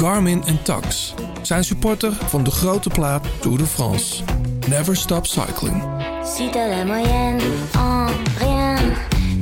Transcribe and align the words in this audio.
Garmin 0.00 0.42
en 0.46 0.62
Tax 0.62 1.14
zijn 1.42 1.64
supporter 1.64 2.12
van 2.12 2.44
de 2.44 2.50
grote 2.50 2.88
plaat 2.88 3.26
Tour 3.40 3.58
de 3.58 3.66
France. 3.66 4.22
Never 4.68 4.96
Stop 4.96 5.26
Cycling. 5.26 5.82
Si 6.24 6.50
t'as 6.50 6.68
la 6.68 6.84
moyenne 6.84 7.40
en 7.74 8.08
rien, 8.38 8.76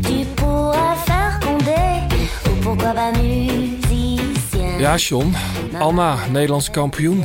tu 0.03 0.25
pourras 0.35 0.99
faire 1.05 1.39
condé. 1.41 2.17
Ou 2.49 2.55
pourquoi 2.63 2.93
pas 2.93 3.11
musicien. 3.23 4.79
Ja, 4.79 4.97
John. 4.97 5.35
Alma, 5.79 6.17
Nederlands 6.31 6.71
kampioen. 6.71 7.25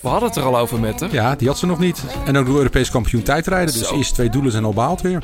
We 0.00 0.08
hadden 0.08 0.28
het 0.28 0.38
er 0.38 0.44
al 0.44 0.58
over 0.58 0.80
met 0.80 1.00
haar. 1.00 1.12
Ja, 1.12 1.34
die 1.34 1.48
had 1.48 1.58
ze 1.58 1.66
nog 1.66 1.78
niet. 1.78 2.02
En 2.26 2.36
ook 2.36 2.46
de 2.46 2.52
Europees 2.52 2.90
kampioen 2.90 3.22
tijdrijden. 3.22 3.74
Dus 3.74 3.90
eerste 3.90 4.14
twee 4.14 4.30
doelen 4.30 4.52
zijn 4.52 4.64
al 4.64 4.72
behaald 4.72 5.00
weer. 5.00 5.22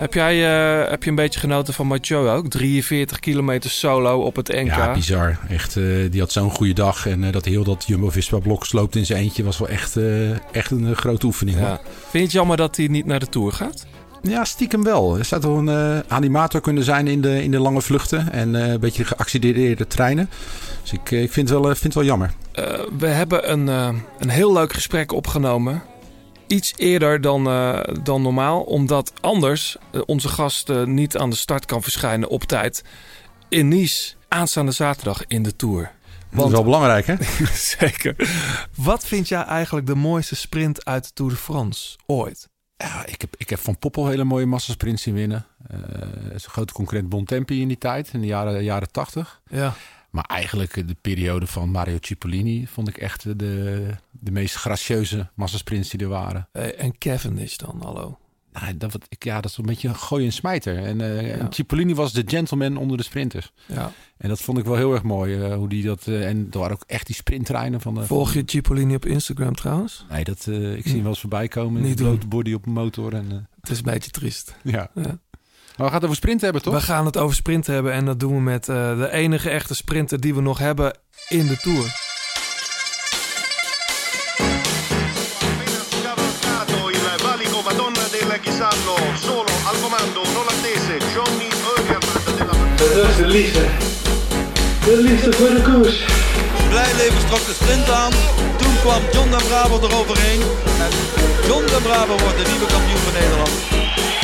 Heb 0.00 0.14
jij 0.14 0.34
eh, 0.82 0.90
heb 0.90 1.02
je 1.02 1.10
een 1.10 1.16
beetje 1.16 1.40
genoten 1.40 1.74
van 1.74 1.86
Mathieu 1.86 2.28
ook? 2.28 2.48
43 2.48 3.18
kilometer 3.18 3.70
solo 3.70 4.20
op 4.20 4.36
het 4.36 4.48
NK. 4.48 4.66
Ja, 4.66 4.92
bizar. 4.92 5.38
Echt, 5.48 5.76
eh, 5.76 5.84
die 6.10 6.20
had 6.20 6.32
zo'n 6.32 6.50
goede 6.50 6.72
dag. 6.72 7.06
En 7.06 7.24
eh, 7.24 7.32
dat 7.32 7.44
heel 7.44 7.64
dat 7.64 7.84
Jumbo-Visma-blok 7.86 8.66
sloopt 8.66 8.96
in 8.96 9.06
zijn 9.06 9.22
eentje... 9.22 9.44
was 9.44 9.58
wel 9.58 9.68
echt, 9.68 9.96
echt 10.52 10.70
een 10.70 10.96
grote 10.96 11.26
oefening. 11.26 11.58
Ja. 11.58 11.80
Vind 11.84 12.12
je 12.12 12.18
het 12.18 12.32
jammer 12.32 12.56
dat 12.56 12.76
hij 12.76 12.86
niet 12.86 13.06
naar 13.06 13.18
de 13.18 13.28
Tour 13.28 13.52
gaat? 13.52 13.86
Ja, 14.22 14.44
stiekem 14.44 14.82
wel. 14.82 15.18
Er 15.18 15.24
zou 15.24 15.40
toch 15.40 15.56
een 15.56 16.02
animator 16.08 16.60
kunnen 16.60 16.84
zijn 16.84 17.08
in 17.08 17.20
de, 17.20 17.42
in 17.42 17.50
de 17.50 17.58
lange 17.58 17.82
vluchten. 17.82 18.32
En 18.32 18.54
een 18.54 18.80
beetje 18.80 19.04
geaccelereerde 19.04 19.86
treinen. 19.86 20.30
Dus 20.82 20.92
ik, 20.92 21.10
ik 21.10 21.32
vind, 21.32 21.48
het 21.48 21.58
wel, 21.58 21.64
vind 21.64 21.82
het 21.82 21.94
wel 21.94 22.04
jammer. 22.04 22.32
We 22.98 23.06
hebben 23.06 23.50
een, 23.50 23.66
een 24.18 24.28
heel 24.28 24.52
leuk 24.52 24.72
gesprek 24.72 25.12
opgenomen. 25.12 25.82
Iets 26.50 26.72
eerder 26.76 27.20
dan, 27.20 27.46
eh, 27.46 27.80
dan 28.02 28.22
normaal, 28.22 28.62
omdat 28.62 29.12
anders 29.20 29.76
eh, 29.92 30.00
onze 30.06 30.28
gast 30.28 30.68
eh, 30.68 30.84
niet 30.84 31.16
aan 31.16 31.30
de 31.30 31.36
start 31.36 31.64
kan 31.64 31.82
verschijnen 31.82 32.28
op 32.28 32.42
tijd 32.42 32.84
in 33.48 33.68
Nice 33.68 34.14
aanstaande 34.28 34.72
zaterdag 34.72 35.26
in 35.26 35.42
de 35.42 35.56
Tour. 35.56 35.92
Dat 36.30 36.46
is 36.46 36.52
wel 36.52 36.64
belangrijk, 36.64 37.06
hè? 37.06 37.16
zeker. 37.78 38.16
Wat 38.76 39.06
vind 39.06 39.28
jij 39.28 39.42
eigenlijk 39.42 39.86
de 39.86 39.94
mooiste 39.94 40.36
sprint 40.36 40.84
uit 40.84 41.04
de 41.04 41.10
Tour 41.12 41.32
de 41.32 41.38
France 41.38 41.96
ooit? 42.06 42.48
Ja, 42.76 43.06
ik 43.06 43.20
heb, 43.20 43.34
ik 43.36 43.50
heb 43.50 43.58
van 43.58 43.78
Poppel 43.78 44.06
hele 44.06 44.24
mooie 44.24 44.46
massasprints 44.46 45.02
zien 45.02 45.14
winnen. 45.14 45.46
Eh 45.68 45.78
is 46.34 46.44
een 46.44 46.50
grote 46.50 46.72
concurrent 46.72 47.08
Bontempi 47.08 47.60
in 47.60 47.68
die 47.68 47.78
tijd, 47.78 48.10
in 48.12 48.20
de 48.20 48.26
jaren, 48.26 48.64
jaren 48.64 48.90
80. 48.90 49.40
Ja, 49.48 49.74
Maar 50.10 50.24
eigenlijk 50.24 50.76
eh, 50.76 50.86
de 50.86 50.96
periode 51.00 51.46
van 51.46 51.70
Mario 51.70 51.96
Cipollini 52.00 52.66
vond 52.66 52.88
ik 52.88 52.96
echt 52.96 53.22
de, 53.38 53.86
de 54.10 54.30
meest 54.30 54.54
gracieuze 54.54 55.28
massasprints 55.34 55.88
die 55.90 56.00
er 56.00 56.08
waren. 56.08 56.48
Eh, 56.52 56.82
en 56.82 56.98
Cavendish 56.98 57.56
dan, 57.56 57.80
hallo. 57.82 58.18
Nou, 58.52 58.76
dat, 58.76 58.92
wat, 58.92 59.06
ik, 59.08 59.24
ja, 59.24 59.40
dat 59.40 59.50
is 59.50 59.56
een 59.56 59.66
beetje 59.66 59.88
een 59.88 59.96
gooi 59.96 60.24
en 60.24 60.32
smijter. 60.32 60.78
En, 60.84 61.00
eh, 61.00 61.28
Ja. 61.28 61.34
en 61.36 61.52
Cipollini 61.52 61.94
was 61.94 62.12
de 62.12 62.22
gentleman 62.26 62.76
onder 62.76 62.96
de 62.96 63.02
sprinters. 63.02 63.52
Ja. 63.66 63.92
En 64.16 64.28
dat 64.28 64.40
vond 64.40 64.58
ik 64.58 64.64
wel 64.64 64.76
heel 64.76 64.92
erg 64.92 65.02
mooi. 65.02 65.42
eh, 65.42 65.54
hoe 65.54 65.68
die 65.68 65.84
dat, 65.84 66.06
eh, 66.06 66.28
en 66.28 66.46
er 66.50 66.58
waren 66.58 66.74
ook 66.74 66.84
echt 66.86 67.06
die 67.06 67.14
sprinttreinen 67.14 67.80
van 67.80 67.94
de. 67.94 68.02
Volg 68.06 68.32
je 68.34 68.42
Cipollini 68.46 68.94
op 68.94 69.06
Instagram 69.06 69.54
trouwens? 69.54 70.04
Nee, 70.10 70.24
dat, 70.24 70.46
eh, 70.46 70.72
ik 70.76 70.82
zie 70.82 70.92
hem 70.92 71.00
wel 71.00 71.10
eens 71.10 71.20
voorbij 71.20 71.48
komen. 71.48 71.82
Niet 71.82 71.96
blote 71.96 72.26
body 72.26 72.52
op 72.52 72.66
een 72.66 72.72
motor. 72.72 73.14
En, 73.14 73.26
eh, 73.32 73.36
Het 73.60 73.70
is 73.70 73.78
een 73.78 73.84
beetje 73.84 74.10
triest. 74.10 74.56
ja. 74.62 74.90
Ja. 74.94 75.18
Maar 75.80 75.88
we 75.88 75.94
gaan 75.94 76.02
het 76.02 76.10
over 76.10 76.22
sprinten 76.22 76.44
hebben, 76.44 76.62
toch? 76.62 76.74
We 76.74 76.80
gaan 76.80 77.06
het 77.06 77.16
over 77.16 77.36
sprint 77.36 77.66
hebben 77.66 77.92
en 77.92 78.04
dat 78.04 78.20
doen 78.20 78.34
we 78.34 78.40
met 78.40 78.68
eh, 78.68 78.98
de 78.98 79.10
enige 79.10 79.50
echte 79.50 79.74
sprinter 79.74 80.20
die 80.20 80.34
we 80.34 80.40
nog 80.40 80.58
hebben 80.58 80.98
in 81.28 81.46
de 81.46 81.56
Tour. 81.56 81.84
Dat 92.78 93.08
is 93.08 93.16
de 93.16 93.26
liefde. 93.26 93.66
De 94.84 94.96
liefde 95.02 95.32
voor 95.32 95.48
de 95.48 95.62
koers. 95.62 96.04
Blijleven 96.68 97.26
trok 97.26 97.46
de 97.46 97.52
sprint 97.52 97.90
aan. 97.90 98.12
Toen 98.56 98.78
kwam 98.80 99.02
John 99.12 99.30
den 99.30 99.46
Braber 99.48 99.90
eroverheen. 99.90 100.40
En 100.84 100.92
John 101.46 101.66
den 101.66 101.82
Braber 101.82 102.18
wordt 102.18 102.36
de 102.36 102.50
nieuwe 102.50 102.66
kampioen 102.66 102.98
van 102.98 103.12
Nederland. 103.12 103.50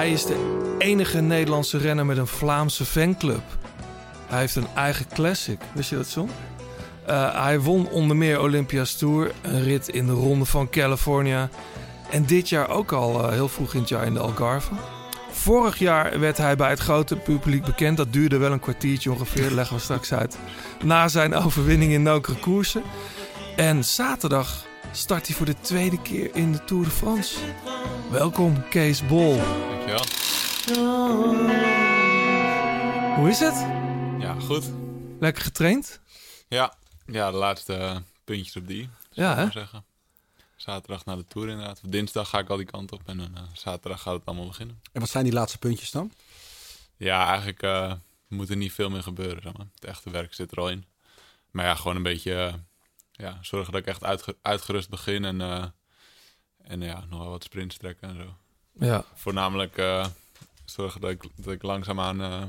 Hij 0.00 0.12
is 0.12 0.26
de 0.26 0.74
enige 0.78 1.20
Nederlandse 1.20 1.78
renner 1.78 2.06
met 2.06 2.16
een 2.16 2.26
Vlaamse 2.26 2.84
fanclub. 2.84 3.42
Hij 4.26 4.38
heeft 4.38 4.56
een 4.56 4.66
eigen 4.74 5.06
classic. 5.14 5.60
Wist 5.72 5.90
je 5.90 5.96
dat, 5.96 6.12
John? 6.12 6.30
Eh, 7.06 7.42
hij 7.44 7.60
won 7.60 7.88
onder 7.88 8.16
meer 8.16 8.40
Olympia's 8.40 8.96
Tour, 8.96 9.32
een 9.42 9.62
rit 9.62 9.88
in 9.88 10.06
de 10.06 10.12
Ronde 10.12 10.44
van 10.44 10.70
California. 10.70 11.48
En 12.10 12.26
dit 12.26 12.48
jaar 12.48 12.68
ook 12.68 12.92
al 12.92 13.24
eh, 13.24 13.32
heel 13.32 13.48
vroeg 13.48 13.74
in 13.74 13.80
het 13.80 13.88
jaar 13.88 14.06
in 14.06 14.14
de 14.14 14.20
Algarve. 14.20 14.72
Vorig 15.30 15.78
jaar 15.78 16.20
werd 16.20 16.36
hij 16.36 16.56
bij 16.56 16.70
het 16.70 16.80
grote 16.80 17.16
publiek 17.16 17.64
bekend. 17.64 17.96
Dat 17.96 18.12
duurde 18.12 18.36
wel 18.36 18.52
een 18.52 18.60
kwartiertje 18.60 19.12
ongeveer, 19.12 19.50
leggen 19.60 19.76
we 19.76 19.82
straks 19.82 20.12
uit. 20.12 20.38
Na 20.82 21.08
zijn 21.08 21.34
overwinning 21.34 21.92
in 21.92 22.02
Nokere 22.02 22.38
koersen. 22.38 22.82
En 23.56 23.84
zaterdag 23.84 24.64
start 24.92 25.26
hij 25.26 25.36
voor 25.36 25.46
de 25.46 25.60
tweede 25.60 26.02
keer 26.02 26.30
in 26.34 26.52
de 26.52 26.64
Tour 26.64 26.84
de 26.84 26.90
France. 26.90 27.38
Welkom, 28.10 28.68
Kees 28.68 29.06
Bol. 29.06 29.36
Dankjewel. 29.36 30.04
Hoe 33.16 33.28
is 33.28 33.38
het? 33.40 33.54
Ja, 34.20 34.34
goed. 34.40 34.70
Lekker 35.20 35.42
getraind? 35.42 36.00
Ja, 36.48 36.74
ja 37.06 37.30
de 37.30 37.36
laatste 37.36 37.74
eh, 37.74 37.96
puntjes 38.24 38.56
op 38.56 38.66
die. 38.66 38.88
Ja, 39.10 39.34
hè? 39.36 39.50
zeggen. 39.50 39.84
Zaterdag 40.56 41.04
naar 41.04 41.16
de 41.16 41.26
Tour 41.26 41.48
inderdaad. 41.48 41.80
Dinsdag 41.84 42.28
ga 42.28 42.38
ik 42.38 42.48
al 42.48 42.56
die 42.56 42.66
kant 42.66 42.92
op 42.92 43.00
en 43.06 43.16
dan 43.18 43.30
eh, 43.36 43.42
zaterdag 43.52 44.02
gaat 44.02 44.14
het 44.14 44.26
allemaal 44.26 44.46
beginnen. 44.46 44.80
En 44.92 45.00
wat 45.00 45.10
zijn 45.10 45.24
die 45.24 45.32
laatste 45.32 45.58
puntjes 45.58 45.90
dan? 45.90 46.12
Ja, 46.96 47.26
eigenlijk 47.28 47.62
eh, 47.62 47.92
moet 48.28 48.50
er 48.50 48.56
niet 48.56 48.72
veel 48.72 48.90
meer 48.90 49.02
gebeuren. 49.02 49.42
Zeg 49.42 49.52
maar. 49.56 49.66
Het 49.74 49.84
echte 49.84 50.10
werk 50.10 50.34
zit 50.34 50.50
er 50.52 50.58
al 50.58 50.68
in. 50.70 50.84
Maar 51.50 51.64
ja, 51.64 51.74
gewoon 51.74 51.96
een 51.96 52.02
beetje 52.02 52.52
ja, 53.12 53.38
zorgen 53.42 53.72
dat 53.72 53.80
ik 53.80 53.86
echt 53.86 54.04
uitge- 54.04 54.36
uitgerust 54.42 54.88
begin 54.90 55.24
en, 55.24 55.40
eh, 55.40 55.64
en 56.62 56.80
ja, 56.80 57.04
nog 57.08 57.20
wel 57.20 57.30
wat 57.30 57.44
sprints 57.44 57.76
trekken 57.76 58.08
en 58.08 58.16
zo. 58.16 58.34
Ja. 58.86 59.04
Voornamelijk 59.14 59.76
eh, 59.76 60.06
zorgen 60.64 61.00
dat 61.00 61.10
ik, 61.10 61.22
dat 61.34 61.52
ik 61.54 61.62
langzaamaan 61.62 62.22
eh, 62.22 62.42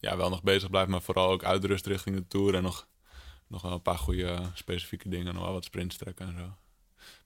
ja, 0.00 0.16
wel 0.16 0.28
nog 0.30 0.42
bezig 0.42 0.70
blijf, 0.70 0.88
maar 0.88 1.02
vooral 1.02 1.30
ook 1.30 1.44
uitrust 1.44 1.86
richting 1.86 2.16
de 2.16 2.26
Tour 2.26 2.54
en 2.54 2.62
nog, 2.62 2.86
nog 3.46 3.62
wel 3.62 3.72
een 3.72 3.82
paar 3.82 3.98
goede 3.98 4.26
eh, 4.26 4.46
specifieke 4.54 5.08
dingen, 5.08 5.34
nog 5.34 5.44
wel 5.44 5.52
wat 5.52 5.64
sprints 5.64 5.96
trekken 5.96 6.26
en 6.26 6.34
zo. 6.38 6.56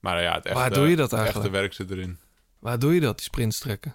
Maar 0.00 0.22
ja, 0.22 0.34
het 0.34 0.44
echte, 0.44 0.58
Waar 0.58 0.70
doe 0.72 0.88
je 0.88 0.96
dat 0.96 1.12
eigenlijk? 1.12 1.44
echte 1.44 1.58
werk 1.58 1.72
zit 1.72 1.90
erin. 1.90 2.18
Waar 2.58 2.78
doe 2.78 2.94
je 2.94 3.00
dat, 3.00 3.16
die 3.16 3.24
sprints 3.24 3.58
trekken? 3.58 3.94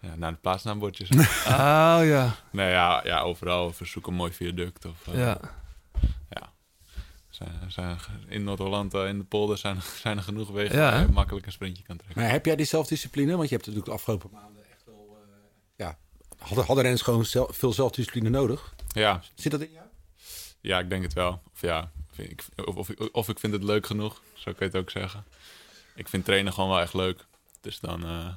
Ja, 0.00 0.14
naar 0.16 0.32
de 0.32 0.38
plaatsnaambordjes. 0.38 1.08
Oh 1.46 2.04
ja, 2.04 2.34
nee, 2.50 2.70
ja, 2.70 3.00
ja, 3.04 3.20
overal 3.20 3.72
verzoek 3.72 4.06
een 4.06 4.14
mooi 4.14 4.32
viaduct. 4.32 4.84
Of, 4.84 5.06
eh, 5.06 5.18
ja. 5.18 5.40
Zijn, 7.38 7.70
zijn, 7.70 7.98
in 8.28 8.44
Noord-Holland, 8.44 8.94
eh, 8.94 9.08
in 9.08 9.18
de 9.18 9.24
polder, 9.24 9.58
zijn, 9.58 9.78
zijn 10.02 10.16
er 10.16 10.22
genoeg 10.22 10.50
wegen 10.50 10.76
Ja, 10.76 10.90
waar 10.90 11.00
je 11.00 11.12
makkelijk 11.12 11.46
een 11.46 11.52
sprintje 11.52 11.82
kan 11.82 11.96
trekken. 11.96 12.20
Maar 12.22 12.30
heb 12.30 12.46
jij 12.46 12.56
die 12.56 12.66
zelfdiscipline? 12.66 13.36
Want 13.36 13.48
je 13.48 13.54
hebt 13.54 13.66
natuurlijk 13.66 13.86
de 13.86 13.92
afgelopen 13.98 14.30
maanden 14.32 14.62
echt 14.70 14.84
wel... 14.84 15.16
eh, 15.22 15.36
ja, 15.76 15.98
hadden, 16.38 16.64
hadden 16.64 16.82
renners 16.82 17.02
gewoon 17.04 17.24
zelf- 17.24 17.56
veel 17.56 17.72
zelfdiscipline 17.72 18.28
nodig? 18.28 18.74
Ja, 18.88 19.22
Zit 19.34 19.52
dat 19.52 19.60
in 19.60 19.72
jou? 19.72 19.86
Ja, 20.60 20.78
ik 20.78 20.88
denk 20.90 21.02
het 21.02 21.12
wel. 21.12 21.42
Of 21.52 21.60
ja, 21.60 21.90
vind 22.10 22.30
ik, 22.30 22.44
of, 22.66 22.76
of, 22.76 22.90
of 23.12 23.28
ik 23.28 23.38
vind 23.38 23.52
het 23.52 23.62
leuk 23.62 23.86
genoeg, 23.86 24.22
zo 24.34 24.44
kun 24.52 24.56
je 24.58 24.64
het 24.72 24.76
ook 24.76 24.90
zeggen. 24.90 25.24
Ik 25.94 26.08
vind 26.08 26.24
trainen 26.24 26.52
gewoon 26.52 26.68
wel 26.70 26.80
echt 26.80 26.94
leuk. 26.94 27.26
Dus 27.60 27.80
dan 27.80 28.04
eh, 28.04 28.28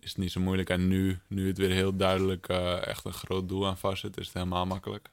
is 0.00 0.08
het 0.08 0.18
niet 0.18 0.32
zo 0.32 0.40
moeilijk. 0.40 0.70
En 0.70 0.88
nu, 0.88 1.18
nu 1.26 1.46
het 1.48 1.58
weer 1.58 1.70
heel 1.70 1.96
duidelijk 1.96 2.48
eh, 2.48 2.86
echt 2.86 3.04
een 3.04 3.12
groot 3.12 3.48
doel 3.48 3.66
aan 3.66 3.78
vast 3.78 4.00
zit, 4.00 4.16
is 4.18 4.24
het 4.26 4.34
helemaal 4.34 4.66
makkelijk. 4.66 5.08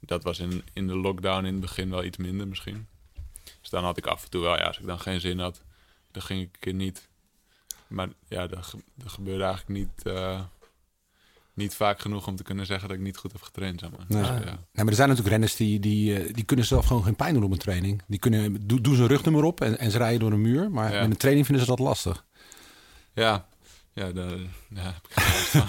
Dat 0.00 0.22
was 0.22 0.38
in, 0.38 0.62
in 0.72 0.86
de 0.86 0.96
lockdown 0.96 1.44
in 1.44 1.52
het 1.52 1.60
begin 1.60 1.90
wel 1.90 2.04
iets 2.04 2.16
minder 2.16 2.48
misschien. 2.48 2.86
Dus 3.60 3.70
dan 3.70 3.84
had 3.84 3.96
ik 3.96 4.06
af 4.06 4.22
en 4.24 4.30
toe 4.30 4.42
wel, 4.42 4.56
ja, 4.56 4.64
als 4.64 4.78
ik 4.78 4.86
dan 4.86 5.00
geen 5.00 5.20
zin 5.20 5.38
had, 5.38 5.62
dan 6.10 6.22
ging 6.22 6.40
ik 6.40 6.48
een 6.52 6.60
keer 6.60 6.74
niet. 6.74 7.08
Maar 7.86 8.08
ja, 8.28 8.46
dat, 8.46 8.66
ge- 8.66 8.82
dat 8.94 9.12
gebeurde 9.12 9.44
eigenlijk 9.44 9.78
niet, 9.80 10.06
eh, 10.06 10.40
niet 11.54 11.74
vaak 11.74 12.00
genoeg 12.00 12.26
om 12.26 12.36
te 12.36 12.42
kunnen 12.42 12.66
zeggen 12.66 12.88
dat 12.88 12.96
ik 12.96 13.02
niet 13.02 13.16
goed 13.16 13.32
heb 13.32 13.42
getraind. 13.42 13.80
Zeg 13.80 13.90
maar. 13.90 14.04
Nee. 14.08 14.20
Dus, 14.20 14.30
Ah, 14.30 14.38
ja. 14.38 14.44
Nee, 14.44 14.58
maar 14.72 14.86
er 14.86 14.94
zijn 14.94 15.08
natuurlijk 15.08 15.34
renners 15.34 15.56
die, 15.56 15.80
die, 15.80 16.18
eh, 16.18 16.34
die 16.34 16.44
kunnen 16.44 16.64
zelf 16.64 16.86
gewoon 16.86 17.04
geen 17.04 17.16
pijn 17.16 17.34
doen 17.34 17.42
op 17.44 17.52
een 17.52 17.58
training. 17.58 18.02
Die 18.06 18.18
kunnen, 18.18 18.66
do- 18.66 18.80
doen 18.80 18.94
ze 18.94 19.02
een 19.02 19.08
rugnummer 19.08 19.44
op 19.44 19.60
en, 19.60 19.78
en 19.78 19.90
ze 19.90 19.98
rijden 19.98 20.20
door 20.20 20.32
een 20.32 20.40
muur. 20.40 20.70
Maar 20.70 20.92
Ja. 20.92 21.00
met 21.00 21.10
een 21.10 21.16
training 21.16 21.46
vinden 21.46 21.64
ze 21.64 21.70
dat 21.70 21.78
lastig. 21.78 22.24
Ja, 23.14 23.46
ja 24.00 24.06
ja, 24.06 24.12
daar, 24.12 24.28
daar 24.68 24.84
heb 24.84 24.94
ik 25.08 25.22
geen. 25.22 25.62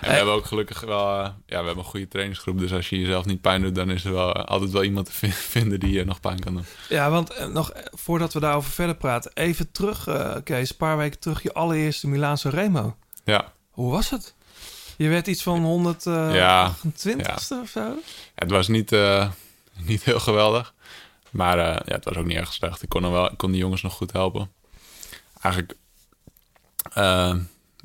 En 0.00 0.08
we 0.10 0.14
hebben 0.14 0.34
ook 0.34 0.44
gelukkig 0.46 0.80
wel 0.80 1.06
eh, 1.18 1.24
ja, 1.24 1.32
we 1.46 1.54
hebben 1.66 1.78
een 1.78 1.84
goede 1.84 2.08
trainingsgroep. 2.08 2.58
Dus 2.58 2.72
als 2.72 2.88
je 2.88 2.98
jezelf 3.00 3.24
niet 3.24 3.40
pijn 3.40 3.62
doet, 3.62 3.74
dan 3.74 3.90
is 3.90 4.04
er 4.04 4.12
wel 4.12 4.34
eh, 4.34 4.44
altijd 4.44 4.70
wel 4.70 4.82
iemand 4.84 5.06
te 5.06 5.12
vin- 5.12 5.32
vinden 5.56 5.80
die 5.80 5.92
je 5.92 6.04
nog 6.04 6.20
pijn 6.20 6.40
kan 6.40 6.54
doen. 6.54 6.64
Ja, 6.88 7.10
want 7.10 7.30
eh, 7.32 7.46
nog 7.46 7.70
eh, 7.70 7.82
voordat 7.90 8.32
we 8.32 8.40
daarover 8.40 8.70
verder 8.70 8.96
praten, 8.96 9.30
even 9.34 9.70
terug, 9.72 10.06
eh, 10.06 10.36
Kees, 10.44 10.70
een 10.70 10.76
paar 10.76 10.96
weken 10.96 11.18
terug, 11.18 11.42
je 11.42 11.52
allereerste 11.52 12.08
Milaanse 12.08 12.48
Remo. 12.48 12.96
Ja, 13.24 13.52
Hoe 13.70 13.90
was 13.90 14.10
het? 14.10 14.34
Je 14.96 15.08
werd 15.08 15.26
iets 15.26 15.42
van 15.42 15.64
128ste 15.64 16.32
Ja, 16.34 16.74
of 17.62 17.68
zo? 17.68 17.94
het 18.34 18.50
was 18.50 18.68
niet, 18.68 18.92
eh, 18.92 19.30
niet 19.78 20.02
heel 20.04 20.20
geweldig. 20.20 20.74
Maar 21.30 21.58
eh, 21.58 21.64
ja, 21.86 21.94
het 21.94 22.04
was 22.04 22.16
ook 22.16 22.26
niet 22.26 22.36
erg 22.36 22.52
slecht. 22.52 22.82
Ik 22.82 22.88
kon, 22.88 23.10
wel, 23.10 23.30
ik 23.32 23.38
kon 23.38 23.50
die 23.50 23.60
jongens 23.60 23.82
nog 23.82 23.92
goed 23.94 24.12
helpen. 24.12 24.50
Eigenlijk, 25.40 25.76
eh, 26.94 27.34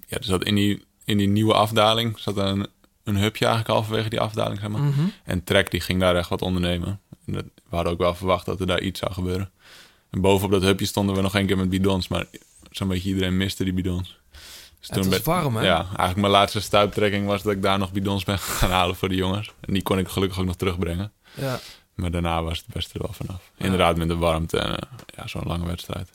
ja, 0.07 0.17
er 0.17 0.23
zat 0.23 0.43
in 0.43 0.55
die, 0.55 0.85
in 1.05 1.17
die 1.17 1.27
nieuwe 1.27 1.53
afdaling 1.53 2.19
zat 2.19 2.37
een, 2.37 2.67
een 3.03 3.17
hubje 3.17 3.45
eigenlijk 3.45 3.75
halverwege 3.75 4.09
die 4.09 4.19
afdaling, 4.19 4.59
zeg 4.59 4.69
maar. 4.69 4.81
Mhm. 4.81 5.05
En 5.23 5.43
Trek 5.43 5.71
die 5.71 5.81
ging 5.81 5.99
daar 5.99 6.15
echt 6.15 6.29
wat 6.29 6.41
ondernemen. 6.41 6.99
En 7.25 7.33
dat, 7.33 7.45
we 7.69 7.75
hadden 7.75 7.93
ook 7.93 7.99
wel 7.99 8.15
verwacht 8.15 8.45
dat 8.45 8.59
er 8.59 8.67
daar 8.67 8.81
iets 8.81 8.99
zou 8.99 9.13
gebeuren. 9.13 9.51
En 10.09 10.21
bovenop 10.21 10.51
dat 10.51 10.61
hubje 10.61 10.85
stonden 10.85 11.15
we 11.15 11.21
nog 11.21 11.35
één 11.35 11.45
keer 11.45 11.57
met 11.57 11.69
bidons. 11.69 12.07
Maar 12.07 12.25
zo'n 12.71 12.87
beetje 12.87 13.09
iedereen 13.09 13.37
miste 13.37 13.63
die 13.63 13.73
bidons. 13.73 14.19
Dus 14.79 14.89
Het 14.89 15.07
was 15.07 15.21
warm, 15.21 15.55
hè? 15.55 15.63
Ja, 15.63 15.83
eigenlijk 15.83 16.15
mijn 16.15 16.31
laatste 16.31 16.61
stuiptrekking 16.61 17.27
was 17.27 17.43
dat 17.43 17.53
ik 17.53 17.61
daar 17.61 17.77
nog 17.77 17.91
bidons 17.91 18.23
ben 18.23 18.39
gaan 18.59 18.71
halen 18.71 18.95
voor 18.95 19.09
de 19.09 19.15
jongens. 19.15 19.51
En 19.59 19.73
die 19.73 19.83
kon 19.83 19.99
ik 19.99 20.07
gelukkig 20.07 20.39
ook 20.39 20.45
nog 20.45 20.55
terugbrengen. 20.55 21.11
Ja. 21.33 21.59
Maar 21.93 22.11
daarna 22.11 22.43
was 22.43 22.57
het 22.57 22.67
best 22.67 22.93
er 22.93 23.01
wel 23.01 23.13
vanaf. 23.13 23.51
Inderdaad, 23.57 23.97
met 23.97 24.07
de 24.07 24.15
warmte 24.15 24.59
en 24.59 24.77
eh, 24.77 24.89
ja, 25.15 25.27
zo'n 25.27 25.43
lange 25.45 25.65
wedstrijd. 25.65 26.09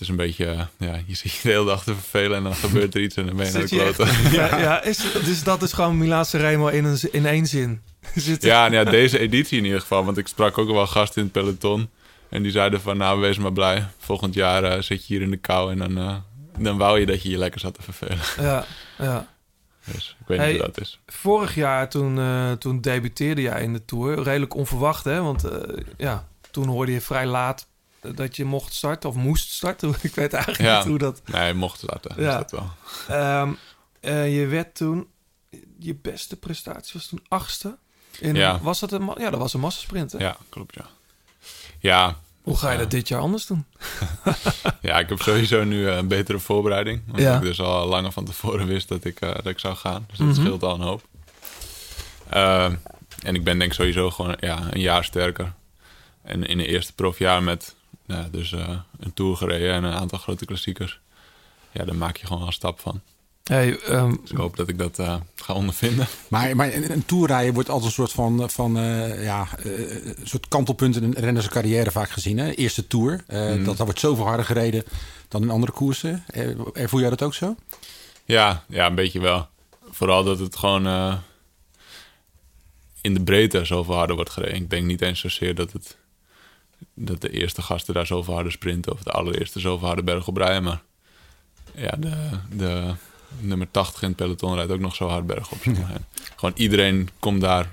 Het 0.00 0.08
is 0.08 0.14
een 0.14 0.24
beetje, 0.24 0.46
eh, 0.46 0.60
ja, 0.78 1.00
je 1.06 1.14
zit 1.14 1.32
je 1.32 1.38
de 1.42 1.48
hele 1.48 1.64
dag 1.64 1.84
te 1.84 1.94
vervelen 1.94 2.36
en 2.36 2.42
dan 2.42 2.54
gebeurt 2.54 2.94
er 2.94 3.00
iets 3.00 3.16
en 3.16 3.26
dan 3.26 3.36
ben 3.36 3.46
je 3.46 3.52
naar 3.52 3.68
de 3.68 4.30
ja, 4.36 4.58
ja 4.58 4.82
is, 4.82 5.12
dus 5.24 5.42
dat 5.42 5.62
is 5.62 5.72
gewoon 5.72 5.98
Milaanse 5.98 6.38
Remo 6.38 6.66
in, 6.66 6.84
een, 6.84 6.98
in 7.12 7.26
één 7.26 7.46
zin. 7.46 7.80
Zit 8.14 8.42
Ja, 8.42 8.68
nou 8.68 8.84
ja, 8.84 8.90
deze 8.90 9.18
editie 9.18 9.58
in 9.58 9.64
ieder 9.64 9.80
geval. 9.80 10.04
Want 10.04 10.18
ik 10.18 10.26
sprak 10.26 10.58
ook 10.58 10.70
wel 10.70 10.86
gasten 10.86 11.22
in 11.22 11.28
het 11.32 11.32
peloton. 11.32 11.88
En 12.28 12.42
die 12.42 12.52
zeiden 12.52 12.80
van, 12.80 12.96
nou, 12.96 13.20
wees 13.20 13.38
maar 13.38 13.52
blij. 13.52 13.86
Volgend 13.98 14.34
jaar 14.34 14.64
eh, 14.64 14.82
zit 14.82 15.06
je 15.06 15.14
hier 15.14 15.22
in 15.22 15.30
de 15.30 15.36
kou 15.36 15.70
en 15.70 15.78
dan, 15.78 15.98
eh, 15.98 16.16
dan 16.58 16.78
wou 16.78 17.00
je 17.00 17.06
dat 17.06 17.22
je 17.22 17.30
je 17.30 17.38
lekker 17.38 17.60
zat 17.60 17.74
te 17.74 17.82
vervelen. 17.82 18.18
Ja, 18.48 18.64
ja. 18.98 19.28
Dus 19.84 20.16
ik 20.20 20.26
weet 20.26 20.38
Hey, 20.38 20.52
niet 20.52 20.56
hoe 20.56 20.66
dat 20.66 20.80
is. 20.80 21.00
Vorig 21.06 21.54
jaar 21.54 21.88
toen, 21.88 22.18
eh, 22.18 22.52
toen 22.52 22.80
debuteerde 22.80 23.40
jij 23.40 23.62
in 23.62 23.72
de 23.72 23.84
Tour. 23.84 24.22
Redelijk 24.22 24.54
onverwacht, 24.54 25.04
hè? 25.04 25.22
Want 25.22 25.44
eh, 25.44 25.60
ja, 25.96 26.28
toen 26.50 26.68
hoorde 26.68 26.92
je 26.92 27.00
vrij 27.00 27.26
laat 27.26 27.66
dat 28.00 28.36
je 28.36 28.44
mocht 28.44 28.74
starten 28.74 29.08
of 29.08 29.14
moest 29.16 29.50
starten. 29.50 29.94
Ik 30.02 30.14
weet 30.14 30.32
eigenlijk 30.32 30.64
Ja. 30.64 30.78
niet 30.78 30.86
hoe 30.86 30.98
dat... 30.98 31.22
Nee, 31.24 31.54
mocht 31.54 31.78
starten. 31.78 32.22
Ja. 32.22 32.36
Dat 32.36 32.50
wel. 32.50 32.70
Ehm, 33.08 33.52
eh, 34.00 34.38
je 34.38 34.46
werd 34.46 34.74
toen... 34.74 35.06
Je 35.78 35.94
beste 35.94 36.36
prestatie 36.36 36.90
was 36.94 37.06
toen 37.06 37.22
achtste. 37.28 37.76
In, 38.18 38.34
Ja. 38.34 38.60
Was 38.62 38.80
dat 38.80 38.92
een... 38.92 39.10
Ja, 39.18 39.30
dat 39.30 39.38
was 39.40 39.54
een 39.54 39.60
massasprint, 39.60 40.12
hè? 40.12 40.18
Ja, 40.18 40.36
klopt, 40.48 40.74
ja. 40.74 40.86
Ja, 41.78 42.16
Hoe 42.42 42.56
ga 42.56 42.70
je 42.70 42.78
dat 42.78 42.90
dit 42.90 43.08
jaar 43.08 43.20
anders 43.20 43.46
doen? 43.46 43.64
ja, 44.80 44.98
ik 44.98 45.08
heb 45.08 45.20
sowieso 45.22 45.64
nu 45.64 45.88
eh, 45.88 45.96
een 45.96 46.08
betere 46.08 46.38
voorbereiding. 46.38 47.02
Omdat 47.06 47.20
Ja. 47.20 47.36
ik 47.36 47.42
dus 47.42 47.60
al 47.60 47.86
langer 47.86 48.12
van 48.12 48.24
tevoren 48.24 48.66
wist 48.66 48.88
dat 48.88 49.04
ik, 49.04 49.20
eh, 49.20 49.34
dat 49.34 49.46
ik 49.46 49.58
zou 49.58 49.76
gaan. 49.76 50.04
Dus 50.08 50.18
dat 50.18 50.26
Mhm. 50.26 50.40
scheelt 50.40 50.62
al 50.62 50.74
een 50.74 50.80
hoop. 50.80 51.02
Ehm, 52.28 52.74
en 53.22 53.34
ik 53.34 53.44
ben 53.44 53.58
denk 53.58 53.72
sowieso 53.72 54.10
gewoon 54.10 54.36
ja, 54.40 54.58
een 54.70 54.80
jaar 54.80 55.04
sterker. 55.04 55.52
En 56.22 56.44
in 56.46 56.58
de 56.58 56.66
eerste 56.66 56.92
profjaar 56.92 57.42
met 57.42 57.74
nou, 58.10 58.30
dus, 58.30 58.52
eh, 58.52 58.68
een 59.00 59.12
Tour 59.14 59.36
gereden 59.36 59.72
en 59.74 59.84
een 59.84 59.92
aantal 59.92 60.18
grote 60.18 60.44
klassiekers. 60.44 61.00
Ja, 61.72 61.84
daar 61.84 61.94
maak 61.96 62.16
je 62.16 62.22
gewoon 62.24 62.38
wel 62.38 62.46
een 62.46 62.52
stap 62.54 62.80
van. 62.80 63.00
Hey, 63.44 63.78
ehm, 63.78 64.14
Dus 64.20 64.30
ik 64.30 64.36
hoop 64.36 64.56
dat 64.56 64.68
ik 64.68 64.78
dat 64.78 64.98
eh, 64.98 65.16
ga 65.34 65.52
ondervinden. 65.54 66.06
Maar, 66.28 66.56
maar 66.56 66.74
een, 66.74 66.92
een 66.92 67.04
toerrijden 67.06 67.54
wordt 67.54 67.68
altijd 67.68 67.86
een 67.88 67.94
soort 67.94 68.12
van, 68.12 68.50
van 68.50 68.76
eh, 68.78 69.24
ja, 69.24 69.48
eh, 69.58 70.04
een 70.04 70.16
soort 70.26 70.48
kantelpunt 70.48 70.96
in 70.96 71.02
een 71.02 71.12
rennerse 71.14 71.48
carrière 71.48 71.90
vaak 71.90 72.10
gezien. 72.10 72.38
Hè? 72.38 72.50
Eerste 72.50 72.86
tour. 72.86 73.24
Eh, 73.26 73.40
Mhm. 73.40 73.56
dat, 73.64 73.76
dat 73.76 73.86
wordt 73.86 74.00
zoveel 74.00 74.24
harder 74.26 74.44
gereden 74.46 74.84
dan 75.28 75.42
in 75.42 75.50
andere 75.50 75.72
koersen. 75.72 76.24
Eh, 76.26 76.48
Ervoer 76.72 77.00
jij 77.00 77.10
dat 77.10 77.22
ook 77.22 77.34
zo? 77.34 77.56
Ja, 78.24 78.64
ja, 78.68 78.86
een 78.86 78.94
beetje 78.94 79.20
wel. 79.20 79.48
Vooral 79.90 80.24
dat 80.24 80.38
het 80.38 80.56
gewoon 80.56 81.18
in 83.00 83.14
de 83.14 83.22
breedte 83.22 83.64
zoveel 83.64 83.94
harder 83.94 84.16
wordt 84.16 84.30
gereden. 84.30 84.56
Ik 84.56 84.70
denk 84.70 84.86
niet 84.86 85.02
eens 85.02 85.20
zozeer 85.20 85.54
dat, 85.54 85.72
het, 85.72 85.96
dat 87.04 87.20
de 87.20 87.30
eerste 87.30 87.62
gasten 87.62 87.94
daar 87.94 88.06
zoveel 88.06 88.34
harder 88.34 88.52
sprinten... 88.52 88.92
of 88.92 89.02
de 89.02 89.10
allereerste 89.10 89.60
zoveel 89.60 89.86
harder 89.86 90.04
berg 90.04 90.26
op 90.26 90.36
rijden. 90.36 90.62
Maar 90.62 90.82
ja, 91.74 91.90
de, 91.98 92.14
de 92.52 92.94
nummer 93.38 93.70
80 93.70 94.02
in 94.02 94.08
het 94.08 94.16
peloton 94.16 94.54
rijdt 94.54 94.72
ook 94.72 94.80
nog 94.80 94.94
zo 94.94 95.08
hard 95.08 95.26
berg 95.26 95.50
op. 95.50 95.58
En 95.64 96.06
Gewoon 96.36 96.54
iedereen 96.56 97.08
komt 97.18 97.40
daar, 97.40 97.72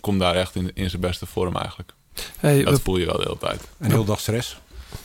komt 0.00 0.20
daar 0.20 0.34
echt 0.34 0.54
in, 0.54 0.70
in 0.74 0.90
zijn 0.90 1.02
beste 1.02 1.26
vorm 1.26 1.56
eigenlijk. 1.56 1.92
hey, 2.38 2.62
Dat 2.64 2.76
we, 2.76 2.82
voel 2.82 2.96
je 2.96 3.06
wel 3.06 3.16
de 3.16 3.22
hele 3.22 3.38
tijd. 3.38 3.68
Een 3.78 3.90
heel 3.90 4.04
dag 4.04 4.20
stress. 4.20 4.58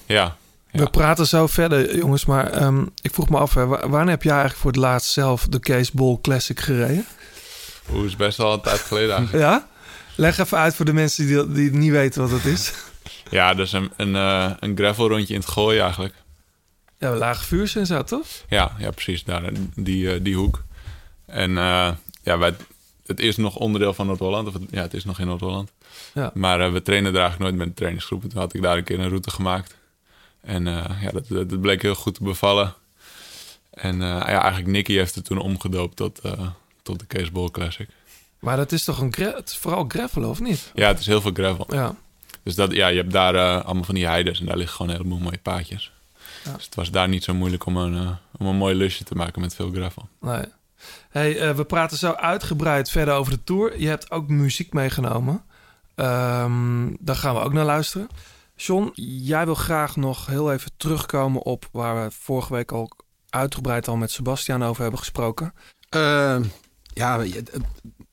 Ja, 0.06 0.38
we 0.71 0.89
praten 0.89 1.27
zo 1.27 1.47
verder, 1.47 1.97
jongens. 1.97 2.25
Maar 2.25 2.51
ehm, 2.51 2.85
ik 3.01 3.13
vroeg 3.13 3.29
me 3.29 3.38
af, 3.38 3.53
hè, 3.53 3.65
wanneer 3.65 4.09
heb 4.09 4.23
jij 4.23 4.31
eigenlijk 4.33 4.61
voor 4.61 4.71
het 4.71 4.79
laatst 4.79 5.11
zelf 5.11 5.47
de 5.49 5.59
Case 5.59 5.91
Bowl 5.94 6.21
Classic 6.21 6.59
gereden? 6.59 7.06
Hoe 7.85 8.06
is 8.06 8.15
best 8.15 8.38
wel 8.38 8.53
een 8.53 8.61
tijd 8.61 8.79
geleden 8.79 9.15
eigenlijk. 9.15 9.44
Ja? 9.44 9.67
Leg 10.15 10.38
even 10.38 10.57
uit 10.57 10.75
voor 10.75 10.85
de 10.85 10.94
mensen 10.94 11.27
die, 11.27 11.51
die 11.51 11.71
niet 11.71 11.91
weten 11.91 12.21
wat 12.21 12.31
het 12.31 12.45
is. 12.45 12.73
Ja, 13.29 13.53
dus 13.53 13.71
een, 13.71 13.91
een, 13.97 14.15
eh, 14.15 14.51
een 14.59 14.77
gravel 14.77 15.07
rondje 15.09 15.33
in 15.33 15.39
het 15.39 15.49
gooien 15.49 15.81
eigenlijk. 15.83 16.13
Ja, 16.97 17.15
lage 17.15 17.43
vuurs 17.43 17.75
en 17.75 17.85
zo, 17.85 18.03
toch? 18.03 18.27
Ja, 18.49 18.75
ja 18.77 18.91
precies, 18.91 19.23
daar, 19.23 19.51
die, 19.75 20.13
eh, 20.13 20.19
die 20.23 20.35
hoek. 20.35 20.63
En 21.25 21.57
eh, 21.57 21.91
ja, 22.23 22.37
wij, 22.37 22.55
het 23.05 23.19
is 23.19 23.37
nog 23.37 23.55
onderdeel 23.55 23.93
van 23.93 24.05
Noord-Holland. 24.07 24.47
Of 24.47 24.53
het, 24.53 24.63
ja, 24.71 24.81
het 24.81 24.93
is 24.93 25.05
nog 25.05 25.19
in 25.19 25.27
Noord-Holland. 25.27 25.71
Ja. 26.13 26.31
Maar 26.33 26.73
we 26.73 26.81
trainen 26.81 27.13
daar 27.13 27.21
eigenlijk 27.21 27.49
nooit 27.49 27.59
met 27.61 27.67
een 27.67 27.79
trainingsgroep. 27.79 28.21
Toen 28.21 28.39
had 28.39 28.53
ik 28.53 28.61
daar 28.61 28.77
een 28.77 28.83
keer 28.83 28.99
een 28.99 29.09
route 29.09 29.29
gemaakt. 29.29 29.75
En 30.41 30.65
ja, 30.65 31.09
dat, 31.11 31.27
dat, 31.27 31.49
dat 31.49 31.61
bleek 31.61 31.81
heel 31.81 31.95
goed 31.95 32.13
te 32.13 32.23
bevallen. 32.23 32.73
En 33.73 34.01
eh, 34.01 34.07
ja, 34.07 34.41
eigenlijk 34.41 34.67
Nicky 34.71 34.93
heeft 34.93 35.15
het 35.15 35.25
toen 35.25 35.37
omgedoopt 35.37 35.95
tot, 35.95 36.19
eh, 36.19 36.47
tot 36.81 36.99
de 36.99 37.07
Case 37.07 37.31
Bowl 37.31 37.49
Classic. 37.51 37.87
Maar 38.39 38.57
dat 38.57 38.71
is 38.71 38.83
toch 38.83 38.99
een 38.99 39.13
gra- 39.13 39.41
is 39.45 39.57
vooral 39.57 39.85
gravelen, 39.87 40.29
of 40.29 40.39
niet? 40.39 40.71
Ja, 40.73 40.87
het 40.87 40.99
is 40.99 41.05
heel 41.05 41.21
veel 41.21 41.31
gravel. 41.33 41.67
Ja. 41.69 41.95
Dus 42.44 42.56
dat, 42.56 42.72
ja, 42.72 42.88
je 42.88 42.98
hebt 42.98 43.12
daar 43.12 43.36
eh, 43.36 43.66
allemaal 43.66 43.84
van 43.84 43.95
die 43.95 44.07
heides 44.07 44.40
en 44.40 44.45
daar 44.45 44.57
liggen 44.57 44.75
gewoon 44.75 44.92
een 44.92 44.98
heleboel 44.98 45.19
mooie 45.19 45.40
paadjes. 45.42 45.92
Ja. 46.44 46.54
Dus 46.54 46.66
het 46.66 46.75
was 46.75 46.92
daar 46.92 47.07
niet 47.07 47.24
zo 47.24 47.34
moeilijk 47.34 47.66
om 47.66 47.78
een, 47.78 47.95
eh, 47.95 48.12
om 48.38 48.45
een 48.45 48.56
mooi 48.56 48.75
lusje 48.75 49.04
te 49.04 49.16
maken 49.16 49.42
met 49.42 49.56
veel 49.56 49.72
gravel. 49.72 50.07
Nee. 50.22 50.45
Hey, 51.10 51.40
eh, 51.40 51.56
we 51.56 51.63
praten 51.66 51.98
zo 51.98 52.12
uitgebreid 52.12 52.90
verder 52.90 53.13
over 53.13 53.31
de 53.31 53.44
tour. 53.44 53.80
Je 53.80 53.88
hebt 53.88 54.12
ook 54.12 54.28
muziek 54.28 54.73
meegenomen. 54.73 55.44
Ehm, 55.95 56.94
daar 57.00 57.16
gaan 57.16 57.35
we 57.35 57.42
ook 57.42 57.54
naar 57.54 57.66
luisteren. 57.66 58.07
John, 58.56 58.92
jij 58.95 59.45
wil 59.45 59.56
graag 59.56 59.95
nog 59.95 60.26
heel 60.26 60.54
even 60.54 60.71
terugkomen 60.78 61.42
op 61.42 61.69
waar 61.71 62.04
we 62.04 62.12
vorige 62.12 62.54
week 62.54 62.71
al 62.71 62.92
uitgebreid 63.30 63.88
al 63.88 63.95
met 63.95 64.12
Sebastian 64.12 64.64
over 64.64 64.81
hebben 64.81 65.00
gesproken. 65.00 65.54
Eh, 65.90 66.40
ja, 66.94 67.23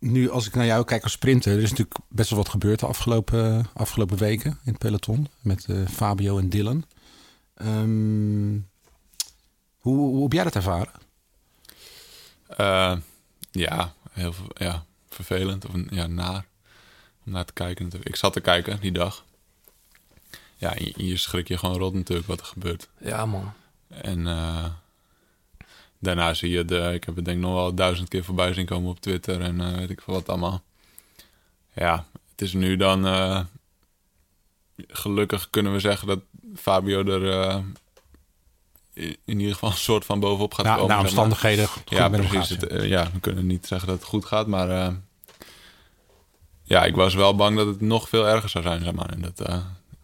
nu 0.01 0.31
als 0.31 0.47
ik 0.47 0.55
naar 0.55 0.67
jou 0.67 0.85
kijk 0.85 1.03
als 1.03 1.13
sprinter, 1.13 1.53
er 1.53 1.63
is 1.63 1.71
natuurlijk 1.71 1.99
best 2.09 2.31
wel 2.31 2.39
wat 2.39 2.49
gebeurd 2.49 2.81
de 2.81 2.87
afgelopen, 2.87 3.67
afgelopen 3.75 4.19
weken 4.19 4.51
in 4.51 4.71
het 4.73 4.79
peloton 4.79 5.29
met 5.41 5.65
eh, 5.65 5.87
Fabio 5.87 6.39
en 6.39 6.49
Dylan. 6.49 6.85
Ehm, 7.55 8.59
hoe, 9.79 9.97
hoe 9.97 10.23
heb 10.23 10.33
jij 10.33 10.45
dat 10.45 10.55
ervaren? 10.55 10.93
Eh, 12.47 12.97
ja, 13.51 13.95
heel 14.11 14.35
ja, 14.55 14.85
vervelend 15.09 15.67
of 15.67 15.73
ja, 15.91 16.07
naar 16.07 16.45
om 17.25 17.33
naar 17.33 17.45
te 17.45 17.53
kijken. 17.53 17.85
natuurlijk. 17.85 18.11
Ik 18.11 18.17
zat 18.17 18.33
te 18.33 18.41
kijken 18.41 18.81
die 18.81 18.93
dag. 18.93 19.25
Ja, 20.57 20.75
je 20.97 21.17
schrik 21.17 21.49
je 21.49 21.59
gewoon 21.59 21.79
rot 21.79 21.95
natuurlijk 21.95 22.29
wat 22.29 22.41
er 22.41 22.47
gebeurt. 22.47 22.89
Ja, 22.99 23.27
man. 23.27 23.53
En 23.89 24.27
eh, 24.27 24.65
daarna 26.01 26.35
zie 26.35 26.51
je 26.51 26.65
de, 26.65 26.91
ik 26.95 27.05
heb 27.05 27.17
het 27.17 27.25
denk 27.25 27.37
ik 27.37 27.43
nog 27.45 27.55
wel 27.55 27.75
duizend 27.75 28.09
keer 28.09 28.25
voorbij 28.25 28.53
zien 28.53 28.67
komen 28.67 28.91
op 28.91 29.01
Twitter 29.01 29.41
en 29.41 29.61
eh, 29.61 29.77
weet 29.77 29.91
ik 29.91 30.01
veel 30.01 30.15
wat 30.15 30.29
allemaal. 30.29 30.63
Ja, 31.75 32.07
het 32.31 32.41
is 32.41 32.53
nu 32.53 32.77
dan, 32.77 33.07
eh, 33.07 33.41
gelukkig 34.89 35.51
kunnen 35.51 35.73
we 35.73 35.81
zeggen 35.81 36.09
dat 36.09 36.21
Fabio 36.57 37.05
er 37.05 37.31
eh, 37.31 37.57
in 38.93 39.17
in 39.25 39.39
ieder 39.39 39.53
geval 39.55 39.71
een 39.71 39.77
soort 39.77 40.05
van 40.05 40.21
bovenop 40.21 40.55
gaat 40.55 40.65
Na, 40.67 40.75
komen. 40.75 40.89
na 40.89 41.03
zeg 41.03 41.03
maar. 41.15 41.25
omstandigheden 41.25 41.69
goed 41.69 41.91
Ja, 41.91 42.09
precies. 42.09 42.49
gaat, 42.49 42.61
Het, 42.61 42.83
ja, 42.85 43.11
we 43.13 43.21
kunnen 43.21 43.47
niet 43.47 43.67
zeggen 43.67 43.89
dat 43.89 43.97
het 43.99 44.07
goed 44.09 44.25
gaat, 44.25 44.47
maar 44.47 44.97
ja, 46.63 46.85
ik 46.85 46.95
was 46.95 47.15
wel 47.15 47.35
bang 47.37 47.57
dat 47.57 47.67
het 47.67 47.81
nog 47.81 48.09
veel 48.09 48.27
erger 48.29 48.49
zou 48.49 48.65
zijn, 48.65 48.85
zeg 48.85 48.93
maar. 48.93 49.11
En 49.11 49.21
dat, 49.21 49.63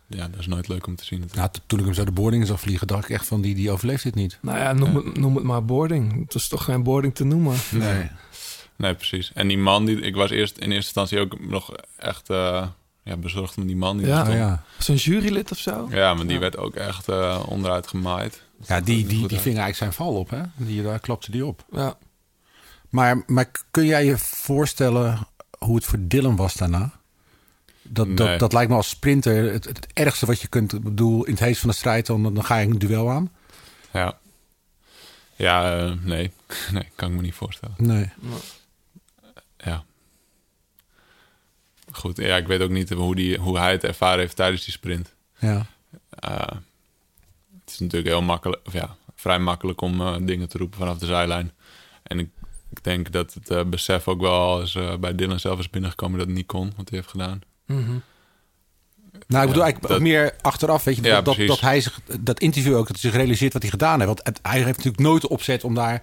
ja, 0.09 0.29
dat 0.29 0.41
is 0.41 0.47
nooit 0.47 0.69
leuk 0.69 0.87
om 0.87 0.97
te 0.97 1.05
zien. 1.05 1.21
natuurlijk. 1.21 1.53
Nou, 1.53 1.65
toen 1.67 1.79
ik 1.79 1.85
hem 1.85 1.95
zo 1.95 2.05
de 2.05 2.11
boarding 2.11 2.47
zag 2.47 2.61
vliegen, 2.61 2.87
dacht 2.87 3.05
ik 3.05 3.11
echt 3.11 3.27
van 3.27 3.41
die, 3.41 3.55
die 3.55 3.71
overleeft 3.71 4.03
dit 4.03 4.15
niet. 4.15 4.39
Nou 4.43 4.59
ja, 4.59 4.73
noem, 4.73 4.95
Het, 4.97 5.17
noem 5.19 5.35
het 5.35 5.45
maar 5.45 5.65
boarding. 5.65 6.21
Het 6.25 6.35
is 6.35 6.49
toch 6.49 6.65
geen 6.65 6.83
boarding 6.83 7.15
te 7.15 7.25
noemen. 7.25 7.57
Nee. 7.71 8.11
Nee, 8.77 8.95
precies. 8.95 9.31
En 9.35 9.49
die 9.49 9.59
man, 9.59 9.85
die, 9.85 10.01
ik 10.01 10.15
was 10.15 10.31
eerst 10.31 10.57
in 10.57 10.63
eerste 10.73 10.75
instantie 11.01 11.19
ook 11.21 11.49
nog 11.49 11.73
echt 11.97 12.31
eh, 12.31 12.67
ja, 13.03 13.17
bezorgd 13.17 13.57
om 13.57 13.67
die 13.67 13.77
man 13.77 13.97
die 13.97 14.07
Ja. 14.07 14.29
ja. 14.29 14.63
Een 14.87 14.95
jurylid 14.95 15.51
of 15.51 15.59
zo? 15.59 15.89
Ja, 15.91 16.15
maar 16.15 16.25
die 16.25 16.35
Ja. 16.35 16.41
werd 16.41 16.57
ook 16.57 16.75
echt 16.75 17.09
eh, 17.09 17.43
onderuit 17.49 17.87
gemaaid. 17.87 18.43
Ja, 18.67 18.81
die, 18.81 19.07
die, 19.07 19.21
uit. 19.21 19.29
die 19.29 19.39
ving 19.39 19.59
eigenlijk 19.59 19.77
zijn 19.77 19.93
val 19.93 20.15
op, 20.15 20.31
hè? 20.31 20.41
Die, 20.57 20.83
daar 20.83 21.01
klapte 21.01 21.31
die 21.31 21.47
op. 21.47 21.65
Ja. 21.71 21.99
Maar, 22.91 23.23
maar 23.27 23.51
kun 23.71 23.85
jij 23.87 24.05
je 24.05 24.19
voorstellen 24.19 25.27
hoe 25.59 25.75
het 25.77 25.85
voor 25.85 25.99
Dylan 26.01 26.37
was 26.37 26.55
daarna? 26.55 26.93
Dat, 27.89 28.07
Nee. 28.07 28.17
dat, 28.17 28.39
dat 28.39 28.53
lijkt 28.53 28.71
me 28.71 28.77
als 28.77 28.89
sprinter 28.89 29.53
het, 29.53 29.65
het 29.65 29.87
ergste 29.93 30.27
wat 30.27 30.41
je 30.41 30.49
kunt. 30.49 30.83
Bedoel, 30.83 31.25
in 31.25 31.33
het 31.33 31.41
heet 31.41 31.59
van 31.59 31.69
de 31.69 31.75
strijd, 31.75 32.07
dan, 32.07 32.23
dan 32.23 32.45
ga 32.45 32.57
je 32.57 32.67
een 32.67 32.79
duel 32.79 33.11
aan. 33.11 33.33
Ja. 33.93 34.19
Ja, 35.37 35.79
eh, 35.79 35.93
nee. 36.03 36.31
nee, 36.73 36.89
kan 36.95 37.11
ik 37.11 37.17
me 37.17 37.23
niet 37.23 37.35
voorstellen. 37.35 37.75
Nee. 37.79 38.11
Ja. 39.57 39.85
Goed, 41.93 42.17
ja, 42.17 42.37
ik 42.37 42.47
weet 42.47 42.61
ook 42.61 42.71
niet 42.71 42.91
hoe, 42.91 43.15
die, 43.15 43.39
hoe 43.39 43.59
hij 43.59 43.73
het 43.73 43.85
ervaren 43.85 44.19
heeft 44.19 44.37
tijdens 44.37 44.65
die 44.65 44.73
sprint. 44.73 45.15
Ja. 45.39 45.67
Eh, 46.11 46.39
het 47.61 47.71
is 47.71 47.79
natuurlijk 47.79 48.11
heel 48.11 48.23
makkelijk, 48.23 48.63
of 48.67 48.73
ja, 48.73 48.97
vrij 49.15 49.39
makkelijk 49.39 49.81
om 49.81 50.01
eh, 50.01 50.17
dingen 50.21 50.49
te 50.49 50.59
roepen 50.59 50.79
vanaf 50.79 50.99
de 50.99 51.07
zijlijn. 51.07 51.53
En 52.03 52.19
ik, 52.19 52.31
ik 52.71 52.85
denk 52.85 53.13
dat 53.13 53.37
het 53.45 53.71
besef 53.71 54.09
ook 54.09 54.21
wel 54.21 54.61
eens 54.61 54.79
bij 55.01 55.15
Dylan 55.15 55.41
zelf 55.41 55.59
is 55.59 55.71
binnengekomen 55.71 56.19
dat 56.19 56.27
het 56.27 56.37
niet 56.37 56.47
kon, 56.47 56.73
wat 56.77 56.89
hij 56.89 56.99
heeft 56.99 57.11
gedaan. 57.11 57.41
Mhm. 57.67 57.99
Nou, 59.29 59.43
ik 59.43 59.49
bedoel 59.49 59.65
Ja, 59.65 59.71
eigenlijk 59.71 59.89
dat- 59.89 60.01
meer 60.01 60.35
achteraf, 60.41 60.85
weet 60.85 60.97
je, 60.97 61.03
Ja, 61.03 61.23
dat, 61.23 61.37
dat, 61.47 61.61
hij 61.61 61.81
zich, 61.81 62.01
dat 62.21 62.41
interview 62.41 62.77
ook, 62.77 62.87
dat 62.87 63.01
hij 63.01 63.11
zich 63.11 63.21
realiseert 63.21 63.53
wat 63.53 63.63
hij 63.63 63.71
gedaan 63.71 63.95
heeft. 64.01 64.07
Want 64.07 64.21
het- 64.23 64.39
hij 64.43 64.55
heeft 64.63 64.67
natuurlijk 64.77 64.99
nooit 65.03 65.23
de 65.23 65.29
opzet 65.29 65.65
om 65.65 65.75
daar 65.75 66.03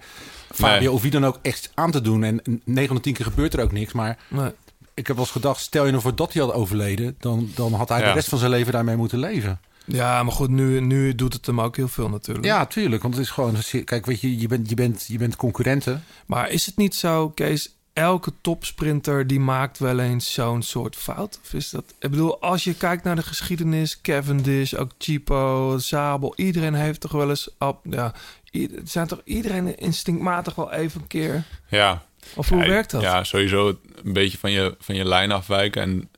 Fabio 0.52 0.78
Nee. 0.78 0.90
of 0.92 1.02
wie 1.02 1.10
dan 1.10 1.26
ook 1.26 1.38
echt 1.42 1.70
aan 1.74 1.90
te 1.90 2.00
doen. 2.00 2.24
En 2.24 2.40
9 2.64 2.86
van 2.86 2.96
de 2.96 3.02
10 3.02 3.12
keer 3.14 3.24
gebeurt 3.24 3.54
er 3.54 3.62
ook 3.62 3.72
niks. 3.72 3.92
Maar 3.92 4.18
Nee. 4.28 4.50
ik 4.94 5.06
heb 5.06 5.16
wel 5.16 5.24
eens 5.24 5.34
gedacht, 5.34 5.60
stel 5.60 5.84
je 5.84 5.90
nou 5.90 6.02
voor 6.02 6.14
dat 6.14 6.32
hij 6.32 6.42
had 6.42 6.52
overleden, 6.52 7.16
dan, 7.20 7.50
dan 7.54 7.72
had 7.72 7.88
hij 7.88 8.02
de 8.04 8.12
rest 8.12 8.28
van 8.28 8.38
zijn 8.38 8.50
leven 8.50 8.72
daarmee 8.72 8.96
moeten 8.96 9.18
leven. 9.18 9.60
Ja, 9.86 10.22
maar 10.22 10.32
goed, 10.32 10.48
nu, 10.50 10.80
nu 10.80 11.14
doet 11.14 11.32
het 11.32 11.46
hem 11.46 11.60
ook 11.60 11.76
heel 11.76 11.88
veel 11.88 12.08
natuurlijk. 12.08 12.46
Ja, 12.46 12.66
tuurlijk. 12.66 13.02
Want 13.02 13.14
het 13.14 13.22
is 13.24 13.30
gewoon, 13.30 13.56
kijk, 13.84 14.06
weet 14.06 14.20
je, 14.20 14.38
je 14.38 14.48
bent, 14.48 14.68
je 14.68 14.74
bent, 14.74 15.04
je 15.08 15.18
bent 15.18 15.36
concurrenten. 15.36 16.04
Maar 16.26 16.50
is 16.50 16.66
het 16.66 16.76
niet 16.76 16.94
zo, 16.94 17.28
Kees, 17.30 17.73
elke 17.94 18.32
topsprinter 18.40 19.26
die 19.26 19.40
maakt 19.40 19.78
wel 19.78 19.98
eens 19.98 20.32
zo'n 20.32 20.62
soort 20.62 20.96
fout? 20.96 21.38
Of 21.44 21.52
is 21.54 21.70
dat... 21.70 21.84
Ik 21.98 22.10
bedoel, 22.10 22.40
als 22.40 22.64
je 22.64 22.74
kijkt 22.74 23.04
naar 23.04 23.16
de 23.16 23.22
geschiedenis, 23.22 24.00
Cavendish, 24.00 24.74
ook 24.74 24.90
Chipo, 24.98 25.78
Zabel, 25.78 26.32
iedereen 26.36 26.74
heeft 26.74 27.00
toch 27.00 27.12
wel 27.12 27.28
eens... 27.28 27.48
Op, 27.58 27.80
ja, 27.90 28.14
i- 28.54 28.68
het 28.74 28.90
zijn 28.90 29.06
toch 29.06 29.20
iedereen 29.24 29.78
instinctmatig 29.78 30.54
wel 30.54 30.72
even 30.72 31.00
een 31.00 31.06
keer... 31.06 31.44
Ja, 31.68 32.04
Of 32.34 32.48
hoe 32.48 32.58
Ja, 32.62 32.66
werkt 32.68 32.90
dat? 32.90 33.02
Ja, 33.02 33.24
sowieso 33.24 33.78
een 34.04 34.12
beetje 34.12 34.38
van 34.38 34.50
je, 34.50 34.76
van 34.78 34.94
je 34.94 35.04
lijn 35.04 35.32
afwijken 35.32 35.82
en 35.82 36.08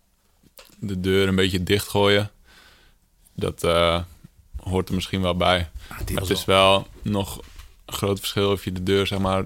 de 0.78 1.00
deur 1.00 1.28
een 1.28 1.34
beetje 1.36 1.62
dichtgooien. 1.62 2.30
Dat 3.34 3.64
eh, 3.64 4.02
hoort 4.56 4.88
er 4.88 4.94
misschien 4.94 5.22
wel 5.22 5.36
bij. 5.36 5.70
maar 5.88 5.98
het 6.14 6.30
is 6.30 6.44
wel 6.44 6.86
nog 7.02 7.40
een 7.86 7.94
groot 7.94 8.18
verschil 8.18 8.50
of 8.50 8.64
je 8.64 8.72
de 8.72 8.82
deur 8.82 9.06
zeg 9.06 9.18
maar 9.18 9.44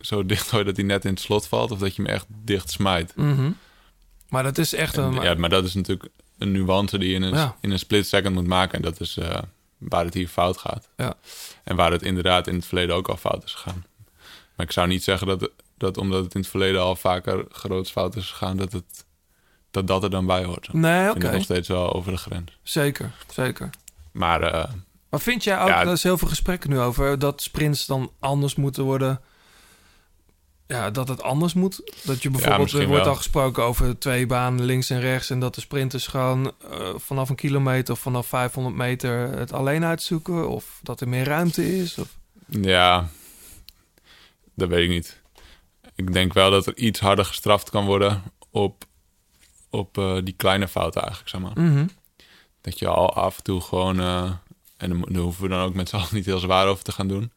zo 0.00 0.26
dicht 0.26 0.48
gooit 0.48 0.66
dat 0.70 0.76
hij 0.76 0.84
net 0.84 1.04
in 1.04 1.10
het 1.10 1.20
slot 1.20 1.46
valt 1.46 1.70
of 1.70 1.78
dat 1.78 1.96
je 1.96 2.02
hem 2.02 2.10
echt 2.10 2.26
dicht 2.28 2.70
smijt. 2.70 3.12
Mhm. 3.16 3.50
Maar 4.28 4.42
dat 4.42 4.58
is 4.58 4.74
echt 4.74 4.96
En, 4.96 5.02
een... 5.02 5.22
ja, 5.22 5.34
maar 5.34 5.48
dat 5.48 5.64
is 5.64 5.74
natuurlijk 5.74 6.08
een 6.38 6.52
nuance 6.52 6.98
die 6.98 7.08
je 7.08 7.14
in 7.14 7.22
een, 7.22 7.34
Ja. 7.34 7.56
in 7.60 7.70
een 7.70 7.78
split 7.78 8.06
second 8.06 8.34
moet 8.34 8.46
maken. 8.46 8.74
En 8.74 8.82
dat 8.82 9.00
is 9.00 9.16
eh, 9.16 9.38
waar 9.78 10.04
het 10.04 10.14
hier 10.14 10.28
fout 10.28 10.58
gaat. 10.58 10.88
Ja. 10.96 11.14
En 11.64 11.76
waar 11.76 11.92
het 11.92 12.02
inderdaad 12.02 12.46
in 12.46 12.54
het 12.54 12.66
verleden 12.66 12.94
ook 12.94 13.08
al 13.08 13.16
fout 13.16 13.44
is 13.44 13.54
gegaan. 13.54 13.84
Maar 14.56 14.66
ik 14.66 14.72
zou 14.72 14.88
niet 14.88 15.02
zeggen 15.04 15.26
dat, 15.26 15.50
dat 15.76 15.96
omdat 15.96 16.24
het 16.24 16.34
in 16.34 16.40
het 16.40 16.50
verleden 16.50 16.80
al 16.80 16.96
vaker 16.96 17.44
groots 17.50 17.90
fout 17.90 18.16
is 18.16 18.30
gegaan, 18.30 18.56
dat 18.56 18.72
het, 18.72 19.04
dat, 19.70 19.86
dat 19.86 20.02
er 20.02 20.10
dan 20.10 20.26
bij 20.26 20.44
hoort. 20.44 20.72
Nee, 20.72 21.10
oké. 21.10 21.22
het 21.26 21.32
nog 21.32 21.42
steeds 21.42 21.68
wel 21.68 21.92
over 21.92 22.12
de 22.12 22.18
grens. 22.18 22.58
Zeker, 22.62 23.12
zeker. 23.32 23.70
Maar 24.12 24.40
Maar 25.10 25.20
vind 25.20 25.44
jij 25.44 25.60
ook, 25.60 25.68
Ja, 25.68 25.80
er 25.80 25.92
is 25.92 26.02
heel 26.02 26.18
veel 26.18 26.28
gesprekken 26.28 26.70
nu 26.70 26.78
over, 26.78 27.18
dat 27.18 27.42
sprints 27.42 27.86
dan 27.86 28.12
anders 28.18 28.54
moeten 28.54 28.84
worden? 28.84 29.20
Ja, 30.68 30.90
dat 30.90 31.08
het 31.08 31.22
anders 31.22 31.54
moet? 31.54 31.92
Dat 32.04 32.22
je 32.22 32.30
bijvoorbeeld, 32.30 32.72
er 32.72 32.86
wordt 32.86 33.02
wel. 33.02 33.12
al 33.12 33.16
gesproken 33.16 33.62
over 33.62 33.98
twee 33.98 34.26
banen 34.26 34.64
links 34.64 34.90
en 34.90 35.00
rechts... 35.00 35.30
en 35.30 35.40
dat 35.40 35.54
de 35.54 35.60
sprinters 35.60 36.06
gewoon 36.06 36.52
eh, 36.70 36.88
vanaf 36.96 37.28
een 37.28 37.36
kilometer 37.36 37.94
of 37.94 38.00
vanaf 38.00 38.26
500 38.26 38.76
meter 38.76 39.38
het 39.38 39.52
alleen 39.52 39.84
uitzoeken? 39.84 40.48
Of 40.48 40.80
dat 40.82 41.00
er 41.00 41.08
meer 41.08 41.24
ruimte 41.24 41.78
is? 41.78 41.98
Of... 41.98 42.18
ja, 42.46 43.08
dat 44.54 44.68
weet 44.68 44.84
ik 44.84 44.88
niet. 44.88 45.20
Ik 45.94 46.12
denk 46.12 46.32
wel 46.32 46.50
dat 46.50 46.66
er 46.66 46.76
iets 46.76 47.00
harder 47.00 47.24
gestraft 47.24 47.70
kan 47.70 47.86
worden 47.86 48.22
op, 48.50 48.84
op 49.70 49.98
eh, 49.98 50.16
die 50.24 50.34
kleine 50.36 50.68
fouten 50.68 51.02
eigenlijk, 51.02 51.30
zeg 51.30 51.40
maar. 51.40 51.64
Mhm. 51.64 51.86
Dat 52.60 52.78
je 52.78 52.88
al 52.88 53.14
af 53.14 53.36
en 53.36 53.42
toe 53.42 53.60
gewoon... 53.60 54.00
eh, 54.00 54.30
en 54.76 55.00
daar 55.08 55.22
hoeven 55.22 55.42
we 55.42 55.48
dan 55.48 55.60
ook 55.60 55.74
met 55.74 55.88
z'n 55.88 55.96
allen 55.96 56.08
niet 56.10 56.26
heel 56.26 56.38
zwaar 56.38 56.66
over 56.66 56.84
te 56.84 56.92
gaan 56.92 57.08
doen. 57.08 57.32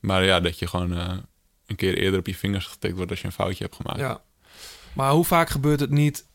Maar 0.00 0.24
ja, 0.24 0.40
dat 0.40 0.58
je 0.58 0.66
gewoon 0.66 1.24
een 1.72 1.76
keer 1.78 1.98
eerder 1.98 2.18
op 2.18 2.26
je 2.26 2.34
vingers 2.34 2.66
getikt 2.66 2.96
wordt 2.96 3.10
als 3.10 3.20
je 3.20 3.26
een 3.26 3.32
foutje 3.32 3.64
hebt 3.64 3.76
gemaakt. 3.76 3.98
Ja. 3.98 4.20
Maar 4.92 5.10
hoe 5.10 5.24
vaak 5.24 5.48
gebeurt 5.50 5.80
het 5.80 5.90
niet? 5.90 6.26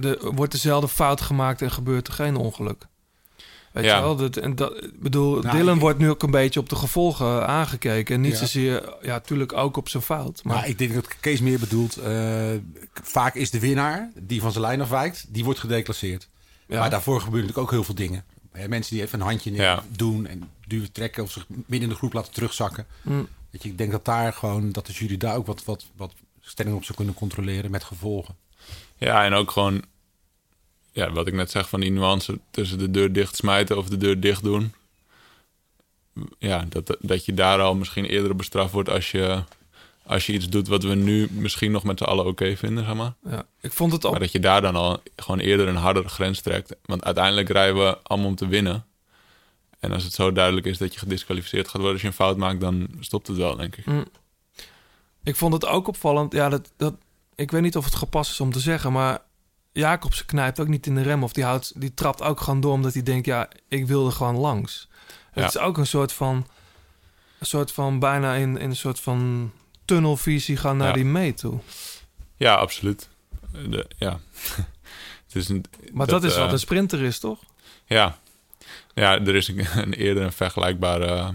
Er 0.00 0.34
wordt 0.34 0.52
dezelfde 0.52 0.88
fout 0.88 1.20
gemaakt 1.20 1.62
en 1.62 1.70
gebeurt 1.70 2.06
er 2.08 2.12
geen 2.12 2.36
ongeluk? 2.36 2.86
Weet 3.72 3.84
Ja. 3.84 3.96
je 3.96 4.02
wel? 4.02 4.16
Dat, 4.16 4.36
en 4.36 4.54
dat, 4.54 4.88
bedoel, 4.94 5.40
Nou, 5.40 5.56
Dylan 5.56 5.74
ik- 5.74 5.80
wordt 5.80 5.98
nu 5.98 6.10
ook 6.10 6.22
een 6.22 6.30
beetje 6.30 6.60
op 6.60 6.68
de 6.68 6.76
gevolgen 6.76 7.46
aangekeken. 7.46 8.14
En 8.14 8.20
niet 8.20 8.32
Ja. 8.32 8.38
zozeer, 8.38 8.94
ja, 9.02 9.12
natuurlijk 9.12 9.52
ook 9.52 9.76
op 9.76 9.88
zijn 9.88 10.02
fout. 10.02 10.40
Maar 10.44 10.54
Maar 10.56 10.68
ik 10.68 10.78
denk 10.78 10.94
dat 10.94 11.08
Kees 11.20 11.40
meer 11.40 11.58
bedoelt, 11.58 11.96
eh, 11.96 12.50
vaak 13.02 13.34
is 13.34 13.50
de 13.50 13.60
winnaar, 13.60 14.10
die 14.20 14.40
van 14.40 14.50
zijn 14.52 14.64
lijn 14.64 14.80
afwijkt, 14.80 15.26
die 15.28 15.44
wordt 15.44 15.58
gedeclasseerd. 15.60 16.28
ja. 16.66 16.78
Maar 16.78 16.90
daarvoor 16.90 17.20
gebeuren 17.20 17.40
natuurlijk 17.46 17.66
ook 17.66 17.70
heel 17.74 17.84
veel 17.84 17.94
dingen. 17.94 18.24
Mensen 18.68 18.94
die 18.94 19.04
even 19.04 19.20
een 19.20 19.26
handje 19.26 19.80
doen 19.88 20.26
en 20.26 20.50
duwen 20.66 20.92
trekken 20.92 21.22
of 21.22 21.30
zich 21.30 21.46
midden 21.48 21.80
in 21.82 21.88
de 21.88 21.94
groep 21.94 22.12
laten 22.12 22.32
terugzakken. 22.32 22.86
Mm. 23.02 23.28
Weet 23.50 23.62
je, 23.62 23.68
ik 23.68 23.78
denk 23.78 23.90
dat 23.90 24.04
daar 24.04 24.32
gewoon, 24.32 24.72
dat 24.72 24.86
de 24.86 24.92
jury 24.92 25.16
daar 25.16 25.36
ook 25.36 25.46
wat, 25.46 25.64
wat, 25.64 25.86
wat 25.96 26.12
stelling 26.40 26.76
op 26.76 26.84
zou 26.84 26.96
kunnen 26.96 27.14
controleren 27.14 27.70
met 27.70 27.84
gevolgen. 27.84 28.36
Ja, 28.96 29.24
en 29.24 29.32
ook 29.32 29.50
gewoon, 29.50 29.82
ja, 30.92 31.12
wat 31.12 31.26
ik 31.26 31.34
net 31.34 31.50
zeg 31.50 31.68
van 31.68 31.80
die 31.80 31.90
nuance 31.90 32.40
tussen 32.50 32.78
de 32.78 32.90
deur 32.90 33.12
dicht 33.12 33.36
smijten 33.36 33.76
of 33.78 33.88
de 33.88 33.96
deur 33.96 34.20
dicht 34.20 34.42
doen. 34.42 34.74
Ja, 36.38 36.64
dat, 36.68 36.96
dat 37.00 37.24
je 37.24 37.34
daar 37.34 37.60
al 37.60 37.74
misschien 37.74 38.04
eerder 38.04 38.36
bestraft 38.36 38.72
wordt 38.72 38.88
als 38.88 39.10
je, 39.10 39.42
als 40.06 40.26
je 40.26 40.32
iets 40.32 40.48
doet 40.48 40.68
wat 40.68 40.82
we 40.82 40.94
nu 40.94 41.28
misschien 41.30 41.70
nog 41.72 41.84
met 41.84 41.98
z'n 41.98 42.04
allen 42.04 42.26
oké 42.26 42.56
vinden, 42.56 42.84
zeg 42.84 42.94
maar. 42.94 43.14
ja. 43.30 43.46
Ik 43.60 43.72
vond 43.72 43.92
het 43.92 44.04
ook... 44.04 44.10
Maar 44.10 44.20
dat 44.20 44.32
je 44.32 44.40
daar 44.40 44.60
dan 44.60 44.76
al 44.76 45.02
gewoon 45.16 45.38
eerder 45.38 45.68
een 45.68 45.76
hardere 45.76 46.08
grens 46.08 46.40
trekt. 46.40 46.76
Want 46.84 47.04
uiteindelijk 47.04 47.48
rijden 47.48 47.76
we 47.76 47.98
allemaal 48.02 48.28
om 48.28 48.34
te 48.34 48.46
winnen. 48.46 48.86
En 49.78 49.92
als 49.92 50.04
het 50.04 50.12
zo 50.12 50.32
duidelijk 50.32 50.66
is 50.66 50.78
dat 50.78 50.92
je 50.92 50.98
gedisqualificeerd 50.98 51.66
gaat 51.66 51.74
worden 51.74 51.92
als 51.92 52.00
je 52.00 52.06
een 52.06 52.12
fout 52.12 52.36
maakt, 52.36 52.60
dan 52.60 52.88
stopt 53.00 53.26
het 53.26 53.36
wel, 53.36 53.56
denk 53.56 53.76
ik. 53.76 53.84
Ik 55.22 55.36
vond 55.36 55.52
het 55.52 55.66
ook 55.66 55.88
opvallend. 55.88 56.32
Ja, 56.32 56.48
dat, 56.48 56.72
dat, 56.76 56.94
ik 57.34 57.50
weet 57.50 57.62
niet 57.62 57.76
of 57.76 57.84
het 57.84 57.94
gepast 57.94 58.30
is 58.30 58.40
om 58.40 58.52
te 58.52 58.60
zeggen, 58.60 58.92
maar 58.92 59.18
Jacobsen 59.72 60.26
knijpt 60.26 60.60
ook 60.60 60.68
niet 60.68 60.86
in 60.86 60.94
de 60.94 61.02
rem. 61.02 61.22
Of 61.22 61.32
die, 61.32 61.44
houdt, 61.44 61.80
die 61.80 61.94
trapt 61.94 62.22
ook 62.22 62.40
gewoon 62.40 62.60
door 62.60 62.72
omdat 62.72 62.92
hij 62.92 63.02
denkt, 63.02 63.26
ja, 63.26 63.48
ik 63.68 63.86
wil 63.86 64.06
er 64.06 64.12
gewoon 64.12 64.36
langs. 64.36 64.88
Het 65.30 65.48
is 65.54 65.58
ook 65.58 65.78
een 65.78 65.86
soort 65.86 66.12
van, 66.12 66.46
een 67.38 67.46
soort 67.46 67.72
van 67.72 67.98
bijna 67.98 68.34
in, 68.34 68.56
in 68.58 68.70
een 68.70 68.76
soort 68.76 69.00
van 69.00 69.50
tunnelvisie 69.84 70.56
gaan 70.56 70.76
naar 70.76 70.88
Ja. 70.88 70.92
die 70.94 71.04
mee 71.04 71.34
toe. 71.34 71.58
Ja, 72.36 72.54
absoluut. 72.54 73.08
De, 73.52 73.86
ja. 73.98 74.20
het 75.26 75.34
is 75.34 75.48
een, 75.48 75.64
Maar 75.92 76.06
dat, 76.06 76.24
is 76.24 76.34
eh, 76.34 76.40
wat 76.40 76.52
een 76.52 76.58
sprinter 76.58 77.02
is, 77.02 77.18
toch? 77.18 77.40
Ja. 77.86 78.18
Ja, 78.94 79.20
er 79.20 79.34
is 79.34 79.48
een, 79.48 79.66
een 79.84 79.92
eerder 79.92 80.22
een 80.22 80.32
vergelijkbaar 80.32 81.00
eh, 81.00 81.28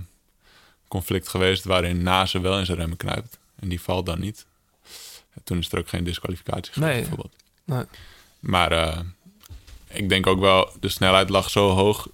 conflict 0.87 1.27
geweest 1.27 1.63
waarin 1.63 2.03
Nase 2.03 2.39
wel 2.41 2.59
in 2.59 2.65
zijn 2.65 2.77
remmen 2.77 2.97
knijpt. 2.97 3.37
En 3.59 3.69
die 3.69 3.81
valt 3.81 4.05
dan 4.05 4.19
niet. 4.19 4.45
Toen 5.43 5.57
is 5.57 5.71
er 5.71 5.79
ook 5.79 5.89
geen 5.89 6.03
disqualificatie 6.03 6.73
geweest, 6.73 6.91
Nee. 6.91 6.99
bijvoorbeeld. 7.01 7.35
Nee. 7.63 7.83
Maar 8.39 8.71
eh, 8.71 8.99
ik 9.87 10.09
denk 10.09 10.27
ook 10.27 10.39
wel, 10.39 10.71
de 10.79 10.89
snelheid 10.89 11.29
lag 11.29 11.49
zo 11.49 11.69
hoog 11.69 12.07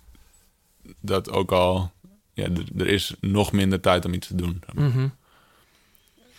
dat 1.00 1.30
ook 1.32 1.52
al, 1.52 1.92
ja, 2.34 2.48
er 2.78 2.88
is 2.88 3.14
nog 3.20 3.52
minder 3.52 3.80
tijd 3.80 4.06
om 4.06 4.14
iets 4.14 4.28
te 4.28 4.36
doen. 4.36 4.62
Mhm. 4.74 5.08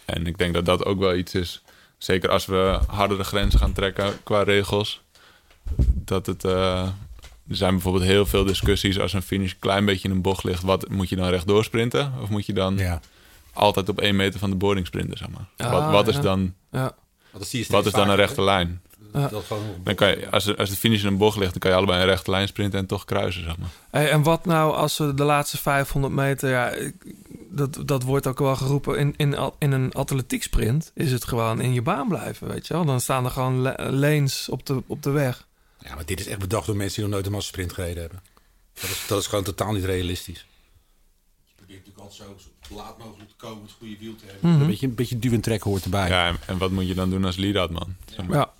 En 0.04 0.26
ik 0.26 0.38
denk 0.38 0.54
dat 0.54 0.64
dat 0.64 0.84
ook 0.84 0.98
wel 0.98 1.14
iets 1.14 1.34
is, 1.34 1.62
zeker 1.98 2.30
als 2.30 2.46
we 2.46 2.80
hardere 2.86 3.24
grenzen 3.24 3.58
gaan 3.60 3.72
trekken 3.72 4.22
qua 4.22 4.42
regels, 4.42 5.00
dat 5.84 6.26
het, 6.26 6.44
eh, 6.44 6.88
er 7.50 7.56
zijn 7.56 7.72
bijvoorbeeld 7.72 8.04
heel 8.04 8.26
veel 8.26 8.44
discussies 8.44 8.98
als 8.98 9.12
een 9.12 9.22
finish 9.22 9.50
een 9.52 9.58
klein 9.58 9.84
beetje 9.84 10.08
in 10.08 10.14
een 10.14 10.22
bocht 10.22 10.44
ligt, 10.44 10.62
wat 10.62 10.88
moet 10.88 11.08
je 11.08 11.16
dan 11.16 11.28
rechtdoor 11.28 11.64
sprinten? 11.64 12.12
Of 12.22 12.28
moet 12.28 12.46
je 12.46 12.52
dan 12.52 12.76
Ja. 12.78 13.00
altijd 13.52 13.88
op 13.88 14.00
één 14.00 14.16
meter 14.16 14.38
van 14.40 14.50
de 14.50 14.56
boarding 14.56 14.86
sprinten, 14.86 15.18
zeg 15.18 15.28
maar? 15.28 15.46
Ah, 15.56 15.72
wat 15.72 15.90
wat, 15.92 16.08
is 16.08 16.20
dan, 16.20 16.54
Ja. 16.70 16.94
Wat 17.68 17.86
is 17.86 17.92
dan 17.92 18.08
een 18.10 18.16
rechte 18.16 18.42
lijn? 18.42 18.80
hè? 19.12 19.28
Dat 19.28 19.44
Dan 19.84 19.94
kan 19.94 20.08
je, 20.08 20.30
als, 20.30 20.44
de- 20.44 20.56
als 20.56 20.70
de 20.70 20.76
finish 20.76 21.00
in 21.02 21.06
een 21.06 21.16
bocht 21.16 21.36
ligt, 21.36 21.50
dan 21.50 21.60
kan 21.60 21.70
je 21.70 21.76
allebei 21.76 22.00
een 22.00 22.06
rechte 22.06 22.30
lijn 22.30 22.48
sprinten 22.48 22.78
en 22.78 22.86
toch 22.86 23.04
kruisen, 23.04 23.42
zeg 23.44 23.56
maar. 23.58 23.68
Hey, 23.90 24.10
en 24.10 24.22
wat 24.22 24.44
nou 24.44 24.74
als 24.74 24.94
ze 24.94 25.14
de 25.14 25.24
laatste 25.24 25.58
500 25.58 26.12
meter... 26.14 26.50
Ja, 26.50 26.72
dat, 27.50 27.82
dat 27.86 28.02
wordt 28.02 28.26
ook 28.26 28.38
wel 28.38 28.56
geroepen 28.56 28.98
in, 28.98 29.14
in, 29.16 29.36
al- 29.36 29.56
in 29.58 29.72
een 29.72 29.92
atletieksprint... 29.92 30.90
is 30.94 31.12
het 31.12 31.24
gewoon 31.24 31.60
in 31.60 31.72
je 31.74 31.82
baan 31.82 32.08
blijven, 32.08 32.48
weet 32.48 32.66
je 32.66 32.74
wel. 32.74 32.84
Dan 32.84 33.00
staan 33.00 33.24
er 33.24 33.30
gewoon 33.30 33.58
la- 33.60 33.90
lanes 33.90 34.48
op 34.48 34.66
de, 34.66 34.82
op 34.86 35.02
de 35.02 35.10
weg. 35.10 35.46
Ja, 35.80 35.94
maar 35.94 36.06
dit 36.06 36.20
is 36.20 36.26
echt 36.26 36.38
bedacht 36.38 36.66
door 36.66 36.76
mensen 36.76 36.94
die 36.94 37.04
nog 37.04 37.12
nooit 37.12 37.26
een 37.26 37.32
massasprint 37.32 37.72
gereden 37.72 38.00
hebben. 38.00 38.22
Dat 38.72 38.90
is, 38.90 39.04
dat 39.06 39.20
is 39.20 39.26
gewoon 39.26 39.44
totaal 39.44 39.72
niet 39.72 39.84
realistisch. 39.84 40.46
probeert 41.56 41.86
natuurlijk 41.86 41.98
altijd 41.98 42.40
zo 42.68 42.74
laat 42.74 42.98
mogelijk 42.98 43.28
te 43.28 43.36
komen, 43.36 43.62
het 43.62 43.72
goede 43.78 43.98
wiel 43.98 44.16
te 44.16 44.24
hebben. 44.26 44.50
Mhm. 44.50 44.60
Een 44.60 44.66
beetje, 44.66 44.86
een 44.86 44.94
beetje 44.94 45.18
duw 45.18 45.32
en 45.32 45.40
trekken 45.40 45.70
hoort 45.70 45.84
erbij. 45.84 46.08
Ja, 46.08 46.28
en, 46.28 46.36
en 46.46 46.58
wat 46.58 46.70
moet 46.70 46.88
je 46.88 46.94
dan 46.94 47.10
doen 47.10 47.24
als 47.24 47.36
lead-out 47.36 47.70
man? 47.70 47.96
Zeg 48.14 48.26
maar. 48.26 48.36
Ja. 48.36 48.52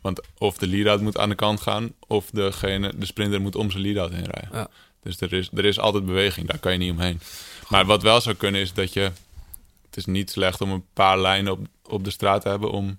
Want 0.00 0.20
of 0.38 0.58
de 0.58 0.66
lead-out 0.66 1.00
moet 1.00 1.18
aan 1.18 1.28
de 1.28 1.34
kant 1.34 1.60
gaan, 1.60 1.92
of 2.06 2.30
degene, 2.30 2.92
de 2.96 3.06
sprinter 3.06 3.40
moet 3.40 3.56
om 3.56 3.70
zijn 3.70 3.82
lead-out 3.82 4.12
heen 4.12 4.24
rijden. 4.24 4.48
Ja. 4.52 4.68
Dus 5.02 5.20
er 5.20 5.32
is, 5.32 5.50
er 5.54 5.64
is 5.64 5.78
altijd 5.78 6.06
beweging, 6.06 6.48
daar 6.48 6.58
kan 6.58 6.72
je 6.72 6.78
niet 6.78 6.90
omheen. 6.90 7.20
Maar 7.68 7.84
wat 7.84 8.02
wel 8.02 8.20
zou 8.20 8.34
kunnen 8.34 8.60
is 8.60 8.72
dat 8.72 8.92
je... 8.92 9.00
Het 9.84 9.96
is 9.96 10.04
niet 10.04 10.30
slecht 10.30 10.60
om 10.60 10.70
een 10.70 10.84
paar 10.92 11.20
lijnen 11.20 11.52
op, 11.52 11.66
op 11.82 12.04
de 12.04 12.10
straat 12.10 12.42
te 12.42 12.48
hebben... 12.48 12.70
om 12.70 12.98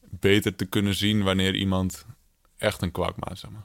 beter 0.00 0.54
te 0.54 0.64
kunnen 0.64 0.94
zien 0.94 1.22
wanneer 1.22 1.54
iemand 1.54 2.04
echt 2.64 2.82
een 2.82 2.92
kwak 2.92 3.16
maakt, 3.16 3.38
zeg 3.38 3.50
maar. 3.50 3.62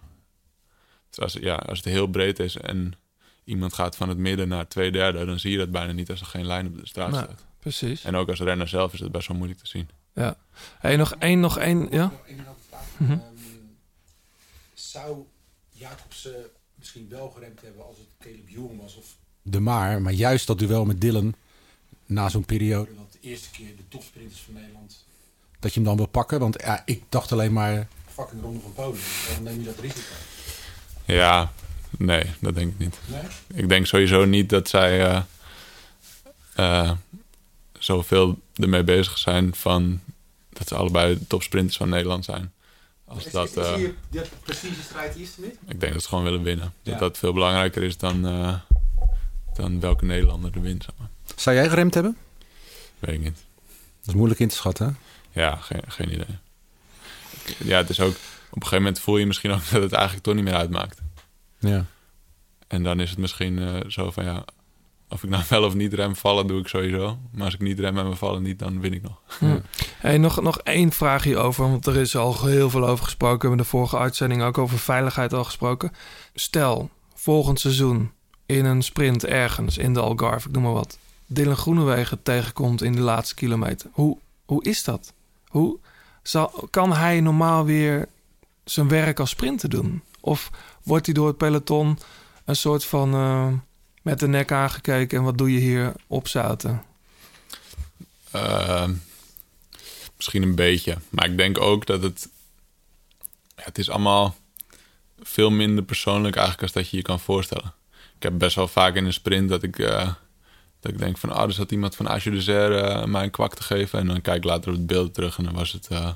Dus 1.09 1.19
als, 1.19 1.33
ja, 1.33 1.55
als 1.55 1.77
het 1.77 1.87
heel 1.87 2.07
breed 2.07 2.39
is 2.39 2.55
en 2.55 2.93
iemand 3.43 3.73
gaat 3.73 3.95
van 3.95 4.09
het 4.09 4.17
midden 4.17 4.47
naar 4.47 4.67
twee 4.67 4.91
derde... 4.91 5.25
dan 5.25 5.39
zie 5.39 5.51
je 5.51 5.57
dat 5.57 5.71
bijna 5.71 5.91
niet 5.91 6.09
als 6.09 6.19
er 6.19 6.25
geen 6.25 6.45
lijn 6.45 6.67
op 6.67 6.77
de 6.77 6.87
straat 6.87 7.11
Nee. 7.11 7.23
staat. 7.23 7.45
Precies. 7.59 8.03
En 8.03 8.15
ook 8.15 8.29
als 8.29 8.39
renner 8.39 8.67
zelf 8.67 8.93
is 8.93 8.99
het 8.99 9.11
best 9.11 9.27
wel 9.27 9.37
moeilijk 9.37 9.59
te 9.61 9.67
zien. 9.67 9.89
Ja. 10.13 10.37
Hey, 10.79 10.95
nog 10.95 11.15
één, 11.15 11.39
nog 11.39 11.57
één. 11.57 11.87
Ja? 11.91 12.11
Vraag. 12.69 12.81
Mhm. 12.97 13.11
Ehm, 13.11 13.19
zou 14.73 15.25
Jacobsen 15.71 16.45
misschien 16.75 17.09
wel 17.09 17.29
geremd 17.29 17.61
hebben 17.61 17.85
als 17.85 17.97
het 17.97 18.07
Caleb 18.19 18.49
Ewan 18.49 18.77
was? 18.77 18.95
Of... 18.95 19.15
De 19.41 19.59
maar, 19.59 20.01
maar 20.01 20.13
juist 20.13 20.47
dat 20.47 20.59
duel 20.59 20.85
met 20.85 21.01
Dylan 21.01 21.35
na 22.05 22.29
zo'n 22.29 22.45
periode, 22.45 22.95
dat 22.95 23.11
de 23.11 23.19
eerste 23.21 23.49
keer 23.49 23.75
de 23.75 23.87
topsprinters 23.87 24.41
van 24.41 24.53
Nederland, 24.53 25.05
dat 25.59 25.73
je 25.73 25.79
hem 25.79 25.87
dan 25.89 25.97
wil 25.97 26.07
pakken. 26.07 26.39
Want 26.39 26.61
ja, 26.61 26.81
ik 26.85 27.03
dacht 27.09 27.31
alleen 27.31 27.53
maar 27.53 27.87
fucking 28.19 28.41
ronde 28.41 28.59
van 28.59 28.73
Polen. 28.73 28.99
Dan 29.33 29.43
neem 29.43 29.59
je 29.59 29.65
dat 29.65 29.79
risico. 29.79 30.13
Ja, 31.05 31.51
nee, 31.97 32.23
dat 32.39 32.55
denk 32.55 32.71
ik 32.71 32.79
niet. 32.79 32.99
Nee? 33.05 33.61
Ik 33.61 33.69
denk 33.69 33.85
sowieso 33.85 34.25
niet 34.25 34.49
dat 34.49 34.69
zij 34.69 35.05
eh, 35.05 35.21
eh, 36.55 36.91
zoveel 37.79 38.39
ermee 38.55 38.83
bezig 38.83 39.17
zijn 39.17 39.55
van 39.55 39.99
dat 40.49 40.67
ze 40.67 40.75
allebei 40.75 41.19
de 41.19 41.27
topsprinters 41.27 41.77
van 41.77 41.89
Nederland 41.89 42.25
zijn. 42.25 42.53
Als 43.05 43.25
dat, 43.25 43.57
eh, 43.57 43.75
de 44.09 44.25
prestigestrijd 44.43 45.15
eerste 45.15 45.41
niet? 45.41 45.55
ik 45.67 45.79
denk 45.79 45.93
dat 45.93 46.01
ze 46.01 46.07
gewoon 46.07 46.23
willen 46.23 46.43
winnen. 46.43 46.73
Ja. 46.81 46.91
Dat 46.91 46.99
dat 46.99 47.17
veel 47.17 47.33
belangrijker 47.33 47.83
is 47.83 47.97
dan, 47.97 48.27
eh, 48.27 48.59
dan 49.53 49.79
welke 49.79 50.05
Nederlander 50.05 50.51
er 50.53 50.61
wint. 50.61 50.83
Zeg 50.83 50.93
maar. 50.97 51.09
Zou 51.35 51.55
jij 51.55 51.69
geremd 51.69 51.93
hebben? 51.93 52.17
Weet 52.99 53.15
ik 53.15 53.21
niet. 53.21 53.37
Dat 53.99 54.07
is 54.07 54.13
moeilijk 54.13 54.39
in 54.39 54.47
te 54.47 54.55
schatten. 54.55 54.97
hè? 55.31 55.41
Ja, 55.41 55.55
geen, 55.55 55.81
geen 55.87 56.13
idee. 56.13 56.37
Ja, 57.57 57.77
het 57.77 57.89
is 57.89 57.99
ook... 57.99 58.15
Op 58.49 58.55
een 58.55 58.61
gegeven 58.61 58.83
moment 58.83 58.99
voel 58.99 59.17
je 59.17 59.25
misschien 59.25 59.51
ook 59.51 59.69
dat 59.71 59.81
het 59.81 59.91
eigenlijk 59.91 60.23
toch 60.23 60.35
niet 60.35 60.43
meer 60.43 60.55
uitmaakt. 60.55 61.01
Ja. 61.59 61.85
En 62.67 62.83
dan 62.83 62.99
is 62.99 63.09
het 63.09 63.19
misschien 63.19 63.59
eh, 63.59 63.79
zo 63.87 64.11
van 64.11 64.23
ja, 64.23 64.45
of 65.09 65.23
ik 65.23 65.29
nou 65.29 65.43
wel 65.49 65.63
of 65.63 65.73
niet 65.73 65.93
rem 65.93 66.15
vallen, 66.15 66.47
doe 66.47 66.59
ik 66.59 66.67
sowieso. 66.67 67.17
Maar 67.31 67.45
als 67.45 67.53
ik 67.53 67.61
niet 67.61 67.79
rem 67.79 67.97
en 67.97 68.07
me 68.07 68.15
vallen 68.15 68.41
niet, 68.41 68.59
dan 68.59 68.79
win 68.79 68.93
ik 68.93 69.01
nog. 69.01 69.21
Hey, 69.97 70.17
nog, 70.17 70.41
nog 70.41 70.59
één 70.59 70.91
vraag 70.91 71.23
hierover, 71.23 71.69
want 71.69 71.85
er 71.85 71.95
is 71.95 72.15
al 72.15 72.45
heel 72.45 72.69
veel 72.69 72.87
over 72.87 73.03
gesproken. 73.03 73.39
We 73.39 73.47
hebben 73.47 73.65
de 73.65 73.71
vorige 73.71 73.97
uitzending 73.97 74.41
ook 74.41 74.57
over 74.57 74.79
veiligheid 74.79 75.33
al 75.33 75.43
gesproken. 75.43 75.91
Stel, 76.33 76.89
volgend 77.13 77.59
seizoen 77.59 78.11
in 78.45 78.65
een 78.65 78.81
sprint 78.81 79.25
ergens 79.25 79.77
in 79.77 79.93
de 79.93 79.99
Algarve, 79.99 80.47
ik 80.47 80.53
noem 80.53 80.63
maar 80.63 80.73
wat. 80.73 80.97
Dylan 81.25 81.57
Groenewegen 81.57 82.23
tegenkomt 82.23 82.81
in 82.81 82.91
de 82.91 83.01
laatste 83.01 83.35
kilometer. 83.35 83.89
Hoe, 83.93 84.17
hoe 84.45 84.63
is 84.63 84.83
dat? 84.83 85.13
Hoe 85.47 85.79
zal, 86.29 86.67
kan 86.69 86.93
hij 86.93 87.21
normaal 87.21 87.65
weer 87.65 88.07
zijn 88.63 88.87
werk 88.87 89.19
als 89.19 89.29
sprinter 89.29 89.69
doen? 89.69 90.03
Of 90.19 90.49
wordt 90.83 91.05
hij 91.05 91.15
door 91.15 91.27
het 91.27 91.37
peloton 91.37 91.99
een 92.45 92.55
soort 92.55 92.85
van 92.85 93.13
eh, 93.13 93.47
met 94.01 94.19
de 94.19 94.27
nek 94.27 94.51
aangekeken 94.51 95.17
en 95.17 95.23
wat 95.23 95.37
doe 95.37 95.53
je 95.53 95.59
hier 95.59 95.93
opzouten? 96.07 96.83
Eh, 98.31 98.89
misschien 100.17 100.43
een 100.43 100.55
beetje. 100.55 100.97
Maar 101.09 101.25
ik 101.25 101.37
denk 101.37 101.59
ook 101.59 101.85
dat 101.85 102.03
het... 102.03 102.29
Het 103.55 103.77
is 103.77 103.89
allemaal 103.89 104.35
veel 105.19 105.49
minder 105.49 105.83
persoonlijk 105.83 106.35
eigenlijk 106.35 106.63
als 106.63 106.71
dat 106.83 106.89
je 106.89 106.97
je 106.97 107.03
kan 107.03 107.19
voorstellen. 107.19 107.73
Ik 108.15 108.23
heb 108.23 108.37
best 108.37 108.55
wel 108.55 108.67
vaak 108.67 108.95
in 108.95 109.05
een 109.05 109.13
sprint 109.13 109.49
dat 109.49 109.63
ik, 109.63 109.79
eh, 109.79 110.13
dat 110.79 110.91
ik 110.91 110.97
denk 110.97 111.17
van... 111.17 111.31
Ah, 111.31 111.43
er 111.43 111.53
zat 111.53 111.71
iemand 111.71 111.95
van 111.95 112.07
Asje 112.07 112.29
de 112.29 112.41
Zer 112.41 112.75
eh, 112.75 113.05
mij 113.05 113.23
een 113.23 113.31
kwak 113.31 113.55
te 113.55 113.63
geven. 113.63 113.99
En 113.99 114.07
dan 114.07 114.21
kijk 114.21 114.37
ik 114.37 114.43
later 114.43 114.71
op 114.71 114.77
het 114.77 114.87
beeld 114.87 115.13
terug 115.13 115.37
en 115.37 115.43
dan 115.43 115.53
was 115.53 115.71
het 115.71 115.87
eh, 115.87 116.09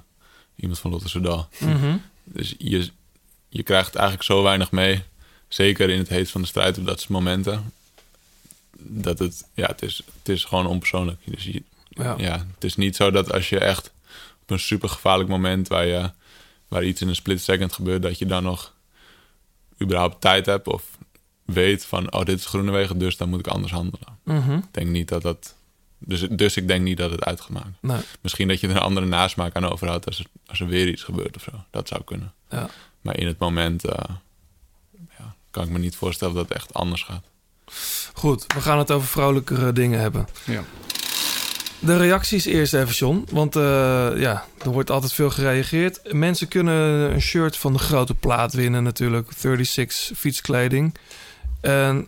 iemand 0.55 0.79
van 0.79 0.91
Lotte 0.91 1.09
Soudal. 1.09 1.47
Mhm. 1.59 1.97
Dus 2.23 2.55
je, 2.57 2.89
je 3.49 3.63
krijgt 3.63 3.95
eigenlijk 3.95 4.25
zo 4.25 4.43
weinig 4.43 4.71
mee. 4.71 5.03
Zeker 5.47 5.89
in 5.89 5.97
het 5.97 6.09
heet 6.09 6.29
van 6.31 6.41
de 6.41 6.47
strijd 6.47 6.77
op 6.77 6.85
dat 6.85 6.99
soort 6.99 7.11
momenten. 7.11 7.73
Dat 8.77 9.19
het, 9.19 9.47
ja, 9.53 9.67
het 9.67 9.81
is, 9.81 10.01
het 10.17 10.29
is 10.29 10.43
gewoon 10.43 10.67
onpersoonlijk. 10.67 11.19
Dus 11.25 11.43
je, 11.43 11.63
Ja. 11.89 12.15
ja. 12.17 12.47
het 12.53 12.63
is 12.63 12.75
niet 12.75 12.95
zo 12.95 13.11
dat 13.11 13.33
als 13.33 13.49
je 13.49 13.59
echt 13.59 13.91
op 14.41 14.49
een 14.49 14.59
super 14.59 14.89
gevaarlijk 14.89 15.29
moment 15.29 15.67
waar, 15.67 15.85
je, 15.85 16.11
waar 16.67 16.83
iets 16.83 17.01
in 17.01 17.07
een 17.07 17.15
split 17.15 17.41
second 17.41 17.73
gebeurt, 17.73 18.01
dat 18.01 18.19
je 18.19 18.25
dan 18.25 18.43
nog 18.43 18.73
überhaupt 19.81 20.21
tijd 20.21 20.45
hebt 20.45 20.67
of 20.67 20.83
weet 21.45 21.85
van, 21.85 22.13
oh, 22.13 22.25
dit 22.25 22.39
is 22.39 22.45
Groenewegen, 22.45 22.97
dus 22.97 23.17
dan 23.17 23.29
moet 23.29 23.39
ik 23.39 23.47
anders 23.47 23.71
handelen. 23.71 24.12
Mhm. 24.23 24.53
Ik 24.53 24.63
denk 24.71 24.87
niet 24.87 25.07
dat 25.07 25.21
dat. 25.21 25.55
Dus, 25.97 26.27
dus 26.29 26.57
ik 26.57 26.67
denk 26.67 26.83
niet 26.83 26.97
dat 26.97 27.11
het 27.11 27.23
uitgemaakt. 27.23 27.77
Nee. 27.79 28.01
Misschien 28.21 28.47
dat 28.47 28.59
je 28.59 28.67
er 28.67 28.75
een 28.75 28.81
andere 28.81 29.05
nasmaak 29.05 29.55
aan 29.55 29.65
overhoudt 29.65 30.05
als 30.05 30.19
er, 30.19 30.25
als 30.45 30.59
er 30.59 30.67
weer 30.67 30.87
iets 30.87 31.03
gebeurt 31.03 31.35
of 31.35 31.41
zo. 31.41 31.51
Dat 31.71 31.87
zou 31.87 32.03
kunnen. 32.03 32.33
Ja. 32.49 32.69
Maar 33.01 33.17
in 33.17 33.27
het 33.27 33.39
moment 33.39 33.85
eh, 33.85 34.15
ja, 35.17 35.35
kan 35.51 35.63
ik 35.63 35.69
me 35.69 35.79
niet 35.79 35.95
voorstellen 35.95 36.35
dat 36.35 36.43
het 36.43 36.53
echt 36.53 36.73
anders 36.73 37.03
gaat. 37.03 37.25
Goed, 38.13 38.45
we 38.53 38.61
gaan 38.61 38.77
het 38.77 38.91
over 38.91 39.07
vrolijkere 39.07 39.73
dingen 39.73 39.99
hebben. 39.99 40.27
Ja. 40.45 40.63
De 41.79 41.97
reacties 41.97 42.45
eerst 42.45 42.73
even, 42.73 42.93
John. 42.93 43.25
Want 43.31 43.55
eh, 43.55 43.61
ja, 44.15 44.45
er 44.63 44.71
wordt 44.71 44.91
altijd 44.91 45.13
veel 45.13 45.29
gereageerd. 45.29 46.13
Mensen 46.13 46.47
kunnen 46.47 47.11
een 47.13 47.21
shirt 47.21 47.57
van 47.57 47.73
de 47.73 47.79
grote 47.79 48.13
plaat 48.13 48.53
winnen 48.53 48.83
natuurlijk. 48.83 49.31
36 49.31 50.17
fietskleding. 50.17 50.95
En 51.61 52.07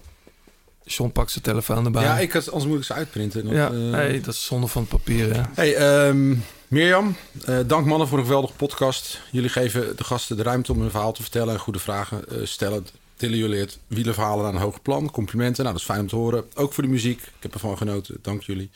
John 0.85 1.11
pakt 1.11 1.31
zijn 1.31 1.43
telefoon 1.43 1.85
erbij. 1.85 2.03
Ja, 2.03 2.19
ik 2.19 2.31
had, 2.31 2.51
anders 2.51 2.69
moet 2.71 2.79
ik 2.79 2.85
ze 2.85 2.93
uitprinten. 2.93 3.47
Ja 3.47 3.69
nee, 3.69 4.21
dat 4.21 4.33
is 4.33 4.45
zonde 4.45 4.67
van 4.67 4.81
het 4.81 4.91
papier. 4.91 5.33
Hè? 5.35 5.41
Hey, 5.53 5.75
ehm, 5.75 6.35
Mirjam, 6.67 7.15
eh, 7.45 7.59
dank 7.67 7.85
mannen 7.85 8.07
voor 8.07 8.17
een 8.17 8.23
geweldige 8.23 8.53
podcast. 8.53 9.21
Jullie 9.31 9.49
geven 9.49 9.97
de 9.97 10.03
gasten 10.03 10.37
de 10.37 10.43
ruimte 10.43 10.71
om 10.71 10.81
hun 10.81 10.89
verhaal 10.89 11.11
te 11.11 11.21
vertellen 11.21 11.53
en 11.53 11.59
goede 11.59 11.79
vragen 11.79 12.29
eh, 12.29 12.37
stellen. 12.43 12.87
Tillen 13.15 13.37
jullie 13.37 13.59
het 13.59 13.79
wielerverhalen 13.87 14.43
naar 14.43 14.53
een 14.53 14.61
hoger 14.61 14.81
plan. 14.81 15.11
Complimenten, 15.11 15.63
nou 15.63 15.75
dat 15.75 15.83
is 15.83 15.89
fijn 15.89 16.01
om 16.01 16.07
te 16.07 16.15
horen. 16.15 16.45
Ook 16.55 16.73
voor 16.73 16.83
de 16.83 16.89
muziek, 16.89 17.21
ik 17.21 17.43
heb 17.43 17.53
ervan 17.53 17.77
genoten. 17.77 18.17
Dank 18.21 18.41
jullie. 18.41 18.69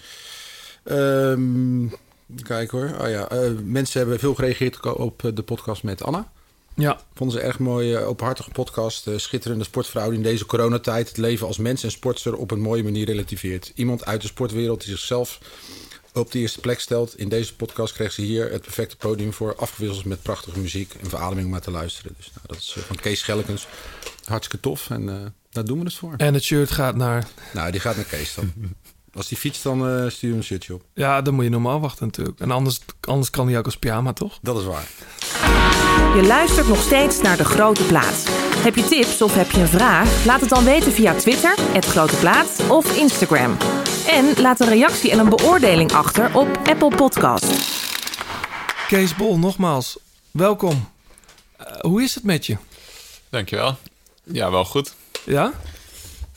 Ehm, 0.83 1.87
kijk 2.43 2.71
hoor. 2.71 2.95
Oh 3.01 3.09
ja, 3.09 3.27
mensen 3.63 3.99
hebben 3.99 4.19
veel 4.19 4.35
gereageerd 4.35 4.93
op 4.95 5.31
de 5.33 5.43
podcast 5.43 5.83
met 5.83 6.03
Anna. 6.03 6.31
Ja, 6.75 6.99
Vonden 7.13 7.39
ze 7.39 7.45
erg 7.45 7.59
mooi, 7.59 7.93
eh, 7.93 8.07
openhartige 8.07 8.49
podcast. 8.49 9.07
eh, 9.07 9.17
schitterende 9.17 9.63
sportvrouw 9.63 10.07
die 10.07 10.17
in 10.17 10.23
deze 10.23 10.45
coronatijd 10.45 11.07
het 11.07 11.17
leven 11.17 11.47
als 11.47 11.57
mens 11.57 11.83
en 11.83 11.91
sportster 11.91 12.35
op 12.35 12.51
een 12.51 12.61
mooie 12.61 12.83
manier 12.83 13.05
relativeert. 13.05 13.71
Iemand 13.75 14.05
uit 14.05 14.21
de 14.21 14.27
sportwereld 14.27 14.79
die 14.81 14.89
zichzelf 14.89 15.39
op 16.13 16.31
de 16.31 16.39
eerste 16.39 16.59
plek 16.59 16.79
stelt. 16.79 17.17
In 17.17 17.29
deze 17.29 17.55
podcast 17.55 17.93
kreeg 17.93 18.11
ze 18.11 18.21
hier 18.21 18.51
het 18.51 18.61
perfecte 18.61 18.95
podium 18.97 19.33
voor, 19.33 19.55
afgewisseld 19.55 20.05
met 20.05 20.21
prachtige 20.21 20.59
muziek 20.59 20.93
en 21.01 21.09
verademing 21.09 21.45
om 21.45 21.51
naar 21.51 21.61
te 21.61 21.71
luisteren. 21.71 22.13
Dus 22.17 22.31
nou, 22.33 22.47
dat 22.47 22.57
is 22.57 22.73
eh, 22.77 22.83
van 22.83 22.95
Kees 22.95 23.19
Schellekens. 23.19 23.67
Hartstikke 24.25 24.59
tof 24.59 24.89
en 24.89 25.33
daar 25.49 25.65
doen 25.65 25.79
we 25.79 25.85
het 25.85 25.93
voor. 25.93 26.13
en 26.17 26.33
het 26.33 26.43
shirt 26.43 26.71
gaat 26.71 26.95
naar... 26.95 27.27
Nou, 27.53 27.71
die 27.71 27.79
gaat 27.79 27.95
naar 27.95 28.05
Kees 28.05 28.33
dan. 28.35 28.53
Als 29.13 29.27
die 29.27 29.37
fietst, 29.37 29.63
dan 29.63 29.87
eh 29.87 30.09
stuur 30.09 30.29
je 30.29 30.35
een 30.35 30.43
shirtje 30.43 30.73
op. 30.73 30.83
Ja, 30.93 31.21
dan 31.21 31.33
moet 31.33 31.43
je 31.43 31.49
normaal 31.49 31.79
wachten 31.79 32.05
natuurlijk. 32.05 32.39
En 32.39 32.51
anders, 32.51 32.79
anders 32.99 33.29
kan 33.29 33.47
hij 33.47 33.57
ook 33.57 33.65
als 33.65 33.77
pyjama, 33.77 34.13
toch? 34.13 34.39
Dat 34.41 34.57
is 34.57 34.63
waar. 34.65 34.87
Je 36.15 36.23
luistert 36.27 36.67
nog 36.67 36.81
steeds 36.81 37.21
naar 37.21 37.37
De 37.37 37.45
Grote 37.45 37.83
Plaats. 37.83 38.23
Heb 38.55 38.75
je 38.75 38.83
tips 38.83 39.21
of 39.21 39.35
heb 39.35 39.51
je 39.51 39.59
een 39.59 39.67
vraag? 39.67 40.25
Laat 40.25 40.41
het 40.41 40.49
dan 40.49 40.63
weten 40.63 40.91
via 40.91 41.13
Twitter, 41.13 41.55
het 41.57 41.85
Grote 41.85 42.15
Plaats 42.15 42.67
of 42.67 42.97
Instagram. 42.97 43.57
En 44.07 44.41
laat 44.41 44.59
een 44.59 44.69
reactie 44.69 45.11
en 45.11 45.19
een 45.19 45.29
beoordeling 45.29 45.91
achter 45.91 46.35
op 46.35 46.47
Apple 46.63 46.95
Podcast. 46.95 47.45
Kees 48.87 49.15
Bol, 49.15 49.37
nogmaals, 49.37 49.97
welkom. 50.31 50.89
Eh, 51.57 51.79
hoe 51.79 52.03
is 52.03 52.15
het 52.15 52.23
met 52.23 52.45
je? 52.45 52.57
Dankjewel. 53.29 53.77
Ja, 54.23 54.51
wel 54.51 54.65
goed. 54.65 54.95
Ja? 55.25 55.51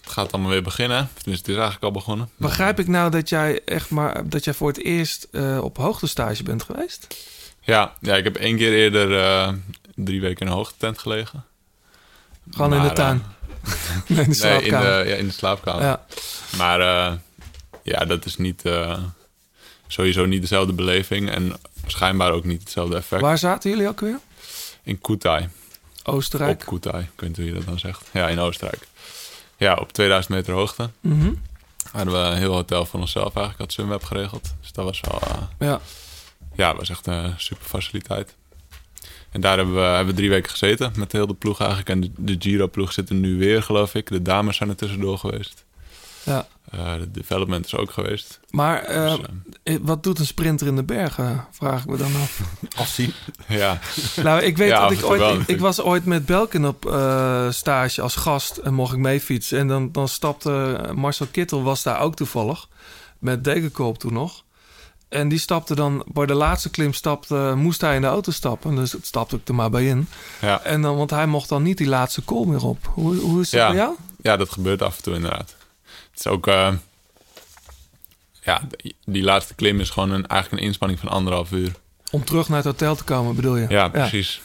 Het 0.00 0.12
gaat 0.12 0.32
allemaal 0.32 0.50
weer 0.50 0.62
beginnen. 0.62 1.08
Dus 1.24 1.38
het 1.38 1.48
is 1.48 1.54
eigenlijk 1.54 1.84
al 1.84 1.90
begonnen. 1.90 2.30
Begrijp 2.36 2.78
ik 2.78 2.88
nou 2.88 3.10
dat 3.10 3.28
jij 3.28 3.60
echt 3.64 3.90
maar 3.90 4.28
dat 4.28 4.44
jij 4.44 4.54
voor 4.54 4.68
het 4.68 4.82
eerst 4.82 5.28
eh, 5.30 5.58
op 5.62 5.76
hoogtestage 5.76 6.42
bent 6.42 6.62
geweest? 6.62 7.06
Ja, 7.62 7.92
ja 8.00 8.16
ik 8.16 8.24
heb 8.24 8.36
één 8.36 8.56
keer 8.56 8.72
eerder 8.72 9.18
eh, 9.24 9.52
drie 9.94 10.20
weken 10.20 10.40
in 10.40 10.46
een 10.46 10.58
hoogtetent 10.58 10.98
gelegen. 10.98 11.44
Gewoon 12.50 12.74
in 12.74 12.82
de 12.82 12.92
tuin. 12.92 13.22
eh, 13.64 13.72
nee, 14.16 14.24
in 14.24 14.30
de 14.30 14.34
Nee, 14.44 14.62
in 14.62 14.70
slaapkamer. 14.70 15.04
de, 15.04 15.08
ja, 15.10 15.16
in 15.16 15.26
de 15.26 15.32
slaapkamer. 15.32 15.82
Ja. 15.82 16.04
Maar 16.56 16.80
eh, 16.80 17.12
ja, 17.82 18.04
dat 18.04 18.24
is 18.24 18.36
niet, 18.36 18.62
sowieso 19.86 20.24
niet 20.24 20.40
dezelfde 20.40 20.72
beleving. 20.72 21.30
En 21.30 21.52
schijnbaar 21.86 22.32
ook 22.32 22.44
niet 22.44 22.60
hetzelfde 22.60 22.96
effect. 22.96 23.22
Waar 23.22 23.38
zaten 23.38 23.70
jullie 23.70 23.88
ook 23.88 24.00
weer? 24.00 24.18
In 24.82 25.00
Kutai. 25.00 25.48
Oostenrijk. 26.04 26.60
Op 26.62 26.66
Kutai, 26.68 27.02
ik 27.02 27.20
weet 27.20 27.28
niet 27.28 27.36
hoe 27.38 27.46
je 27.46 27.52
dat 27.52 27.64
dan 27.66 27.78
zegt. 27.78 28.08
Ja, 28.12 28.28
in 28.28 28.38
Oostenrijk. 28.38 28.86
ja, 29.56 29.74
op 29.74 29.92
2000 29.92 30.34
meter 30.34 30.54
hoogte. 30.54 30.90
Mhm. 31.00 31.32
Hadden 31.92 32.12
we 32.14 32.18
een 32.20 32.36
heel 32.36 32.54
hotel 32.54 32.86
voor 32.86 33.00
onszelf 33.00 33.26
eigenlijk. 33.34 33.58
Had 33.58 33.72
Sunweb 33.72 34.04
geregeld. 34.04 34.54
Dus 34.60 34.72
dat 34.72 34.84
was 34.84 35.00
wel... 35.00 35.20
eh, 35.20 35.36
Ja. 36.54 36.68
ja, 36.68 36.76
was 36.76 36.90
echt 36.90 37.06
een 37.06 37.34
super 37.36 37.66
faciliteit. 37.66 38.34
En 39.30 39.40
daar 39.40 39.56
hebben 39.56 39.74
we, 39.74 39.80
hebben 39.80 40.06
we 40.06 40.20
drie 40.20 40.30
weken 40.30 40.50
gezeten 40.50 40.92
met 40.96 41.12
heel 41.12 41.26
de 41.26 41.34
ploeg 41.34 41.60
eigenlijk. 41.60 41.88
En 41.88 42.00
de, 42.00 42.10
de 42.16 42.36
Giro-ploeg 42.38 42.92
zit 42.92 43.08
er 43.08 43.14
nu 43.14 43.38
weer, 43.38 43.62
geloof 43.62 43.94
ik. 43.94 44.08
De 44.08 44.22
dames 44.22 44.56
zijn 44.56 44.68
er 44.68 44.76
tussendoor 44.76 45.18
geweest. 45.18 45.64
Ja. 46.22 46.46
Eh, 46.70 46.94
de 46.94 47.10
development 47.10 47.64
is 47.66 47.76
ook 47.76 47.90
geweest. 47.90 48.40
Maar 48.50 48.82
eh, 48.82 49.14
Dus, 49.14 49.18
eh, 49.62 49.76
wat 49.80 50.02
doet 50.02 50.18
een 50.18 50.26
sprinter 50.26 50.66
in 50.66 50.76
de 50.76 50.82
bergen, 50.82 51.46
vraag 51.50 51.82
ik 51.82 51.90
me 51.90 51.96
dan 51.96 52.14
af. 52.14 52.40
Afzien. 52.76 53.12
Ja, 53.48 53.78
nou, 54.22 54.42
ik 54.42 54.56
weet 54.56 54.68
Ja, 54.68 54.80
dat 54.80 54.92
ik 54.92 55.04
ooit... 55.04 55.20
wel 55.20 55.40
ik, 55.46 55.60
was 55.60 55.80
ooit 55.80 56.04
met 56.04 56.26
Belkin 56.26 56.66
op 56.66 56.86
eh, 56.86 57.50
stage 57.50 58.02
als 58.02 58.16
gast 58.16 58.56
en 58.56 58.74
mocht 58.74 58.92
ik 58.92 58.98
mee 58.98 59.20
fietsen. 59.20 59.58
En 59.58 59.68
dan, 59.68 59.92
dan 59.92 60.08
stapte 60.08 60.80
Marcel 60.94 61.26
Kittel, 61.26 61.62
was 61.62 61.82
daar 61.82 62.00
ook 62.00 62.14
toevallig, 62.14 62.68
met 63.18 63.44
Degenkolb 63.44 63.98
toen 63.98 64.12
nog. 64.12 64.44
En 65.12 65.28
die 65.28 65.38
stapte 65.38 65.74
dan, 65.74 66.04
bij 66.06 66.26
de 66.26 66.34
laatste 66.34 66.70
klim 66.70 66.92
stapte, 66.92 67.52
moest 67.56 67.80
hij 67.80 67.94
in 67.94 68.00
de 68.00 68.06
auto 68.06 68.30
stappen. 68.30 68.74
Dus 68.74 68.94
stapte 69.02 69.36
ik 69.36 69.48
er 69.48 69.54
maar 69.54 69.70
bij 69.70 69.86
in. 69.86 70.08
ja. 70.40 70.62
En 70.62 70.82
dan, 70.82 70.96
want 70.96 71.10
hij 71.10 71.26
mocht 71.26 71.48
dan 71.48 71.62
niet 71.62 71.78
die 71.78 71.86
laatste 71.88 72.22
kool 72.22 72.44
meer 72.44 72.64
op. 72.64 72.78
Hoe, 72.94 73.16
hoe 73.16 73.40
is 73.40 73.50
dat 73.50 73.60
Ja. 73.60 73.66
bij 73.68 73.76
jou? 73.76 73.94
ja, 74.22 74.36
dat 74.36 74.50
gebeurt 74.50 74.82
af 74.82 74.96
en 74.96 75.02
toe 75.02 75.14
inderdaad. 75.14 75.56
Het 76.10 76.18
is 76.20 76.26
ook... 76.26 76.46
eh, 76.46 76.72
ja, 78.42 78.62
die, 78.76 78.96
die 79.04 79.22
laatste 79.22 79.54
klim 79.54 79.80
is 79.80 79.90
gewoon 79.90 80.10
een, 80.10 80.26
eigenlijk 80.26 80.62
een 80.62 80.68
inspanning 80.68 81.00
van 81.00 81.08
anderhalf 81.08 81.50
uur. 81.52 81.72
Om 82.10 82.24
terug 82.24 82.48
naar 82.48 82.56
het 82.56 82.66
hotel 82.66 82.94
te 82.94 83.04
komen, 83.04 83.34
bedoel 83.34 83.56
je? 83.56 83.66
Ja, 83.68 83.88
precies. 83.88 84.40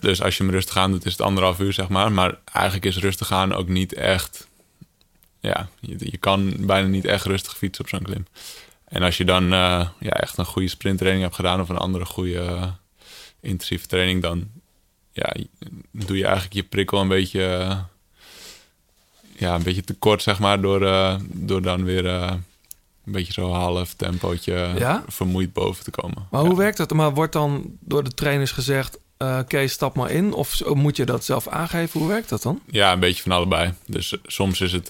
Dus 0.00 0.22
als 0.22 0.36
je 0.36 0.42
hem 0.42 0.52
rustig 0.52 0.76
aan 0.76 0.90
doet, 0.90 1.04
is 1.06 1.12
het 1.12 1.20
anderhalf 1.20 1.58
uur, 1.58 1.72
zeg 1.72 1.88
maar. 1.88 2.12
Maar 2.12 2.38
eigenlijk 2.52 2.84
is 2.86 2.96
rustig 2.98 3.32
aan 3.32 3.52
ook 3.54 3.68
niet 3.68 3.92
echt... 3.94 4.46
Ja, 5.40 5.68
je, 5.80 5.96
je 5.98 6.16
kan 6.16 6.54
bijna 6.58 6.88
niet 6.88 7.04
echt 7.04 7.24
rustig 7.24 7.56
fietsen 7.56 7.84
op 7.84 7.90
zo'n 7.90 8.02
klim. 8.02 8.26
En 8.94 9.02
als 9.02 9.16
je 9.16 9.24
dan 9.24 9.44
eh, 9.44 9.88
ja, 10.00 10.10
echt 10.10 10.38
een 10.38 10.44
goede 10.44 10.68
sprinttraining 10.68 11.24
hebt 11.24 11.36
gedaan... 11.36 11.60
of 11.60 11.68
een 11.68 11.76
andere 11.76 12.04
goede 12.04 12.38
eh, 12.40 12.66
intensieve 13.40 13.86
training... 13.86 14.22
dan 14.22 14.50
ja, 15.12 15.34
doe 15.90 16.16
je 16.16 16.24
eigenlijk 16.24 16.54
je 16.54 16.62
prikkel 16.62 17.00
een 17.00 17.08
beetje... 17.08 17.46
eh, 17.46 17.78
ja, 19.36 19.54
een 19.54 19.62
beetje 19.62 19.84
tekort, 19.84 20.22
zeg 20.22 20.38
maar... 20.38 20.60
door, 20.60 20.80
door 21.26 21.62
dan 21.62 21.84
weer... 21.84 22.04
een 22.04 22.42
beetje 23.04 23.32
zo 23.32 23.50
half 23.52 23.94
tempootje 23.94 24.72
Ja? 24.78 25.04
vermoeid 25.08 25.52
boven 25.52 25.84
te 25.84 25.90
komen. 25.90 26.26
Maar 26.30 26.42
Ja. 26.42 26.48
hoe 26.48 26.56
werkt 26.58 26.76
dat? 26.76 26.92
Maar 26.92 27.14
wordt 27.14 27.32
dan 27.32 27.64
door 27.80 28.04
de 28.04 28.14
trainers 28.14 28.50
gezegd... 28.52 28.98
eh 29.16 29.38
Kees, 29.46 29.72
stap 29.72 29.96
maar 29.96 30.10
in? 30.10 30.32
Of 30.32 30.64
moet 30.74 30.96
je 30.96 31.04
dat 31.04 31.24
zelf 31.24 31.48
aangeven? 31.48 32.00
Hoe 32.00 32.08
werkt 32.08 32.28
dat 32.28 32.42
dan? 32.42 32.60
Ja, 32.70 32.92
een 32.92 33.00
beetje 33.00 33.22
van 33.22 33.32
allebei. 33.32 33.72
Dus 33.86 34.16
soms 34.22 34.60
is 34.60 34.72
het, 34.72 34.88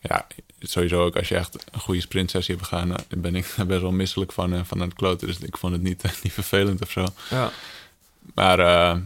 ja, 0.00 0.26
sowieso 0.58 1.04
ook 1.04 1.16
als 1.16 1.28
je 1.28 1.36
echt 1.36 1.64
een 1.72 1.80
goede 1.80 2.00
sprintsessie 2.00 2.54
hebt 2.54 2.66
gedaan, 2.66 2.96
eh, 2.96 3.04
ben 3.08 3.34
ik 3.34 3.52
daar 3.56 3.66
best 3.76 3.80
wel 3.80 3.92
misselijk 3.92 4.32
van, 4.32 4.54
eh, 4.54 4.60
van 4.64 4.80
aan 4.80 4.88
het 4.88 4.96
kloten. 4.96 5.26
Dus 5.26 5.38
ik 5.38 5.56
vond 5.56 5.72
het 5.72 5.82
niet, 5.82 6.02
niet 6.22 6.32
vervelend 6.32 6.82
of 6.82 6.90
zo. 6.90 7.06
Ja. 7.30 7.50
Maar 8.34 8.58
eh 8.58 8.96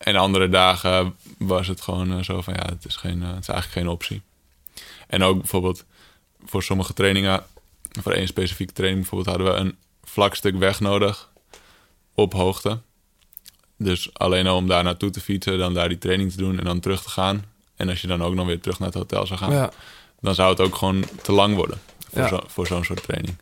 en 0.00 0.16
andere 0.16 0.48
dagen 0.48 1.14
was 1.38 1.66
het 1.66 1.80
gewoon 1.80 2.24
zo 2.24 2.40
van, 2.40 2.54
ja, 2.54 2.66
het 2.68 2.84
is, 2.84 2.96
geen, 2.96 3.22
het 3.22 3.40
is 3.42 3.48
eigenlijk 3.48 3.78
geen 3.78 3.88
optie. 3.88 4.22
En 5.06 5.22
ook 5.22 5.38
bijvoorbeeld 5.38 5.84
voor 6.44 6.62
sommige 6.62 6.92
trainingen, 6.92 7.44
voor 7.90 8.12
één 8.12 8.26
specifieke 8.26 8.72
training 8.72 9.00
bijvoorbeeld, 9.00 9.36
hadden 9.36 9.54
we 9.54 9.60
een 9.60 9.76
vlak 10.04 10.34
stuk 10.34 10.56
weg 10.56 10.80
nodig 10.80 11.30
op 12.14 12.32
hoogte. 12.32 12.80
Dus 13.76 14.14
alleen 14.14 14.46
al 14.46 14.56
om 14.56 14.66
daar 14.68 14.84
naartoe 14.84 15.10
te 15.10 15.20
fietsen, 15.20 15.58
dan 15.58 15.74
daar 15.74 15.88
die 15.88 15.98
training 15.98 16.30
te 16.30 16.36
doen 16.36 16.58
en 16.58 16.64
dan 16.64 16.80
terug 16.80 17.02
te 17.02 17.08
gaan. 17.08 17.44
En 17.76 17.88
als 17.88 18.00
je 18.00 18.06
dan 18.06 18.22
ook 18.22 18.34
nog 18.34 18.46
weer 18.46 18.60
terug 18.60 18.78
naar 18.78 18.88
het 18.88 18.98
hotel 18.98 19.26
zou 19.26 19.38
gaan, 19.38 19.52
Ja. 19.52 19.70
Dan 20.20 20.34
zou 20.34 20.50
het 20.50 20.60
ook 20.60 20.74
gewoon 20.74 21.04
te 21.22 21.32
lang 21.32 21.54
worden 21.54 21.78
voor 22.10 22.22
Ja. 22.22 22.28
zo- 22.28 22.44
voor 22.46 22.66
zo'n 22.66 22.84
soort 22.84 23.02
training. 23.02 23.36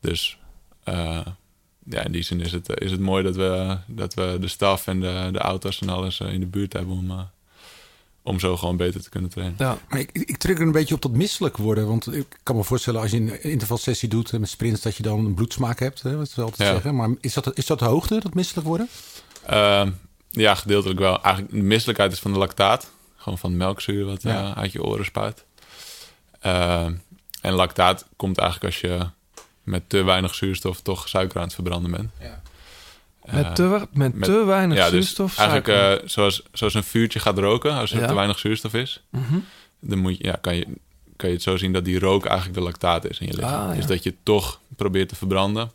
Dus 0.00 0.38
eh, 0.84 1.20
ja, 1.88 2.00
in 2.04 2.12
die 2.12 2.22
zin 2.22 2.40
is 2.40 2.52
het, 2.52 2.80
is 2.80 2.90
het 2.90 3.00
mooi 3.00 3.22
dat 3.22 3.36
we, 3.36 3.78
dat 3.86 4.14
we 4.14 4.36
de 4.40 4.48
staf 4.48 4.86
en 4.86 5.00
de, 5.00 5.28
de 5.32 5.38
auto's 5.38 5.80
en 5.80 5.88
alles 5.88 6.20
eh, 6.20 6.32
in 6.32 6.40
de 6.40 6.46
buurt 6.46 6.72
hebben 6.72 6.92
om, 6.96 7.10
eh, 7.10 7.20
om 8.22 8.40
zo 8.40 8.56
gewoon 8.56 8.76
beter 8.76 9.02
te 9.02 9.08
kunnen 9.08 9.30
trainen. 9.30 9.56
ja. 9.58 9.78
Maar 9.88 9.98
ik, 9.98 10.10
ik 10.12 10.36
trigger 10.36 10.66
een 10.66 10.72
beetje 10.72 10.94
op 10.94 11.02
dat 11.02 11.12
misselijk 11.12 11.56
worden. 11.56 11.86
Want 11.86 12.14
ik 12.14 12.38
kan 12.42 12.56
me 12.56 12.64
voorstellen 12.64 13.00
als 13.00 13.10
je 13.10 13.16
een 13.16 13.42
intervalsessie 13.42 14.08
doet 14.08 14.32
met 14.32 14.48
sprints... 14.48 14.80
dat 14.82 14.96
je 14.96 15.02
dan 15.02 15.24
een 15.24 15.34
bloedsmaak 15.34 15.78
hebt, 15.78 16.02
hè, 16.02 16.16
wat 16.16 16.30
ze 16.30 16.40
altijd 16.42 16.68
Ja. 16.68 16.74
zeggen. 16.74 16.94
Maar 16.96 17.10
is 17.20 17.34
dat, 17.34 17.56
is 17.58 17.66
dat 17.66 17.78
de 17.78 17.84
hoogte, 17.84 18.20
dat 18.20 18.34
misselijk 18.34 18.66
worden? 18.66 18.88
Eh, 19.42 19.86
ja, 20.30 20.54
gedeeltelijk 20.54 20.98
wel. 21.00 21.22
Eigenlijk 21.22 21.54
de 21.54 21.62
misselijkheid 21.62 22.12
is 22.12 22.18
van 22.20 22.32
de 22.32 22.38
lactaat. 22.38 22.90
Gewoon 23.16 23.38
van 23.38 23.56
melkzuur 23.56 24.04
wat 24.04 24.22
Ja. 24.22 24.50
eh, 24.50 24.56
uit 24.58 24.72
je 24.72 24.82
oren 24.84 25.04
spuit. 25.04 25.44
Eh, 26.44 26.86
en 27.40 27.52
lactaat 27.52 28.06
komt 28.16 28.38
eigenlijk 28.38 28.72
als 28.72 28.80
je 28.80 29.06
met 29.62 29.88
te 29.88 30.02
weinig 30.02 30.34
zuurstof 30.34 30.80
toch 30.80 31.08
suiker 31.08 31.36
aan 31.38 31.44
het 31.44 31.54
verbranden 31.54 31.90
bent. 31.90 32.10
Met, 33.24 33.54
te, 33.54 33.86
met, 33.92 34.14
met- 34.14 34.22
te 34.28 34.44
weinig 34.44 34.76
ja, 34.76 34.82
dus 34.84 34.92
zuurstof? 34.92 35.38
eigenlijk 35.38 35.68
suiker. 35.68 36.02
eh, 36.02 36.08
zoals, 36.08 36.42
zoals 36.52 36.74
een 36.74 36.84
vuurtje 36.84 37.18
gaat 37.20 37.38
roken, 37.38 37.72
als 37.72 37.92
er 37.92 38.00
Ja. 38.00 38.06
te 38.06 38.14
weinig 38.14 38.38
zuurstof 38.38 38.74
is, 38.74 39.02
Mhm. 39.10 39.38
dan 39.80 39.98
moet 39.98 40.16
je, 40.18 40.24
ja, 40.24 40.38
kan, 40.40 40.56
je, 40.56 40.66
kan 41.16 41.28
je 41.28 41.34
het 41.34 41.42
zo 41.44 41.56
zien 41.56 41.72
dat 41.72 41.84
die 41.84 41.98
rook 41.98 42.24
eigenlijk 42.24 42.58
de 42.58 42.64
lactaat 42.64 43.08
is 43.10 43.18
in 43.18 43.26
je 43.26 43.34
lichaam. 43.34 43.62
Ah, 43.62 43.68
ja. 43.68 43.74
Dus 43.76 43.86
dat 43.86 44.02
je 44.02 44.14
toch 44.22 44.60
probeert 44.76 45.08
te 45.08 45.16
verbranden. 45.16 45.70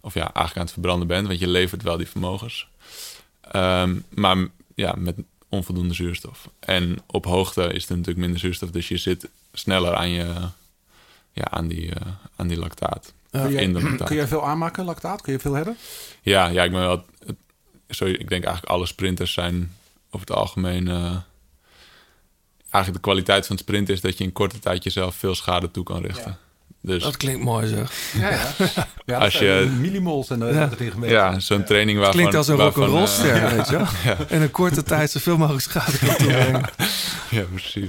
Of 0.00 0.14
ja, 0.14 0.20
eigenlijk 0.22 0.56
aan 0.56 0.62
het 0.62 0.72
verbranden 0.72 1.06
bent, 1.08 1.26
want 1.26 1.38
je 1.38 1.48
levert 1.48 1.82
wel 1.82 1.96
die 1.96 2.08
vermogens. 2.08 2.68
Ehm, 3.50 3.96
maar 4.14 4.36
ja, 4.74 4.94
met 4.98 5.16
onvoldoende 5.48 5.94
zuurstof. 5.94 6.48
En 6.60 6.98
op 7.06 7.24
hoogte 7.24 7.62
is 7.72 7.84
er 7.84 7.90
natuurlijk 7.90 8.18
minder 8.18 8.38
zuurstof, 8.40 8.70
dus 8.70 8.88
je 8.88 8.96
zit 8.96 9.28
sneller 9.58 9.94
aan, 9.94 10.08
je, 10.10 10.24
ja, 11.32 11.44
aan, 11.50 11.66
die, 11.68 11.90
eh, 11.94 12.00
aan 12.36 12.46
die 12.48 12.58
lactaat. 12.58 13.12
Kun 13.30 13.58
in 13.58 13.72
de 13.72 13.78
jij, 13.80 13.88
lactaat. 13.88 14.06
kun 14.06 14.16
jij 14.16 14.26
veel 14.26 14.46
aanmaken, 14.46 14.84
lactaat? 14.84 15.20
Kun 15.22 15.32
je 15.32 15.38
veel 15.38 15.54
hebben? 15.54 15.76
Ja, 16.22 16.46
ja, 16.48 16.62
ik 16.64 16.70
ben 16.70 16.80
wel. 16.80 17.04
het- 17.26 17.36
Sorry, 17.88 18.12
ik 18.12 18.28
denk 18.28 18.44
eigenlijk 18.44 18.72
alle 18.74 18.86
sprinters 18.86 19.32
zijn 19.32 19.72
over 20.10 20.26
het 20.26 20.36
algemeen. 20.36 20.88
eh, 20.88 21.16
eigenlijk 22.70 23.04
de 23.04 23.10
kwaliteit 23.10 23.46
van 23.46 23.56
het 23.56 23.64
sprint 23.64 23.88
is 23.88 24.00
dat 24.00 24.18
je 24.18 24.24
in 24.24 24.32
korte 24.32 24.58
tijd 24.58 24.84
jezelf 24.84 25.14
veel 25.14 25.34
schade 25.34 25.70
toe 25.70 25.84
kan 25.84 26.02
richten. 26.02 26.38
Dus 26.82 27.02
Dat 27.02 27.16
klinkt 27.16 27.44
mooi 27.44 27.66
zeg. 27.66 27.92
Ja, 28.12 28.30
ja. 28.30 28.50
ja 29.06 29.18
Als 29.18 29.38
je- 29.38 29.74
millimols 29.80 30.30
en 30.30 30.38
Ja. 30.38 30.46
ja. 30.48 30.70
erin 30.72 30.90
gemeten. 30.90 31.16
ja, 31.16 31.38
zo'n 31.40 31.64
training 31.64 31.98
waarvan. 31.98 32.16
Klinkt 32.16 32.34
als 32.34 32.48
een 32.48 32.56
waarvan, 32.56 32.82
rock'n'roll 32.82 33.06
eh, 33.06 33.10
ster, 33.12 33.50
weet 33.56 33.68
je 33.68 33.76
wel? 33.76 34.26
In 34.28 34.42
een 34.42 34.50
korte 34.50 34.82
tijd 34.82 35.10
zoveel 35.10 35.36
mogelijk 35.36 35.62
schade 35.62 35.98
kan 35.98 36.16
toebrengen. 36.16 36.64
ja, 37.30 37.42
precies. 37.42 37.88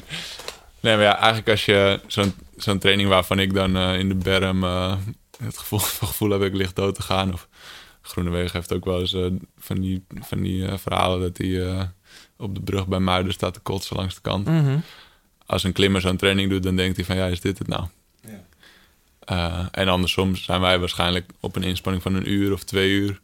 Nee, 0.80 0.96
maar 0.96 1.04
ja, 1.04 1.16
eigenlijk 1.16 1.50
als 1.50 1.66
je 1.66 2.00
zo'n 2.08 2.34
zo'n 2.56 2.80
training 2.80 3.10
waarvan 3.10 3.40
ik 3.40 3.54
dan 3.54 3.78
eh, 3.78 4.00
in 4.00 4.10
de 4.10 4.16
berm 4.16 4.64
eh, 4.64 4.96
het 5.44 5.58
gevoel, 5.58 5.80
het 6.00 6.10
gevoel 6.10 6.30
heb 6.30 6.42
ik 6.42 6.54
licht 6.54 6.76
dood 6.76 6.96
te 6.96 7.02
gaan. 7.02 7.34
Of 7.34 7.48
Groenewegen 8.02 8.58
heeft 8.58 8.74
ook 8.74 8.86
wel 8.86 9.00
eens 9.00 9.14
eh, 9.14 9.26
van 9.58 9.80
die, 9.80 10.04
van 10.20 10.42
die 10.42 10.68
eh, 10.68 10.78
verhalen 10.78 11.22
dat 11.22 11.38
hij 11.38 11.90
op 12.38 12.56
de 12.56 12.62
brug 12.62 12.88
bij 12.88 13.00
Muiden 13.00 13.34
staat 13.34 13.54
te 13.54 13.60
kotsen 13.60 13.96
langs 13.96 14.16
de 14.16 14.22
kant. 14.22 14.46
Mhm. 14.46 14.78
Als 15.46 15.64
een 15.64 15.74
klimmer 15.74 16.02
zo'n 16.02 16.18
training 16.18 16.50
doet, 16.50 16.64
dan 16.64 16.76
denkt 16.76 16.96
hij 16.96 17.06
van 17.06 17.16
ja, 17.16 17.26
is 17.26 17.42
dit 17.42 17.58
het 17.58 17.68
nou? 17.68 17.88
Eh, 19.28 19.66
en 19.72 19.88
andersom 19.88 20.36
zijn 20.36 20.62
wij 20.62 20.80
waarschijnlijk 20.80 21.32
op 21.40 21.56
een 21.56 21.64
inspanning 21.64 22.04
van 22.04 22.14
een 22.14 22.32
uur 22.32 22.54
of 22.54 22.64
twee 22.64 22.90
uur. 22.90 23.20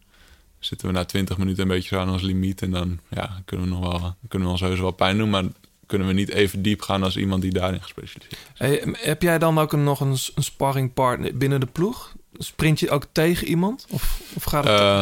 Zitten 0.59 0.87
we 0.87 0.93
na 0.93 1.05
twintig 1.05 1.37
minuten 1.37 1.63
een 1.63 1.69
beetje 1.69 1.95
zo 1.95 2.01
aan 2.01 2.11
ons 2.11 2.21
limiet. 2.21 2.61
En 2.61 2.71
dan 2.71 2.99
ja, 3.09 3.41
kunnen 3.45 3.65
we 3.65 3.71
nog 3.71 3.79
wel, 3.79 4.15
kunnen 4.27 4.47
we 4.47 4.53
ons 4.53 4.63
heus 4.63 4.79
wel 4.79 4.91
pijn 4.91 5.17
doen. 5.17 5.29
Maar 5.29 5.43
kunnen 5.93 6.07
we 6.07 6.13
niet 6.13 6.29
even 6.29 6.61
diep 6.61 6.81
gaan 6.81 7.03
als 7.03 7.17
iemand 7.17 7.41
die 7.41 7.51
daarin 7.51 7.81
gespecialiseerd 7.81 8.31
is. 8.33 8.37
Hey, 8.53 8.95
heb 8.97 9.21
jij 9.21 9.39
dan 9.39 9.59
ook 9.59 9.73
een, 9.73 9.83
nog 9.83 9.99
een, 9.99 10.17
een 10.35 10.43
sparringpartner 10.43 11.37
binnen 11.37 11.59
de 11.59 11.65
ploeg? 11.65 12.13
Sprint 12.37 12.79
je 12.79 12.89
ook 12.89 13.05
tegen 13.11 13.47
iemand? 13.47 13.85
Of, 13.89 14.21
of 14.33 14.43
gaat 14.43 14.63
het... 14.63 14.79
Eh, 14.79 15.01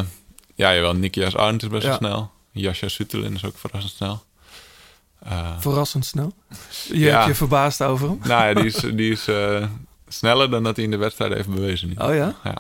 ja, 0.56 0.74
jawel. 0.76 0.94
Nikias 0.96 1.36
Arndt 1.36 1.64
is 1.64 1.70
best 1.70 1.84
wel 1.84 1.92
Ja. 1.92 1.98
snel. 1.98 2.32
Jascha 2.52 2.88
Suttelin 2.88 3.34
is 3.36 3.46
ook 3.46 3.58
verrassend 3.58 3.94
snel. 3.94 4.24
Eh, 5.20 5.60
Verrassend 5.60 6.06
snel. 6.06 6.34
Je 6.88 7.00
Ja. 7.00 7.14
hebt 7.16 7.26
je 7.28 7.36
verbaasd 7.36 7.82
over 7.84 8.08
hem. 8.10 8.20
nou 8.24 8.48
ja, 8.48 8.54
die 8.54 8.66
is, 8.66 8.76
die 9.00 9.12
is 9.12 9.28
eh, 9.28 9.66
sneller 10.08 10.50
dan 10.50 10.64
dat 10.64 10.76
hij 10.76 10.86
in 10.86 10.92
de 10.92 10.98
wedstrijd 10.98 11.34
heeft 11.34 11.50
bewezen. 11.50 11.88
nu. 11.88 11.94
Oh 11.98 12.16
ja? 12.16 12.36
Ja. 12.44 12.58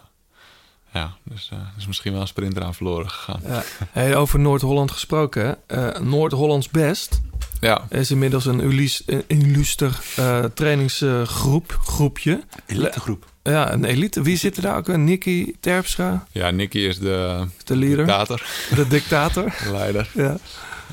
Ja, 0.94 1.14
dus 1.24 1.50
eh 1.52 1.58
is 1.78 1.88
misschien 1.88 2.12
wel 2.12 2.22
een 2.22 2.28
sprinter 2.28 2.64
aan 2.64 2.74
verloren 2.76 3.10
gegaan. 3.10 3.42
ja. 3.48 3.64
Hey, 3.92 4.16
over 4.16 4.40
Noord-Holland 4.40 4.92
gesproken. 4.92 5.58
Eh, 5.68 6.00
Noord-Hollands 6.00 6.70
Best 6.70 7.22
Ja, 7.60 7.86
is 7.90 8.12
inmiddels 8.12 8.46
een, 8.46 8.60
ulis, 8.60 9.04
een 9.06 9.24
illuster 9.28 10.00
eh, 10.16 10.44
trainingsgroep, 10.44 11.78
groepje. 11.84 12.44
Elitegroep. 12.66 13.26
Ja, 13.44 13.72
een 13.74 13.86
elite. 13.86 14.22
Wie 14.22 14.38
zit 14.38 14.56
er 14.56 14.62
daar 14.62 14.78
ook? 14.78 14.88
Nicky 14.88 15.54
Terpstra, 15.60 16.26
ja 16.32 16.50
Nicky 16.50 16.78
is 16.78 17.00
de 17.00 17.48
de 17.64 17.76
leader, 17.76 18.06
dictator, 18.06 18.46
de 18.76 18.88
dictator. 18.88 19.44
de 19.64 19.72
leider, 19.72 20.10
Ja. 20.14 20.38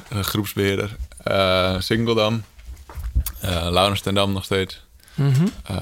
de 0.09 0.23
groepsbeheerder. 0.23 0.97
Eh 1.23 1.81
Singeldam, 1.81 2.43
eh 3.41 3.69
Laurens 3.71 4.01
ten 4.01 4.15
Dam 4.15 4.33
nog 4.33 4.45
steeds. 4.45 4.85
Mhm. 5.15 5.47
eh 5.65 5.79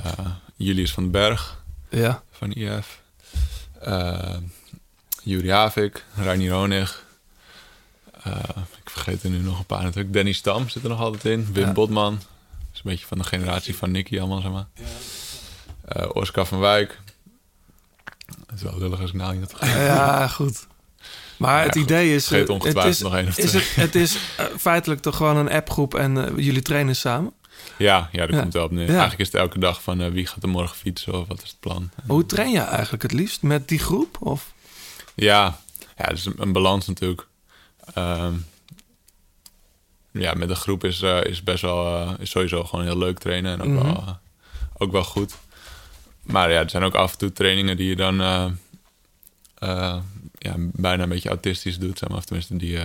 Julius 0.57 0.93
van 0.93 1.03
den 1.03 1.13
Berg 1.13 1.63
ja. 1.91 2.23
van 2.31 2.53
IF. 2.53 3.01
Eh 3.87 4.37
Juri 5.23 5.51
Havik, 5.51 6.05
Reinier 6.15 6.53
Honig. 6.53 7.05
Eh, 8.23 8.33
ik 8.85 8.91
vergeet 8.91 9.23
er 9.23 9.31
nu 9.31 9.39
nog 9.39 9.59
een 9.59 9.67
paar 9.67 9.83
natuurlijk. 9.83 10.15
Danny 10.15 10.33
Stam 10.33 10.69
zit 10.69 10.83
er 10.83 10.89
nog 10.89 11.01
altijd 11.01 11.25
in. 11.25 11.53
Wim 11.53 11.67
Ja. 11.67 11.73
Botman 11.73 12.15
is 12.73 12.79
een 12.79 12.91
beetje 12.91 13.07
van 13.07 13.19
de 13.19 13.25
generatie 13.25 13.77
van 13.77 13.91
Nicky 13.91 14.19
allemaal, 14.19 14.41
zeg 14.41 14.51
maar. 14.51 14.67
Eh, 15.85 16.09
Oscar 16.13 16.47
van 16.47 16.59
Wijk. 16.59 17.01
Het 18.47 18.57
is 18.57 18.63
wel 18.63 18.79
lullig 18.79 19.01
als 19.01 19.11
ik 19.11 19.17
nou 19.17 19.37
niet 19.37 19.53
had. 19.53 19.69
Ja, 19.69 20.29
goed. 20.29 20.67
Maar 21.37 21.65
het 21.65 21.75
idee 21.75 22.15
is... 22.15 22.33
Ongetwijfeld 22.33 22.85
is, 22.85 23.01
nog 23.01 23.15
één 23.15 23.29
of 23.29 23.39
is 23.39 23.53
het, 23.53 23.75
het 23.75 23.95
is 23.95 24.17
feitelijk 24.59 25.01
toch 25.01 25.17
gewoon 25.17 25.37
een 25.37 25.51
appgroep 25.51 25.95
en 25.95 26.35
jullie 26.37 26.63
trainen 26.63 26.97
samen. 26.97 27.33
Ja, 27.79 28.09
ja, 28.13 28.27
dat 28.27 28.35
Ja. 28.35 28.41
komt 28.41 28.53
wel 28.53 28.65
op 28.65 28.71
neer. 28.71 28.83
Ja. 28.87 28.91
Eigenlijk 28.91 29.21
is 29.21 29.27
het 29.27 29.35
elke 29.41 29.59
dag 29.59 29.83
van 29.83 30.01
eh, 30.01 30.11
wie 30.11 30.27
gaat 30.27 30.43
er 30.43 30.49
morgen 30.49 30.77
fietsen 30.77 31.13
of 31.21 31.27
wat 31.27 31.43
is 31.43 31.49
het 31.49 31.61
plan. 31.61 31.91
Hoe 32.07 32.27
train 32.27 32.51
je 32.51 32.61
eigenlijk 32.61 33.03
het 33.03 33.13
liefst? 33.13 33.43
Met 33.43 33.69
die 33.69 33.79
groep? 33.79 34.17
Of? 34.21 34.53
Ja, 35.15 35.59
ja 35.97 36.05
het 36.05 36.19
is 36.19 36.25
een, 36.25 36.35
een 36.37 36.53
balans 36.53 36.87
natuurlijk. 36.87 37.27
Ehm, 37.95 38.33
ja, 40.11 40.35
met 40.35 40.51
een 40.51 40.57
groep 40.57 40.85
is, 40.85 41.03
eh, 41.03 41.25
is 41.25 41.43
best 41.43 41.63
wel 41.63 41.87
eh, 41.97 42.13
is 42.19 42.31
sowieso 42.31 42.65
gewoon 42.65 42.85
heel 42.85 42.99
leuk 42.99 43.19
trainen 43.19 43.53
en 43.53 43.61
ook, 43.61 43.69
Mhm. 43.83 43.85
wel, 43.93 44.19
ook 44.79 44.93
wel 44.93 45.05
goed. 45.05 45.35
Maar 46.23 46.51
ja, 46.51 46.61
er 46.61 46.71
zijn 46.71 46.83
ook 46.83 46.95
af 46.95 47.13
en 47.13 47.19
toe 47.19 47.33
trainingen 47.33 47.77
die 47.77 47.89
je 47.89 47.97
dan 47.97 48.17
ja, 50.39 50.55
bijna 50.59 51.03
een 51.03 51.09
beetje 51.09 51.29
autistisch 51.29 51.79
doet, 51.79 51.99
zeg 51.99 52.09
maar. 52.09 52.19
Of 52.19 52.25
tenminste, 52.25 52.57
die, 52.57 52.79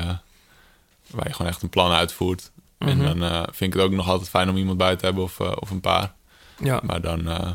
waar 1.08 1.28
je 1.28 1.34
gewoon 1.34 1.52
echt 1.52 1.62
een 1.62 1.70
plan 1.70 1.92
uitvoert. 1.92 2.52
En 2.88 2.98
Mhm. 2.98 3.06
dan 3.20 3.24
eh, 3.32 3.44
vind 3.52 3.74
ik 3.74 3.80
het 3.80 3.82
ook 3.90 3.92
nog 3.92 4.08
altijd 4.10 4.30
fijn 4.30 4.50
om 4.50 4.58
iemand 4.58 4.78
bij 4.78 4.96
te 4.96 5.06
hebben 5.06 5.24
of, 5.24 5.40
eh, 5.40 5.52
of 5.60 5.70
een 5.70 5.82
paar. 5.82 6.14
Ja. 6.64 6.80
Maar 6.84 7.02
dan 7.02 7.28
eh, 7.28 7.52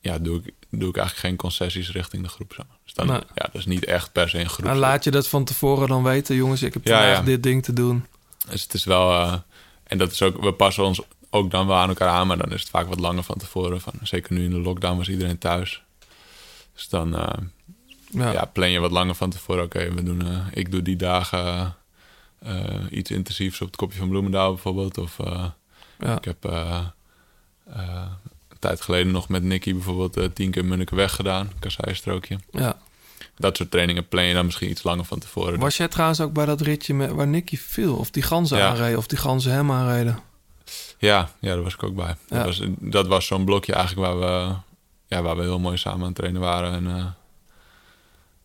ja, 0.00 0.18
doe, 0.18 0.40
ik, 0.44 0.54
doe 0.70 0.88
ik 0.88 0.96
eigenlijk 0.96 1.26
geen 1.26 1.36
concessies 1.36 1.90
richting 1.92 2.22
de 2.22 2.28
groep. 2.28 2.54
Maar. 2.56 2.66
Dus 2.84 2.94
dan, 2.94 3.06
ja, 3.06 3.22
dat 3.34 3.54
is 3.54 3.66
niet 3.66 3.84
echt 3.84 4.12
per 4.12 4.28
se 4.28 4.38
een 4.38 4.48
groep. 4.48 4.66
En 4.66 4.76
laat 4.76 5.04
je 5.04 5.10
dat 5.10 5.28
van 5.28 5.44
tevoren 5.44 5.88
dan 5.88 6.02
weten, 6.02 6.36
jongens, 6.36 6.62
ik 6.62 6.72
heb 6.74 6.86
vandaag 6.88 7.16
ja. 7.18 7.22
dit 7.22 7.42
ding 7.42 7.62
te 7.62 7.72
doen. 7.72 8.06
Dus 8.50 8.62
het 8.62 8.74
is 8.74 8.84
wel... 8.84 9.30
en 9.84 9.98
dat 9.98 10.12
is 10.12 10.22
ook... 10.22 10.40
We 10.42 10.52
passen 10.52 10.84
ons 10.84 11.00
ook 11.30 11.50
dan 11.50 11.66
wel 11.66 11.76
aan 11.76 11.88
elkaar 11.88 12.08
aan, 12.08 12.26
maar 12.26 12.38
dan 12.38 12.52
is 12.52 12.60
het 12.60 12.70
vaak 12.70 12.86
wat 12.88 13.00
langer 13.00 13.22
van 13.22 13.38
tevoren. 13.38 13.80
Van, 13.80 13.92
zeker 14.02 14.32
nu 14.32 14.44
in 14.44 14.50
de 14.50 14.60
lockdown 14.60 14.96
was 14.96 15.08
iedereen 15.08 15.38
thuis. 15.38 15.82
Dus 16.74 16.88
dan 16.88 17.10
Ja. 18.10 18.30
ja. 18.32 18.44
plan 18.44 18.70
je 18.70 18.80
wat 18.80 18.90
langer 18.90 19.14
van 19.14 19.30
tevoren. 19.30 19.64
Oké, 19.64 19.92
we 19.94 20.02
doen... 20.02 20.22
ik 20.52 20.70
doe 20.70 20.82
die 20.82 20.96
dagen 20.96 21.74
iets 22.90 23.10
intensiefs 23.10 23.60
op 23.60 23.66
het 23.66 23.76
kopje 23.76 23.98
van 23.98 24.08
Bloemendaal 24.08 24.48
bijvoorbeeld. 24.52 24.98
Of 24.98 25.18
eh, 25.18 25.44
Ja. 25.98 26.16
ik 26.16 26.24
heb... 26.24 26.44
eh, 26.44 26.80
eh, 27.72 28.04
een 28.48 28.58
tijd 28.58 28.80
geleden 28.80 29.12
nog 29.12 29.28
met 29.28 29.42
Nicky 29.42 29.72
bijvoorbeeld 29.72 30.16
eh, 30.16 30.24
tien 30.24 30.50
keer 30.50 30.64
Munnikenweg 30.64 31.14
gedaan. 31.14 31.50
Kasseistrookje. 31.58 32.38
Ja. 32.50 32.76
Dat 33.36 33.56
soort 33.56 33.70
trainingen 33.70 34.08
plan 34.08 34.24
je 34.24 34.34
dan 34.34 34.44
misschien 34.44 34.70
iets 34.70 34.82
langer 34.82 35.04
van 35.04 35.18
tevoren. 35.18 35.58
Was 35.58 35.76
jij 35.76 35.88
trouwens 35.88 36.20
ook 36.20 36.32
bij 36.32 36.44
dat 36.46 36.60
ritje 36.60 36.94
met, 36.94 37.10
waar 37.10 37.26
Nicky 37.26 37.56
viel? 37.56 37.96
Of 37.96 38.10
die 38.10 38.22
ganzen 38.22 38.58
Ja. 38.58 38.68
aanreden? 38.68 38.98
Of 38.98 39.06
die 39.06 39.18
ganzen 39.18 39.52
hem 39.52 39.72
aanreden? 39.72 40.18
Ja, 40.98 41.30
ja, 41.40 41.54
daar 41.54 41.62
was 41.62 41.74
ik 41.74 41.82
ook 41.82 41.94
bij. 41.94 42.16
Ja. 42.28 42.36
Dat 42.36 42.44
was, 42.44 42.60
dat 42.78 43.06
was 43.06 43.26
zo'n 43.26 43.44
blokje 43.44 43.72
eigenlijk 43.72 44.06
waar 44.06 44.18
we, 44.18 44.54
ja, 45.06 45.22
waar 45.22 45.36
we 45.36 45.42
heel 45.42 45.58
mooi 45.58 45.76
samen 45.76 46.00
aan 46.00 46.06
het 46.06 46.14
trainen 46.14 46.40
waren. 46.40 46.72
En 46.72 46.96
eh, 46.96 47.04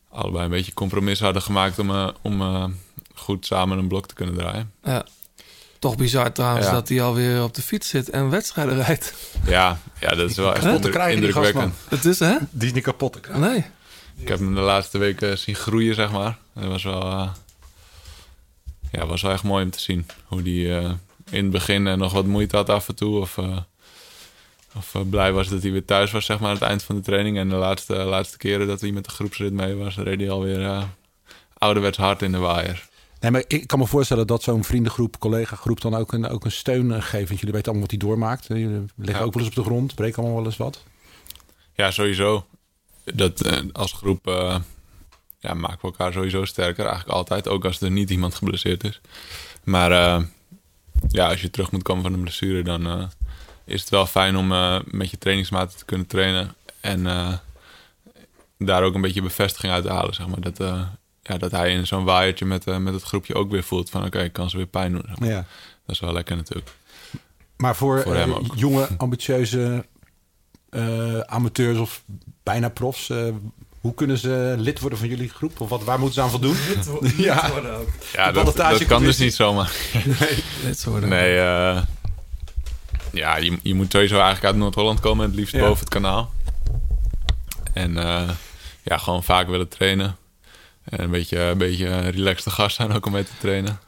allebei 0.09 0.43
een 0.43 0.49
beetje 0.49 0.73
compromis 0.73 1.19
hadden 1.19 1.41
gemaakt 1.41 1.79
om, 1.79 1.89
eh, 1.89 2.07
om 2.21 2.41
eh, 2.41 2.65
goed 3.21 3.45
samen 3.45 3.77
een 3.77 3.87
blok 3.87 4.07
te 4.07 4.13
kunnen 4.13 4.35
draaien. 4.35 4.71
Ja. 4.83 5.05
Toch 5.79 5.95
bizar 5.95 6.31
trouwens 6.31 6.65
Ja. 6.65 6.71
dat 6.71 6.89
hij 6.89 7.01
alweer 7.01 7.43
op 7.43 7.53
de 7.53 7.61
fiets 7.61 7.89
zit 7.89 8.09
en 8.09 8.29
wedstrijden 8.29 8.83
rijdt. 8.83 9.13
Ja, 9.45 9.79
ja 9.99 10.09
dat 10.09 10.29
is 10.29 10.35
wel 10.35 10.53
echt 10.53 10.63
Kapot 10.63 10.81
te 10.81 10.89
krijgen, 10.89 11.15
indrukwekkend. 11.15 11.75
Het 11.89 12.05
is 12.05 12.19
hè? 12.19 12.37
Die 12.49 12.67
is 12.67 12.73
niet 12.73 12.83
kapot 12.83 13.13
te 13.13 13.19
krijgen. 13.19 13.49
Nee. 13.49 13.65
Ik 14.17 14.27
heb 14.27 14.39
hem 14.39 14.55
de 14.55 14.61
laatste 14.61 14.97
weken 14.97 15.37
zien 15.37 15.55
groeien, 15.55 15.95
zeg 15.95 16.11
maar. 16.11 16.37
Dat 16.53 16.65
was 16.65 16.83
wel, 16.83 17.01
eh, 17.01 17.29
ja, 18.91 19.05
was 19.05 19.21
wel 19.21 19.31
echt 19.31 19.43
mooi 19.43 19.63
om 19.63 19.69
te 19.71 19.79
zien. 19.79 20.05
Hoe 20.25 20.41
die 20.41 20.77
eh, 20.77 20.91
in 21.29 21.43
het 21.43 21.51
begin 21.51 21.83
nog 21.83 22.13
wat 22.13 22.25
moeite 22.25 22.55
had 22.55 22.69
af 22.69 22.87
en 22.87 22.95
toe. 22.95 23.19
Of, 23.19 23.37
eh, 23.37 23.57
of 24.75 24.95
blij 25.09 25.31
was 25.31 25.47
dat 25.47 25.61
hij 25.61 25.71
weer 25.71 25.85
thuis 25.85 26.11
was, 26.11 26.25
zeg 26.25 26.39
maar, 26.39 26.49
aan 26.49 26.55
het 26.55 26.63
eind 26.63 26.83
van 26.83 26.95
de 26.95 27.01
training. 27.01 27.37
En 27.37 27.49
de 27.49 27.55
laatste, 27.55 27.95
laatste 27.95 28.37
keren 28.37 28.67
dat 28.67 28.81
hij 28.81 28.91
met 28.91 29.03
de 29.03 29.11
groepsrit 29.11 29.53
mee 29.53 29.75
was, 29.75 29.95
reed 29.95 30.19
hij 30.19 30.29
alweer 30.29 30.87
ouderwets 31.57 31.97
hard 31.97 32.21
in 32.21 32.31
de 32.31 32.37
waaier. 32.37 32.89
Nee, 33.21 33.31
maar 33.31 33.43
ik 33.47 33.67
kan 33.67 33.79
me 33.79 33.87
voorstellen 33.87 34.27
dat 34.27 34.43
zo'n 34.43 34.63
vriendengroep, 34.63 35.19
collega-groep 35.19 35.81
dan 35.81 35.95
ook 35.95 36.13
een, 36.13 36.27
ook 36.27 36.45
een 36.45 36.51
steun 36.51 36.91
eh, 36.91 37.01
geeft. 37.01 37.27
Want 37.27 37.39
jullie 37.39 37.53
weten 37.55 37.71
allemaal 37.71 37.81
wat 37.81 37.99
hij 37.99 37.99
doormaakt. 38.09 38.47
Jullie 38.47 38.67
liggen 38.95 39.19
Ja. 39.19 39.21
ook 39.21 39.33
wel 39.33 39.43
eens 39.43 39.57
op 39.57 39.63
de 39.63 39.69
grond, 39.69 39.95
breken 39.95 40.17
allemaal 40.17 40.37
wel 40.37 40.45
eens 40.45 40.57
wat. 40.57 40.83
Ja, 41.73 41.91
sowieso. 41.91 42.45
Dat, 43.03 43.41
eh, 43.41 43.59
als 43.71 43.93
groep 43.93 44.27
eh, 44.27 44.59
ja, 45.39 45.53
maken 45.53 45.77
we 45.81 45.87
elkaar 45.87 46.13
sowieso 46.13 46.45
sterker. 46.45 46.85
Eigenlijk 46.85 47.17
altijd, 47.17 47.47
ook 47.47 47.65
als 47.65 47.81
er 47.81 47.91
niet 47.91 48.09
iemand 48.09 48.35
geblesseerd 48.35 48.83
is. 48.83 49.01
Maar 49.63 49.91
ja, 51.07 51.27
als 51.29 51.41
je 51.41 51.49
terug 51.49 51.71
moet 51.71 51.83
komen 51.83 52.03
van 52.03 52.13
een 52.13 52.21
blessure... 52.21 52.63
dan 52.63 53.09
is 53.65 53.81
het 53.81 53.89
wel 53.89 54.05
fijn 54.05 54.35
om 54.37 54.47
met 54.85 55.09
je 55.09 55.17
trainingsmaten 55.17 55.77
te 55.77 55.85
kunnen 55.85 56.07
trainen. 56.07 56.55
En 56.79 57.03
daar 58.57 58.83
ook 58.83 58.93
een 58.95 59.01
beetje 59.01 59.21
bevestiging 59.21 59.73
uit 59.73 59.83
te 59.83 59.91
halen. 59.91 60.13
Zeg 60.13 60.27
maar. 60.27 60.41
dat, 60.41 60.57
ja, 61.23 61.37
dat 61.37 61.51
hij 61.51 61.71
in 61.71 61.87
zo'n 61.87 62.03
waaiertje 62.03 62.45
met, 62.45 62.67
eh, 62.67 62.77
met 62.77 62.93
het 62.93 63.03
groepje 63.03 63.35
ook 63.35 63.51
weer 63.51 63.63
voelt 63.63 63.89
van... 63.89 64.05
oké, 64.05 64.19
ik 64.19 64.33
kan 64.33 64.49
ze 64.49 64.57
weer 64.57 64.65
pijn 64.65 64.91
doen. 64.91 65.03
zeg 65.07 65.19
maar. 65.19 65.29
Ja. 65.29 65.45
Dat 65.85 65.95
is 65.95 65.99
wel 65.99 66.13
lekker 66.13 66.35
natuurlijk. 66.35 66.69
Maar 67.57 67.75
voor, 67.75 67.99
eh, 67.99 68.35
jonge, 68.55 68.87
ambitieuze 68.97 69.85
eh, 70.69 71.19
amateurs 71.19 71.77
of 71.77 72.03
bijna 72.43 72.69
profs... 72.69 73.09
eh, 73.09 73.27
hoe 73.81 73.93
kunnen 73.93 74.17
ze 74.17 74.55
lid 74.57 74.79
worden 74.79 74.99
van 74.99 75.07
jullie 75.07 75.29
groep? 75.29 75.59
Of 75.61 75.69
wat, 75.69 75.83
waar 75.83 75.97
moeten 75.99 76.15
ze 76.15 76.21
aan 76.21 76.29
voldoen? 76.29 76.55
ja. 77.17 77.51
Ja, 78.13 78.31
dat, 78.31 78.85
kan 78.85 79.03
dus 79.03 79.17
niet 79.17 79.33
zomaar. 79.33 79.71
Dit 80.65 80.79
soort 80.79 81.05
Nee, 81.05 81.37
eh, 81.37 81.81
ja, 83.11 83.37
je, 83.37 83.59
je 83.61 83.73
moet 83.73 83.91
sowieso 83.91 84.15
eigenlijk 84.15 84.45
uit 84.45 84.55
Noord-Holland 84.55 84.99
komen, 84.99 85.25
het 85.25 85.35
liefst 85.35 85.53
Ja. 85.53 85.59
boven 85.59 85.79
het 85.79 85.89
kanaal. 85.89 86.31
En 87.73 87.97
eh, 87.97 88.29
ja, 88.81 88.97
gewoon 88.97 89.23
vaak 89.23 89.47
willen 89.47 89.67
trainen. 89.67 90.15
En 90.83 91.01
een 91.03 91.09
beetje, 91.11 91.39
een 91.39 91.57
beetje 91.57 91.87
een 91.87 92.11
relaxte 92.11 92.49
gast 92.49 92.75
zijn 92.75 92.91
ook 92.93 93.05
om 93.05 93.11
mee 93.11 93.23
te 93.23 93.31
trainen. 93.39 93.79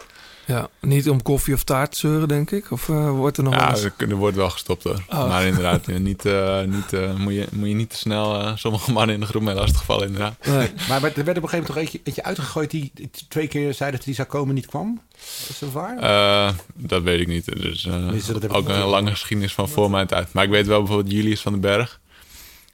Ja, 0.46 0.68
niet 0.82 1.10
om 1.10 1.22
koffie 1.22 1.54
of 1.54 1.64
taart 1.64 1.92
te 1.92 1.98
zeuren, 1.98 2.28
denk 2.28 2.52
ik. 2.52 2.72
Of 2.72 2.90
eh, 2.90 3.10
wordt 3.10 3.38
er 3.38 3.44
nog 3.44 3.54
wel 3.56 3.64
Ja, 3.64 3.70
eens... 3.70 3.84
er, 3.84 3.94
er 3.98 4.16
wordt 4.16 4.36
wel 4.36 4.50
gestopt 4.50 4.84
hoor. 4.84 5.04
Oh. 5.10 5.28
Maar 5.28 5.46
inderdaad, 5.46 5.88
eh, 5.88 5.98
niet, 5.98 6.26
eh, 6.26 6.62
niet, 6.62 6.94
eh, 6.94 7.16
moet, 7.16 7.34
je, 7.34 7.48
moet 7.52 7.68
je 7.68 7.74
niet 7.74 7.90
te 7.90 7.98
snel 7.98 8.40
eh, 8.42 8.52
sommige 8.56 8.92
mannen 8.92 9.16
in 9.16 9.22
de 9.22 9.28
groep 9.28 9.42
mee 9.42 9.56
lastigvallen 9.56 10.06
inderdaad. 10.08 10.36
Nee. 10.46 10.70
Maar 10.90 11.04
er 11.04 11.14
werd 11.14 11.16
op 11.16 11.20
een 11.20 11.26
gegeven 11.26 11.50
moment 11.50 11.66
toch 11.68 11.76
eentje, 11.78 12.00
eentje 12.04 12.24
uitgegooid... 12.24 12.72
die 12.72 12.92
twee 13.28 13.48
keer 13.48 13.74
zei 13.74 13.92
dat 13.92 14.06
hij 14.06 14.14
zou 14.14 14.28
komen 14.28 14.56
niet 14.56 14.66
kwam? 14.66 15.02
Is 15.50 15.60
dat 15.60 15.72
waar? 15.72 15.98
Eh, 15.98 16.54
dat 16.76 17.02
weet 17.04 17.20
ik 17.20 17.28
niet. 17.28 17.46
Dus 17.46 17.86
eh, 17.86 18.08
dat- 18.28 18.50
ook 18.50 18.70
een 18.70 18.80
lange 18.84 19.12
geschiedenis 19.12 19.54
van 19.54 19.70
voor 19.70 19.90
mijn 19.90 20.08
tijd. 20.08 20.34
Maar 20.34 20.44
ik 20.44 20.50
weet 20.50 20.68
wel 20.68 20.80
bijvoorbeeld 20.80 21.12
Julius 21.12 21.42
van 21.42 21.52
den 21.52 21.62
Berg. 21.62 22.00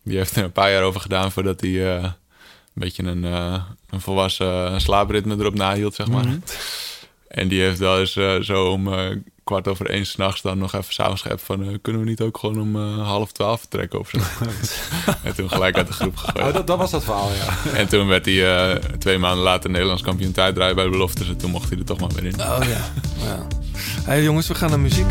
Die 0.04 0.18
heeft 0.18 0.36
er 0.36 0.44
een 0.44 0.52
paar 0.52 0.72
jaar 0.72 0.84
over 0.84 1.02
gedaan 1.02 1.32
voordat 1.32 1.62
hij 1.62 1.98
eh, 1.98 2.12
beetje 2.80 3.04
een, 3.04 3.26
eh, 3.26 3.62
een 3.90 4.02
volwassen 4.02 4.82
slaapritme 4.82 5.36
erop 5.40 5.56
nahield, 5.56 5.96
zeg 5.96 6.08
maar. 6.08 6.26
Mhm. 6.26 6.38
En 7.28 7.48
die 7.48 7.62
heeft 7.62 7.80
wel 7.80 8.00
eens 8.00 8.16
eh, 8.16 8.36
zo 8.40 8.66
om 8.66 8.94
eh, 8.94 9.16
kwart 9.44 9.68
over 9.68 9.90
één 9.90 10.06
s'nachts 10.06 10.42
dan 10.42 10.58
nog 10.58 10.74
even 10.74 10.94
s'avonds 10.94 11.22
geappt 11.22 11.42
van... 11.42 11.64
eh, 11.64 11.78
kunnen 11.82 12.02
we 12.02 12.08
niet 12.10 12.22
ook 12.22 12.38
gewoon 12.38 12.62
om 12.62 12.76
half 13.02 13.32
twaalf 13.32 13.60
vertrekken 13.60 14.00
of 14.00 14.10
zo? 14.10 14.18
en 15.24 15.36
toen 15.36 15.50
gelijk 15.50 15.78
uit 15.78 15.88
de 15.88 15.94
groep 15.94 16.18
gegooid. 16.18 16.48
Oh, 16.48 16.54
dat, 16.54 16.68
dat 16.68 16.78
was 16.78 16.92
dat 16.92 17.04
verhaal, 17.04 17.30
ja. 17.32 17.72
En 17.78 17.88
toen 17.88 18.08
werd 18.08 18.26
hij 18.26 18.70
eh, 18.70 18.76
twee 18.76 19.18
maanden 19.18 19.44
later 19.44 19.70
Nederlands 19.70 20.02
kampioen 20.04 20.32
tijdrijden 20.32 20.76
bij 20.76 20.86
de 20.86 20.92
beloftes. 20.92 21.28
En 21.28 21.38
toen 21.38 21.52
mocht 21.52 21.70
hij 21.70 21.78
er 21.78 21.86
toch 21.86 22.00
maar 22.00 22.10
weer 22.10 22.26
in. 22.26 22.42
Oh 22.42 22.58
ja. 22.60 22.92
ja. 23.24 23.48
hey, 24.04 24.24
jongens, 24.24 24.48
we 24.48 24.56
gaan 24.56 24.70
naar 24.70 24.80
muziek. 24.80 25.08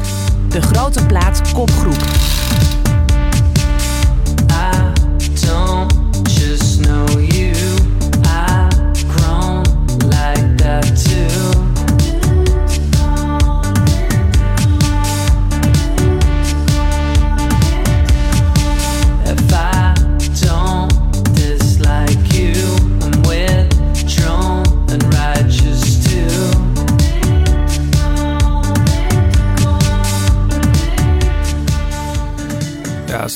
De 0.49 0.63
grote 0.63 1.07
plaat 1.07 1.53
kopgroep. 1.53 2.03
I 4.51 4.93
don't 5.47 5.93
just 6.39 6.81
know 6.81 7.09
you. 7.11 7.28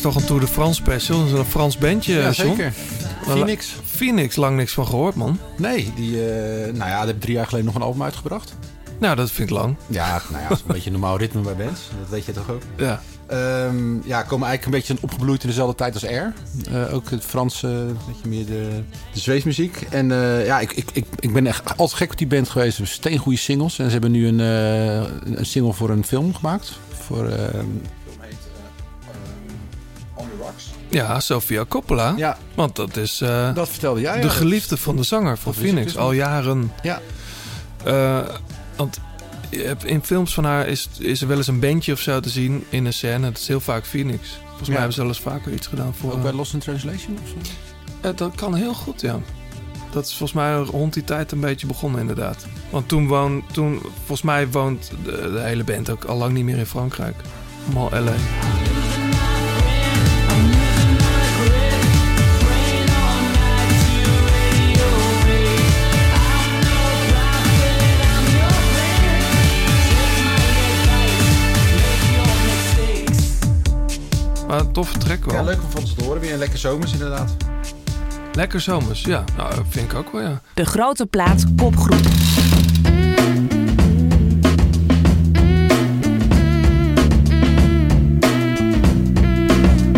Toch 0.02 0.14
een 0.14 0.24
Tour 0.24 0.40
de 0.40 0.46
France 0.46 0.74
special. 0.74 1.18
Dat 1.18 1.26
is 1.26 1.32
een 1.32 1.44
Frans 1.44 1.78
bandje, 1.78 2.14
Ja, 2.14 2.30
John. 2.30 2.48
zeker. 2.48 2.72
Wel- 3.26 3.36
Phoenix. 3.36 3.74
Phoenix, 3.84 4.36
lang 4.36 4.56
niks 4.56 4.72
van 4.72 4.86
gehoord, 4.86 5.14
man. 5.14 5.38
Nee, 5.56 5.92
die, 5.96 6.30
eh, 6.30 6.64
nou 6.64 6.76
ja, 6.76 6.96
die 6.96 7.04
hebben 7.04 7.18
drie 7.18 7.34
jaar 7.34 7.46
geleden 7.46 7.66
nog 7.66 7.74
een 7.74 7.82
album 7.82 8.02
uitgebracht. 8.02 8.54
Nou, 8.98 9.16
dat 9.16 9.30
vind 9.30 9.50
ik 9.50 9.56
lang. 9.56 9.76
Ja, 9.86 10.22
nou 10.30 10.42
ja, 10.42 10.48
dat 10.48 10.56
is 10.56 10.62
een 10.66 10.72
beetje 10.74 10.86
een 10.90 11.00
normaal 11.00 11.16
ritme 11.18 11.40
bij 11.40 11.56
bands. 11.56 11.80
Dat 12.00 12.08
weet 12.08 12.24
je 12.24 12.32
toch 12.32 12.50
ook? 12.50 12.62
Ja. 12.76 13.00
Ehm, 13.26 13.94
ja, 14.08 14.22
komen 14.22 14.48
eigenlijk 14.48 14.64
een 14.64 14.70
beetje 14.70 14.96
opgebloeid 15.00 15.42
in 15.42 15.48
dezelfde 15.48 15.74
tijd 15.76 15.94
als 15.94 16.06
Air. 16.06 16.32
Eh, 16.72 16.94
ook 16.94 17.10
het 17.10 17.24
Franse, 17.24 17.66
een 17.66 17.96
beetje 18.06 18.28
meer 18.28 18.46
de, 18.46 18.68
de 19.12 19.20
zweesmuziek. 19.20 19.86
En 19.90 20.10
eh, 20.12 20.46
ja, 20.46 20.60
ik, 20.60 20.72
ik, 20.72 20.90
ik, 20.92 21.06
ik 21.18 21.32
ben 21.32 21.46
echt 21.46 21.76
altijd 21.76 21.92
gek 21.98 22.10
op 22.10 22.18
die 22.18 22.26
band 22.26 22.48
geweest. 22.48 22.70
Ze 22.76 22.76
hebben 22.82 22.94
steengoede 22.96 23.38
singles. 23.38 23.78
En 23.78 23.84
ze 23.84 23.90
hebben 23.92 24.10
nu 24.10 24.26
een, 24.26 24.40
eh, 24.40 25.36
een 25.38 25.46
single 25.46 25.72
voor 25.72 25.90
een 25.90 26.04
film 26.04 26.34
gemaakt. 26.34 26.78
Voor, 26.92 27.28
ehm, 27.28 27.66
Ja, 30.92 31.20
Sofia 31.20 31.64
Coppola. 31.68 32.14
Ja, 32.16 32.38
Want 32.54 32.76
dat 32.76 32.96
is 32.96 33.20
eh, 33.20 33.54
dat 33.54 33.68
vertelde 33.68 34.00
jij. 34.00 34.20
de 34.20 34.30
geliefde 34.30 34.76
van 34.76 34.96
de 34.96 35.02
zanger 35.02 35.38
van 35.38 35.52
dat 35.52 35.62
Phoenix. 35.62 35.96
Al 35.96 36.12
jaren. 36.12 36.72
Ja. 36.82 37.00
Eh, 37.84 38.18
want 38.76 39.00
in 39.84 40.04
films 40.04 40.34
van 40.34 40.44
haar 40.44 40.66
is, 40.66 40.88
is 40.98 41.22
er 41.22 41.28
wel 41.28 41.36
eens 41.36 41.46
een 41.46 41.60
bandje 41.60 41.92
of 41.92 42.00
zo 42.00 42.20
te 42.20 42.28
zien 42.28 42.64
in 42.68 42.84
een 42.84 42.92
scène. 42.92 43.26
Het 43.26 43.38
is 43.38 43.48
heel 43.48 43.60
vaak 43.60 43.86
Phoenix. 43.86 44.38
Volgens 44.46 44.68
mij 44.68 44.76
hebben 44.76 44.94
ze 44.94 45.00
wel 45.00 45.08
eens 45.08 45.20
vaker 45.20 45.52
iets 45.52 45.66
gedaan 45.66 45.94
voor... 45.94 46.12
Ook 46.12 46.22
bij 46.22 46.32
Lost 46.32 46.52
in 46.52 46.58
Translation 46.58 47.18
of 47.22 47.28
zo? 47.28 47.34
Eh, 48.08 48.16
dat 48.16 48.34
kan 48.34 48.54
heel 48.54 48.74
goed, 48.74 49.00
ja. 49.00 49.18
Dat 49.90 50.04
is 50.04 50.10
volgens 50.16 50.32
mij 50.32 50.54
rond 50.54 50.92
die 50.94 51.04
tijd 51.04 51.32
een 51.32 51.40
beetje 51.40 51.66
begonnen, 51.66 52.00
inderdaad. 52.00 52.46
Want 52.70 52.88
toen 52.88 53.06
woont, 53.06 53.52
toen, 53.52 53.80
volgens 53.96 54.22
mij 54.22 54.48
woont 54.50 54.90
de, 55.04 55.30
de 55.32 55.40
hele 55.40 55.64
band 55.64 55.90
ook 55.90 56.04
al 56.04 56.16
lang 56.16 56.32
niet 56.32 56.44
meer 56.44 56.58
in 56.58 56.66
Frankrijk. 56.66 57.16
Allemaal 57.64 57.90
LA. 58.02 58.14
Maar 74.52 74.60
een 74.60 74.72
toffe 74.72 74.98
track 74.98 75.24
wel. 75.24 75.34
Ja, 75.34 75.42
leuk 75.42 75.62
om 75.62 75.70
van 75.70 75.86
ze 75.86 75.94
te 75.94 76.04
horen. 76.04 76.20
Weer 76.20 76.32
een 76.32 76.38
lekker 76.38 76.58
zomers 76.58 76.92
inderdaad. 76.92 77.36
Lekker 78.32 78.60
zomers, 78.60 79.02
ja. 79.02 79.24
Nou, 79.36 79.54
dat 79.54 79.64
vind 79.68 79.92
ik 79.92 79.98
ook 79.98 80.12
wel, 80.12 80.22
ja. 80.22 80.40
De 80.54 80.64
grote 80.64 81.06
plaat 81.06 81.44
kopgroep. 81.56 82.00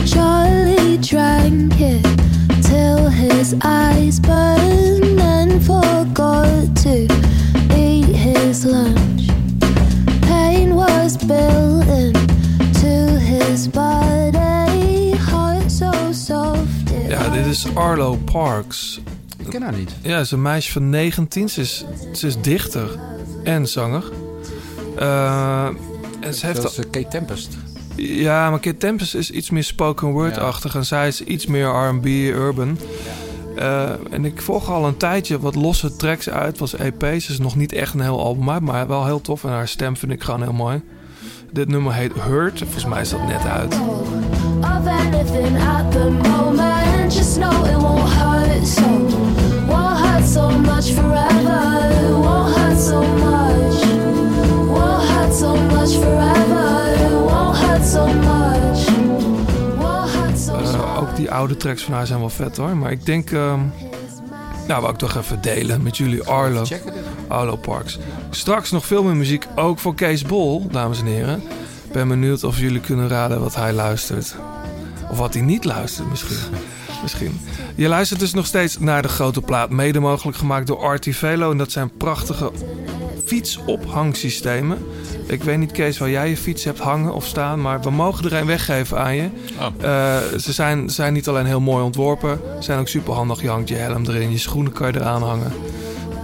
Charlie 0.04 0.98
drank 0.98 1.72
it 1.72 2.06
till 2.62 3.08
his 3.08 3.54
eyes 3.58 4.20
burned 4.20 5.20
and 5.20 5.64
forgot 5.64 6.82
to 6.82 7.06
eat 7.76 8.16
his 8.16 8.64
lunch. 8.64 9.30
Pain 10.20 10.74
was 10.74 11.16
built 11.16 11.86
into 11.86 13.18
his 13.18 13.70
body, 13.70 14.13
is 17.54 17.74
Arlo 17.74 18.16
Parks. 18.16 19.00
Ik 19.38 19.50
ken 19.50 19.62
haar 19.62 19.76
niet. 19.76 19.90
Ja, 20.02 20.16
ze 20.16 20.20
is 20.20 20.30
een 20.30 20.42
meisje 20.42 20.72
van 20.72 20.90
19. 20.90 21.48
Ze 21.48 21.60
is, 21.60 21.84
ze 22.12 22.26
is 22.26 22.40
dichter 22.40 22.98
en 23.44 23.68
zanger. 23.68 24.04
Eh, 24.96 25.66
en 26.20 26.34
ze 26.34 26.46
heeft 26.46 26.62
Dat 26.62 26.70
is 26.70 26.78
eh, 26.78 26.90
Kate 26.90 27.08
Tempest. 27.08 27.56
Ja, 27.96 28.50
maar 28.50 28.58
Kid 28.58 28.80
Tempest 28.80 29.14
is 29.14 29.30
iets 29.30 29.50
meer 29.50 29.64
spoken 29.64 30.08
word-achtig. 30.08 30.74
En 30.74 30.84
zij 30.84 31.08
is 31.08 31.20
iets 31.20 31.46
meer 31.46 31.66
R&B, 31.66 32.06
urban. 32.06 32.78
Eh, 33.56 33.90
en 34.10 34.24
ik 34.24 34.42
volg 34.42 34.70
al 34.70 34.86
een 34.86 34.96
tijdje 34.96 35.40
wat 35.40 35.54
losse 35.54 35.96
tracks 35.96 36.28
uit. 36.28 36.58
Was 36.58 36.76
EP's. 36.76 37.28
is 37.28 37.38
nog 37.38 37.56
niet 37.56 37.72
echt 37.72 37.94
een 37.94 38.00
heel 38.00 38.20
album 38.20 38.50
uit, 38.50 38.62
maar 38.62 38.88
wel 38.88 39.04
heel 39.04 39.20
tof. 39.20 39.44
En 39.44 39.50
haar 39.50 39.68
stem 39.68 39.96
vind 39.96 40.12
ik 40.12 40.22
gewoon 40.22 40.42
heel 40.42 40.52
mooi. 40.52 40.82
Dit 41.52 41.68
nummer 41.68 41.94
heet 41.94 42.12
Hurt. 42.12 42.58
Volgens 42.58 42.84
mij 42.84 43.00
is 43.00 43.10
dat 43.10 43.26
net 43.26 43.44
uit. 43.44 43.80
of 43.80 44.08
anything 47.04 47.20
at 47.20 47.34
the 47.34 47.38
moment. 47.38 47.38
Just 47.38 47.38
know 47.38 47.64
it 47.64 47.76
won't 47.76 48.08
hurt 48.08 48.66
so, 48.66 48.88
won't 49.66 49.98
hurt 49.98 50.26
so 50.26 50.50
much 50.50 50.92
forever. 50.92 52.18
Won't 52.18 52.56
hurt 52.56 52.78
so 52.78 53.02
much, 53.02 53.84
won't 54.66 55.08
hurt 55.08 55.34
so 55.34 55.56
much 55.56 55.94
forever. 55.94 57.24
Won't 57.24 57.56
hurt 57.58 57.84
so 57.84 58.06
much, 58.06 58.88
won't 59.78 60.10
hurt 60.10 60.38
so 60.38 60.52
much. 60.56 60.98
Ook 60.98 61.16
die 61.16 61.30
oude 61.30 61.56
tracks 61.56 61.82
van 61.84 61.94
haar 61.94 62.06
zijn 62.06 62.20
wel 62.20 62.30
vet 62.30 62.56
hoor. 62.56 62.76
Maar 62.76 62.90
ik 62.90 63.06
denk... 63.06 63.30
ehm 63.30 63.60
nou, 64.68 64.80
wou 64.80 64.92
ik 64.92 64.98
toch 64.98 65.16
even 65.16 65.40
delen 65.42 65.82
met 65.82 65.96
jullie 65.96 66.22
Arlo. 66.22 66.64
Arlo 67.28 67.56
Parks. 67.56 67.98
Straks 68.30 68.70
nog 68.70 68.86
veel 68.86 69.02
meer 69.02 69.16
muziek, 69.16 69.46
ook 69.54 69.78
voor 69.78 69.94
Kees 69.94 70.22
Bol, 70.22 70.66
dames 70.70 71.00
en 71.00 71.06
heren. 71.06 71.42
Ben 71.92 72.08
benieuwd 72.08 72.44
of 72.44 72.58
jullie 72.58 72.80
kunnen 72.80 73.08
raden 73.08 73.40
wat 73.40 73.54
hij 73.54 73.72
luistert. 73.72 74.36
Of 75.10 75.18
wat 75.18 75.34
hij 75.34 75.42
niet 75.42 75.64
luistert 75.64 76.10
misschien. 76.10 76.36
Misschien. 77.04 77.40
Je 77.74 77.88
luistert 77.88 78.20
dus 78.20 78.34
nog 78.34 78.46
steeds 78.46 78.78
naar 78.78 79.02
de 79.02 79.08
grote 79.08 79.40
plaat. 79.40 79.70
Mede 79.70 80.00
mogelijk 80.00 80.36
gemaakt 80.36 80.66
door 80.66 80.78
Artivelo. 80.78 81.50
En 81.50 81.58
dat 81.58 81.72
zijn 81.72 81.90
prachtige 81.96 82.52
fietsophangsystemen. 83.24 84.78
Ik 85.26 85.42
weet 85.42 85.58
niet, 85.58 85.72
Kees, 85.72 85.98
waar 85.98 86.10
jij 86.10 86.28
je 86.28 86.36
fiets 86.36 86.64
hebt 86.64 86.78
hangen 86.78 87.14
of 87.14 87.26
staan. 87.26 87.60
Maar 87.60 87.80
we 87.80 87.90
mogen 87.90 88.24
er 88.24 88.32
een 88.32 88.46
weggeven 88.46 88.98
aan 88.98 89.16
je. 89.16 89.28
Oh. 89.58 89.66
Eh, 89.80 90.38
ze 90.38 90.52
zijn, 90.52 90.90
zijn 90.90 91.12
niet 91.12 91.28
alleen 91.28 91.46
heel 91.46 91.60
mooi 91.60 91.84
ontworpen. 91.84 92.40
Ze 92.56 92.62
zijn 92.62 92.78
ook 92.78 92.88
super 92.88 93.12
handig. 93.12 93.42
Je 93.42 93.48
hangt 93.48 93.68
je 93.68 93.74
helm 93.74 94.04
erin. 94.06 94.30
Je 94.30 94.38
schoenen 94.38 94.72
kan 94.72 94.92
je 94.92 94.98
eraan 94.98 95.22
hangen. 95.22 95.52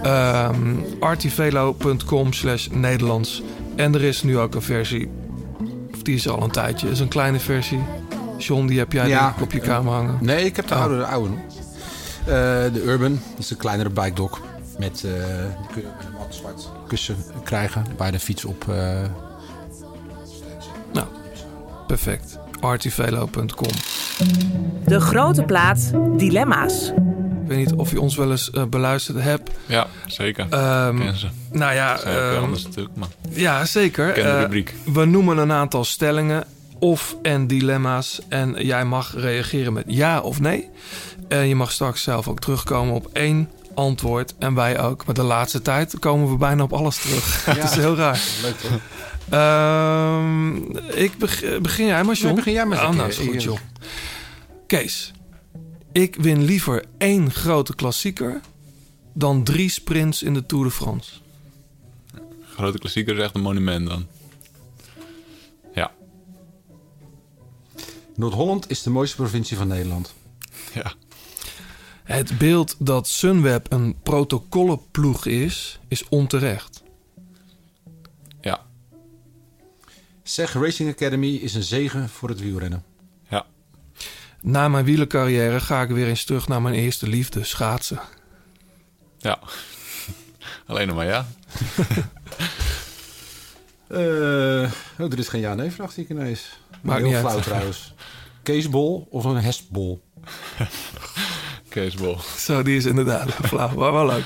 Ehm 0.03 0.75
artivelo.com 0.99 2.33
slash 2.33 2.67
Nederlands. 2.71 3.41
En 3.75 3.95
er 3.95 4.03
is 4.03 4.23
nu 4.23 4.37
ook 4.37 4.55
een 4.55 4.61
versie. 4.61 5.09
Die 6.01 6.15
is 6.15 6.29
al 6.29 6.43
een 6.43 6.51
tijdje. 6.51 6.89
is 6.89 6.99
een 6.99 7.07
kleine 7.07 7.39
versie. 7.39 7.79
John, 8.45 8.65
die 8.67 8.77
heb 8.79 8.91
jij 8.91 9.07
Ja, 9.07 9.23
denk 9.23 9.35
ik 9.35 9.41
op 9.41 9.51
je 9.51 9.59
kamer 9.59 9.93
hangen. 9.93 10.17
Nee, 10.21 10.45
ik 10.45 10.55
heb 10.55 10.67
de 10.67 10.73
Oh. 10.73 10.79
oude, 10.81 10.97
de 10.97 11.05
oude 11.05 11.29
nog. 11.29 11.39
Eh, 12.25 12.25
de 12.73 12.81
Urban, 12.85 13.11
dat 13.11 13.39
is 13.39 13.49
een 13.51 13.57
kleinere 13.57 13.89
bike 13.89 14.13
dock. 14.13 14.41
Met, 14.77 15.03
eh 15.03 15.11
die 15.57 15.67
kun 15.73 15.81
je 15.81 15.87
ook 15.87 15.97
met 15.97 16.05
een 16.05 16.13
mat 16.17 16.35
zwart 16.35 16.69
kussen 16.87 17.15
krijgen. 17.43 17.85
Waar 17.97 18.05
je 18.07 18.13
de 18.13 18.19
fiets 18.19 18.45
op... 18.45 18.65
eh, 18.69 18.75
Nou, 20.93 21.07
perfect. 21.87 22.37
artivelo.com. 22.59 23.67
De 24.85 24.99
grote 24.99 25.43
plaat 25.43 25.91
Dilemma's. 26.17 26.89
Ik 27.43 27.57
weet 27.57 27.57
niet 27.57 27.73
of 27.79 27.91
je 27.91 28.01
ons 28.01 28.15
wel 28.15 28.31
eens 28.31 28.51
beluisterd 28.69 29.21
hebt. 29.21 29.49
Ja, 29.65 29.87
zeker. 30.05 30.45
Ehm, 30.49 30.97
Ken 30.97 31.15
ze. 31.17 31.27
nou 31.51 31.73
ja, 31.73 31.99
wel 32.03 32.31
ehm, 32.33 32.43
anders 32.43 32.63
natuurlijk, 32.63 32.95
maar 32.95 33.07
ja, 33.29 33.65
zeker. 33.65 34.11
ken 34.11 34.23
de 34.23 34.29
Eh, 34.29 34.39
rubriek. 34.41 34.73
We 34.93 35.05
noemen 35.05 35.37
een 35.37 35.51
aantal 35.51 35.83
stellingen 35.83 36.43
of 36.81 37.15
en 37.21 37.47
dilemma's. 37.47 38.19
En 38.29 38.65
jij 38.65 38.85
mag 38.85 39.13
reageren 39.15 39.73
met 39.73 39.83
ja 39.87 40.19
of 40.21 40.39
nee. 40.39 40.69
En 41.27 41.47
je 41.47 41.55
mag 41.55 41.71
straks 41.71 42.03
zelf 42.03 42.27
ook 42.27 42.39
terugkomen 42.39 42.93
op 42.93 43.09
één 43.13 43.49
antwoord. 43.73 44.33
En 44.39 44.53
wij 44.53 44.79
ook. 44.79 45.05
Maar 45.05 45.15
de 45.15 45.23
laatste 45.23 45.61
tijd 45.61 45.99
komen 45.99 46.29
we 46.29 46.37
bijna 46.37 46.63
op 46.63 46.73
alles 46.73 47.01
terug. 47.01 47.45
Het 47.45 47.63
is 47.63 47.75
heel 47.75 47.95
raar. 47.95 48.21
leuk 48.41 48.57
toch? 48.57 48.79
Ehm, 49.29 50.55
ik 50.97 51.17
beg- 51.17 51.59
begin 51.61 51.85
jij 51.85 52.03
maar, 52.03 52.15
John. 52.15 52.25
Nee, 52.25 52.35
begin 52.35 52.53
jij 52.53 52.65
maar 52.65 52.83
een 52.83 52.95
nou, 52.95 53.09
is 53.09 53.17
goed. 53.17 53.59
Kees, 54.67 55.11
ik 55.91 56.15
win 56.15 56.43
liever 56.43 56.83
één 56.97 57.31
grote 57.31 57.75
klassieker... 57.75 58.39
dan 59.13 59.43
drie 59.43 59.69
sprints 59.69 60.23
in 60.23 60.33
de 60.33 60.45
Tour 60.45 60.65
de 60.65 60.71
France. 60.71 61.11
Grote 62.55 62.77
klassieker 62.77 63.17
is 63.17 63.23
echt 63.23 63.35
een 63.35 63.41
monument 63.41 63.87
dan. 63.87 64.05
Noord-Holland 68.21 68.69
is 68.69 68.81
de 68.83 68.89
mooiste 68.89 69.15
provincie 69.15 69.57
van 69.57 69.67
Nederland. 69.67 70.13
ja. 70.73 70.93
Het 72.03 72.37
beeld 72.37 72.75
dat 72.79 73.07
Sunweb 73.07 73.71
een 73.71 73.95
protocollenploeg 74.03 75.25
is, 75.25 75.79
is 75.87 76.07
onterecht. 76.09 76.83
Ja, 78.41 78.61
Zeg 80.23 80.53
Racing 80.53 80.89
Academy 80.89 81.27
is 81.35 81.53
een 81.53 81.63
zegen 81.63 82.09
voor 82.09 82.29
het 82.29 82.39
wielrennen. 82.39 82.83
ja. 83.29 83.45
Na 84.41 84.67
mijn 84.67 84.85
wielercarrière 84.85 85.59
ga 85.59 85.81
ik 85.81 85.89
weer 85.89 86.07
eens 86.07 86.23
terug 86.23 86.47
naar 86.47 86.61
mijn 86.61 86.75
eerste 86.75 87.07
liefde, 87.07 87.43
schaatsen. 87.43 87.99
Ja. 89.17 89.39
Alleen 90.67 90.87
nog 90.87 90.95
maar 90.95 91.05
ja. 91.05 91.25
Eh, 93.87 94.71
oh, 94.99 95.11
er 95.11 95.19
is 95.19 95.27
geen 95.27 95.41
ja-nee-vraag 95.41 95.93
die 95.93 96.03
ik 96.03 96.09
ineens. 96.09 96.59
Maar 96.69 96.79
Maakt 96.81 96.99
heel 97.01 97.09
niet 97.09 97.19
flauw 97.19 97.35
uit. 97.35 97.43
trouwens. 97.43 97.93
Keesbol 98.43 99.07
of 99.09 99.23
een 99.23 99.35
hestbol? 99.35 100.01
Kees 101.69 101.95
Bol. 101.95 102.17
Zo, 102.19 102.63
die 102.63 102.77
is 102.77 102.85
inderdaad 102.85 103.31
flauw, 103.47 103.75
maar 103.75 103.93
wel 103.93 104.05
leuk. 104.05 104.25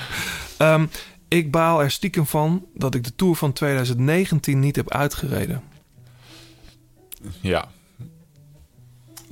Ehm, 0.56 0.86
ik 1.28 1.50
baal 1.50 1.82
er 1.82 1.90
stiekem 1.90 2.26
van 2.26 2.66
dat 2.74 2.94
ik 2.94 3.04
de 3.04 3.14
Tour 3.14 3.36
van 3.36 3.52
2019 3.52 4.60
niet 4.60 4.76
heb 4.76 4.90
uitgereden. 4.90 5.62
Ja. 7.40 7.68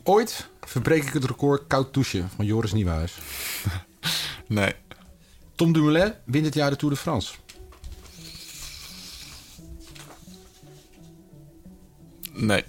Ooit 0.03 0.49
verbreek 0.61 1.05
ik 1.05 1.13
het 1.13 1.25
record 1.25 1.67
koud 1.67 1.95
douchen 1.95 2.31
van 2.37 2.45
Joris 2.45 2.73
Nieuwenhuis. 2.73 3.15
Nee. 4.47 4.73
Tom 5.55 5.73
Dumoulin 5.73 6.13
wint 6.25 6.45
dit 6.45 6.55
jaar 6.55 6.71
de 6.71 6.77
Tour 6.77 6.95
de 6.95 7.01
France. 7.01 7.35
Nee. 12.33 12.65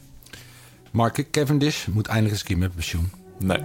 Mark 0.95 1.25
Cavendish 1.31 1.85
moet 1.85 2.07
eindelijk 2.07 2.33
eens 2.33 2.41
een 2.41 2.47
keer 2.47 2.57
met 2.57 2.75
pensioen. 2.75 3.11
Nee. 3.39 3.59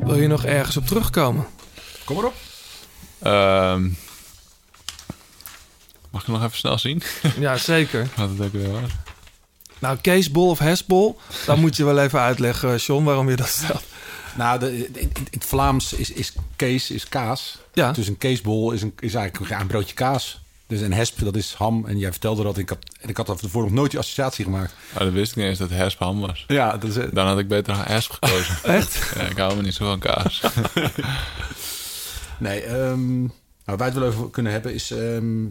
Wil 0.00 0.20
je 0.20 0.26
nog 0.26 0.44
ergens 0.44 0.76
op 0.76 0.86
terugkomen? 0.86 1.46
Kom 2.04 2.16
maar 2.16 2.24
op. 2.24 2.34
Ehm, 3.18 3.88
mag 6.10 6.22
ik 6.22 6.28
nog 6.28 6.44
even 6.44 6.56
snel 6.56 6.78
zien? 6.78 7.02
Ja, 7.38 7.56
zeker. 7.56 8.08
Wat 8.16 8.28
het 8.28 8.40
ook 8.40 8.52
weer 8.52 8.70
was. 8.70 8.90
Nou, 9.78 9.98
Keesbol 9.98 10.48
of 10.48 10.58
Hesbol, 10.58 11.18
dan 11.46 11.60
moet 11.60 11.76
je 11.76 11.84
wel 11.84 11.98
even 11.98 12.20
uitleggen, 12.20 12.76
John, 12.76 13.04
waarom 13.04 13.30
je 13.30 13.36
dat 13.36 13.48
stelt. 13.48 13.84
Nou, 14.36 14.58
de, 14.58 14.76
in, 14.76 14.92
in 14.94 15.12
het 15.30 15.44
Vlaams 15.44 15.92
is, 15.92 16.10
is 16.10 16.32
kees 16.56 16.90
is 16.90 17.08
kaas. 17.08 17.58
Ja. 17.72 17.92
Dus 17.92 18.08
een 18.08 18.18
keesbol 18.18 18.72
is, 18.72 18.82
een, 18.82 18.92
is 18.98 19.14
eigenlijk 19.14 19.60
een 19.60 19.66
broodje 19.66 19.94
kaas. 19.94 20.40
Dus 20.68 20.80
een 20.80 20.92
hesp, 20.92 21.18
dat 21.24 21.36
is 21.36 21.52
ham. 21.54 21.86
En 21.86 21.98
jij 21.98 22.10
vertelde 22.10 22.42
dat. 22.42 22.58
Ik 22.58 22.68
had, 22.68 22.78
en 23.00 23.08
ik 23.08 23.16
had 23.16 23.26
daarvoor 23.26 23.62
nog 23.62 23.70
nooit 23.72 23.90
die 23.90 24.00
associatie 24.00 24.44
gemaakt. 24.44 24.74
Oh, 24.92 24.98
dat 24.98 25.12
wist 25.12 25.30
ik 25.30 25.36
niet 25.36 25.46
eens 25.46 25.58
dat 25.58 25.70
hesp 25.70 25.98
ham 25.98 26.20
was. 26.20 26.44
Ja, 26.48 26.70
dat 26.76 26.84
is 26.90 26.96
het. 26.96 27.14
Dan 27.14 27.26
had 27.26 27.38
ik 27.38 27.48
beter 27.48 27.72
een 27.72 27.84
hesp 27.84 28.10
gekozen. 28.10 28.56
Echt? 28.74 29.12
Ja, 29.14 29.20
ik 29.22 29.36
hou 29.36 29.56
me 29.56 29.62
niet 29.62 29.74
zo 29.74 29.84
van 29.84 29.98
kaas. 29.98 30.42
Nee, 32.38 32.66
nou, 32.66 33.30
waar 33.64 33.76
wij 33.76 33.86
het 33.86 33.96
wel 33.96 34.08
over 34.08 34.30
kunnen 34.30 34.52
hebben 34.52 34.74
is... 34.74 34.90
ehm 34.90 35.46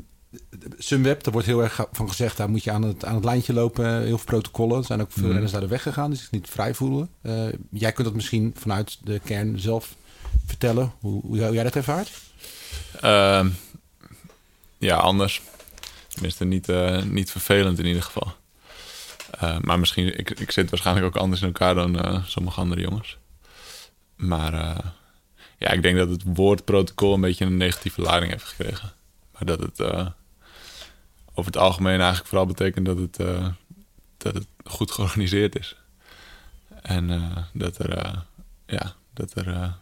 Sunweb, 0.78 1.24
daar 1.24 1.34
wordt 1.34 1.47
heel 1.47 1.63
erg 1.63 1.86
van 1.91 2.09
gezegd... 2.09 2.38
daar 2.38 2.49
moet 2.49 2.63
je 2.63 2.72
aan 2.72 2.82
het, 2.82 3.05
aan 3.05 3.15
het 3.15 3.24
lijntje 3.24 3.53
lopen. 3.53 3.97
Heel 4.01 4.18
veel 4.18 4.26
protocollen. 4.26 4.78
Er 4.78 4.84
zijn 4.86 5.01
ook 5.01 5.11
veel 5.11 5.22
Mhm. 5.24 5.32
renners 5.32 5.51
daar 5.51 5.61
de 5.61 5.68
weg 5.68 5.82
gegaan... 5.82 6.09
die 6.09 6.20
zich 6.20 6.32
niet 6.32 6.49
vrij 6.49 6.74
voelen. 6.74 7.09
Eh, 7.22 7.34
jij 7.72 7.91
kunt 7.91 8.07
dat 8.07 8.15
misschien 8.15 8.55
vanuit 8.57 8.97
de 9.03 9.20
kern 9.24 9.59
zelf 9.59 9.95
vertellen... 10.45 10.91
hoe, 10.99 11.22
hoe 11.26 11.38
jij 11.38 11.63
dat 11.63 11.76
ervaart? 11.76 12.11
Ehm, 13.01 13.47
ja, 14.78 14.96
anders. 14.96 15.42
Tenminste, 16.08 16.46
niet, 16.46 16.70
eh, 16.70 17.04
niet 17.04 17.32
vervelend 17.32 17.80
in 17.80 17.86
ieder 17.86 18.04
geval. 18.04 18.36
Eh, 19.32 19.58
maar 19.60 19.80
misschien, 19.80 20.18
ik, 20.18 20.30
ik 20.30 20.52
zit 20.52 20.70
waarschijnlijk 20.70 21.06
ook 21.06 21.16
anders 21.16 21.42
in 21.42 21.48
elkaar 21.48 21.76
dan 21.76 22.00
eh, 22.00 22.24
sommige 22.26 22.62
andere 22.62 22.82
jongens. 22.82 23.18
Maar 24.16 24.54
ja, 25.58 25.70
ik 25.70 25.82
denk 25.82 25.98
dat 25.98 26.10
het 26.10 26.24
woord 26.26 26.66
protocol 26.66 27.14
een 27.14 27.22
beetje 27.22 27.46
een 27.46 27.58
negatieve 27.58 28.02
lading 28.02 28.32
heeft 28.32 28.44
gekregen. 28.44 28.94
Maar 29.32 29.46
dat 29.46 29.60
het 29.60 29.82
over 31.34 31.52
het 31.52 31.58
algemeen 31.58 32.00
eigenlijk 32.00 32.28
vooral 32.28 32.46
betekent 32.46 32.86
dat 32.86 32.98
het, 32.98 33.16
dat 34.18 34.34
het 34.34 34.48
goed 34.64 34.92
georganiseerd 34.92 35.60
is. 35.60 35.76
En 36.82 37.32
dat 37.54 37.78
er, 37.78 38.24
ja, 38.66 38.96
dat 39.14 39.36
er 39.36 39.76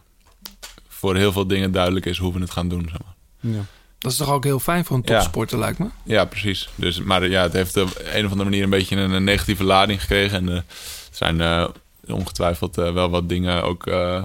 voor 0.87 1.15
heel 1.15 1.31
veel 1.31 1.47
dingen 1.47 1.71
duidelijk 1.71 2.05
is 2.05 2.17
hoe 2.17 2.33
we 2.33 2.39
het 2.39 2.51
gaan 2.51 2.69
doen. 2.69 2.89
Zeg 2.89 2.99
maar. 3.03 3.15
Ja. 3.53 3.65
Dat 4.05 4.13
is 4.13 4.19
toch 4.19 4.31
ook 4.31 4.43
heel 4.43 4.59
fijn 4.59 4.85
voor 4.85 4.95
een 4.97 5.03
Ja. 5.05 5.17
topsporter, 5.19 5.57
lijkt 5.59 5.79
me? 5.79 5.87
Ja, 6.03 6.25
precies. 6.25 6.69
Dus, 6.75 6.99
maar 6.99 7.27
ja, 7.27 7.41
het 7.41 7.53
heeft 7.53 7.77
op 7.77 7.89
een 8.13 8.25
of 8.25 8.31
andere 8.31 8.49
manier 8.49 8.63
een 8.63 8.69
beetje 8.69 8.95
een, 8.95 9.11
een 9.11 9.23
negatieve 9.23 9.63
lading 9.63 10.01
gekregen. 10.01 10.37
En 10.37 10.49
eh, 10.49 10.55
er 10.55 10.63
zijn 11.11 11.41
eh, 11.41 11.67
ongetwijfeld 12.07 12.77
eh, 12.77 12.93
wel 12.93 13.09
wat 13.09 13.29
dingen 13.29 13.63
ook 13.63 13.87
eh, 13.87 14.23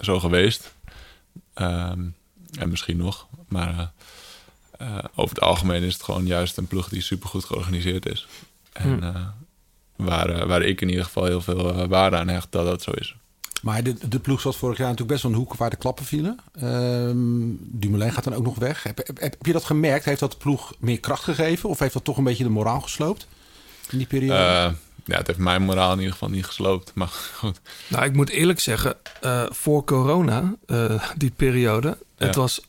zo 0.00 0.20
geweest. 0.20 0.74
Ehm, 1.54 2.00
en 2.58 2.68
misschien 2.68 2.96
nog. 2.96 3.26
Maar 3.48 3.92
eh, 4.78 4.86
eh, 4.96 5.04
over 5.14 5.34
het 5.34 5.44
algemeen 5.44 5.82
is 5.82 5.92
het 5.92 6.02
gewoon 6.02 6.26
juist 6.26 6.56
een 6.56 6.66
ploeg 6.66 6.88
die 6.88 7.02
supergoed 7.02 7.44
georganiseerd 7.44 8.06
is. 8.06 8.26
En 8.72 8.98
Hm. 8.98 9.02
eh, 9.02 9.26
waar, 9.96 10.28
eh, 10.28 10.46
waar 10.46 10.62
ik 10.62 10.80
in 10.80 10.88
ieder 10.88 11.04
geval 11.04 11.24
heel 11.24 11.40
veel 11.40 11.74
eh, 11.74 11.86
waarde 11.88 12.16
aan 12.16 12.28
hecht 12.28 12.52
dat 12.52 12.66
dat 12.66 12.82
zo 12.82 12.90
is. 12.90 13.14
Maar 13.64 13.82
de, 13.82 14.08
de 14.08 14.18
ploeg 14.18 14.40
zat 14.40 14.56
vorig 14.56 14.76
jaar 14.76 14.88
natuurlijk 14.88 15.12
best 15.12 15.22
wel 15.22 15.32
een 15.32 15.38
hoek 15.38 15.54
waar 15.54 15.70
de 15.70 15.76
klappen 15.76 16.04
vielen. 16.04 16.38
Ehm 16.60 17.16
Dumoulin 17.58 18.12
gaat 18.12 18.24
dan 18.24 18.34
ook 18.34 18.44
nog 18.44 18.58
weg. 18.58 18.82
Heb, 18.82 18.96
heb, 18.96 19.20
heb 19.20 19.46
je 19.46 19.52
dat 19.52 19.64
gemerkt? 19.64 20.04
Heeft 20.04 20.20
dat 20.20 20.30
de 20.30 20.36
ploeg 20.36 20.74
meer 20.78 21.00
kracht 21.00 21.22
gegeven? 21.22 21.68
Of 21.68 21.78
heeft 21.78 21.92
dat 21.92 22.04
toch 22.04 22.16
een 22.16 22.24
beetje 22.24 22.44
de 22.44 22.50
moraal 22.50 22.80
gesloopt 22.80 23.26
in 23.90 23.98
die 23.98 24.06
periode? 24.06 24.38
Eh, 24.38 24.70
ja, 25.04 25.16
het 25.16 25.26
heeft 25.26 25.38
mijn 25.38 25.62
moraal 25.62 25.92
in 25.92 25.98
ieder 25.98 26.12
geval 26.12 26.28
niet 26.28 26.44
gesloopt. 26.44 26.90
Maar 26.94 27.08
goed. 27.38 27.60
Nou, 27.88 28.04
ik 28.04 28.12
moet 28.12 28.30
eerlijk 28.30 28.60
zeggen, 28.60 28.96
eh, 29.20 29.42
voor 29.50 29.84
corona, 29.84 30.54
eh, 30.66 31.10
die 31.16 31.32
periode, 31.36 31.98
het 32.16 32.34
was 32.34 32.60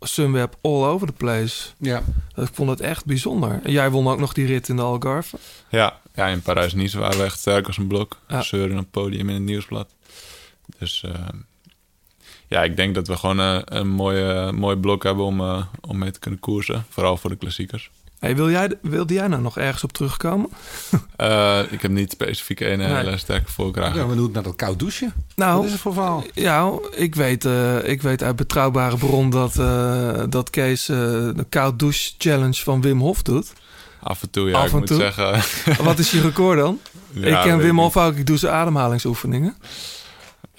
Sunweb 0.00 0.56
all 0.60 0.84
over 0.84 1.06
the 1.06 1.12
place. 1.12 1.68
Ja. 1.78 2.02
Ik 2.36 2.48
vond 2.52 2.70
het 2.70 2.80
echt 2.80 3.04
bijzonder. 3.04 3.60
En 3.62 3.72
jij 3.72 3.90
won 3.90 4.08
ook 4.08 4.18
nog 4.18 4.32
die 4.32 4.46
rit 4.46 4.68
in 4.68 4.76
de 4.76 4.82
Algarve. 4.82 5.38
Ja, 5.68 6.00
ja 6.14 6.26
in 6.26 6.42
Parijs-Nice 6.42 6.98
waren 6.98 7.18
we 7.18 7.24
echt 7.24 7.38
sterk 7.38 7.66
als 7.66 7.76
een 7.76 7.86
blok. 7.86 8.18
Ja. 8.28 8.42
Zeuren 8.42 8.72
op 8.72 8.82
het 8.82 8.90
podium 8.90 9.28
in 9.28 9.34
het 9.34 9.44
nieuwsblad. 9.44 9.88
Dus 10.78 11.02
eh, 11.04 11.12
ja, 12.46 12.62
ik 12.62 12.76
denk 12.76 12.94
dat 12.94 13.06
we 13.06 13.16
gewoon 13.16 13.40
eh, 13.40 13.58
een 13.64 13.88
mooie, 13.88 14.52
mooi 14.52 14.76
blok 14.76 15.02
hebben 15.02 15.24
om, 15.24 15.40
eh, 15.40 15.62
om 15.80 15.98
mee 15.98 16.10
te 16.10 16.18
kunnen 16.18 16.40
koersen. 16.40 16.84
Vooral 16.88 17.16
voor 17.16 17.30
de 17.30 17.36
klassiekers. 17.36 17.90
Hey, 18.18 18.36
wil 18.36 18.50
jij, 18.50 18.72
wilde 18.82 19.14
jij 19.14 19.26
nou 19.28 19.42
nog 19.42 19.58
ergens 19.58 19.84
op 19.84 19.92
terugkomen? 19.92 20.48
Eh, 21.16 21.60
ik 21.70 21.82
heb 21.82 21.90
niet 21.90 22.10
specifiek 22.10 22.60
een 22.60 22.78
Nee. 22.78 22.86
hele 22.94 23.16
sterke 23.16 23.52
voorkeur. 23.52 23.86
Ik 23.86 23.92
ben 23.92 24.08
benieuwd 24.08 24.32
naar 24.32 24.42
dat 24.42 24.56
koud 24.56 24.78
douchen. 24.78 25.12
Nou, 25.36 25.56
Wat 25.56 25.64
is 25.64 25.72
het 25.72 25.80
voor 25.80 25.92
verhaal? 25.92 26.24
Ja, 26.34 26.70
ik 26.96 27.14
weet, 27.14 27.44
eh, 27.44 27.88
ik 27.88 28.02
weet 28.02 28.22
uit 28.22 28.36
betrouwbare 28.36 28.96
bron 28.96 29.30
dat, 29.30 29.58
eh, 29.58 30.22
dat 30.28 30.50
Kees 30.50 30.88
eh, 30.88 30.96
de 30.96 31.46
koud 31.48 31.78
douche 31.78 32.12
challenge 32.18 32.62
van 32.62 32.80
Wim 32.80 33.00
Hof 33.00 33.22
doet. 33.22 33.52
Af 34.02 34.22
en 34.22 34.30
toe, 34.30 34.48
ja, 34.48 34.58
Af 34.58 34.66
ik 34.66 34.72
en 34.72 34.78
moet 34.78 34.86
toe? 34.86 34.96
zeggen... 34.96 35.84
Wat 35.84 35.98
is 35.98 36.10
je 36.10 36.20
record 36.20 36.58
dan? 36.58 36.78
Ja, 37.12 37.38
ik 37.38 37.42
ken 37.48 37.58
Wim 37.58 37.78
Hof 37.78 37.96
ook, 37.96 38.16
ik 38.16 38.26
doe 38.26 38.36
zijn 38.36 38.52
ademhalingsoefeningen. 38.52 39.56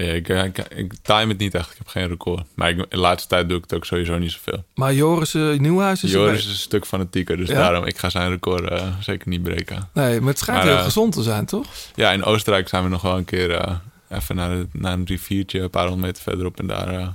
Ja, 0.05 0.13
ik, 0.13 0.27
ik, 0.57 0.57
ik 0.57 0.93
time 1.01 1.27
het 1.27 1.37
niet 1.37 1.53
echt. 1.55 1.71
Ik 1.71 1.77
heb 1.77 1.87
geen 1.87 2.07
record. 2.07 2.43
Maar 2.55 2.69
ik, 2.69 2.85
de 2.89 2.97
laatste 2.97 3.27
tijd 3.29 3.47
doe 3.49 3.57
ik 3.57 3.63
het 3.63 3.73
ook 3.73 3.85
sowieso 3.85 4.17
niet 4.17 4.31
zoveel. 4.31 4.63
Maar 4.75 4.93
Joris 4.93 5.33
eh, 5.33 5.59
Nieuwhuis 5.59 6.03
is 6.03 6.11
Joris 6.11 6.39
is 6.39 6.45
een 6.51 6.55
stuk 6.55 6.85
fanatieker, 6.85 7.37
dus 7.37 7.47
Ja? 7.49 7.55
daarom 7.55 7.85
ik 7.85 7.97
ga 7.97 8.09
zijn 8.09 8.29
record 8.29 8.69
eh, 8.69 8.87
zeker 8.99 9.27
niet 9.29 9.43
breken. 9.43 9.89
Nee, 9.93 10.19
maar 10.19 10.29
het 10.29 10.39
schijnt 10.39 10.59
Maar, 10.59 10.67
heel 10.69 10.77
eh, 10.77 10.83
gezond 10.83 11.13
te 11.13 11.23
zijn, 11.23 11.45
toch? 11.45 11.65
Ja, 11.95 12.11
in 12.11 12.23
Oostenrijk 12.23 12.67
zijn 12.67 12.83
we 12.83 12.89
nog 12.89 13.01
wel 13.01 13.17
een 13.17 13.25
keer 13.25 13.51
eh, 13.51 13.75
even 14.09 14.35
naar, 14.35 14.51
het- 14.51 14.67
naar 14.73 14.93
een 14.93 15.05
riviertje, 15.05 15.59
een 15.59 15.69
paar 15.69 15.87
honderd 15.87 16.05
meter 16.07 16.23
verderop 16.23 16.59
en 16.59 16.67
daar 16.67 16.87
eh, 16.99 17.07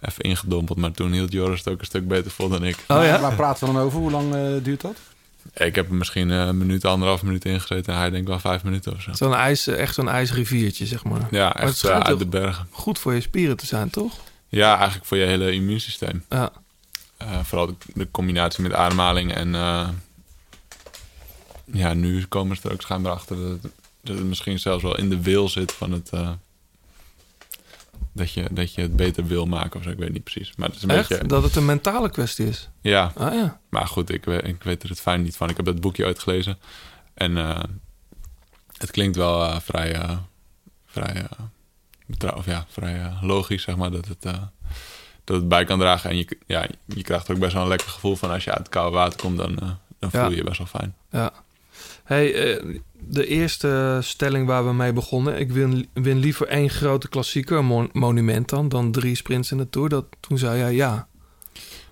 even 0.00 0.24
ingedompeld. 0.24 0.78
Maar 0.78 0.92
toen 0.92 1.12
hield 1.12 1.32
Joris 1.32 1.58
het 1.58 1.68
ook 1.72 1.80
een 1.80 1.86
stuk 1.86 2.08
beter 2.08 2.30
vol 2.30 2.48
dan 2.48 2.64
ik. 2.64 2.76
Oh 2.88 2.96
Waar, 2.96 3.20
waar 3.20 3.34
praten 3.34 3.66
we 3.66 3.72
dan 3.72 3.82
over? 3.82 3.98
Hoe 3.98 4.10
lang 4.10 4.34
eh, 4.34 4.40
duurt 4.62 4.80
dat? 4.80 4.96
Ik 5.54 5.74
heb 5.74 5.88
er 5.88 5.94
misschien 5.94 6.30
eh, 6.30 6.38
een 6.38 6.58
minuut, 6.58 6.84
anderhalf 6.84 7.22
minuut 7.22 7.44
ingezeten 7.44 7.92
en 7.92 7.98
hij 7.98 8.10
denkt 8.10 8.28
wel 8.28 8.38
vijf 8.38 8.64
minuten 8.64 8.92
of 8.92 9.02
zo. 9.02 9.12
Zo'n 9.12 9.34
ijs, 9.34 9.66
echt 9.66 9.94
zo'n 9.94 10.08
ijsriviertje, 10.08 10.86
zeg 10.86 11.04
maar. 11.04 11.28
Ja, 11.30 11.44
Maar 11.44 11.62
echt 11.62 11.84
eh, 11.84 11.98
uit 11.98 12.18
de 12.18 12.26
bergen. 12.26 12.66
Goed 12.70 12.98
voor 12.98 13.14
je 13.14 13.20
spieren 13.20 13.56
te 13.56 13.66
zijn, 13.66 13.90
toch? 13.90 14.18
Ja, 14.48 14.76
eigenlijk 14.76 15.06
voor 15.06 15.16
je 15.16 15.24
hele 15.24 15.52
immuunsysteem. 15.52 16.24
Ja. 16.28 16.52
Eh, 17.16 17.44
vooral 17.44 17.66
de, 17.66 17.74
de 17.94 18.10
combinatie 18.10 18.62
met 18.62 18.72
ademhaling 18.72 19.34
en 19.34 19.54
eh, 19.54 19.88
ja, 21.64 21.94
nu 21.94 22.24
komen 22.24 22.56
ze 22.56 22.68
er 22.68 22.72
ook 22.72 22.82
schijnbaar 22.82 23.12
achter 23.12 23.36
dat 23.36 23.50
het, 23.62 23.72
dat 24.00 24.16
het 24.16 24.26
misschien 24.26 24.58
zelfs 24.58 24.82
wel 24.82 24.98
in 24.98 25.10
de 25.10 25.22
wil 25.22 25.48
zit 25.48 25.72
van 25.72 25.92
het 25.92 26.10
eh, 26.10 26.30
dat, 28.12 28.32
je, 28.32 28.48
dat 28.50 28.74
je 28.74 28.80
het 28.82 28.96
beter 28.96 29.26
wil 29.26 29.46
maken 29.46 29.78
of 29.78 29.84
zo. 29.84 29.90
Ik 29.90 29.98
weet 29.98 30.12
niet 30.12 30.24
precies. 30.24 30.52
Maar 30.56 30.68
het 30.68 30.76
is 30.76 30.82
een 30.82 30.90
Echt? 30.90 31.08
beetje. 31.08 31.26
Dat 31.26 31.42
het 31.42 31.56
een 31.56 31.64
mentale 31.64 32.10
kwestie 32.10 32.46
is? 32.46 32.68
Ja. 32.80 33.12
Ah 33.16 33.34
ja. 33.34 33.60
Maar 33.68 33.86
goed, 33.86 34.10
ik, 34.10 34.26
ik 34.26 34.62
weet 34.62 34.82
er 34.82 34.88
het 34.88 35.00
fijn 35.00 35.22
niet 35.22 35.36
van. 35.36 35.48
Ik 35.48 35.56
heb 35.56 35.64
dat 35.66 35.80
boekje 35.80 36.04
uitgelezen. 36.04 36.58
En 37.14 37.36
eh, 37.36 37.62
het 38.76 38.90
klinkt 38.90 39.16
wel 39.16 39.42
eh, 39.44 39.60
vrij, 39.60 39.94
eh, 39.94 40.16
vrij, 40.86 41.26
of 42.34 42.46
ja, 42.46 42.66
vrij 42.68 43.12
logisch, 43.20 43.62
zeg 43.62 43.76
maar, 43.76 43.90
dat 43.90 44.08
het, 44.08 44.22
dat 45.24 45.36
het 45.36 45.48
bij 45.48 45.64
kan 45.64 45.78
dragen. 45.78 46.10
En 46.10 46.16
je, 46.16 46.38
ja, 46.46 46.66
je 46.86 47.02
krijgt 47.02 47.28
er 47.28 47.34
ook 47.34 47.40
best 47.40 47.52
wel 47.52 47.62
een 47.62 47.68
lekker 47.68 47.88
gevoel 47.88 48.16
van 48.16 48.30
als 48.30 48.44
je 48.44 48.50
uit 48.50 48.58
het 48.58 48.68
koude 48.68 48.96
water 48.96 49.20
komt, 49.20 49.36
dan, 49.38 49.54
dan 49.98 50.10
voel 50.10 50.20
Ja. 50.20 50.28
je 50.28 50.36
je 50.36 50.44
best 50.44 50.58
wel 50.58 50.66
fijn. 50.66 50.94
Ja. 51.10 51.32
Hey, 52.04 52.56
de 53.08 53.26
eerste 53.26 53.98
stelling 54.02 54.46
waar 54.46 54.66
we 54.66 54.72
mee 54.72 54.92
begonnen. 54.92 55.38
Ik 55.38 55.52
win, 55.52 55.88
win 55.92 56.18
liever 56.18 56.46
één 56.46 56.70
grote 56.70 57.08
klassieker, 57.08 57.64
mon- 57.64 57.90
monument 57.92 58.48
dan, 58.48 58.68
dan 58.68 58.92
drie 58.92 59.14
sprints 59.16 59.50
in 59.50 59.56
de 59.58 59.68
Tour. 59.70 59.88
Dat, 59.88 60.04
toen 60.20 60.38
zei 60.38 60.58
jij 60.58 60.72
ja. 60.74 61.06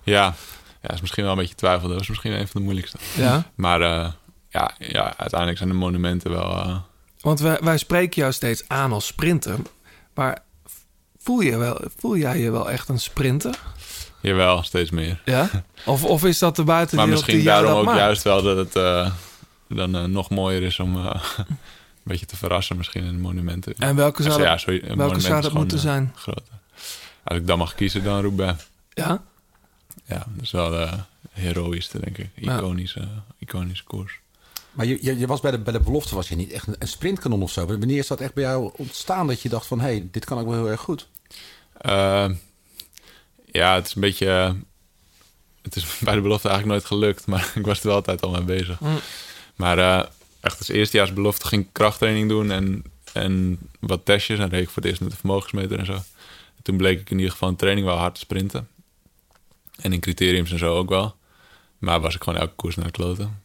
Ja, 0.03 0.33
ja, 0.81 0.93
is 0.93 1.01
misschien 1.01 1.23
wel 1.23 1.31
een 1.31 1.37
beetje 1.39 1.55
twijfel. 1.55 1.87
Dat 1.87 2.01
is 2.01 2.07
misschien 2.07 2.31
een 2.31 2.47
van 2.47 2.59
de 2.59 2.61
moeilijkste. 2.61 2.97
Ja? 3.17 3.43
Maar 3.55 3.81
eh, 3.81 4.11
ja, 4.49 4.71
ja, 4.77 5.13
uiteindelijk 5.17 5.57
zijn 5.57 5.69
de 5.69 5.75
monumenten 5.75 6.31
wel... 6.31 6.51
eh, 6.51 6.77
Want 7.21 7.39
wij, 7.39 7.57
wij 7.61 7.77
spreken 7.77 8.21
jou 8.21 8.33
steeds 8.33 8.63
aan 8.67 8.91
als 8.91 9.05
sprinter. 9.05 9.55
Maar 10.13 10.43
voel, 11.17 11.39
je 11.41 11.57
wel, 11.57 11.81
voel 11.97 12.17
jij 12.17 12.39
je 12.39 12.51
wel 12.51 12.69
echt 12.71 12.89
een 12.89 12.99
sprinter? 12.99 13.59
jawel, 14.21 14.63
steeds 14.63 14.89
meer. 14.89 15.21
Ja? 15.25 15.49
Of, 15.85 16.03
of 16.03 16.23
is 16.25 16.39
dat 16.39 16.55
de 16.55 16.63
Maar 16.63 16.75
buitenwereld 16.75 17.11
misschien 17.13 17.35
die 17.35 17.43
jou 17.43 17.63
daarom 17.63 17.79
ook 17.79 17.85
maakt? 17.85 17.99
juist 17.99 18.23
wel 18.23 18.41
dat 18.41 18.57
het 18.57 18.75
eh, 18.75 19.11
dan 19.75 19.95
eh, 19.95 20.03
nog 20.03 20.29
mooier 20.29 20.61
is 20.61 20.79
om 20.79 20.97
eh, 20.97 21.23
een 21.37 21.57
beetje 22.03 22.25
te 22.25 22.35
verrassen 22.35 22.77
misschien 22.77 23.03
in 23.03 23.13
de 23.13 23.19
monumenten. 23.21 23.75
En 23.77 23.95
welke 23.95 24.23
zou 24.23 24.41
Ja, 24.41 24.57
sorry, 24.57 24.79
welke 24.79 24.95
monument 24.95 25.23
zou 25.23 25.37
is 25.37 25.43
dat 25.43 25.53
moeten 25.53 25.77
eh, 25.77 25.83
zijn? 25.83 26.11
groter. 26.15 26.53
Als 27.23 27.37
ik 27.37 27.47
dan 27.47 27.57
mag 27.57 27.75
kiezen, 27.75 28.03
dan 28.03 28.21
Roubaix. 28.21 28.67
Ja? 28.93 29.23
Ja, 30.05 30.17
dat 30.17 30.43
is 30.43 30.51
wel 30.51 30.69
de 30.69 30.89
heroïste, 31.31 31.99
denk 31.99 32.17
ik. 32.17 32.29
Ja. 32.35 32.57
Iconische, 32.57 33.07
iconische 33.37 33.83
koers. 33.83 34.19
Maar 34.71 34.85
je, 34.85 34.97
je, 35.01 35.17
je 35.17 35.27
was 35.27 35.39
bij 35.39 35.51
de, 35.51 35.57
bij 35.59 35.73
de 35.73 35.79
belofte 35.79 36.15
was 36.15 36.29
je 36.29 36.35
niet 36.35 36.51
echt 36.51 36.67
een, 36.67 36.75
een 36.79 36.87
sprintkanon 36.87 37.41
of 37.41 37.51
zo. 37.51 37.65
Wanneer 37.65 37.97
is 37.97 38.07
dat 38.07 38.19
echt 38.19 38.33
bij 38.33 38.43
jou 38.43 38.71
ontstaan 38.75 39.27
dat 39.27 39.41
je 39.41 39.49
dacht 39.49 39.67
van... 39.67 39.79
hé, 39.79 39.85
hey, 39.85 40.07
dit 40.11 40.25
kan 40.25 40.39
ook 40.39 40.45
wel 40.45 40.55
heel 40.55 40.69
erg 40.69 40.81
goed? 40.81 41.07
Eh, 41.77 42.29
ja, 43.51 43.75
het 43.75 43.87
is 43.87 43.95
een 43.95 44.01
beetje... 44.01 44.27
eh, 44.27 44.53
het 45.61 45.75
is 45.75 45.97
bij 45.99 46.15
de 46.15 46.21
belofte 46.21 46.49
eigenlijk 46.49 46.79
nooit 46.79 46.91
gelukt, 46.91 47.27
maar 47.27 47.51
ik 47.59 47.65
was 47.65 47.79
er 47.79 47.85
wel 47.87 47.95
altijd 47.95 48.21
al 48.21 48.31
mee 48.31 48.43
bezig. 48.43 48.79
Mm. 48.79 48.99
Maar 49.61 49.77
eh, 49.77 50.05
echt 50.39 50.57
als 50.57 50.67
eerstejaarsbelofte 50.67 51.47
ging 51.47 51.61
ik 51.61 51.69
krachttraining 51.71 52.29
doen 52.29 52.51
en, 52.51 52.83
en 53.13 53.59
wat 53.79 54.05
testjes. 54.05 54.39
En 54.39 54.49
reed 54.49 54.65
voor 54.65 54.75
het 54.75 54.85
eerst 54.85 55.01
met 55.01 55.11
de 55.11 55.17
vermogensmeter 55.17 55.79
en 55.79 55.85
zo. 55.85 55.93
En 55.93 56.63
toen 56.63 56.77
bleek 56.77 56.99
ik 56.99 57.09
in 57.09 57.17
ieder 57.17 57.31
geval 57.31 57.49
in 57.49 57.55
training 57.55 57.87
wel 57.87 57.97
hard 57.97 58.13
te 58.13 58.19
sprinten. 58.19 58.67
En 59.81 59.93
in 59.93 59.99
criteriums 59.99 60.51
en 60.51 60.57
zo 60.57 60.77
ook 60.77 60.89
wel. 60.89 61.15
Maar 61.77 62.01
was 62.01 62.15
ik 62.15 62.23
gewoon 62.23 62.39
elke 62.39 62.55
koers 62.55 62.75
naar 62.75 62.91
kloten. 62.91 63.41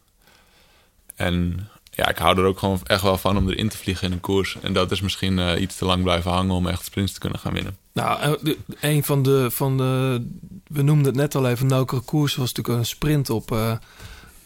En 1.15 1.67
ja, 1.91 2.09
ik 2.09 2.17
hou 2.17 2.37
er 2.37 2.45
ook 2.45 2.59
gewoon 2.59 2.79
echt 2.83 3.01
wel 3.01 3.17
van 3.17 3.37
om 3.37 3.49
erin 3.49 3.69
te 3.69 3.77
vliegen 3.77 4.07
in 4.07 4.13
een 4.13 4.19
koers. 4.19 4.57
En 4.61 4.73
dat 4.73 4.91
is 4.91 5.01
misschien 5.01 5.39
eh, 5.39 5.61
iets 5.61 5.77
te 5.77 5.85
lang 5.85 6.03
blijven 6.03 6.31
hangen 6.31 6.55
om 6.55 6.67
echt 6.67 6.85
sprints 6.85 7.13
te 7.13 7.19
kunnen 7.19 7.39
gaan 7.39 7.53
winnen. 7.53 7.77
Nou, 7.93 8.37
eh, 8.43 8.53
een 8.79 9.03
van 9.03 9.23
de, 9.23 9.51
van 9.51 9.77
de... 9.77 10.25
We 10.67 10.81
noemden 10.81 11.05
het 11.05 11.15
net 11.15 11.35
al 11.35 11.47
even, 11.47 11.67
Nokere 11.67 12.01
Koers 12.01 12.35
was 12.35 12.53
natuurlijk 12.53 12.79
een 12.79 12.85
sprint 12.85 13.29
op... 13.29 13.79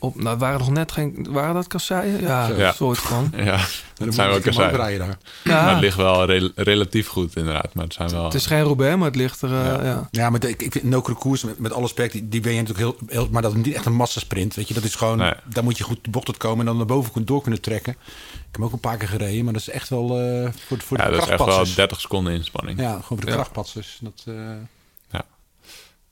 op 0.02 0.22
nou, 0.22 0.38
waren 0.38 0.60
nog 0.60 0.70
net 0.70 0.92
geen... 0.92 1.28
Waren 1.30 1.54
dat 1.54 1.68
kasseien? 1.68 2.22
Ja, 2.22 2.48
Ja. 2.48 2.68
een 2.68 2.74
soort 2.74 2.98
van. 2.98 3.34
Ja, 3.44 3.60
dat 3.96 4.14
zijn 4.14 4.30
wel 4.30 4.40
kasseien. 4.40 5.00
daar. 5.00 5.18
Ja. 5.44 5.62
Maar 5.64 5.72
het 5.72 5.80
ligt 5.80 5.98
wel 5.98 6.26
rel- 6.26 6.50
relatief 6.56 7.08
goed 7.08 7.36
inderdaad. 7.36 7.74
Maar 7.74 7.84
het 7.84 7.94
zijn 7.94 8.10
wel... 8.10 8.24
Het 8.24 8.34
is 8.34 8.46
geen 8.46 8.62
Roubaix, 8.64 8.96
maar 8.98 9.06
het 9.08 9.16
ligt 9.16 9.42
er... 9.42 9.50
eh, 9.50 9.66
Ja. 9.66 9.84
ja. 9.84 10.08
Ja, 10.12 10.30
maar 10.30 10.40
de- 10.40 10.50
ik, 10.50 10.62
ik 10.62 10.72
vind 10.72 10.84
Nokere 10.84 11.16
Koers, 11.16 11.44
met, 11.44 11.60
met 11.60 11.72
alle 11.72 11.82
respect, 11.82 12.12
die, 12.12 12.30
die 12.30 12.42
ben 12.42 12.54
je 12.54 12.62
natuurlijk 12.62 12.98
heel, 13.00 13.08
heel... 13.10 13.28
Maar 13.32 13.42
dat 13.42 13.52
is 13.56 13.64
niet 13.66 13.76
echt 13.76 13.86
een 13.86 13.94
massasprint, 13.96 14.56
weet 14.56 14.68
je. 14.68 14.74
Dat 14.74 14.84
is 14.84 14.96
gewoon... 14.96 15.18
Nee. 15.18 15.34
Daar 15.46 15.64
moet 15.64 15.78
je 15.78 15.84
goed 15.84 16.00
de 16.02 16.10
bocht 16.10 16.28
uit 16.28 16.38
komen 16.38 16.60
en 16.60 16.66
dan 16.66 16.78
naar 16.78 16.86
boven 16.86 17.12
kun- 17.12 17.26
door 17.26 17.42
kunnen 17.42 17.62
trekken. 17.62 17.92
Ik 17.94 17.98
heb 18.42 18.56
hem 18.56 18.64
ook 18.64 18.72
een 18.74 18.80
paar 18.80 18.98
keer 18.98 19.08
gereden, 19.08 19.44
maar 19.44 19.54
dat 19.54 19.62
is 19.62 19.70
echt 19.70 19.90
wel 19.90 20.20
eh, 20.20 20.50
voor, 20.68 20.80
voor 20.80 20.98
ja, 20.98 21.06
de 21.06 21.12
dat 21.12 21.22
is 21.22 21.28
echt 21.28 21.28
wel 21.28 21.38
krachtpatsers. 21.38 21.76
30 21.76 22.02
seconden 22.02 22.34
inspanning. 22.34 22.80
Ja, 22.80 22.90
gewoon 22.92 23.04
voor 23.08 23.20
de 23.20 23.28
Ja. 23.28 23.34
krachtpatsers. 23.34 23.98
Dat, 24.02 24.24
eh, 24.26 24.34
Ja. 24.34 24.58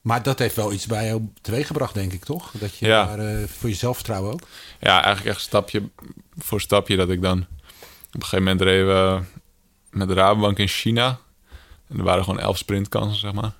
Maar 0.01 0.23
dat 0.23 0.39
heeft 0.39 0.55
wel 0.55 0.71
iets 0.73 0.85
bij 0.85 1.05
jou 1.07 1.21
teweeggebracht, 1.41 1.93
denk 1.93 2.13
ik, 2.13 2.23
toch? 2.25 2.51
Dat 2.59 2.77
je 2.77 2.85
Ja. 2.85 3.05
daar 3.15 3.19
eh, 3.19 3.47
voor 3.47 3.69
je 3.69 3.75
zelfvertrouwen 3.75 4.33
ook. 4.33 4.41
Ja, 4.79 5.03
eigenlijk 5.03 5.35
echt 5.35 5.45
stapje 5.45 5.81
voor 6.37 6.61
stapje 6.61 6.95
dat 6.95 7.09
ik 7.09 7.21
dan... 7.21 7.39
Op 7.39 8.15
een 8.15 8.21
gegeven 8.23 8.43
moment 8.43 8.61
reden 8.61 8.87
we 8.87 9.21
met 9.89 10.07
de 10.07 10.13
Rabobank 10.13 10.57
in 10.57 10.67
China. 10.67 11.19
En 11.89 11.97
er 11.97 12.03
waren 12.03 12.23
gewoon 12.23 12.39
elf 12.39 12.57
sprintkansen, 12.57 13.19
zeg 13.19 13.33
maar. 13.33 13.51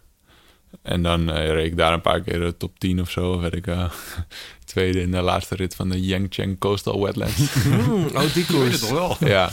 En 0.81 1.03
dan 1.03 1.31
eh, 1.31 1.47
reed 1.51 1.65
ik 1.65 1.77
daar 1.77 1.93
een 1.93 2.01
paar 2.01 2.21
keer 2.21 2.39
de 2.39 2.57
top 2.57 2.79
10 2.79 3.01
of 3.01 3.09
zo. 3.09 3.39
werd 3.39 3.53
ik 3.55 3.67
eh, 3.67 3.91
tweede 4.65 5.01
in 5.01 5.11
de 5.11 5.21
laatste 5.21 5.55
rit 5.55 5.75
van 5.75 5.89
de 5.89 6.01
Yangcheng 6.01 6.59
Coastal 6.59 7.01
Wetlands. 7.03 7.53
Hmm, 7.63 8.05
oh, 8.05 8.33
die 8.33 8.45
koers. 8.51 8.89
wel. 8.89 9.15
ja. 9.19 9.49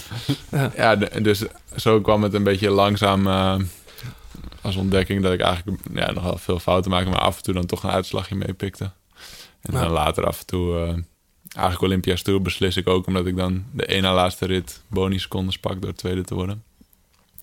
Ja. 0.51 0.72
ja, 0.76 0.97
dus 0.97 1.43
zo 1.76 2.01
kwam 2.01 2.22
het 2.22 2.34
een 2.34 2.43
beetje 2.43 2.70
langzaam 2.70 3.26
eh, 3.26 3.57
als 4.67 4.77
ontdekking... 4.77 5.23
dat 5.23 5.33
ik 5.33 5.41
eigenlijk 5.41 5.79
ja, 5.95 6.12
nog 6.12 6.23
wel 6.23 6.39
veel 6.39 6.59
fouten 6.59 6.91
maakte... 6.91 7.11
maar 7.11 7.19
af 7.21 7.37
en 7.37 7.43
toe 7.43 7.55
dan 7.55 7.67
toch 7.67 7.83
een 7.83 7.91
uitslagje 7.91 8.35
meepikte. 8.35 8.85
En 9.61 9.73
Ja. 9.75 9.81
dan 9.81 9.91
later 9.91 10.27
af 10.27 10.39
en 10.41 10.47
toe... 10.47 10.75
eh, 10.79 10.95
eigenlijk 11.55 11.83
Olympia's 11.83 12.23
Tour 12.23 12.43
beslis 12.43 12.77
ik 12.77 12.89
ook... 12.89 13.07
omdat 13.07 13.27
ik 13.27 13.37
dan 13.37 13.64
de 13.73 13.87
ene 13.87 14.11
laatste 14.11 14.47
rit 14.47 14.83
bonussecondes 14.87 15.59
pak... 15.59 15.83
door 15.83 15.93
tweede 15.93 16.23
te 16.23 16.35
worden. 16.35 16.64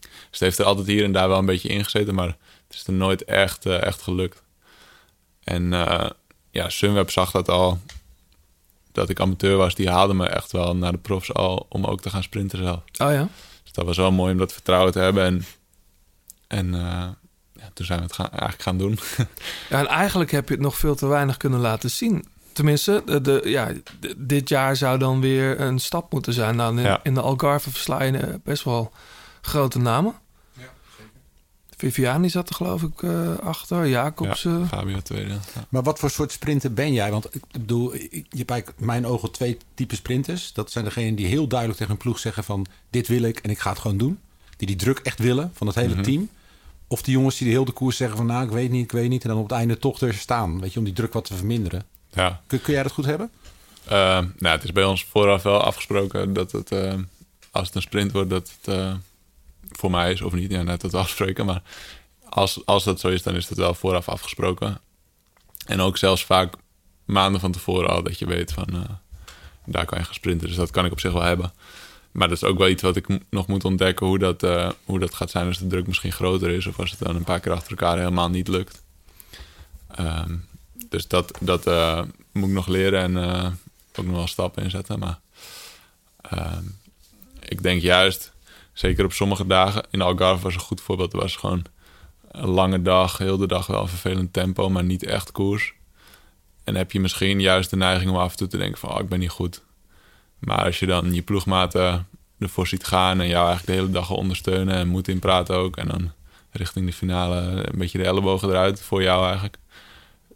Dus 0.01 0.11
het 0.31 0.39
heeft 0.39 0.59
er 0.59 0.65
altijd 0.65 0.87
hier 0.87 1.03
en 1.03 1.11
daar 1.11 1.27
wel 1.27 1.37
een 1.37 1.45
beetje 1.45 1.69
ingezeten... 1.69 2.15
maar 2.15 2.27
het 2.67 2.75
is 2.75 2.87
er 2.87 2.93
nooit 2.93 3.23
echt, 3.23 3.65
eh, 3.65 3.81
echt 3.83 4.01
gelukt. 4.01 4.41
En 5.43 5.73
eh, 5.73 6.09
ja, 6.51 6.69
Sunweb 6.69 7.09
zag 7.09 7.31
dat 7.31 7.49
al... 7.49 7.79
dat 8.91 9.09
ik 9.09 9.19
amateur 9.19 9.57
was. 9.57 9.75
Die 9.75 9.89
haalde 9.89 10.13
me 10.13 10.27
echt 10.27 10.51
wel 10.51 10.75
naar 10.75 10.91
de 10.91 10.97
profs 10.97 11.33
al... 11.33 11.65
om 11.69 11.85
ook 11.85 12.01
te 12.01 12.09
gaan 12.09 12.23
sprinten 12.23 12.57
zelf. 12.57 12.81
Oh 12.97 13.11
ja? 13.11 13.29
Dus 13.63 13.71
dat 13.71 13.85
was 13.85 13.97
wel 13.97 14.11
mooi 14.11 14.31
om 14.31 14.37
dat 14.37 14.53
vertrouwen 14.53 14.91
te 14.91 14.99
hebben. 14.99 15.23
En, 15.23 15.45
en 16.53 16.73
eh, 16.73 16.81
ja, 17.53 17.69
toen 17.73 17.85
zijn 17.85 17.99
we 17.99 18.05
het 18.05 18.13
gaan, 18.13 18.29
eigenlijk 18.29 18.61
gaan 18.61 18.77
doen. 18.77 18.99
Ja, 19.69 19.79
en 19.79 19.87
eigenlijk 19.87 20.31
heb 20.31 20.47
je 20.47 20.53
het 20.53 20.63
nog 20.63 20.77
veel 20.77 20.95
te 20.95 21.07
weinig 21.07 21.37
kunnen 21.37 21.59
laten 21.59 21.91
zien. 21.91 22.25
Tenminste, 22.53 23.01
de, 23.05 23.21
de- 23.21 23.41
ja, 23.45 23.71
dit 24.17 24.49
jaar 24.49 24.75
zou 24.75 24.97
dan 24.97 25.21
weer 25.21 25.59
een 25.61 25.79
stap 25.79 26.11
moeten 26.11 26.33
zijn. 26.33 26.55
Nou, 26.55 26.77
in, 26.77 26.83
Ja. 26.83 26.99
in 27.03 27.13
de 27.13 27.21
Algarve 27.21 27.71
versla 27.71 28.03
je 28.03 28.17
eh, 28.17 28.33
best 28.43 28.63
wel 28.63 28.91
grote 29.41 29.79
namen. 29.79 30.13
Viviani 31.77 32.29
zat 32.29 32.49
er 32.49 32.55
geloof 32.55 32.81
ik 32.81 33.03
eh, 33.03 33.37
achter, 33.37 33.87
Jacobsen. 33.87 34.67
Fabio 34.67 34.99
tweede. 35.01 35.29
Ja. 35.31 35.39
Maar 35.69 35.83
wat 35.83 35.99
voor 35.99 36.09
soort 36.09 36.31
sprinter 36.31 36.73
ben 36.73 36.93
jij? 36.93 37.11
Want 37.11 37.35
ik 37.35 37.41
bedoel, 37.51 37.93
ik- 37.95 38.11
je 38.29 38.37
hebt 38.37 38.49
eigenlijk 38.51 38.79
mijn 38.81 39.05
ogen 39.05 39.31
twee 39.31 39.57
typen 39.73 39.97
sprinters. 39.97 40.53
Dat 40.53 40.71
zijn 40.71 40.85
degenen 40.85 41.15
die 41.15 41.25
heel 41.25 41.47
duidelijk 41.47 41.79
tegen 41.79 41.93
een 41.93 41.99
ploeg 42.01 42.19
zeggen 42.19 42.43
van... 42.43 42.65
dit 42.89 43.07
wil 43.07 43.21
ik 43.23 43.39
en 43.39 43.49
ik 43.49 43.59
ga 43.59 43.69
het 43.69 43.79
gewoon 43.79 43.97
doen. 43.97 44.19
Die 44.57 44.67
die 44.67 44.75
druk 44.75 44.99
echt 44.99 45.19
willen 45.19 45.51
van 45.53 45.67
het 45.67 45.75
hele 45.75 45.93
Mhm. 45.93 46.03
team. 46.03 46.29
Of 46.93 47.01
die 47.01 47.13
jongens 47.13 47.37
die 47.37 47.47
de 47.47 47.53
hele 47.53 47.71
koers 47.71 47.97
zeggen 47.97 48.17
van... 48.17 48.25
nou, 48.25 48.43
ik 48.43 48.51
weet 48.51 48.69
niet, 48.69 48.83
ik 48.83 48.91
weet 48.91 49.09
niet. 49.09 49.23
En 49.23 49.29
dan 49.29 49.37
op 49.37 49.43
het 49.43 49.57
einde 49.57 49.77
toch 49.77 50.01
er 50.01 50.13
staan. 50.13 50.61
Weet 50.61 50.73
je, 50.73 50.79
om 50.79 50.85
die 50.85 50.93
druk 50.93 51.13
wat 51.13 51.25
te 51.25 51.33
verminderen. 51.33 51.83
Ja. 52.13 52.41
Kun, 52.47 52.61
kun 52.61 52.73
jij 52.73 52.83
dat 52.83 52.91
goed 52.91 53.05
hebben? 53.05 53.31
Eh, 53.85 54.19
nou, 54.37 54.55
het 54.55 54.63
is 54.63 54.71
bij 54.71 54.83
ons 54.83 55.03
vooraf 55.03 55.43
wel 55.43 55.61
afgesproken 55.61 56.33
dat 56.33 56.51
het, 56.51 56.71
eh, 56.71 56.93
als 57.51 57.67
het 57.67 57.75
een 57.75 57.81
sprint 57.81 58.11
wordt, 58.11 58.29
dat 58.29 58.53
het 58.61 58.75
eh, 58.75 58.93
voor 59.71 59.91
mij 59.91 60.11
is 60.11 60.21
of 60.21 60.33
niet. 60.33 60.51
Ja, 60.51 60.61
net 60.61 60.81
dat 60.81 60.93
afspreken. 60.93 61.45
Maar 61.45 61.61
als, 62.29 62.65
als 62.65 62.83
dat 62.83 62.99
zo 62.99 63.07
is, 63.07 63.23
dan 63.23 63.35
is 63.35 63.49
het 63.49 63.57
wel 63.57 63.73
vooraf 63.73 64.09
afgesproken. 64.09 64.81
En 65.65 65.79
ook 65.79 65.97
zelfs 65.97 66.25
vaak 66.25 66.55
maanden 67.05 67.41
van 67.41 67.51
tevoren 67.51 67.89
al 67.89 68.03
dat 68.03 68.19
je 68.19 68.25
weet 68.25 68.51
van 68.51 68.99
daar 69.65 69.85
kan 69.85 69.97
je 69.97 70.03
gaan 70.03 70.13
sprinten. 70.13 70.47
Dus 70.47 70.57
dat 70.57 70.71
kan 70.71 70.85
ik 70.85 70.91
op 70.91 70.99
zich 70.99 71.13
wel 71.13 71.21
hebben. 71.21 71.53
Maar 72.13 72.27
dat 72.27 72.37
is 72.37 72.43
ook 72.43 72.57
wel 72.57 72.69
iets 72.69 72.81
wat 72.81 72.95
ik 72.95 73.07
nog 73.29 73.47
moet 73.47 73.65
ontdekken 73.65 74.05
hoe 74.05 74.19
dat, 74.19 74.43
eh, 74.43 74.69
hoe 74.83 74.99
dat 74.99 75.13
gaat 75.13 75.29
zijn 75.29 75.47
als 75.47 75.57
de 75.57 75.67
druk 75.67 75.87
misschien 75.87 76.11
groter 76.11 76.49
is. 76.49 76.65
Of 76.65 76.79
als 76.79 76.91
het 76.91 76.99
dan 76.99 77.15
een 77.15 77.23
paar 77.23 77.39
keer 77.39 77.51
achter 77.51 77.71
elkaar 77.71 77.97
helemaal 77.97 78.29
niet 78.29 78.47
lukt. 78.47 78.83
Ehm, 79.95 80.35
dus 80.89 81.07
dat, 81.07 81.37
dat 81.39 81.67
eh, 81.67 82.01
moet 82.31 82.49
ik 82.49 82.55
nog 82.55 82.67
leren 82.67 82.99
en 83.01 83.23
eh, 83.23 83.51
ook 83.95 84.05
nog 84.05 84.15
wel 84.15 84.27
stappen 84.27 84.63
inzetten. 84.63 84.99
Maar 84.99 85.19
ehm, 86.21 86.63
ik 87.39 87.63
denk 87.63 87.81
juist, 87.81 88.33
zeker 88.73 89.05
op 89.05 89.13
sommige 89.13 89.47
dagen, 89.47 89.83
in 89.91 90.01
Algarve 90.01 90.43
was 90.43 90.53
een 90.53 90.59
goed 90.59 90.81
voorbeeld. 90.81 91.11
Het 91.11 91.21
was 91.21 91.35
gewoon 91.35 91.65
een 92.31 92.49
lange 92.49 92.81
dag, 92.81 93.17
heel 93.17 93.37
de 93.37 93.47
dag 93.47 93.67
wel 93.67 93.87
vervelend 93.87 94.33
tempo, 94.33 94.69
maar 94.69 94.83
niet 94.83 95.03
echt 95.03 95.31
koers. 95.31 95.73
En 96.63 96.75
heb 96.75 96.91
je 96.91 96.99
misschien 96.99 97.39
juist 97.39 97.69
de 97.69 97.75
neiging 97.75 98.11
om 98.11 98.17
af 98.17 98.31
en 98.31 98.37
toe 98.37 98.47
te 98.47 98.57
denken 98.57 98.79
van, 98.79 98.89
oh, 98.89 98.99
ik 98.99 99.09
ben 99.09 99.19
niet 99.19 99.29
goed. 99.29 99.61
Maar 100.43 100.63
als 100.63 100.79
je 100.79 100.85
dan 100.85 101.13
je 101.13 101.21
ploegmaten 101.21 102.07
ervoor 102.39 102.67
ziet 102.67 102.85
gaan 102.85 103.21
en 103.21 103.27
jou 103.27 103.47
eigenlijk 103.47 103.65
de 103.65 103.83
hele 103.83 103.93
dag 103.93 104.09
ondersteunen 104.09 104.75
en 104.75 104.87
moet 104.87 105.07
inpraten 105.07 105.55
ook. 105.55 105.77
En 105.77 105.87
dan 105.87 106.11
richting 106.51 106.85
de 106.85 106.93
finale 106.93 107.37
een 107.71 107.77
beetje 107.77 107.97
de 107.97 108.03
ellebogen 108.03 108.49
eruit 108.49 108.81
voor 108.81 109.01
jou 109.01 109.23
eigenlijk. 109.23 109.57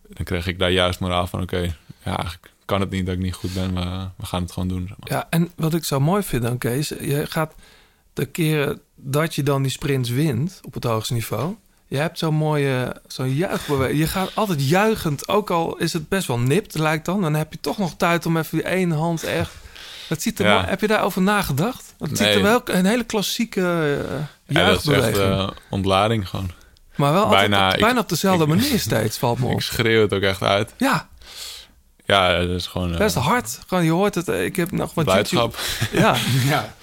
Dan 0.07 0.25
kreeg 0.25 0.47
ik 0.47 0.59
daar 0.59 0.71
juist 0.71 0.99
moraal 0.99 1.27
van, 1.27 1.41
oké, 1.41 1.59
ja, 2.03 2.17
eigenlijk 2.17 2.51
kan 2.65 2.81
het 2.81 2.89
niet 2.89 3.05
dat 3.05 3.15
ik 3.15 3.21
niet 3.21 3.33
goed 3.33 3.53
ben, 3.53 3.73
maar 3.73 4.11
we 4.15 4.25
gaan 4.25 4.41
het 4.41 4.51
gewoon 4.51 4.67
doen. 4.67 4.85
Zeg 4.87 4.97
maar. 4.99 5.11
Ja, 5.11 5.27
en 5.29 5.51
wat 5.55 5.73
ik 5.73 5.83
zo 5.83 5.99
mooi 5.99 6.23
vind 6.23 6.45
aan 6.45 6.57
Kees, 6.57 6.87
je 6.87 7.25
gaat 7.29 7.53
de 8.13 8.25
keren 8.25 8.81
dat 8.95 9.35
je 9.35 9.43
dan 9.43 9.61
die 9.61 9.71
sprints 9.71 10.09
wint 10.09 10.59
op 10.63 10.73
het 10.73 10.83
hoogste 10.83 11.13
niveau. 11.13 11.55
Je 11.87 11.97
hebt 11.97 12.17
zo'n 12.17 12.35
mooie, 12.35 13.01
zo'n 13.07 13.33
juichbeweging. 13.33 13.99
Je 13.99 14.07
gaat 14.07 14.35
altijd 14.35 14.69
juichend, 14.69 15.27
ook 15.27 15.49
al 15.49 15.77
is 15.77 15.93
het 15.93 16.09
best 16.09 16.27
wel 16.27 16.39
nipt, 16.39 16.77
lijkt 16.77 17.05
dan. 17.05 17.21
Dan 17.21 17.33
heb 17.33 17.51
je 17.51 17.59
toch 17.59 17.77
nog 17.77 17.95
tijd 17.95 18.25
om 18.25 18.37
even 18.37 18.57
die 18.57 18.67
ene 18.67 18.95
hand 18.95 19.23
echt... 19.23 19.53
Dat 20.09 20.21
ziet 20.21 20.39
er 20.39 20.45
Ja. 20.45 20.65
Heb 20.65 20.81
je 20.81 20.87
daarover 20.87 21.21
nagedacht? 21.21 21.93
Het 21.99 22.17
ziet 22.17 22.27
er 22.27 22.41
wel 22.41 22.61
een 22.65 22.85
hele 22.85 23.03
klassieke 23.03 23.59
uh, 23.59 24.55
Ja, 24.57 24.65
dat 24.67 24.79
is 24.79 24.87
echt 24.87 24.99
juichbeweging. 25.01 25.39
eh, 25.39 25.49
ontlading 25.69 26.29
gewoon. 26.29 26.51
maar 26.95 27.13
wel 27.13 27.23
altijd 27.23 27.49
bijna- 27.49 27.69
op, 27.73 27.79
bijna 27.79 27.95
ik- 27.95 27.99
op 28.03 28.09
dezelfde 28.09 28.43
ik- 28.43 28.49
manier 28.49 28.79
steeds, 28.79 29.17
valt 29.23 29.39
me 29.39 29.47
Ik 29.47 29.53
op. 29.53 29.61
schreeuw 29.61 30.01
het 30.01 30.13
ook 30.13 30.21
echt 30.21 30.41
uit. 30.41 30.73
Ja, 30.77 31.07
Ja, 32.05 32.39
dat 32.39 32.49
is 32.49 32.67
gewoon... 32.67 32.91
eh, 32.91 32.97
best 32.97 33.15
hard. 33.15 33.59
Gewoon, 33.67 33.83
je 33.83 33.91
hoort 33.91 34.15
het. 34.15 34.27
Ik 34.27 34.55
heb 34.55 34.71
nog 34.71 34.93
wat 34.93 35.05
Blijdschap. 35.05 35.57
YouTube- 35.91 35.97
Ja, 36.01 36.15
Ja. 36.53 36.75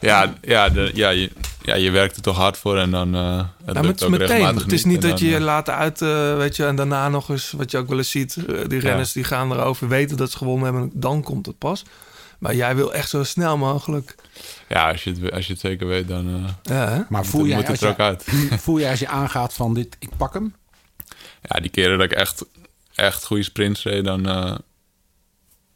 Ja, 0.00 0.34
ja, 0.42 0.68
de, 0.68 0.90
ja, 0.94 1.08
je, 1.08 1.30
ja, 1.62 1.74
je 1.74 1.90
werkt 1.90 2.16
er 2.16 2.22
toch 2.22 2.36
hard 2.36 2.56
voor 2.56 2.78
en 2.78 2.90
dan... 2.90 3.14
eh 3.14 3.38
het 3.64 3.74
Ja, 3.74 4.04
ook 4.04 4.10
meteen. 4.10 4.56
Het 4.56 4.72
is 4.72 4.84
niet 4.84 5.02
dat 5.02 5.18
je 5.18 5.28
je 5.28 5.40
laat 5.40 5.68
uit, 5.70 6.00
weet 6.36 6.56
je, 6.56 6.64
en 6.66 6.76
daarna 6.76 7.08
nog 7.08 7.28
eens, 7.28 7.50
wat 7.56 7.70
je 7.70 7.78
ook 7.78 7.88
wel 7.88 7.98
eens 7.98 8.10
ziet, 8.10 8.36
die 8.66 8.80
renners 8.80 9.12
die 9.12 9.24
gaan 9.24 9.52
erover 9.52 9.88
weten 9.88 10.16
dat 10.16 10.30
ze 10.30 10.36
gewonnen 10.36 10.64
hebben, 10.64 10.82
en 10.82 10.90
dan 10.94 11.22
komt 11.22 11.46
het 11.46 11.58
pas. 11.58 11.82
Maar 12.38 12.54
jij 12.54 12.76
wil 12.76 12.94
echt 12.94 13.08
zo 13.08 13.24
snel 13.24 13.56
mogelijk. 13.56 14.14
Ja, 14.68 14.90
als 14.90 15.04
je, 15.04 15.10
het, 15.10 15.32
als 15.32 15.46
je 15.46 15.52
het 15.52 15.60
zeker 15.60 15.86
weet, 15.86 16.08
dan 16.08 16.44
eh, 16.62 16.74
Ja? 16.74 17.06
Maar 17.08 17.24
voel 17.24 17.54
als 17.54 17.66
het 17.66 17.80
er 17.80 17.88
ook 17.88 17.96
je, 17.96 18.02
uit. 18.02 18.24
voel 18.64 18.78
jij 18.80 18.90
als 18.90 18.98
je 19.00 19.08
aangaat 19.08 19.54
van 19.54 19.74
dit, 19.74 19.96
ik 19.98 20.10
pak 20.16 20.34
hem? 20.34 20.54
Ja, 21.42 21.60
die 21.60 21.70
keren 21.70 21.98
dat 21.98 22.12
ik 22.12 22.18
echt, 22.18 22.44
echt 22.94 23.24
goede 23.24 23.42
sprints 23.42 23.82
reed, 23.82 24.04
dan, 24.04 24.28
eh, 24.28 24.54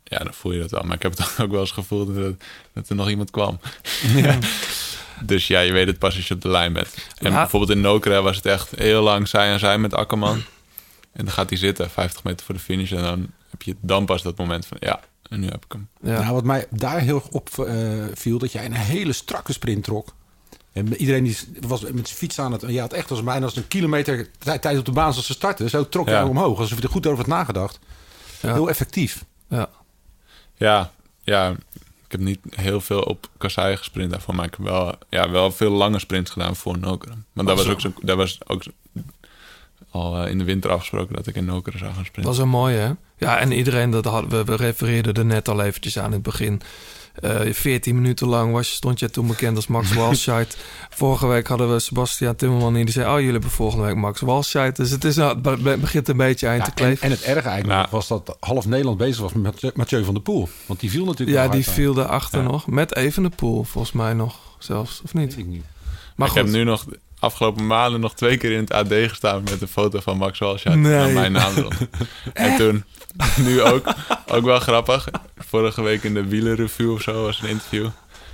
ja, 0.05 0.19
dan 0.19 0.35
voel 0.35 0.53
je 0.53 0.61
dat 0.61 0.71
wel. 0.71 0.83
Maar 0.83 0.97
ik 0.97 1.03
heb 1.03 1.17
het 1.19 1.39
ook 1.43 1.51
wel 1.51 1.61
eens 1.61 1.71
gevoeld 1.71 2.15
dat, 2.15 2.35
dat 2.73 2.89
er 2.89 2.97
nog 2.97 3.09
iemand 3.09 3.31
kwam. 3.31 3.61
dus 5.23 5.47
ja, 5.47 5.61
je 5.61 5.73
weet 5.73 5.87
het 5.87 5.99
pas 5.99 6.17
als 6.17 6.29
je 6.29 6.35
op 6.35 6.41
de 6.41 6.49
lijn 6.49 6.73
bent. 6.73 6.95
En 7.19 7.31
Ja. 7.31 7.37
bijvoorbeeld 7.39 7.71
in 7.73 7.81
Nokere 7.81 8.23
was 8.23 8.37
het 8.37 8.47
echt 8.47 8.71
heel 8.71 9.03
lang 9.03 9.29
zij 9.29 9.53
aan 9.53 9.59
zij 9.59 9.79
met 9.79 9.95
Akkerman. 9.95 10.43
En 11.13 11.25
dan 11.25 11.35
gaat 11.35 11.49
hij 11.49 11.59
zitten, 11.59 11.91
50 11.91 12.25
meter 12.25 12.47
voor 12.47 12.55
de 12.55 12.61
finish. 12.61 12.93
En 12.93 13.03
dan 13.03 13.31
heb 13.51 13.63
je 13.63 13.77
dan 13.81 14.05
pas 14.05 14.23
dat 14.23 14.37
moment 14.39 14.67
van, 14.67 14.77
ja, 14.81 15.01
en 15.33 15.41
nu 15.41 15.47
heb 15.47 15.65
ik 15.65 15.73
hem. 15.73 15.89
Ja. 16.03 16.21
Nou, 16.21 16.33
wat 16.35 16.45
mij 16.45 16.67
daar 16.71 17.01
heel 17.01 17.15
erg 17.15 17.29
op 17.29 17.49
eh, 17.59 18.05
viel, 18.15 18.39
dat 18.39 18.53
jij 18.53 18.65
een 18.65 18.73
hele 18.73 19.13
strakke 19.13 19.53
sprint 19.53 19.85
trok. 19.85 20.15
En 20.73 20.97
iedereen 20.97 21.25
die 21.25 21.37
was 21.61 21.81
met 21.81 22.07
zijn 22.07 22.19
fiets 22.19 22.39
aan 22.39 22.53
het... 22.53 22.65
Je 22.67 22.81
had 22.81 22.93
echt 22.93 23.11
als 23.11 23.23
bijna 23.23 23.45
als 23.45 23.57
een 23.57 23.69
kilometer 23.69 24.29
tijd 24.39 24.63
tijd 24.63 24.79
op 24.79 24.85
de 24.85 24.93
baan 24.93 25.11
zoals 25.13 25.27
ze 25.27 25.33
starten. 25.33 25.71
Zo 25.71 25.89
trok 25.89 26.07
je 26.07 26.13
Ja. 26.13 26.19
hem 26.19 26.29
omhoog, 26.29 26.59
alsof 26.59 26.79
je 26.79 26.85
er 26.85 26.91
goed 26.91 27.07
over 27.07 27.19
had 27.19 27.27
nagedacht. 27.27 27.79
Ja. 28.41 28.53
Heel 28.53 28.69
effectief. 28.69 29.25
Ja. 29.49 29.69
Ja, 30.55 30.93
ja, 31.23 31.51
ik 32.05 32.19
heb 32.19 32.21
niet 32.21 32.39
heel 32.51 32.81
veel 32.81 33.01
op 33.03 33.29
Kassai 33.39 33.77
gesprint 33.77 34.11
daarvoor. 34.11 34.35
Maar 34.35 34.47
ik 34.47 34.55
heb 34.57 34.67
wel, 34.67 34.95
ja, 35.09 35.31
wel 35.31 35.53
veel 35.53 35.71
lange 35.71 35.99
sprints 35.99 36.31
gedaan 36.31 36.57
voor 36.57 36.79
Nokere. 36.79 37.15
Maar 37.33 37.45
dat 37.45 37.59
Ach 37.59 37.65
was 37.65 37.73
ook, 37.73 37.81
zo, 37.81 37.93
dat 38.03 38.17
was 38.17 38.39
ook 38.47 38.63
al 39.93 40.19
eh, 40.25 40.31
in 40.31 40.39
de 40.39 40.45
winter 40.45 40.71
afgesproken 40.71 41.15
dat 41.15 41.27
ik 41.27 41.35
in 41.35 41.45
Nokere 41.45 41.79
zou 41.79 41.91
gaan 41.91 41.99
Dat 41.99 42.07
sprinten. 42.07 42.33
is 42.33 42.39
een 42.39 42.49
mooie, 42.49 42.77
hè? 42.79 42.91
Ja, 43.17 43.39
en 43.39 43.53
iedereen, 43.53 43.91
dat 43.91 44.05
hadden 44.05 44.31
we, 44.31 44.45
we 44.45 44.57
refereerden 44.57 45.15
er 45.15 45.25
net 45.25 45.49
al 45.49 45.63
eventjes 45.63 45.99
aan 45.99 46.07
in 46.07 46.13
het 46.13 46.23
begin. 46.23 46.61
Eh 47.13 47.41
14 47.53 47.95
minuten 47.95 48.27
lang 48.29 48.53
was, 48.53 48.71
stond 48.71 48.99
je 48.99 49.11
toen 49.11 49.27
bekend 49.27 49.57
als 49.57 49.67
Max 49.67 49.93
Walscheid. 50.03 50.57
Vorige 50.91 51.27
week 51.27 51.47
hadden 51.47 51.73
we 51.73 51.79
Sebastian 51.79 52.37
Timmerman 52.37 52.77
in 52.77 52.85
die 52.85 52.95
zei... 52.95 53.07
oh, 53.11 53.17
jullie 53.17 53.33
hebben 53.33 53.51
volgende 53.51 53.85
week 53.87 53.95
Max 53.97 54.21
Walscheid. 54.21 54.77
Dus 54.77 54.91
het 54.91 55.05
is, 55.05 55.17
nou, 55.17 55.33
het 55.33 55.43
be- 55.43 55.57
be- 55.57 55.77
begint 55.81 56.09
een 56.09 56.17
beetje 56.17 56.47
eind 56.47 56.67
Ja, 56.67 56.71
te 56.71 56.71
en, 56.71 56.77
kleven. 56.87 57.03
en 57.05 57.11
het 57.11 57.23
erge 57.23 57.49
eigenlijk 57.49 57.79
Nou. 57.79 57.87
was 57.91 58.09
dat 58.09 58.37
half 58.41 58.67
Nederland 58.67 58.99
bezig 58.99 59.21
was 59.23 59.33
met 59.33 59.77
Mathieu- 59.77 60.05
van 60.05 60.15
der 60.15 60.23
Poel. 60.23 60.49
Want 60.67 60.81
die 60.81 60.91
viel 60.91 61.05
natuurlijk 61.05 61.39
ja, 61.39 61.49
die 61.49 61.65
viel 61.69 61.95
daarachter 61.95 62.43
Ja. 62.43 62.47
nog. 62.49 62.67
Met 62.67 62.97
Evenepoel, 62.97 63.65
volgens 63.65 63.93
mij 63.93 64.13
nog 64.13 64.39
zelfs. 64.59 65.01
Of 65.05 65.15
niet? 65.15 65.35
Weet 65.35 65.45
ik 65.45 65.51
niet. 65.51 65.65
Maar 66.17 66.27
ik 66.29 66.33
goed. 66.33 66.43
heb 66.43 66.53
nu 66.53 66.65
nog 66.65 66.85
de 66.85 66.99
afgelopen 67.23 67.67
maanden 67.67 68.01
nog 68.01 68.15
twee 68.15 68.37
keer 68.37 68.53
in 68.53 68.61
het 68.61 68.73
AD 68.73 68.93
gestaan 68.93 69.43
met 69.43 69.61
een 69.63 69.69
foto 69.69 70.01
van 70.01 70.17
Max 70.17 70.39
Walscheid 70.39 70.77
Nee. 70.79 70.95
en 71.09 71.13
mijn 71.13 71.33
naam 71.33 71.57
erop. 71.57 71.75
en 72.33 72.57
toen, 72.57 72.85
nu 73.47 73.63
ook, 73.63 73.95
ook 74.27 74.45
wel 74.45 74.59
grappig. 74.61 75.09
Vorige 75.49 75.83
week 75.83 76.03
in 76.03 76.15
de 76.15 76.25
wielerreview 76.25 76.93
of 76.93 77.03
zo 77.03 77.23
was 77.23 77.41
een 77.43 77.49
interview. 77.49 77.85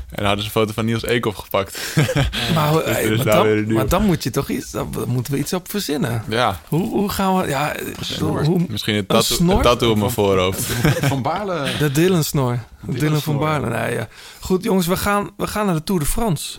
En 0.09 0.17
dan 0.17 0.25
hadden 0.27 0.45
ze 0.45 0.51
een 0.55 0.61
foto 0.61 0.73
van 0.73 0.85
Niels 0.85 1.05
Eekhoff 1.05 1.39
gepakt. 1.39 1.79
Maar, 2.55 2.73
Dus 2.85 3.25
maar 3.25 3.35
dan, 3.35 3.65
nieuw. 3.65 3.75
maar 3.75 3.89
dan 3.89 4.05
moet 4.05 4.23
je 4.23 4.31
toch 4.31 4.49
iets... 4.49 4.71
Dan 4.71 4.95
moeten 5.07 5.33
we 5.33 5.39
iets 5.39 5.53
op 5.53 5.71
verzinnen. 5.71 6.23
ja, 6.29 6.61
Hoe, 6.69 6.89
hoe 6.89 7.09
gaan 7.09 7.37
we... 7.37 7.49
Ja, 7.49 7.75
snor. 8.01 8.45
hoe, 8.45 8.65
misschien 8.69 8.95
een 8.95 9.07
tattoo, 9.07 9.49
een 9.51 9.61
tattoo 9.63 9.91
op 9.91 9.97
mijn 9.99 10.11
voorhoofd. 10.11 10.61
Van 11.13 11.23
Baarle. 11.23 11.71
De 11.79 11.93
Dylan 11.93 12.25
Snor. 12.25 12.59
Dylan, 12.81 13.21
van. 13.23 13.39
Baarle. 13.39 13.69
Nee, 13.69 13.95
ja. 13.95 14.09
Goed, 14.41 14.65
jongens, 14.65 14.87
we 14.87 14.97
gaan, 14.97 15.31
we 15.37 15.47
gaan 15.47 15.67
naar 15.67 15.75
de 15.75 15.85
Tour 15.85 16.01
de 16.01 16.07
France. 16.07 16.59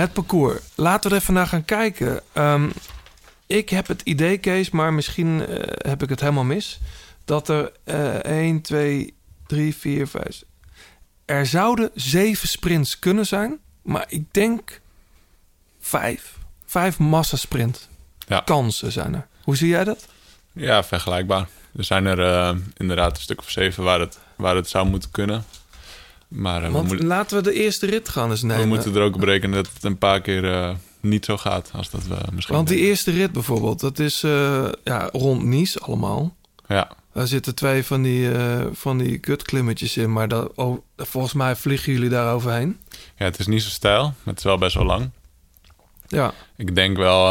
Het 0.00 0.12
parcours. 0.12 0.60
Laten 0.74 1.10
we 1.10 1.16
er 1.16 1.22
even 1.22 1.34
naar 1.34 1.46
gaan 1.46 1.64
kijken. 1.64 2.20
Ehm, 2.32 2.70
ik 3.46 3.68
heb 3.68 3.86
het 3.86 4.02
idee, 4.02 4.38
Kees, 4.38 4.70
maar 4.70 4.92
misschien 4.92 5.46
eh, 5.46 5.90
heb 5.90 6.02
ik 6.02 6.08
het 6.08 6.20
helemaal 6.20 6.44
mis... 6.44 6.80
dat 7.24 7.48
er 7.48 7.72
eh 7.84 8.14
1, 8.14 8.60
2, 8.60 9.14
3, 9.46 9.74
4, 9.76 10.06
5... 10.06 10.42
Er 11.24 11.46
zouden 11.46 11.90
zeven 11.94 12.48
sprints 12.48 12.98
kunnen 12.98 13.26
zijn, 13.26 13.58
maar 13.82 14.04
ik 14.08 14.24
denk 14.34 14.80
vijf. 15.80 16.38
Vijf 16.66 16.98
massasprint 16.98 17.88
Ja. 18.26 18.40
kansen 18.40 18.92
zijn 18.92 19.14
er. 19.14 19.26
Hoe 19.42 19.56
zie 19.56 19.68
jij 19.68 19.84
dat? 19.84 20.06
Ja, 20.52 20.84
vergelijkbaar. 20.84 21.48
Er 21.76 21.84
zijn 21.84 22.06
er 22.06 22.20
eh, 22.20 22.56
inderdaad 22.76 23.16
een 23.16 23.22
stuk 23.22 23.38
of 23.38 23.50
zeven 23.50 23.84
waar 23.84 24.00
het, 24.00 24.18
waar 24.36 24.56
het 24.56 24.68
zou 24.68 24.86
moeten 24.88 25.10
kunnen. 25.10 25.44
Maar 26.30 26.62
eh, 26.64 26.80
we, 26.80 27.04
laten 27.04 27.36
we 27.36 27.42
de 27.42 27.52
eerste 27.52 27.86
rit 27.86 28.08
gaan 28.08 28.30
eens 28.30 28.40
we 28.40 28.46
nemen. 28.46 28.68
moeten 28.68 28.94
er 28.94 29.02
ook 29.02 29.14
op 29.14 29.22
rekenen 29.22 29.62
dat 29.62 29.72
het 29.74 29.84
een 29.84 29.98
paar 29.98 30.20
keer 30.20 30.52
eh, 30.52 30.74
niet 31.00 31.24
zo 31.24 31.36
gaat 31.36 31.70
als 31.74 31.90
dat 31.90 32.06
we 32.06 32.16
misschien 32.32 32.54
Want 32.54 32.66
die 32.68 32.76
denken. 32.76 32.92
eerste 32.94 33.10
rit 33.10 33.32
bijvoorbeeld, 33.32 33.80
dat 33.80 33.98
is 33.98 34.22
eh, 34.22 34.68
ja, 34.84 35.08
rond 35.12 35.44
Nice 35.44 35.78
allemaal. 35.78 36.36
Ja, 36.68 36.90
Daar 37.12 37.26
zitten 37.26 37.54
twee 37.54 37.84
van 37.84 38.02
die, 38.02 38.28
van 38.72 38.98
die 38.98 39.18
kutklimmetjes 39.18 39.96
in, 39.96 40.12
maar 40.12 40.28
dat, 40.28 40.52
oh, 40.54 40.78
volgens 40.96 41.32
mij 41.32 41.56
vliegen 41.56 41.92
jullie 41.92 42.08
daar 42.08 42.34
overheen. 42.34 42.78
ja, 43.16 43.24
het 43.24 43.38
is 43.38 43.46
niet 43.46 43.62
zo 43.62 43.68
stijl, 43.68 44.02
maar 44.02 44.14
het 44.24 44.38
is 44.38 44.44
wel 44.44 44.58
best 44.58 44.74
wel 44.74 44.84
lang. 44.84 45.10
Ja, 46.08 46.32
Ik 46.56 46.74
denk 46.74 46.96
wel 46.96 47.24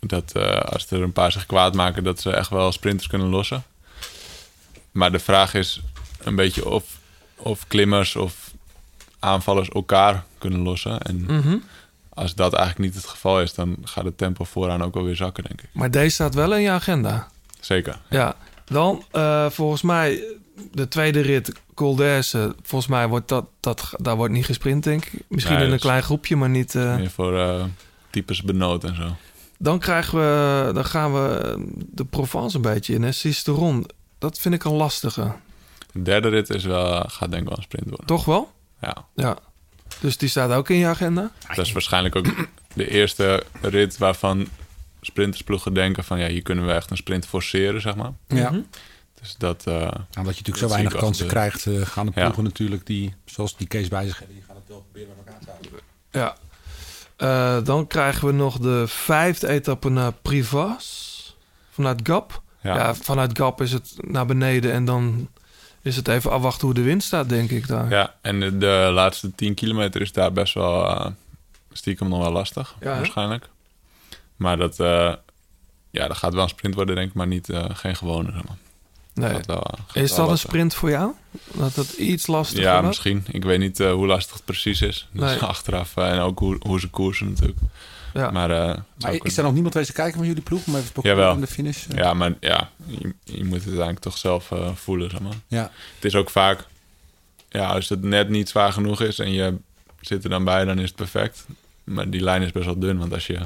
dat 0.00 0.32
als 0.64 0.90
er 0.90 1.02
een 1.02 1.12
paar 1.12 1.32
zich 1.32 1.46
kwaad 1.46 1.74
maken, 1.74 2.04
dat 2.04 2.20
ze 2.20 2.30
echt 2.30 2.50
wel 2.50 2.72
sprinters 2.72 3.08
kunnen 3.08 3.28
lossen. 3.28 3.62
Maar 4.90 5.12
de 5.12 5.18
vraag 5.18 5.54
is 5.54 5.80
een 6.22 6.34
beetje 6.34 6.68
of, 6.68 6.97
of 7.38 7.66
klimmers 7.66 8.16
of 8.16 8.52
aanvallers 9.18 9.68
elkaar 9.68 10.24
kunnen 10.38 10.60
lossen. 10.60 11.00
En 11.00 11.24
mhm. 11.24 11.56
als 12.08 12.34
dat 12.34 12.52
eigenlijk 12.54 12.84
niet 12.92 13.02
het 13.02 13.10
geval 13.10 13.40
is, 13.42 13.54
dan 13.54 13.76
gaat 13.82 14.04
het 14.04 14.18
tempo 14.18 14.44
vooraan 14.44 14.82
ook 14.82 14.94
wel 14.94 15.04
weer 15.04 15.16
zakken, 15.16 15.44
denk 15.44 15.62
ik. 15.62 15.68
maar 15.72 15.90
deze 15.90 16.14
staat 16.14 16.34
wel 16.34 16.54
in 16.54 16.62
je 16.62 16.70
agenda. 16.70 17.28
Zeker. 17.60 17.98
Ja, 18.10 18.36
dan 18.64 19.04
eh, 19.10 19.50
volgens 19.50 19.82
mij 19.82 20.22
de 20.72 20.88
tweede 20.88 21.20
rit, 21.20 21.52
Col 21.74 21.94
d'Aise, 21.94 22.54
volgens 22.62 22.90
mij 22.90 23.08
wordt 23.08 23.28
dat, 23.28 23.44
dat, 23.60 23.92
daar 23.96 24.16
wordt 24.16 24.32
niet 24.32 24.44
gesprint, 24.44 24.84
denk 24.84 25.04
ik. 25.04 25.22
Misschien 25.28 25.56
Nee, 25.56 25.66
in 25.66 25.72
een 25.72 25.78
klein 25.78 26.02
groepje, 26.02 26.36
maar 26.36 26.48
niet... 26.48 26.74
eh, 26.74 26.96
Meer 26.96 27.10
voor 27.10 27.38
eh, 27.38 27.64
types 28.10 28.42
benoot 28.42 28.84
en 28.84 28.94
zo. 28.94 29.16
Dan 29.58 29.78
krijgen 29.78 30.18
we, 30.18 30.70
dan 30.72 30.84
gaan 30.84 31.12
we 31.12 31.56
de 31.92 32.04
Provence 32.04 32.56
een 32.56 32.62
beetje 32.62 32.94
in, 32.94 33.02
hè. 33.02 33.12
Sisteron. 33.12 33.86
Dat 34.18 34.38
vind 34.38 34.54
ik 34.54 34.64
een 34.64 34.72
lastige. 34.72 35.32
De 35.92 36.02
derde 36.02 36.28
rit 36.28 36.50
is 36.50 36.64
wel, 36.64 37.04
gaat 37.08 37.30
denk 37.30 37.42
ik 37.42 37.48
wel 37.48 37.56
een 37.56 37.62
sprint 37.62 37.88
worden. 37.88 38.06
Toch 38.06 38.24
wel? 38.24 38.52
Ja. 38.80 38.96
Ja. 39.14 39.38
Dus 40.00 40.16
die 40.16 40.28
staat 40.28 40.50
ook 40.50 40.68
in 40.68 40.76
je 40.76 40.86
agenda? 40.86 41.30
Dat 41.54 41.66
is 41.66 41.72
waarschijnlijk 41.72 42.16
ook 42.16 42.26
de 42.74 42.88
eerste 42.90 43.42
rit 43.60 43.98
waarvan 43.98 44.48
sprintersploegen 45.00 45.74
denken 45.74 46.04
van... 46.04 46.18
ja, 46.18 46.26
hier 46.28 46.42
kunnen 46.42 46.66
we 46.66 46.72
echt 46.72 46.90
een 46.90 46.96
sprint 46.96 47.26
forceren, 47.26 47.80
zeg 47.80 47.96
maar. 47.96 48.12
Ja. 48.26 48.50
Mhm. 48.50 48.60
Dus 49.20 49.34
dat... 49.38 49.66
eh, 49.66 49.74
Nou, 49.74 49.90
omdat 49.90 50.04
je 50.14 50.22
natuurlijk 50.24 50.58
zo 50.58 50.68
weinig 50.68 50.94
kansen 50.94 51.26
krijgt, 51.26 51.66
eh, 51.66 51.80
gaan 51.80 52.06
de 52.06 52.12
Ja. 52.14 52.22
ploegen 52.22 52.44
natuurlijk 52.44 52.86
die, 52.86 53.14
zoals 53.24 53.56
die 53.56 53.66
Kees 53.66 53.88
bij 53.88 54.06
zich 54.06 54.18
hebben, 54.18 54.36
die 54.36 54.44
gaan 54.46 54.56
het 54.56 54.64
wel 54.68 54.80
proberen 54.90 55.14
bij 55.24 55.24
elkaar 55.34 55.40
te 55.44 55.50
houden. 55.50 55.80
Ja. 56.10 56.36
Eh, 57.16 57.64
dan 57.64 57.86
krijgen 57.86 58.26
we 58.26 58.32
nog 58.32 58.58
de 58.58 58.84
vijfde 58.86 59.48
etappe 59.48 59.88
naar 59.88 60.12
Privas. 60.12 61.36
Vanuit 61.70 62.00
Gap. 62.02 62.42
Ja. 62.62 62.76
ja, 62.76 62.94
vanuit 62.94 63.38
Gap 63.38 63.60
is 63.60 63.72
het 63.72 63.94
naar 64.00 64.26
beneden 64.26 64.72
en 64.72 64.84
dan 64.84 65.28
is 65.88 65.96
het 65.96 66.08
even 66.08 66.30
afwachten 66.30 66.66
hoe 66.66 66.74
de 66.74 66.82
wind 66.82 67.02
staat, 67.02 67.28
denk 67.28 67.50
ik 67.50 67.66
daar. 67.66 67.90
ja, 67.90 68.14
en 68.20 68.40
de, 68.40 68.58
de 68.58 68.90
laatste 68.92 69.34
10 69.34 69.54
kilometer 69.54 70.00
is 70.00 70.12
daar 70.12 70.32
best 70.32 70.54
wel 70.54 70.88
eh, 70.88 71.06
stiekem 71.72 72.08
nog 72.08 72.18
wel 72.22 72.32
lastig, 72.32 72.74
Ja, 72.80 72.90
hè? 72.90 72.96
waarschijnlijk. 72.96 73.48
Maar 74.36 74.56
dat, 74.56 74.80
eh, 74.80 75.12
ja, 75.90 76.06
dat 76.08 76.16
gaat 76.16 76.34
wel 76.34 76.42
een 76.42 76.48
sprint 76.48 76.74
worden, 76.74 76.94
denk 76.94 77.08
ik, 77.08 77.14
maar 77.14 77.26
niet, 77.26 77.48
eh, 77.48 77.64
geen 77.72 77.96
gewone. 77.96 78.32
Zeg 78.32 78.44
maar. 78.44 78.56
nee. 79.14 79.30
Gaat 79.30 79.46
wel, 79.46 79.66
gaat 79.86 79.96
Is 79.96 80.14
dat 80.14 80.30
een 80.30 80.38
sprint 80.38 80.74
voor 80.74 80.90
jou? 80.90 81.12
Dat 81.54 81.74
het 81.74 81.92
iets 81.92 82.26
lastiger 82.26 82.64
Ja, 82.64 82.80
misschien. 82.80 83.24
Ik 83.30 83.44
weet 83.44 83.58
niet 83.58 83.78
hoe 83.78 84.06
lastig 84.06 84.34
het 84.34 84.44
precies 84.44 84.80
is. 84.80 85.08
Nee. 85.10 85.38
achteraf 85.54 85.96
en 85.96 86.18
ook 86.18 86.38
hoe, 86.38 86.56
hoe 86.60 86.80
ze 86.80 86.88
koersen 86.88 87.28
natuurlijk. 87.28 87.58
Ja. 88.14 88.30
Maar, 88.30 88.50
eh, 88.50 88.56
zou 88.66 88.82
Maar 88.98 89.14
is 89.22 89.36
er 89.36 89.42
nog 89.42 89.52
niemand 89.52 89.74
wezen 89.74 89.94
kijken 89.94 90.18
van 90.18 90.26
jullie 90.26 90.42
ploeg? 90.42 90.66
Om 90.66 90.76
even 90.76 91.02
te 91.02 91.24
aan 91.24 91.40
de 91.40 91.46
finish. 91.46 91.86
eh? 91.86 91.96
Ja, 91.96 92.14
maar 92.14 92.34
ja, 92.40 92.70
je, 92.86 93.14
je 93.24 93.44
moet 93.44 93.54
het 93.54 93.64
uiteindelijk 93.64 94.00
toch 94.00 94.18
zelf 94.18 94.50
eh, 94.50 94.74
voelen, 94.74 95.10
zeg 95.10 95.20
maar. 95.20 95.34
ja. 95.46 95.70
Het 95.94 96.04
is 96.04 96.14
ook 96.14 96.30
vaak, 96.30 96.64
ja, 97.48 97.66
als 97.66 97.88
het 97.88 98.02
net 98.02 98.28
niet 98.28 98.48
zwaar 98.48 98.72
genoeg 98.72 99.00
is 99.00 99.18
en 99.18 99.32
je 99.32 99.56
zit 100.00 100.24
er 100.24 100.30
dan 100.30 100.44
bij, 100.44 100.64
dan 100.64 100.78
is 100.78 100.86
het 100.88 100.96
perfect. 100.96 101.46
Maar 101.84 102.10
die 102.10 102.20
lijn 102.20 102.42
is 102.42 102.52
best 102.52 102.64
wel 102.66 102.78
dun, 102.78 102.98
want 102.98 103.12
als 103.12 103.26
je 103.26 103.38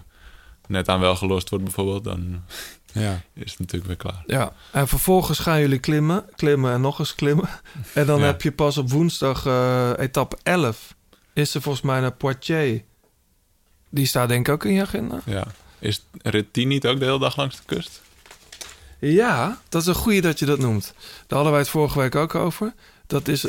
net 0.67 0.89
aan 0.89 1.01
wel 1.01 1.17
gelost 1.17 1.49
wordt 1.49 1.65
bijvoorbeeld, 1.65 2.05
dan 2.05 2.43
ja. 2.93 3.21
is 3.35 3.51
het 3.51 3.59
natuurlijk 3.61 3.87
weer 3.87 3.97
klaar. 3.97 4.23
Ja, 4.27 4.53
en 4.71 4.89
vervolgens 4.89 5.39
gaan 5.39 5.61
jullie 5.61 5.79
klimmen, 5.79 6.25
klimmen 6.37 6.73
en 6.73 6.81
nog 6.81 6.99
eens 6.99 7.15
klimmen. 7.15 7.49
En 7.95 8.07
dan 8.07 8.19
Ja. 8.21 8.25
heb 8.25 8.43
je 8.43 8.53
pas 8.53 8.79
op 8.79 8.91
woensdag 8.91 9.47
eh 9.47 9.91
etappe 9.97 10.37
11. 10.43 10.95
Is 11.33 11.55
er 11.55 11.63
volgens 11.63 11.85
mij 11.85 12.01
naar 12.01 12.13
Poitiers. 12.13 12.81
Die 13.95 14.07
staat 14.07 14.29
denk 14.29 14.49
ik 14.49 14.55
ook 14.55 14.65
in 14.65 14.73
je 14.73 14.83
agenda. 14.83 15.21
Ja. 15.25 15.47
Is 15.79 16.05
rit 16.23 16.53
10 16.53 16.69
niet 16.69 16.87
ook 16.87 16.99
de 16.99 17.05
hele 17.05 17.19
dag 17.19 17.37
langs 17.37 17.57
de 17.57 17.63
kust? 17.67 18.03
Ja, 18.99 19.59
dat 19.69 19.83
is 19.83 19.89
een 19.89 19.95
goeie 19.95 20.21
dat 20.21 20.39
je 20.39 20.47
dat 20.47 20.59
noemt. 20.59 20.95
Daar 20.97 21.25
hadden 21.27 21.51
wij 21.51 21.61
het 21.61 21.69
vorige 21.69 21.99
week 21.99 22.15
ook 22.15 22.35
over. 22.35 22.73
Dat 23.07 23.29
is 23.29 23.47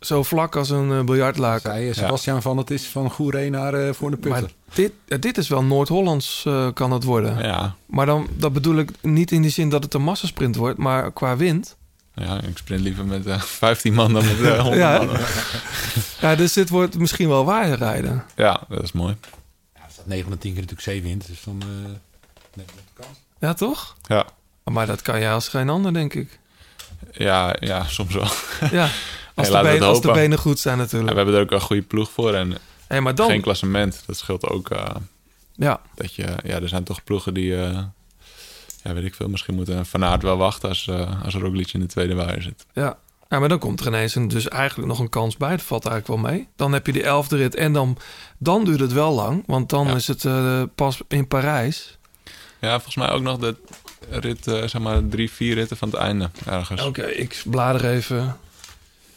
zo 0.00 0.22
vlak 0.22 0.56
als 0.56 0.70
een 0.70 0.90
uh, 0.90 1.04
biljartlaken. 1.04 1.72
Zei 1.72 1.88
eh, 1.88 1.94
Sebastian 1.94 2.42
van, 2.42 2.56
het 2.56 2.70
is 2.70 2.86
van 2.86 3.10
Goeree 3.10 3.50
naar 3.50 3.74
uh, 3.74 3.92
voor 3.92 4.10
de 4.10 4.16
putten. 4.16 4.42
Maar 4.42 4.50
dit, 4.74 4.92
ja, 5.06 5.16
dit 5.16 5.38
is 5.38 5.48
wel 5.48 5.64
Noord-Hollands 5.64 6.44
uh, 6.46 6.68
kan 6.72 6.92
het 6.92 7.04
worden. 7.04 7.38
Ja. 7.38 7.74
Maar 7.86 8.06
dan, 8.06 8.28
dat 8.36 8.52
bedoel 8.52 8.76
ik 8.76 8.90
niet 9.00 9.32
in 9.32 9.42
die 9.42 9.50
zin 9.50 9.68
dat 9.68 9.82
het 9.82 9.94
een 9.94 10.02
massasprint 10.02 10.56
wordt, 10.56 10.78
maar 10.78 11.12
qua 11.12 11.36
wind. 11.36 11.76
Ja, 12.14 12.40
ik 12.42 12.58
sprint 12.58 12.82
liever 12.82 13.04
met 13.04 13.26
uh, 13.26 13.40
15 13.40 13.94
man 13.94 14.12
dan 14.12 14.24
met 14.24 14.38
uh, 14.38 14.60
100 14.60 14.82
ja. 14.82 14.98
man. 14.98 15.08
ja, 16.20 16.34
dus 16.34 16.52
dit 16.52 16.68
wordt 16.68 16.98
misschien 16.98 17.28
wel 17.28 17.44
waaierrijden. 17.44 18.24
Ja, 18.36 18.62
dat 18.68 18.82
is 18.82 18.92
mooi. 18.92 19.16
Ja, 20.06 20.12
er 20.12 20.18
staat 20.22 20.22
9 20.22 20.22
van 20.22 20.32
de 20.32 20.38
10 20.38 20.52
keer 20.52 20.60
natuurlijk 20.60 20.88
7 20.88 21.10
in, 21.10 21.22
dus 21.26 21.44
dan 21.44 21.62
uh, 21.68 21.84
neem 22.54 22.66
je 22.66 22.82
de 22.94 23.02
kans. 23.02 23.18
Ja, 23.38 23.54
toch? 23.54 23.96
Ja. 24.02 24.26
Maar 24.64 24.86
dat 24.86 25.02
kan 25.02 25.20
jij 25.20 25.32
als 25.32 25.48
geen 25.48 25.68
ander, 25.68 25.92
denk 25.92 26.14
ik. 26.14 26.38
Ja, 27.12 27.56
ja 27.60 27.84
soms 27.84 28.14
wel. 28.14 28.28
Ja, 28.70 28.90
als, 29.34 29.48
hey, 29.48 29.62
de, 29.62 29.68
benen, 29.68 29.88
als 29.88 30.00
de 30.00 30.12
benen 30.12 30.38
goed 30.38 30.58
zijn 30.58 30.78
natuurlijk. 30.78 31.08
Ja, 31.08 31.16
we 31.16 31.22
hebben 31.22 31.34
er 31.34 31.46
ook 31.46 31.60
een 31.60 31.66
goede 31.66 31.82
ploeg 31.82 32.10
voor 32.10 32.34
en 32.34 32.58
hey, 32.86 33.00
maar 33.00 33.14
dan... 33.14 33.28
geen 33.28 33.40
klassement. 33.40 34.02
Dat 34.06 34.16
scheelt 34.16 34.48
ook. 34.48 34.70
Uh, 34.70 34.86
ja. 35.52 35.80
Dat 35.94 36.14
je, 36.14 36.34
ja, 36.42 36.60
er 36.60 36.68
zijn 36.68 36.84
toch 36.84 37.04
ploegen 37.04 37.34
die, 37.34 37.50
uh, 37.50 37.82
ja, 38.82 38.94
weet 38.94 39.04
ik 39.04 39.14
veel, 39.14 39.28
misschien 39.28 39.54
moeten 39.54 39.86
Van 39.86 40.04
Aert 40.04 40.22
wel 40.22 40.36
wachten 40.36 40.68
als, 40.68 40.86
uh, 40.86 41.24
als 41.24 41.34
Roglic 41.34 41.72
in 41.72 41.80
de 41.80 41.86
tweede 41.86 42.14
waaier 42.14 42.42
zit. 42.42 42.66
Ja. 42.72 42.98
Ja, 43.28 43.38
maar 43.38 43.48
dan 43.48 43.58
komt 43.58 43.80
er 43.80 43.86
ineens 43.86 44.14
een, 44.14 44.28
dus 44.28 44.48
eigenlijk 44.48 44.88
nog 44.88 44.98
een 44.98 45.08
kans 45.08 45.36
bij. 45.36 45.50
Dat 45.50 45.62
valt 45.62 45.86
eigenlijk 45.86 46.20
wel 46.20 46.30
mee. 46.32 46.48
Dan 46.56 46.72
heb 46.72 46.86
je 46.86 46.92
die 46.92 47.02
elfde 47.02 47.36
rit 47.36 47.54
en 47.54 47.72
dan, 47.72 47.98
dan 48.38 48.64
duurt 48.64 48.80
het 48.80 48.92
wel 48.92 49.12
lang, 49.12 49.42
want 49.46 49.68
dan 49.68 49.86
ja. 49.86 49.94
is 49.94 50.06
het 50.06 50.24
uh, 50.24 50.62
pas 50.74 51.00
in 51.08 51.28
Parijs. 51.28 51.98
Ja, 52.60 52.72
volgens 52.72 52.94
mij 52.96 53.10
ook 53.10 53.22
nog 53.22 53.38
de 53.38 53.56
rit, 54.10 54.46
uh, 54.46 54.54
zeg 54.66 54.78
maar, 54.78 55.08
drie, 55.08 55.30
vier 55.30 55.54
ritten 55.54 55.76
van 55.76 55.88
het 55.88 55.98
einde 55.98 56.30
ergens. 56.46 56.80
Oké, 56.80 57.00
okay, 57.00 57.12
ik 57.12 57.42
blader 57.44 57.90
even. 57.90 58.36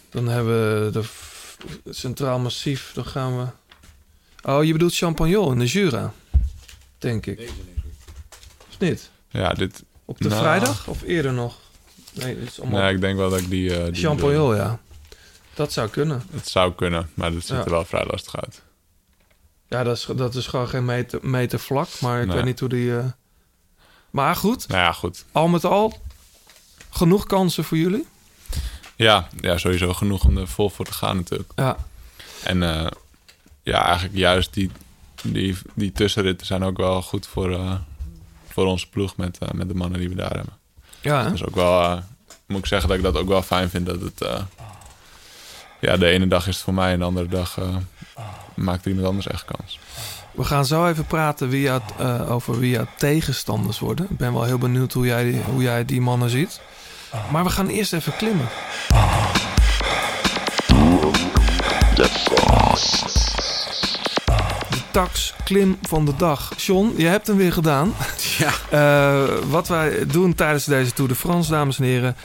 Dan 0.09 0.27
hebben 0.27 0.85
we 0.85 0.91
de 0.91 1.03
Centraal 1.93 2.39
Massief. 2.39 2.91
Dan 2.93 3.05
gaan 3.05 3.37
we... 3.37 3.45
Oh, 4.49 4.63
je 4.63 4.71
bedoelt 4.71 4.95
Champagnon 4.95 5.51
in 5.51 5.59
de 5.59 5.65
Jura. 5.65 6.13
Denk 6.97 7.25
ik. 7.25 7.37
Deze, 7.37 7.53
denk 7.53 7.77
ik. 7.85 7.93
Of 8.69 8.79
niet? 8.79 9.09
Ja, 9.29 9.53
dit... 9.53 9.83
Op 10.05 10.17
de 10.17 10.29
nou, 10.29 10.41
vrijdag 10.41 10.87
of 10.87 11.01
eerder 11.01 11.33
nog? 11.33 11.57
Nee, 12.23 12.39
dit 12.39 12.47
is 12.49 12.61
allemaal... 12.61 12.81
Nee, 12.81 12.93
ik 12.93 13.01
denk 13.01 13.17
wel 13.17 13.29
dat 13.29 13.39
ik 13.39 13.49
die... 13.49 13.69
Uh, 13.69 13.93
die 13.93 14.55
ja. 14.55 14.79
Dat 15.53 15.73
zou 15.73 15.89
kunnen. 15.89 16.23
Het 16.31 16.47
zou 16.47 16.73
kunnen, 16.73 17.09
maar 17.13 17.31
dat 17.31 17.41
ziet 17.41 17.49
Ja. 17.57 17.63
er 17.63 17.69
wel 17.69 17.85
vrij 17.85 18.05
lastig 18.05 18.41
uit. 18.41 18.61
Ja, 19.67 19.83
dat 19.83 19.97
is, 19.97 20.07
dat 20.15 20.35
is 20.35 20.47
gewoon 20.47 20.67
geen 20.69 20.85
meter, 20.85 21.19
meter 21.21 21.59
vlak. 21.59 21.87
Maar 22.01 22.21
ik 22.21 22.27
Nee. 22.27 22.35
weet 22.35 22.45
niet 22.45 22.59
hoe 22.59 22.69
die... 22.69 22.97
eh, 22.97 23.05
Maar 24.09 24.35
goed, 24.35 24.67
Nou 24.67 24.81
ja, 24.81 24.91
goed. 24.91 25.25
al 25.31 25.47
met 25.47 25.65
al 25.65 26.01
genoeg 26.89 27.25
kansen 27.25 27.63
voor 27.63 27.77
jullie. 27.77 28.07
Ja, 28.95 29.27
ja, 29.41 29.57
sowieso 29.57 29.93
genoeg 29.93 30.25
om 30.25 30.37
er 30.37 30.47
vol 30.47 30.69
voor 30.69 30.85
te 30.85 30.93
gaan 30.93 31.15
natuurlijk. 31.15 31.51
Ja, 31.55 31.77
En 32.43 32.63
eh, 32.63 32.87
ja, 33.63 33.85
eigenlijk 33.85 34.17
juist 34.17 34.53
die, 34.53 34.71
die, 35.23 35.57
die 35.75 35.91
tussenritten 35.91 36.47
zijn 36.47 36.63
ook 36.63 36.77
wel 36.77 37.01
goed 37.01 37.27
voor, 37.27 37.79
voor 38.49 38.65
onze 38.65 38.89
ploeg 38.89 39.17
met, 39.17 39.37
met 39.53 39.67
de 39.67 39.75
mannen 39.75 39.99
die 39.99 40.09
we 40.09 40.15
daar 40.15 40.35
hebben. 40.35 40.57
Ja 41.01 41.17
hè? 41.17 41.23
Dat 41.23 41.33
is 41.33 41.45
ook 41.45 41.55
wel, 41.55 41.81
eh, 41.81 41.97
moet 42.45 42.59
ik 42.59 42.65
zeggen 42.65 42.89
dat 42.89 42.97
ik 42.97 43.03
dat 43.03 43.17
ook 43.17 43.27
wel 43.27 43.41
fijn 43.41 43.69
vind. 43.69 43.85
Dat 43.85 44.01
het, 44.01 44.21
eh, 44.21 44.41
ja, 45.79 45.97
de 45.97 46.07
ene 46.07 46.27
dag 46.27 46.47
is 46.47 46.55
het 46.55 46.63
voor 46.63 46.73
mij 46.73 46.91
en 46.91 46.99
de 46.99 47.05
andere 47.05 47.27
dag 47.27 47.57
eh, 47.57 47.75
maakt 48.53 48.85
er 48.85 48.89
iemand 48.89 49.07
anders 49.07 49.27
echt 49.27 49.45
kans. 49.45 49.79
We 50.31 50.43
gaan 50.43 50.65
zo 50.65 50.87
even 50.87 51.05
praten 51.05 51.49
wie 51.49 51.61
jou, 51.61 51.81
eh, 51.97 52.31
over 52.31 52.59
wie 52.59 52.69
jouw 52.69 52.87
tegenstanders 52.97 53.79
worden. 53.79 54.07
Ik 54.09 54.17
ben 54.17 54.33
wel 54.33 54.43
heel 54.43 54.57
benieuwd 54.57 54.93
hoe 54.93 55.05
jij, 55.05 55.23
die, 55.23 55.41
hoe 55.41 55.61
jij 55.61 55.85
die 55.85 56.01
mannen 56.01 56.29
ziet. 56.29 56.61
Maar 57.31 57.43
we 57.43 57.49
gaan 57.49 57.67
eerst 57.67 57.93
even 57.93 58.15
klimmen. 58.15 58.47
De 61.95 62.09
tax 64.91 65.33
klim 65.43 65.77
van 65.81 66.05
de 66.05 66.13
dag. 66.17 66.53
John, 66.57 66.93
je 66.97 67.05
hebt 67.05 67.27
hem 67.27 67.37
weer 67.37 67.53
gedaan. 67.53 67.93
Ja. 68.37 68.51
Eh, 68.69 69.23
wat 69.49 69.67
wij 69.67 70.05
doen 70.05 70.35
tijdens 70.35 70.65
deze 70.65 70.93
Tour 70.93 71.09
de 71.09 71.15
France, 71.15 71.51
dames 71.51 71.79
en 71.79 71.83
heren. 71.83 72.15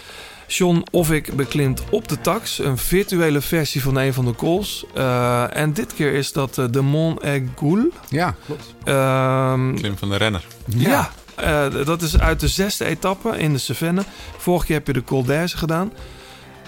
John 0.46 0.84
of 0.90 1.10
ik 1.10 1.36
beklimt 1.36 1.82
op 1.90 2.08
de 2.08 2.20
tax. 2.20 2.58
Een 2.58 2.78
virtuele 2.78 3.40
versie 3.40 3.82
van 3.82 3.96
een 3.96 4.14
van 4.14 4.24
de 4.24 4.34
calls. 4.34 4.84
Eh, 4.94 5.56
en 5.56 5.72
dit 5.72 5.94
keer 5.94 6.12
is 6.12 6.32
dat 6.32 6.58
eh, 6.58 6.64
de 6.70 6.80
Mont 6.80 7.22
Aigul. 7.22 7.90
Ja, 8.08 8.34
klopt. 8.44 8.74
Ehm, 8.84 9.74
Klim 9.74 9.96
van 9.96 10.08
de 10.08 10.16
renner. 10.16 10.44
ja, 10.66 11.10
eh, 11.34 11.66
dat 11.84 12.02
is 12.02 12.18
uit 12.18 12.40
de 12.40 12.48
zesde 12.48 12.84
etappe 12.84 13.38
in 13.38 13.52
de 13.52 13.58
Cevennes. 13.58 14.04
Vorige 14.36 14.66
keer 14.66 14.76
heb 14.76 14.86
je 14.86 14.92
de 14.92 15.04
Col 15.04 15.24
d'Aise 15.24 15.56
gedaan. 15.56 15.92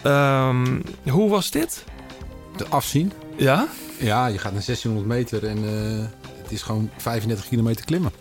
Ehm, 0.02 0.80
hoe 1.08 1.30
was 1.30 1.50
dit? 1.50 1.84
De 2.56 2.66
afzien. 2.68 3.12
Ja? 3.36 3.66
Ja, 3.98 4.26
je 4.26 4.38
gaat 4.38 4.52
naar 4.52 4.62
1600 4.66 5.06
meter 5.06 5.44
en 5.46 5.56
eh, 5.56 6.04
het 6.42 6.52
is 6.52 6.62
gewoon 6.62 6.90
35 6.96 7.48
kilometer 7.48 7.84
klimmen. 7.84 8.12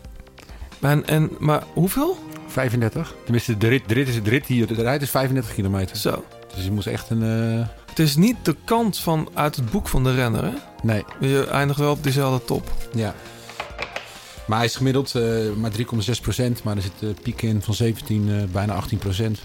En, 0.82 1.06
en, 1.08 1.30
maar 1.40 1.64
hoeveel? 1.74 2.18
35? 2.48 3.14
Tenminste, 3.24 3.58
de 3.58 3.68
rit, 3.68 3.88
de 3.88 3.94
rit, 3.94 4.08
is, 4.08 4.24
de 4.24 4.30
rit 4.30 4.46
hier, 4.46 4.68
de 4.68 4.74
rit 4.92 5.02
is 5.02 5.10
35 5.10 5.54
kilometer. 5.54 5.98
Zo. 5.98 6.24
Dus 6.56 6.64
je 6.64 6.72
moest 6.72 6.88
echt 6.88 7.10
een... 7.10 7.24
eh, 7.60 7.68
Het 7.90 8.00
is 8.00 8.16
niet 8.16 8.36
de 8.42 8.56
kant 8.66 8.98
van 8.98 9.30
uit 9.34 9.56
het 9.56 9.72
boek 9.72 9.88
van 9.88 10.04
de 10.04 10.14
renner, 10.16 10.44
hè? 10.44 10.52
nee, 10.82 11.04
Je 11.20 11.48
eindigt 11.52 11.80
wel 11.80 11.92
op 11.92 12.04
diezelfde 12.04 12.46
top. 12.46 12.72
ja. 12.94 13.16
Maar 14.48 14.58
hij 14.58 14.68
is 14.68 14.76
gemiddeld 14.76 15.16
eh, 15.16 15.24
maar 15.58 15.72
3,6 15.72 16.22
procent. 16.22 16.64
Maar 16.64 16.76
er 16.76 16.82
zit 16.82 16.92
een 17.02 17.18
piek 17.22 17.42
in 17.42 17.62
van 17.62 17.74
17, 17.74 18.30
eh, 18.30 18.44
bijna 18.52 18.74
18 18.74 18.98
procent. 18.98 19.40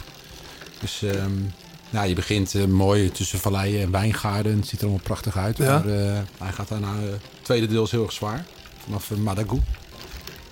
Dus 0.80 1.02
ehm, 1.02 1.30
nou, 1.90 2.08
je 2.08 2.14
begint 2.14 2.54
eh, 2.54 2.64
mooi 2.64 3.10
tussen 3.10 3.38
valleien 3.38 3.82
en 3.82 3.90
wijngaarden. 3.90 4.56
Het 4.56 4.66
ziet 4.68 4.78
er 4.80 4.84
allemaal 4.86 5.04
prachtig 5.04 5.36
uit. 5.36 5.56
Ja. 5.56 5.64
Maar 5.78 5.86
eh, 5.98 6.18
hij 6.38 6.52
gaat 6.52 6.68
daarna... 6.68 6.92
eh, 7.02 7.10
het 7.10 7.20
tweede 7.42 7.66
deel 7.66 7.84
is 7.84 7.90
heel 7.90 8.02
erg 8.02 8.12
zwaar. 8.12 8.44
Vanaf 8.84 9.10
uh, 9.10 9.18
Madagou. 9.18 9.60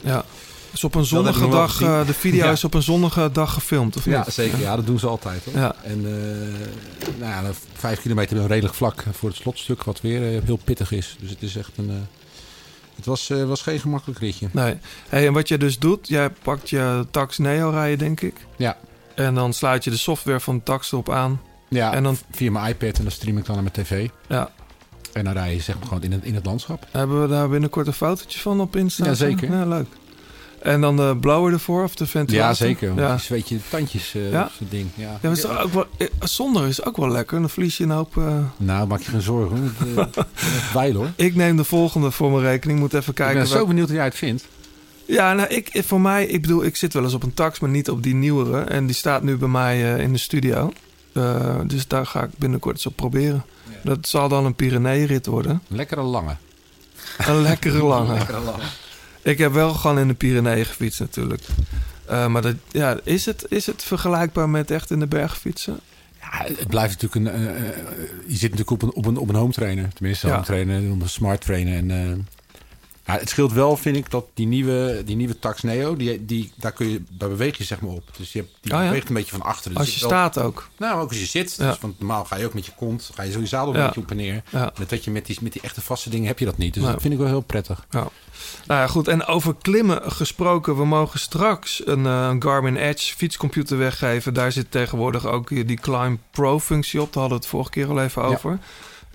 Ja. 0.01 0.25
Dus 0.71 0.85
op 0.85 0.95
een 0.95 1.05
zonnige 1.05 1.49
dag, 1.49 1.81
eh, 1.83 2.07
de 2.07 2.15
video 2.15 2.45
Ja. 2.45 2.51
is 2.51 2.65
op 2.65 2.75
een 2.75 2.83
zonnige 2.83 3.31
dag 3.33 3.53
gefilmd, 3.53 3.97
of 3.97 4.05
Ja, 4.05 4.19
niet? 4.25 4.35
zeker. 4.35 4.59
Ja, 4.59 4.77
dat 4.77 4.87
doen 4.87 4.99
ze 4.99 5.07
altijd. 5.07 5.45
Hoor. 5.45 5.55
Ja. 5.57 5.75
En 5.83 6.05
eh, 6.07 7.09
nou 7.19 7.45
ja, 7.47 7.51
vijf 7.75 8.01
kilometer 8.01 8.37
een 8.37 8.47
redelijk 8.47 8.75
vlak 8.75 9.05
voor 9.13 9.29
het 9.29 9.39
slotstuk, 9.39 9.83
wat 9.85 10.01
weer 10.01 10.43
heel 10.45 10.59
pittig 10.65 10.93
is. 10.93 11.17
Dus 11.21 11.31
het 11.31 11.43
is 11.43 11.57
echt 11.57 11.71
een. 11.77 11.91
eh, 11.91 11.97
het 12.97 13.07
was, 13.07 13.31
eh, 13.31 13.45
was 13.45 13.63
geen 13.63 13.81
gemakkelijk 13.81 14.21
ritje. 14.21 14.49
Nee. 14.53 14.75
Hey, 15.09 15.27
en 15.27 15.33
wat 15.33 15.49
je 15.49 15.59
dus 15.59 15.79
doet, 15.79 16.09
jij 16.09 16.31
pakt 16.43 16.71
je 16.71 17.07
Tax 17.11 17.39
Neo 17.39 17.71
rijden, 17.71 17.99
denk 17.99 18.21
ik. 18.21 18.35
Ja. 18.57 18.77
En 19.19 19.35
dan 19.35 19.53
sluit 19.53 19.85
je 19.85 19.91
de 19.91 19.97
software 19.97 20.41
van 20.41 20.57
de 20.57 20.63
Tax 20.63 20.93
erop 20.93 21.11
aan. 21.11 21.41
Ja, 21.69 21.93
En 21.95 22.03
dan, 22.03 22.17
via 22.31 22.51
mijn 22.51 22.67
iPad 22.69 22.97
en 22.97 23.03
dan 23.03 23.13
stream 23.13 23.39
ik 23.39 23.45
dan 23.47 23.55
naar 23.55 23.71
mijn 23.73 23.87
tv. 23.87 24.09
ja. 24.29 24.51
En 25.13 25.25
dan 25.25 25.33
rij 25.33 25.55
je 25.55 25.61
zeg 25.61 25.79
maar 25.79 25.87
gewoon 25.87 26.03
in 26.03 26.13
het, 26.13 26.25
in 26.25 26.35
het 26.35 26.47
landschap. 26.47 26.87
Hebben 26.91 27.23
we 27.23 27.29
daar 27.29 27.49
binnenkort 27.49 27.87
een 27.87 27.93
fotootje 27.93 28.39
van 28.41 28.61
op 28.61 28.77
Insta? 28.77 29.05
Ja, 29.05 29.15
zeker. 29.15 29.51
Ja, 29.53 29.67
leuk. 29.67 29.87
En 30.63 30.81
dan 30.81 30.97
de 30.97 31.17
blower 31.21 31.53
ervoor, 31.53 31.83
of 31.85 31.95
de 31.95 32.07
ventilator? 32.07 32.49
Ja, 32.49 32.55
zeker. 32.55 32.95
Ja. 32.95 33.01
Ja. 33.09 33.19
zweet 33.19 33.49
je 33.49 33.59
tandjes, 33.69 34.13
Ja? 34.13 34.51
zo'n 34.59 34.67
ding. 34.71 34.89
Ja. 34.95 35.05
Ja, 35.11 35.19
maar 35.23 35.33
is 35.33 35.47
ook 35.47 35.73
wel, 35.73 35.87
eh, 35.97 36.07
zonder 36.21 36.67
is 36.69 36.85
ook 36.85 36.97
wel 36.97 37.09
lekker. 37.09 37.41
Dan 37.41 37.51
verlies 37.51 37.77
je 37.77 37.85
een 37.85 37.91
hoop... 37.91 38.17
eh, 38.17 38.39
Nou, 38.57 38.87
maak 38.87 39.01
je 39.01 39.11
geen 39.11 39.21
zorgen. 39.23 39.75
Het, 39.79 40.17
wijl 40.75 40.95
hoor. 40.95 41.11
Ik 41.17 41.35
neem 41.35 41.57
de 41.57 41.65
volgende 41.65 42.11
voor 42.11 42.31
mijn 42.31 42.43
rekening. 42.43 42.79
Moet 42.79 42.95
even 42.95 43.09
Ik 43.09 43.15
kijken. 43.15 43.37
ben 43.39 43.47
zo 43.47 43.67
benieuwd 43.67 43.87
hoe 43.89 43.97
jij 43.97 44.05
het 44.05 44.15
vindt. 44.15 44.45
Ja, 45.09 45.33
nou, 45.33 45.49
ik, 45.49 45.83
voor 45.87 46.01
mij, 46.01 46.27
ik 46.27 46.41
bedoel, 46.41 46.65
ik 46.65 46.77
zit 46.77 46.93
wel 46.93 47.03
eens 47.05 47.15
op 47.15 47.23
een 47.23 47.35
tax, 47.35 47.59
maar 47.61 47.71
niet 47.71 47.91
op 47.91 48.03
die 48.03 48.15
nieuwere. 48.15 48.61
En 48.61 48.87
die 48.87 48.95
staat 48.95 49.23
nu 49.23 49.37
bij 49.37 49.49
mij 49.49 49.95
eh, 49.95 50.03
in 50.03 50.13
de 50.13 50.19
studio. 50.19 50.73
Eh, 51.13 51.61
dus 51.67 51.87
daar 51.87 52.07
ga 52.07 52.23
ik 52.23 52.31
binnenkort 52.37 52.75
eens 52.77 52.87
op 52.87 52.97
proberen. 52.97 53.45
Dat 53.83 54.09
zal 54.09 54.29
dan 54.29 54.45
een 54.45 54.55
Pyrenee-rit 54.55 55.27
worden. 55.27 55.63
Lekkere 55.69 56.03
lange. 56.03 56.37
Een 57.19 57.43
lekkere 57.43 57.83
lange. 57.83 58.15
Lekkere 58.19 58.41
lange. 58.41 58.63
Ik 59.23 59.39
heb 59.39 59.53
wel 59.53 59.75
gewoon 59.75 59.99
in 59.99 60.09
de 60.09 60.15
Pyreneeën 60.15 60.65
gefietst 60.65 61.01
natuurlijk. 61.01 61.43
Eh, 62.07 62.27
maar 62.27 62.43
dat, 62.43 62.55
ja, 62.71 62.99
is, 63.03 63.27
het, 63.27 63.47
is 63.49 63.67
het 63.67 63.83
vergelijkbaar 63.83 64.49
met 64.49 64.71
echt 64.71 64.91
in 64.91 64.99
de 64.99 65.07
bergen 65.07 65.39
fietsen? 65.41 65.81
Ja, 66.21 66.45
het 66.45 66.69
blijft 66.69 67.03
natuurlijk 67.03 67.37
een. 67.37 67.45
je 68.27 68.37
zit 68.37 68.51
natuurlijk 68.51 68.71
op 68.71 68.83
een, 68.83 68.93
op 68.93 69.07
een, 69.07 69.17
op 69.17 69.29
een 69.29 69.35
home 69.35 69.53
trainer. 69.53 69.89
Tenminste, 69.95 70.27
Ja. 70.27 70.33
home 70.33 70.45
trainer, 70.45 70.91
op 70.93 71.03
een 71.03 71.09
smart 71.09 71.41
trainer. 71.41 71.77
En, 71.77 72.27
het 73.17 73.29
scheelt 73.29 73.53
wel, 73.53 73.77
vind 73.77 73.97
ik, 73.97 74.11
dat 74.11 74.27
die 74.35 74.47
nieuwe, 74.47 75.03
die 75.05 75.17
nieuwe 75.17 75.39
Tax 75.39 75.63
Neo, 75.63 75.97
die, 75.97 76.25
die, 76.25 76.53
daar, 76.57 76.73
kun 76.73 76.89
je, 76.89 77.03
daar 77.11 77.29
beweeg 77.29 77.59
je 77.59 77.65
zeg 77.65 77.81
maar 77.81 77.91
op. 77.91 78.03
Dus 78.17 78.33
je, 78.33 78.39
hebt, 78.39 78.51
die 78.61 78.73
Oh 78.73 78.79
ja? 78.79 78.85
beweegt 78.85 79.09
een 79.09 79.15
beetje 79.15 79.31
van 79.31 79.43
achteren. 79.43 79.77
Dus 79.79 79.87
Als 79.87 79.95
je 79.95 80.01
wel- 80.01 80.09
staat 80.09 80.39
ook. 80.39 80.69
Nou, 80.79 81.01
ook 81.01 81.09
als 81.09 81.19
je 81.19 81.27
zit. 81.27 81.55
Ja. 81.59 81.69
Dus, 81.71 81.79
want 81.81 81.99
normaal 81.99 82.25
ga 82.25 82.37
je 82.37 82.47
ook 82.47 82.55
met 82.55 82.67
je 82.67 82.73
kont, 82.77 83.11
ga 83.15 83.23
je 83.23 83.33
zo 83.33 83.41
je 83.41 83.47
zadel 83.47 83.73
Ja. 83.75 83.79
een 83.81 83.87
beetje 83.87 84.01
op 84.01 84.11
en 84.11 84.17
neer. 84.17 84.43
Ja. 84.51 84.73
Dat 84.89 85.05
je 85.05 85.11
met 85.11 85.27
die, 85.27 85.39
met 85.41 85.53
die 85.53 85.63
echte 85.63 85.81
vaste 85.81 86.11
dingen 86.11 86.27
heb 86.27 86.39
je 86.39 86.45
dat 86.45 86.57
niet. 86.59 86.75
Dus 86.75 86.83
dat 86.83 87.01
vind 87.01 87.13
ik 87.13 87.19
wel 87.19 87.29
heel 87.29 87.41
prettig. 87.41 87.87
Nou 87.91 88.11
ja, 88.67 88.87
goed. 88.87 89.09
En 89.09 89.27
over 89.27 89.55
klimmen 89.63 90.13
gesproken. 90.13 90.77
We 90.77 90.85
mogen 90.85 91.19
straks 91.19 91.87
een, 91.87 92.07
eh, 92.07 92.29
een 92.31 92.43
Garmin 92.43 92.77
Edge 92.77 93.15
fietscomputer 93.17 93.79
weggeven. 93.79 94.35
Daar 94.35 94.53
zit 94.53 94.71
tegenwoordig 94.71 95.27
ook 95.27 95.49
die 95.49 95.77
Climb 95.81 96.21
Pro 96.31 96.61
functie 96.61 97.01
op. 97.01 97.13
Daar 97.13 97.21
hadden 97.23 97.39
we 97.39 97.45
het 97.45 97.53
vorige 97.55 97.71
keer 97.71 97.89
al 97.89 98.01
even 98.03 98.23
over. 98.23 98.59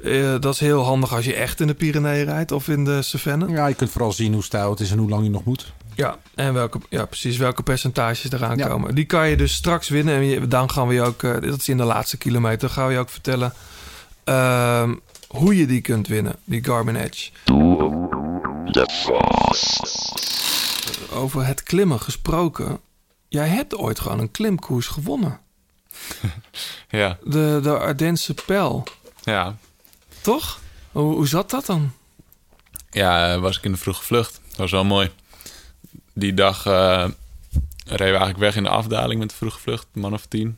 Eh, 0.03 0.35
dat 0.39 0.53
is 0.53 0.59
heel 0.59 0.83
handig 0.83 1.13
als 1.15 1.25
je 1.25 1.33
echt 1.35 1.59
in 1.59 1.67
de 1.67 1.73
Pyreneeën 1.73 2.25
rijdt 2.25 2.51
of 2.51 2.67
in 2.67 2.85
de 2.85 3.01
Cevennes. 3.01 3.49
Ja, 3.51 3.67
je 3.67 3.73
kunt 3.75 3.89
vooral 3.91 4.11
zien 4.11 4.33
hoe 4.33 4.43
stijl 4.43 4.69
het 4.69 4.79
is 4.79 4.91
en 4.91 4.97
hoe 4.97 5.09
lang 5.09 5.23
je 5.23 5.29
nog 5.29 5.43
moet. 5.43 5.73
Ja, 5.95 6.17
en 6.35 6.53
welke, 6.53 6.79
ja, 6.89 7.05
precies 7.05 7.37
welke 7.37 7.63
percentages 7.63 8.31
eraan 8.31 8.57
Ja. 8.57 8.67
komen. 8.67 8.95
Die 8.95 9.05
kan 9.05 9.29
je 9.29 9.37
dus 9.37 9.53
straks 9.53 9.89
winnen. 9.89 10.15
En 10.15 10.23
je- 10.25 10.47
dan 10.47 10.69
gaan 10.71 10.87
we 10.87 10.93
je 10.93 11.01
ook, 11.01 11.23
eh, 11.23 11.31
dat 11.33 11.59
is 11.59 11.69
in 11.69 11.77
de 11.77 11.83
laatste 11.83 12.17
kilometer, 12.17 12.69
gaan 12.69 12.87
we 12.87 12.93
je 12.93 12.99
ook 12.99 13.09
vertellen 13.09 13.53
ehm, 14.23 14.93
hoe 15.27 15.57
je 15.57 15.65
die 15.65 15.81
kunt 15.81 16.07
winnen, 16.07 16.35
die 16.43 16.63
Garmin 16.63 16.95
Edge. 16.95 17.29
Over 21.13 21.45
het 21.45 21.63
klimmen 21.63 21.99
gesproken. 21.99 22.79
Jij 23.27 23.47
hebt 23.47 23.75
ooit 23.77 23.99
gewoon 23.99 24.19
een 24.19 24.31
klimkoers 24.31 24.87
gewonnen. 24.87 25.39
Ja, 26.89 27.17
De, 27.23 27.59
de 27.63 27.77
Ardense 27.79 28.33
Pijl, 28.45 28.83
ja. 29.23 29.55
Toch? 30.23 30.59
Hoe, 30.91 31.13
hoe 31.13 31.27
zat 31.27 31.49
dat 31.49 31.65
dan? 31.65 31.91
Ja, 32.91 33.39
was 33.39 33.57
ik 33.57 33.63
in 33.63 33.71
de 33.71 33.77
vroege 33.77 34.03
vlucht. 34.03 34.41
Dat 34.47 34.57
was 34.57 34.71
wel 34.71 34.85
mooi. 34.85 35.09
Die 36.13 36.33
dag 36.33 36.65
eh, 36.65 37.05
reden 37.85 37.97
we 37.97 38.03
eigenlijk 38.03 38.37
weg 38.37 38.55
in 38.55 38.63
de 38.63 38.69
afdaling 38.69 39.19
met 39.19 39.29
de 39.29 39.35
vroege 39.35 39.59
vlucht, 39.59 39.87
man 39.93 40.13
of 40.13 40.25
tien. 40.25 40.57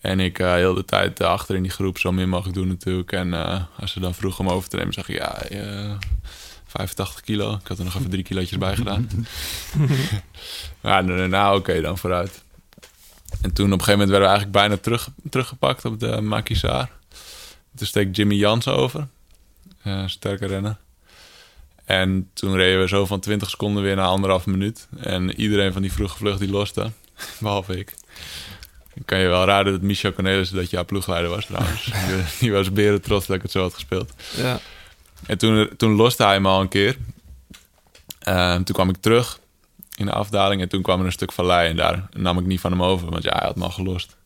En 0.00 0.20
ik 0.20 0.38
eh 0.38 0.52
heel 0.52 0.74
de 0.74 0.84
tijd 0.84 1.20
eh, 1.20 1.26
achter 1.26 1.54
in 1.56 1.62
die 1.62 1.70
groep 1.70 1.98
zo 1.98 2.12
min 2.12 2.28
mogelijk 2.28 2.56
doen 2.56 2.68
natuurlijk. 2.68 3.12
En 3.12 3.32
als 3.76 3.92
ze 3.92 4.00
dan 4.00 4.14
vroegen 4.14 4.44
om 4.46 4.50
over 4.50 4.68
te 4.68 4.76
nemen, 4.76 4.92
zeg 4.92 5.08
ik 5.08 5.16
ja, 5.16 5.42
eh, 5.42 5.96
85 6.66 7.20
kilo. 7.20 7.54
Ik 7.54 7.68
had 7.68 7.78
er 7.78 7.84
nog 7.84 7.94
even 7.94 8.10
drie 8.10 8.22
kilootjes 8.22 8.58
bij 8.58 8.76
gedaan. 8.76 9.08
ja, 10.82 11.00
nou, 11.00 11.28
nou 11.28 11.58
oké, 11.58 11.80
dan 11.80 11.98
vooruit. 11.98 12.42
En 13.42 13.52
toen 13.52 13.72
op 13.72 13.78
een 13.78 13.84
gegeven 13.84 13.92
moment 13.92 14.10
werden 14.10 14.28
we 14.28 14.34
eigenlijk 14.34 14.56
bijna 14.56 14.76
terug, 14.76 15.08
teruggepakt 15.30 15.84
op 15.84 16.00
de 16.00 16.20
Makisaar. 16.20 16.90
Toen 17.76 17.86
steekt 17.86 18.16
Jimmy 18.16 18.34
Jans 18.34 18.68
over. 18.68 19.06
Eh, 19.82 20.02
sterke 20.06 20.46
renner. 20.46 20.76
En 21.84 22.30
toen 22.32 22.56
reden 22.56 22.80
we 22.80 22.88
zo 22.88 23.06
van 23.06 23.20
20 23.20 23.50
seconden 23.50 23.82
weer 23.82 23.96
naar 23.96 24.06
anderhalf 24.06 24.46
minuut. 24.46 24.88
En 25.00 25.40
iedereen 25.40 25.72
van 25.72 25.82
die 25.82 25.92
vroege 25.92 26.16
vlucht 26.16 26.38
die 26.38 26.50
loste. 26.50 26.90
Behalve 27.40 27.78
ik. 27.78 27.94
Dan 28.94 29.04
kan 29.04 29.18
je 29.18 29.28
wel 29.28 29.44
raden 29.44 29.72
dat 29.72 29.82
Michel 29.82 30.12
Cornelis 30.12 30.50
dat 30.50 30.70
jouw 30.70 30.84
ploegleider 30.84 31.30
was 31.30 31.46
trouwens. 31.46 31.90
Die- 32.40 32.52
was 32.52 32.72
beren 32.72 33.02
trots 33.02 33.26
dat 33.26 33.36
ik 33.36 33.42
het 33.42 33.50
zo 33.50 33.60
had 33.62 33.74
gespeeld. 33.74 34.12
Ja, 34.36 34.60
En 35.26 35.38
toen, 35.38 35.70
toen 35.76 35.92
loste 35.94 36.24
hij 36.24 36.40
me 36.40 36.48
al 36.48 36.60
een 36.60 36.68
keer. 36.68 36.96
Eh, 38.18 38.54
toen 38.54 38.74
kwam 38.74 38.88
ik 38.88 38.96
terug 39.00 39.38
in 39.96 40.06
de 40.06 40.12
afdaling. 40.12 40.60
En 40.60 40.68
toen 40.68 40.82
kwam 40.82 41.00
er 41.00 41.06
een 41.06 41.12
stuk 41.12 41.32
vallei. 41.32 41.68
En 41.70 41.76
daar 41.76 42.08
nam 42.12 42.38
ik 42.38 42.46
niet 42.46 42.60
van 42.60 42.70
hem 42.70 42.82
over. 42.82 43.10
Want 43.10 43.22
ja, 43.22 43.32
hij 43.38 43.46
had 43.46 43.56
me 43.56 43.64
al 43.64 43.70
gelost. 43.70 44.16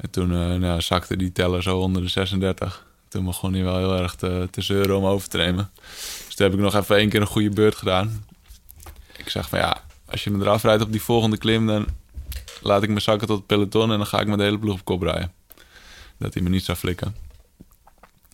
En 0.00 0.10
toen 0.10 0.32
eh, 0.32 0.54
nou, 0.54 0.80
zakte 0.80 1.16
die 1.16 1.32
teller 1.32 1.62
zo 1.62 1.78
onder 1.78 2.02
de 2.02 2.08
36. 2.08 2.86
Toen 3.08 3.24
begon 3.24 3.52
hij 3.52 3.62
wel 3.62 3.76
heel 3.76 3.96
erg 3.96 4.14
te, 4.14 4.48
zeuren 4.50 4.96
om 4.96 5.04
over 5.04 5.28
te 5.28 5.36
nemen. 5.36 5.70
Dus 6.26 6.34
toen 6.34 6.46
heb 6.46 6.54
ik 6.54 6.62
nog 6.62 6.74
even 6.74 6.96
één 6.96 7.08
keer 7.08 7.20
een 7.20 7.26
goede 7.26 7.50
beurt 7.50 7.74
gedaan. 7.74 8.24
Ik 9.16 9.28
zeg 9.28 9.48
van 9.48 9.58
ja, 9.58 9.84
als 10.06 10.24
je 10.24 10.30
me 10.30 10.44
eraf 10.44 10.62
rijdt 10.62 10.82
op 10.82 10.92
die 10.92 11.02
volgende 11.02 11.38
klim... 11.38 11.66
dan 11.66 11.86
laat 12.60 12.82
ik 12.82 12.88
me 12.88 13.00
zakken 13.00 13.26
tot 13.26 13.36
het 13.36 13.46
peloton... 13.46 13.90
en 13.92 13.96
dan 13.96 14.06
ga 14.06 14.20
ik 14.20 14.26
met 14.26 14.38
de 14.38 14.44
hele 14.44 14.58
ploeg 14.58 14.74
op 14.74 14.84
kop 14.84 15.02
rijden. 15.02 15.32
Dat 16.18 16.34
hij 16.34 16.42
me 16.42 16.48
niet 16.48 16.64
zou 16.64 16.78
flikken. 16.78 17.16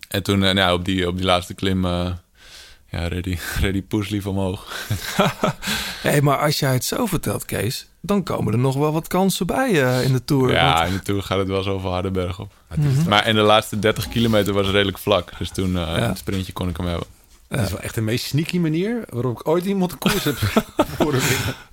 En 0.07 0.23
toen 0.23 0.43
eh, 0.43 0.53
nou, 0.53 0.79
op, 0.79 0.85
die, 0.85 1.07
op 1.07 1.17
die 1.17 1.25
laatste 1.25 1.53
klim... 1.53 1.85
eh 1.85 2.11
ja, 2.89 3.07
ready, 3.07 3.37
ready 3.61 3.81
poeslief 3.81 4.25
omhoog. 4.25 4.87
Hé, 6.07 6.21
maar 6.21 6.37
als 6.37 6.59
jij 6.59 6.73
het 6.73 6.85
zo 6.85 7.05
vertelt, 7.05 7.45
Kees, 7.45 7.87
dan 8.07 8.23
komen 8.23 8.53
er 8.53 8.59
nog 8.59 8.75
wel 8.75 8.91
wat 8.91 9.07
kansen 9.07 9.45
bij 9.47 9.83
eh, 9.83 10.03
in 10.03 10.11
de 10.13 10.23
Tour. 10.23 10.51
Ja, 10.51 10.73
Want- 10.77 10.87
in 10.89 10.93
de 10.97 11.01
Tour 11.03 11.23
gaat 11.23 11.37
het 11.37 11.47
wel 11.47 11.63
zoveel 11.63 11.91
harde 11.91 12.11
berg 12.11 12.39
op. 12.39 12.51
Mhm. 12.75 13.09
Maar 13.09 13.27
in 13.27 13.35
de 13.35 13.41
laatste 13.41 13.79
30 13.79 14.07
kilometer 14.07 14.53
was 14.53 14.65
het 14.65 14.73
redelijk 14.75 14.97
vlak. 14.97 15.31
Dus 15.37 15.49
toen, 15.49 15.77
eh 15.77 15.81
Ja. 15.81 16.07
het 16.07 16.17
sprintje 16.17 16.53
kon 16.53 16.69
ik 16.69 16.77
hem 16.77 16.85
hebben. 16.87 17.07
Dat 17.49 17.59
is 17.59 17.71
wel 17.71 17.79
echt 17.79 17.95
de 17.95 18.01
meest 18.01 18.25
sneaky 18.25 18.57
manier 18.59 19.03
waarop 19.09 19.39
ik 19.39 19.47
ooit 19.47 19.65
iemand 19.65 19.91
een 19.91 19.97
koers 19.97 20.23
heb 20.23 20.35
winnen. 20.97 21.23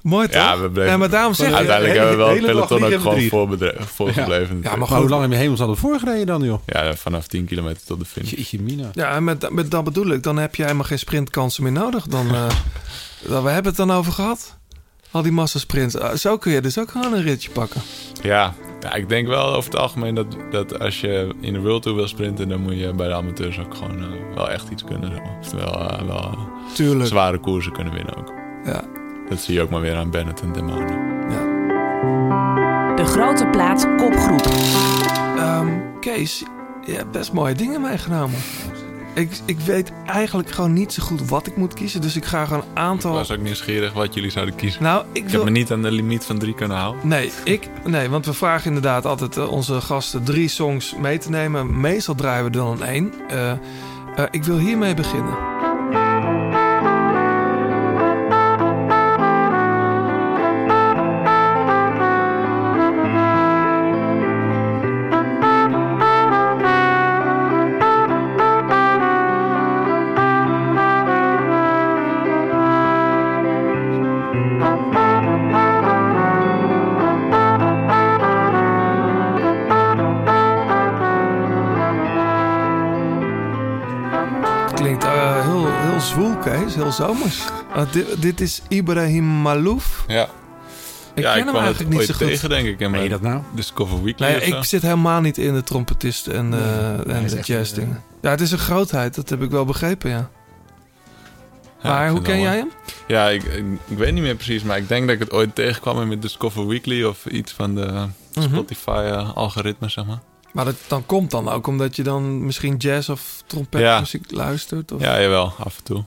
Mooi 0.02 0.26
toch? 0.28 0.34
Ja, 0.42 0.58
we 0.60 0.70
bleven, 0.70 0.90
Ja, 0.90 0.96
maar 0.96 1.10
daarom 1.10 1.34
zeg 1.34 1.48
ik- 1.48 1.54
Uiteindelijk 1.54 1.96
hebben 1.98 2.16
we 2.16 2.24
wel 2.24 2.32
het 2.34 2.40
peloton 2.44 2.84
ook 2.84 3.00
gewoon 3.00 3.76
voorgebleven. 3.86 4.60
Ja, 4.62 4.76
maar 4.76 4.88
hoe 4.88 5.08
lang 5.08 5.22
heb 5.22 5.30
je 5.30 5.36
hemelsal 5.36 5.76
voorgereden 5.76 6.26
dan, 6.26 6.42
joh? 6.42 6.58
Ja, 6.66 6.94
vanaf 6.94 7.26
10 7.26 7.44
kilometer 7.44 7.82
tot 7.86 7.98
de 7.98 8.04
finish. 8.04 8.30
Jeetje 8.30 8.60
mina. 8.60 8.90
Ja, 8.92 9.14
en 9.14 9.24
met, 9.24 9.50
met 9.50 9.70
dat 9.70 9.84
bedoel 9.84 10.06
ik, 10.10 10.22
dan 10.22 10.36
heb 10.36 10.54
je 10.54 10.62
helemaal 10.62 10.84
geen 10.84 10.98
sprintkansen 10.98 11.62
meer 11.62 11.72
nodig. 11.72 12.06
Dan, 12.06 12.26
eh, 12.34 12.46
dan, 13.28 13.42
we 13.42 13.50
hebben 13.50 13.68
het 13.72 13.76
dan 13.76 13.92
over 13.92 14.12
gehad. 14.12 14.56
Al 15.14 15.22
die 15.22 15.32
massasprints. 15.32 15.94
Eh, 15.94 16.12
Zo 16.12 16.36
kun 16.36 16.52
je 16.52 16.60
dus 16.60 16.78
ook 16.78 16.90
gewoon 16.90 17.12
een 17.12 17.22
ritje 17.22 17.50
pakken. 17.50 17.80
Ja, 18.22 18.54
ja, 18.80 18.94
ik 18.94 19.08
denk 19.08 19.26
wel 19.28 19.54
over 19.54 19.70
het 19.70 19.80
algemeen 19.80 20.14
dat, 20.14 20.26
dat 20.50 20.78
als 20.78 21.00
je 21.00 21.34
in 21.40 21.52
de 21.52 21.60
World 21.60 21.82
Tour 21.82 21.96
wil 21.96 22.08
sprinten... 22.08 22.48
dan 22.48 22.60
moet 22.60 22.78
je 22.78 22.92
bij 22.94 23.08
de 23.08 23.14
amateurs 23.14 23.58
ook 23.58 23.74
gewoon 23.74 23.98
eh, 23.98 24.34
wel 24.34 24.50
echt 24.50 24.68
iets 24.70 24.84
kunnen. 24.84 25.22
Oftewel 25.40 25.88
eh, 25.90 26.02
wel 26.06 26.16
eh, 26.18 26.38
Tuurlijk. 26.74 27.08
zware 27.08 27.38
koersen 27.38 27.72
kunnen 27.72 27.92
winnen 27.92 28.16
ook. 28.16 28.32
Ja. 28.64 28.82
Dat 29.28 29.40
zie 29.40 29.54
je 29.54 29.62
ook 29.62 29.70
maar 29.70 29.80
weer 29.80 29.96
aan 29.96 30.10
Bennett 30.10 30.40
en 30.40 30.52
Demano. 30.52 31.12
De 32.96 33.04
grote 33.04 33.46
plaat 33.46 33.88
kopgroep. 33.96 34.46
Ehm, 35.36 35.68
Kees, 36.00 36.42
je 36.86 36.92
hebt 36.92 37.10
best 37.10 37.32
mooie 37.32 37.54
dingen 37.54 37.80
meegenomen. 37.80 38.38
Ik, 39.14 39.30
ik 39.44 39.58
weet 39.58 39.92
eigenlijk 40.06 40.50
gewoon 40.50 40.72
niet 40.72 40.92
zo 40.92 41.02
goed 41.02 41.28
wat 41.28 41.46
ik 41.46 41.56
moet 41.56 41.74
kiezen. 41.74 42.00
Dus 42.00 42.16
ik 42.16 42.24
ga 42.24 42.44
gewoon 42.44 42.62
een 42.62 42.78
aantal... 42.78 43.10
Ik 43.10 43.16
was 43.16 43.30
ook 43.30 43.38
nieuwsgierig 43.42 43.92
wat 43.92 44.14
jullie 44.14 44.30
zouden 44.30 44.54
kiezen. 44.54 44.82
Nou, 44.82 45.04
ik 45.12 45.16
ik 45.24 45.28
wil- 45.28 45.32
heb 45.44 45.44
me 45.52 45.58
niet 45.58 45.72
aan 45.72 45.82
de 45.82 45.90
limiet 45.90 46.24
van 46.24 46.38
drie 46.38 46.54
kunnen 46.54 46.76
houden. 46.76 47.08
Nee, 47.08 47.30
ik, 47.44 47.68
nee, 47.86 48.08
want 48.08 48.26
we 48.26 48.32
vragen 48.32 48.66
inderdaad 48.66 49.06
altijd 49.06 49.36
eh, 49.36 49.50
onze 49.50 49.80
gasten 49.80 50.22
drie 50.24 50.48
songs 50.48 50.94
mee 51.00 51.18
te 51.18 51.30
nemen. 51.30 51.80
Meestal 51.80 52.14
draaien 52.14 52.44
we 52.44 52.50
er 52.50 52.56
dan 52.64 52.82
één. 52.84 53.12
Eh, 53.28 53.50
eh, 53.50 53.58
ik 54.30 54.44
wil 54.44 54.58
hiermee 54.58 54.94
beginnen. 54.94 55.53
Zomers. 86.92 87.38
Eh, 87.74 87.82
dit, 87.92 88.22
dit 88.22 88.40
is 88.40 88.62
Ibrahim 88.68 89.24
Malouf. 89.24 90.04
Ja. 90.06 90.28
Ik 91.14 91.22
ja, 91.22 91.32
ken 91.32 91.40
ik 91.40 91.46
hem 91.52 91.62
eigenlijk 91.62 91.90
niet 91.96 92.06
zo 92.06 92.14
goed. 92.14 92.26
tegen, 92.26 92.48
denk 92.48 92.66
ik. 92.66 92.80
In 92.80 92.90
mijn 92.90 93.10
dat 93.10 93.20
nou? 93.20 93.42
Discover 93.54 94.02
Weekly 94.02 94.26
Nee, 94.26 94.36
of 94.36 94.42
zo. 94.44 94.56
ik 94.56 94.64
zit 94.64 94.82
helemaal 94.82 95.20
niet 95.20 95.38
in 95.38 95.54
de 95.54 95.62
trompetisten 95.62 96.34
en, 96.34 96.52
eh, 96.54 97.16
en 97.16 97.26
de 97.26 97.36
echt, 97.36 97.46
jazz 97.46 97.72
dingen. 97.72 98.02
Ja, 98.20 98.30
het 98.30 98.40
is 98.40 98.50
een 98.50 98.58
grootheid. 98.58 99.14
Dat 99.14 99.28
heb 99.28 99.42
ik 99.42 99.50
wel 99.50 99.64
begrepen, 99.64 100.10
ja. 100.10 100.30
Ja, 101.82 101.90
maar 101.90 102.10
hoe 102.10 102.22
ken 102.22 102.40
jij 102.40 102.56
hem? 102.56 102.70
Ja, 103.06 103.28
ik, 103.28 103.42
ik, 103.42 103.64
ik 103.88 103.98
weet 103.98 104.12
niet 104.12 104.22
meer 104.22 104.34
precies, 104.34 104.62
maar 104.62 104.76
ik 104.76 104.88
denk 104.88 105.06
dat 105.06 105.14
ik 105.14 105.20
het 105.20 105.32
ooit 105.32 105.54
tegenkwam 105.54 106.00
in 106.00 106.08
met 106.08 106.22
Discover 106.22 106.66
Weekly 106.66 107.04
of 107.04 107.26
iets 107.26 107.52
van 107.52 107.74
de 107.74 108.06
Mhm. 108.34 108.48
Spotify-algoritme, 108.48 109.88
zeg 109.88 110.04
maar. 110.04 110.18
Maar 110.52 110.64
dat 110.64 110.74
dan 110.86 111.06
komt 111.06 111.30
dan 111.30 111.48
ook 111.48 111.66
omdat 111.66 111.96
je 111.96 112.02
dan 112.02 112.44
misschien 112.44 112.76
jazz 112.76 113.08
of 113.08 113.42
trompetmuziek 113.46 114.30
luistert? 114.30 114.92
Of? 114.92 115.00
Ja, 115.00 115.20
jawel, 115.20 115.52
af 115.58 115.76
en 115.76 115.82
toe. 115.84 116.04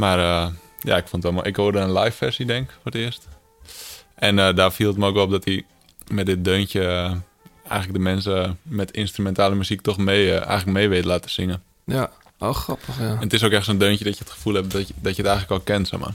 Maar 0.00 0.18
eh, 0.18 0.52
ja, 0.80 0.96
ik 0.96 1.08
vond 1.08 1.12
het 1.12 1.22
wel 1.22 1.32
mooi. 1.32 1.46
Ik 1.48 1.56
hoorde 1.56 1.78
een 1.78 1.92
live 1.98 2.16
versie, 2.16 2.46
denk 2.46 2.64
ik, 2.68 2.70
voor 2.82 2.92
het 2.92 2.94
eerst. 2.94 3.28
En 4.14 4.38
eh, 4.38 4.54
daar 4.54 4.72
viel 4.72 4.88
het 4.88 4.96
me 4.96 5.06
ook 5.06 5.14
wel 5.14 5.24
op 5.24 5.30
dat 5.30 5.44
hij 5.44 5.64
met 6.10 6.26
dit 6.26 6.44
deuntje 6.44 6.80
eh, 6.86 7.12
eigenlijk 7.62 7.92
de 7.92 7.98
mensen 8.10 8.58
met 8.62 8.90
instrumentale 8.90 9.54
muziek 9.54 9.80
toch 9.80 9.96
mee, 9.98 10.32
eigenlijk 10.32 10.66
mee 10.78 10.88
weet 10.88 11.04
laten 11.04 11.30
zingen. 11.30 11.62
Ja, 11.84 12.10
oh 12.38 12.54
grappig, 12.54 12.98
ja. 12.98 13.04
En 13.10 13.18
het 13.18 13.32
is 13.32 13.44
ook 13.44 13.52
echt 13.52 13.64
zo'n 13.64 13.78
deuntje 13.78 14.04
dat 14.04 14.18
je 14.18 14.24
het 14.24 14.32
gevoel 14.32 14.54
hebt 14.54 14.70
dat 14.70 14.88
je, 14.88 14.94
dat 15.00 15.16
je 15.16 15.22
het 15.22 15.30
eigenlijk 15.30 15.60
al 15.60 15.74
kent, 15.74 15.88
zeg 15.88 16.00
maar. 16.00 16.14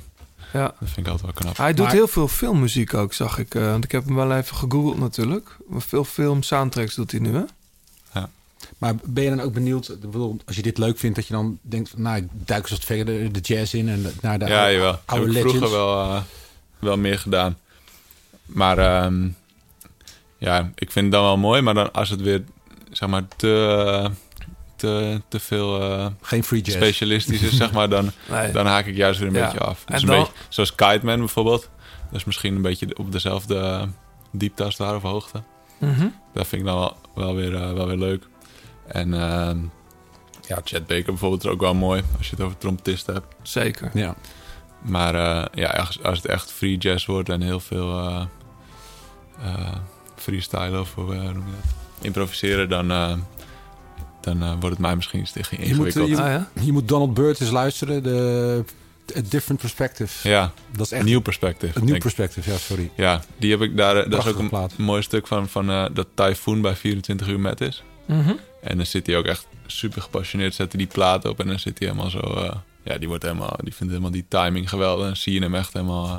Ja. 0.53 0.63
Dat 0.79 0.89
vind 0.89 0.97
ik 1.05 1.07
altijd 1.07 1.21
wel 1.33 1.41
knap. 1.41 1.57
Hij 1.57 1.73
doet 1.73 1.85
Maar- 1.85 1.93
heel 1.93 2.07
veel 2.07 2.27
filmmuziek 2.27 2.93
ook, 2.93 3.13
zag 3.13 3.37
ik. 3.37 3.55
eh, 3.55 3.61
want 3.71 3.83
ik 3.83 3.91
heb 3.91 4.05
hem 4.05 4.15
wel 4.15 4.31
even 4.35 4.55
gegoogeld 4.55 4.99
natuurlijk. 4.99 5.57
Maar 5.67 5.81
veel 5.81 6.03
film 6.03 6.43
soundtracks 6.43 6.95
doet 6.95 7.11
hij 7.11 7.19
nu, 7.19 7.33
hè? 7.35 7.43
Maar 8.77 8.93
ben 9.03 9.23
je 9.23 9.29
dan 9.29 9.41
ook 9.41 9.53
benieuwd, 9.53 9.89
ik 9.89 9.99
bedoel, 9.99 10.37
als 10.45 10.55
je 10.55 10.61
dit 10.61 10.77
leuk 10.77 10.97
vindt, 10.97 11.15
dat 11.15 11.27
je 11.27 11.33
dan 11.33 11.59
denkt 11.61 11.89
van, 11.89 12.01
nou, 12.01 12.17
ik 12.17 12.27
duik 12.31 12.61
eens 12.61 12.71
wat 12.71 12.83
verder 12.85 13.31
de 13.31 13.39
jazz 13.39 13.73
in 13.73 13.89
en 13.89 14.05
naar 14.21 14.39
de 14.39 14.45
ja, 14.45 14.59
oude, 14.59 14.73
jawel. 14.73 14.99
oude 15.05 15.25
heb 15.25 15.35
ik 15.35 15.43
legends. 15.43 15.57
vroeger 15.57 15.77
wel, 15.77 16.01
eh, 16.03 16.21
wel 16.79 16.97
meer 16.97 17.19
gedaan. 17.19 17.57
Maar 18.45 18.77
ehm, 18.77 19.27
ja, 20.37 20.71
ik 20.75 20.91
vind 20.91 21.05
het 21.05 21.13
dan 21.13 21.23
wel 21.23 21.37
mooi. 21.37 21.61
Maar 21.61 21.73
dan 21.73 21.91
als 21.93 22.09
het 22.09 22.21
weer, 22.21 22.43
zeg 22.91 23.09
maar, 23.09 23.27
te, 23.37 24.09
te, 24.75 25.21
te 25.27 25.39
veel 25.39 25.81
eh, 25.81 26.07
Geen 26.21 26.43
free 26.43 26.61
jazz. 26.61 26.77
specialistisch 26.77 27.41
is, 27.41 27.55
zeg 27.57 27.71
maar, 27.71 27.89
dan, 27.89 28.11
Nee. 28.29 28.51
dan 28.51 28.65
haak 28.65 28.85
ik 28.85 28.95
juist 28.95 29.19
weer 29.19 29.27
een 29.27 29.33
Ja. 29.35 29.43
beetje 29.45 29.59
af. 29.59 29.83
En 29.85 29.95
een 29.99 30.05
dan- 30.05 30.15
beetje, 30.19 30.31
zoals 30.49 30.75
Kite 30.75 30.99
Man 31.05 31.19
bijvoorbeeld. 31.19 31.69
Dat 32.11 32.19
is 32.19 32.23
misschien 32.25 32.55
een 32.55 32.61
beetje 32.61 32.97
op 32.97 33.11
dezelfde 33.11 33.87
diepte 34.31 34.63
als 34.63 34.75
daar 34.77 34.95
of 34.95 35.01
hoogte. 35.01 35.41
Mhm. 35.77 36.07
Dat 36.33 36.47
vind 36.47 36.61
ik 36.61 36.67
dan 36.67 36.77
wel, 36.79 36.95
wel, 37.15 37.35
weer, 37.35 37.55
eh, 37.55 37.73
wel 37.73 37.87
weer 37.87 37.97
leuk. 37.97 38.23
En 38.87 39.13
ehm, 39.13 39.57
ja, 40.47 40.61
Chad 40.63 40.87
Baker 40.87 41.05
bijvoorbeeld 41.05 41.43
is 41.43 41.49
ook 41.49 41.59
wel 41.61 41.73
mooi 41.73 42.03
als 42.17 42.29
je 42.29 42.35
het 42.35 42.45
over 42.45 42.57
trompetisten 42.57 43.13
hebt. 43.13 43.27
Zeker. 43.41 43.91
Ja. 43.93 44.15
Maar 44.81 45.15
eh, 45.15 45.45
ja, 45.53 45.69
als, 45.69 46.03
als 46.03 46.17
het 46.17 46.27
echt 46.27 46.51
free 46.51 46.77
jazz 46.77 47.05
wordt 47.05 47.29
en 47.29 47.41
heel 47.41 47.59
veel 47.59 47.99
eh 47.99 48.25
eh, 49.43 49.75
freestyle 50.15 50.79
of 50.79 50.93
hoe 50.95 51.13
noem 51.15 51.23
je 51.25 51.31
dat? 51.61 51.71
Improviseren, 52.01 52.69
dan, 52.69 52.87
dan 54.21 54.39
wordt 54.49 54.69
het 54.69 54.79
mij 54.79 54.95
misschien 54.95 55.19
iets 55.19 55.31
te 55.31 55.39
Je 55.49 55.57
moet, 55.57 55.65
ingewikkeld. 55.67 56.07
je, 56.07 56.21
Ah, 56.21 56.27
ja? 56.29 56.49
je 56.61 56.71
moet 56.71 56.87
Donald 56.87 57.13
Byrd 57.13 57.41
eens 57.41 57.49
luisteren, 57.49 58.03
de 58.03 58.63
A 59.17 59.21
Different 59.29 59.59
Perspective. 59.59 60.29
ja, 60.29 60.51
Dat 60.71 60.85
is 60.85 60.91
echt 60.91 61.03
nieuw 61.05 61.21
perspective. 61.21 61.79
een 61.79 61.85
nieuw 61.85 61.97
perspective, 61.97 62.51
ja, 62.51 62.57
sorry. 62.57 62.91
Ja, 62.95 63.21
die 63.37 63.51
heb 63.51 63.61
ik 63.61 63.77
daar. 63.77 64.09
Dat 64.09 64.25
is 64.25 64.31
ook 64.31 64.39
een 64.39 64.49
plaat. 64.49 64.77
mooi 64.77 65.01
stuk 65.01 65.27
van, 65.27 65.47
van 65.49 65.69
eh, 65.69 65.85
dat 65.93 66.07
Typhoon 66.13 66.61
bij 66.61 66.75
24 66.75 67.27
uur 67.27 67.39
met 67.39 67.61
is. 67.61 67.83
Mhm. 68.05 68.33
En 68.61 68.77
dan 68.77 68.85
zit 68.85 69.07
hij 69.07 69.17
ook 69.17 69.25
echt 69.25 69.47
super 69.65 70.01
gepassioneerd, 70.01 70.53
zet 70.55 70.71
hij 70.71 70.81
die 70.81 70.93
plaat 70.93 71.25
op 71.25 71.39
en 71.39 71.47
dan 71.47 71.59
zit 71.59 71.79
hij 71.79 71.87
helemaal 71.87 72.09
zo. 72.09 72.19
eh, 72.19 72.55
ja, 72.83 72.97
die 72.97 73.07
wordt 73.07 73.23
helemaal, 73.23 73.57
die 73.63 73.73
vindt 73.75 73.91
helemaal 73.93 74.11
die 74.11 74.25
timing 74.27 74.69
geweldig. 74.69 75.07
En 75.07 75.17
zie 75.17 75.33
je 75.33 75.39
hem 75.41 75.55
echt 75.55 75.73
helemaal 75.73 76.05
eh, 76.05 76.17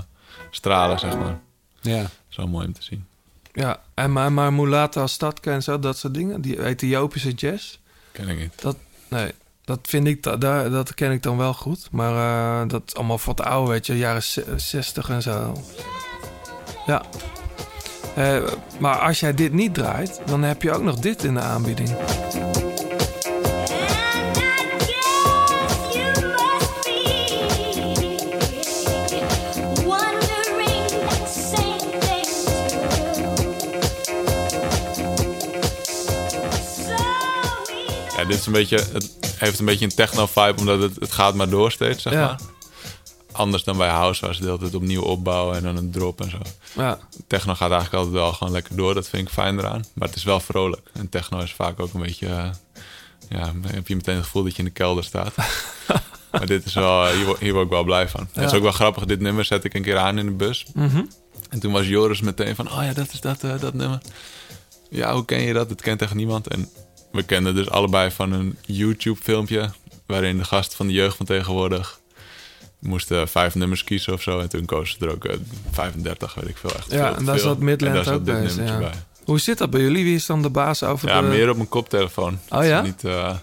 stralen, 0.50 0.98
zeg 0.98 1.16
maar. 1.18 1.38
Ja. 1.80 2.06
Zo 2.28 2.46
mooi 2.46 2.66
om 2.66 2.72
te 2.72 2.82
zien. 2.82 3.06
Ja, 3.52 3.80
en 3.94 4.12
maar, 4.12 4.32
maar 4.32 4.52
Mulata 4.52 5.06
Stadka 5.06 5.52
en 5.52 5.62
zo, 5.62 5.78
dat 5.78 5.98
soort 5.98 6.14
dingen. 6.14 6.40
Die 6.40 6.64
Ethiopische 6.64 7.32
jazz. 7.32 7.78
Ken 8.12 8.28
ik 8.28 8.38
niet. 8.38 8.62
Dat, 8.62 8.76
nee, 9.08 9.32
dat 9.64 9.78
vind 9.82 10.06
ik, 10.06 10.22
da- 10.22 10.36
daar, 10.36 10.70
dat 10.70 10.94
ken 10.94 11.12
ik 11.12 11.22
dan 11.22 11.36
wel 11.36 11.54
goed. 11.54 11.88
Maar 11.90 12.12
eh, 12.62 12.68
dat 12.68 12.94
allemaal 12.96 13.20
wat 13.24 13.40
ouder, 13.40 13.70
weet 13.72 13.86
je, 13.86 13.98
jaren 13.98 14.22
ze- 14.22 14.52
60 14.56 15.08
en 15.08 15.22
zo. 15.22 15.62
Ja. 16.86 17.02
Eh, 18.16 18.36
maar 18.78 18.98
als 18.98 19.20
jij 19.20 19.34
dit 19.34 19.52
niet 19.52 19.74
draait, 19.74 20.20
dan 20.26 20.42
heb 20.42 20.62
je 20.62 20.72
ook 20.72 20.82
nog 20.82 20.96
dit 20.96 21.24
in 21.24 21.34
de 21.34 21.40
aanbieding. 21.40 21.88
Ja, 38.16 38.24
dit 38.24 38.38
is 38.38 38.46
een 38.46 38.52
beetje, 38.52 38.76
het 38.92 39.10
heeft 39.38 39.58
een 39.58 39.64
beetje 39.64 39.84
een 39.84 39.94
techno-vibe, 39.94 40.58
omdat 40.60 40.82
het, 40.82 40.94
het 40.98 41.12
gaat 41.12 41.34
maar 41.34 41.48
door 41.48 41.72
steeds, 41.72 42.02
zeg 42.02 42.12
Ja. 42.12 42.20
maar. 42.20 42.38
Anders 43.36 43.64
dan 43.64 43.76
bij 43.76 43.88
house, 43.88 44.24
waar 44.24 44.34
ze 44.34 44.40
de 44.40 44.46
hele 44.46 44.58
tijd 44.58 44.74
opnieuw 44.74 45.02
opbouwen 45.02 45.56
en 45.56 45.62
dan 45.62 45.76
een 45.76 45.90
drop 45.90 46.20
en 46.20 46.30
zo. 46.30 46.38
Ja. 46.76 46.98
Techno 47.26 47.54
gaat 47.54 47.70
eigenlijk 47.70 47.94
altijd 47.94 48.14
wel 48.22 48.32
gewoon 48.32 48.52
lekker 48.52 48.76
door. 48.76 48.94
Dat 48.94 49.08
vind 49.08 49.26
ik 49.26 49.32
fijn 49.34 49.58
eraan. 49.58 49.84
Maar 49.94 50.08
het 50.08 50.16
is 50.16 50.24
wel 50.24 50.40
vrolijk. 50.40 50.88
En 50.92 51.08
techno 51.08 51.38
is 51.40 51.52
vaak 51.52 51.80
ook 51.80 51.94
een 51.94 52.00
beetje... 52.02 52.26
eh, 52.26 52.48
ja, 53.28 53.52
heb 53.66 53.88
je 53.88 53.96
meteen 53.96 54.14
het 54.14 54.24
gevoel 54.24 54.42
dat 54.42 54.52
je 54.52 54.58
in 54.58 54.64
de 54.64 54.70
kelder 54.70 55.04
staat. 55.04 55.34
maar 56.32 56.46
dit 56.46 56.64
is 56.64 56.74
wel... 56.74 57.06
eh, 57.06 57.14
Hier, 57.14 57.24
word- 57.26 57.40
hier 57.40 57.52
word 57.52 57.64
ik 57.64 57.70
wel 57.70 57.84
blij 57.84 58.08
van. 58.08 58.28
Het 58.32 58.44
is 58.44 58.52
ook 58.56 58.62
wel 58.62 58.72
grappig. 58.72 59.04
Dit 59.04 59.20
nummer 59.20 59.44
zet 59.44 59.64
ik 59.64 59.74
een 59.74 59.82
keer 59.82 59.98
aan 59.98 60.18
in 60.18 60.26
de 60.26 60.32
bus. 60.32 60.66
Mhm. 60.74 61.04
En 61.50 61.60
toen 61.60 61.72
was 61.72 61.86
Joris 61.86 62.20
meteen 62.20 62.54
van... 62.56 62.66
Oh 62.72 62.82
ja, 62.82 62.92
dat 62.92 63.12
is 63.12 63.20
dat, 63.20 63.42
eh, 63.44 63.60
dat 63.60 63.74
nummer. 63.74 63.98
Ja, 64.90 65.14
hoe 65.14 65.24
ken 65.24 65.40
je 65.40 65.52
dat? 65.52 65.70
Het 65.70 65.80
kent 65.82 66.02
echt 66.02 66.14
niemand. 66.14 66.48
En 66.48 66.68
we 67.12 67.22
kenden 67.22 67.54
dus 67.54 67.70
allebei 67.70 68.10
van 68.10 68.32
een 68.32 68.58
YouTube-filmpje... 68.66 69.70
waarin 70.06 70.38
de 70.38 70.44
gast 70.44 70.74
van 70.74 70.86
de 70.86 70.92
jeugd 70.92 71.16
van 71.16 71.26
tegenwoordig... 71.26 72.00
moesten 72.78 73.28
vijf 73.28 73.54
nummers 73.54 73.84
kiezen 73.84 74.12
of 74.12 74.22
zo. 74.22 74.38
En 74.40 74.48
toen 74.48 74.64
kozen 74.64 74.96
ze 74.98 75.06
er 75.06 75.12
ook 75.12 75.24
eh, 75.24 75.36
35, 75.70 76.34
weet 76.34 76.48
ik 76.48 76.56
veel. 76.56 76.70
Echt 76.76 76.90
Ja, 76.92 77.06
veel 77.08 77.16
en 77.16 77.24
daar 77.24 77.38
zat 77.38 77.58
Midland 77.58 77.96
en 77.96 78.04
daar 78.04 78.14
ook 78.14 78.18
zat 78.18 78.24
dit 78.26 78.34
bij, 78.34 78.44
nummertje 78.46 78.72
ja. 78.74 78.78
bij. 78.90 78.98
Hoe 79.24 79.40
zit 79.40 79.58
dat 79.58 79.70
bij 79.70 79.80
jullie? 79.80 80.04
Wie 80.04 80.14
is 80.14 80.26
dan 80.26 80.42
de 80.42 80.50
baas 80.50 80.82
over 80.82 81.08
Ja, 81.08 81.20
de... 81.20 81.26
meer 81.26 81.50
op 81.50 81.56
mijn 81.56 81.68
koptelefoon. 81.68 82.38
Oh 82.48 82.64
ja? 82.64 82.80
Niet, 82.80 83.04
eh, 83.04 83.34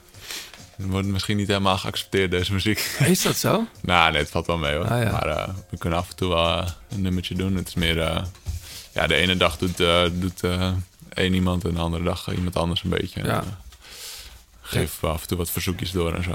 wordt 0.77 1.07
misschien 1.07 1.37
niet 1.37 1.47
helemaal 1.47 1.77
geaccepteerd, 1.77 2.31
deze 2.31 2.53
muziek. 2.53 2.79
Is 3.05 3.21
dat 3.21 3.35
zo? 3.35 3.67
nou, 3.81 4.11
nee, 4.11 4.21
het 4.21 4.29
valt 4.31 4.47
wel 4.47 4.57
mee 4.57 4.75
hoor. 4.75 4.87
Ah, 4.87 5.03
ja. 5.03 5.11
Maar 5.11 5.27
eh, 5.27 5.49
we 5.69 5.77
kunnen 5.77 5.99
af 5.99 6.09
en 6.09 6.15
toe 6.15 6.29
wel 6.29 6.47
eh, 6.59 6.67
een 6.91 7.01
nummertje 7.01 7.35
doen. 7.35 7.55
Het 7.55 7.67
is 7.67 7.73
meer... 7.73 8.01
eh, 8.01 8.23
ja, 8.93 9.07
de 9.07 9.15
ene 9.15 9.37
dag 9.37 9.57
doet, 9.57 9.79
eh, 9.79 10.03
doet 10.13 10.43
eh, 10.43 10.71
één 11.13 11.33
iemand 11.33 11.63
en 11.65 11.73
de 11.73 11.79
andere 11.79 12.03
dag 12.03 12.27
eh, 12.27 12.35
iemand 12.37 12.55
anders 12.55 12.83
een 12.83 12.89
beetje. 12.89 13.19
En, 13.21 13.25
Ja. 13.25 13.39
eh, 13.39 13.47
geef 14.73 15.03
af 15.03 15.21
en 15.21 15.27
toe 15.27 15.37
wat 15.37 15.51
verzoekjes 15.51 15.91
door 15.91 16.13
en 16.13 16.23
zo. 16.23 16.31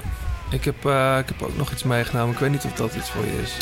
Ik 0.51 0.63
heb, 0.63 0.85
eh, 0.85 1.17
ik 1.17 1.27
heb 1.27 1.41
ook 1.41 1.57
nog 1.57 1.71
iets 1.71 1.83
meegenomen. 1.83 2.33
Ik 2.33 2.39
weet 2.39 2.51
niet 2.51 2.63
of 2.65 2.73
dat 2.73 2.95
iets 2.95 3.09
voor 3.09 3.25
je 3.25 3.41
is. 3.41 3.57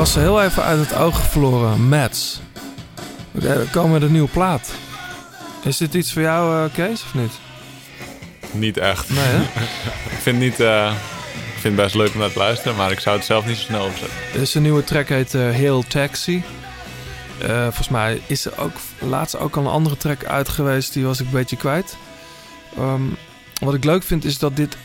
Was 0.00 0.12
ze 0.12 0.18
heel 0.18 0.42
even 0.42 0.62
uit 0.62 0.78
het 0.78 0.94
oog 0.94 1.22
verloren. 1.22 1.88
Mats. 1.88 2.40
We 3.30 3.66
komen 3.70 3.90
met 3.90 4.02
een 4.02 4.12
nieuwe 4.12 4.28
plaat. 4.28 4.72
Is 5.62 5.76
dit 5.76 5.94
iets 5.94 6.12
voor 6.12 6.22
jou, 6.22 6.64
eh, 6.64 6.74
Kees, 6.74 7.02
of 7.02 7.14
niet? 7.14 7.32
Niet 8.50 8.76
echt. 8.76 9.08
Nee, 9.08 9.18
hè? 9.24 9.40
ik 10.14 10.18
vind 10.20 10.36
het 10.36 10.44
niet... 10.44 10.60
eh, 10.60 10.92
ik 11.54 11.60
vind 11.60 11.76
het 11.76 11.84
best 11.84 11.94
leuk 11.94 12.12
om 12.12 12.20
naar 12.20 12.32
te 12.32 12.38
luisteren, 12.38 12.76
maar 12.76 12.90
ik 12.90 13.00
zou 13.00 13.16
het 13.16 13.24
zelf 13.24 13.46
niet 13.46 13.56
zo 13.56 13.62
snel 13.62 13.84
opzetten. 13.84 14.18
Er 14.34 14.40
is 14.40 14.54
een 14.54 14.62
nieuwe 14.62 14.84
track, 14.84 15.08
heet 15.08 15.34
eh 15.34 15.40
Hail 15.40 15.82
Taxi. 15.82 16.42
Eh, 17.38 17.62
volgens 17.62 17.88
mij 17.88 18.20
is 18.26 18.44
er 18.44 18.58
ook 18.58 18.76
laatst 18.98 19.38
ook 19.38 19.56
al 19.56 19.62
een 19.62 19.70
andere 19.70 19.96
track 19.96 20.24
uit 20.24 20.48
geweest. 20.48 20.92
Die 20.92 21.04
was 21.04 21.20
ik 21.20 21.26
een 21.26 21.32
beetje 21.32 21.56
kwijt. 21.56 21.96
Ehm, 22.76 23.02
wat 23.60 23.74
ik 23.74 23.84
leuk 23.84 24.02
vind 24.02 24.24
is 24.24 24.38
dat 24.38 24.56
dit 24.56 24.76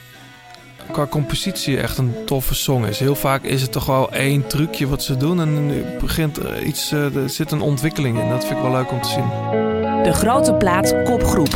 qua 0.92 1.08
compositie 1.08 1.78
echt 1.78 1.98
een 1.98 2.14
toffe 2.26 2.56
song 2.56 2.86
is. 2.86 3.00
Heel 3.00 3.16
vaak 3.16 3.44
is 3.44 3.62
het 3.62 3.72
toch 3.72 3.86
wel 3.86 4.12
één 4.12 4.48
trucje 4.48 4.88
wat 4.88 5.04
ze 5.04 5.18
doen. 5.18 5.40
En 5.40 5.68
nu 5.68 5.84
begint 6.00 6.40
iets, 6.66 6.92
eh, 6.92 7.16
er 7.16 7.30
zit 7.30 7.52
een 7.52 7.62
ontwikkeling 7.62 8.20
in. 8.20 8.30
Dat 8.30 8.46
vind 8.46 8.58
ik 8.58 8.64
wel 8.64 8.72
leuk 8.72 8.92
om 8.92 9.02
te 9.02 9.10
zien. 9.10 9.30
De 10.04 10.14
grote 10.14 10.54
plaat 10.54 10.96
kopgroep. 11.04 11.54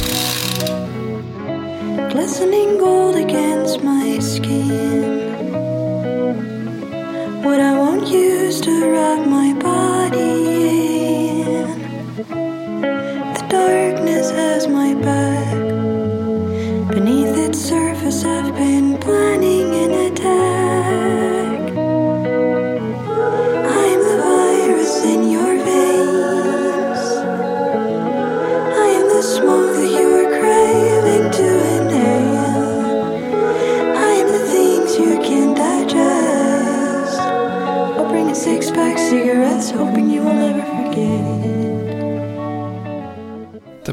Glistening 2.10 2.80
gold 2.80 3.16
against 3.16 3.84
my 3.84 4.20
skin. 4.20 5.28
What 7.42 7.60
I 7.60 7.76
won't 7.76 8.10
use 8.12 8.60
to 8.60 8.92
wrap 8.92 9.26
my 9.26 9.59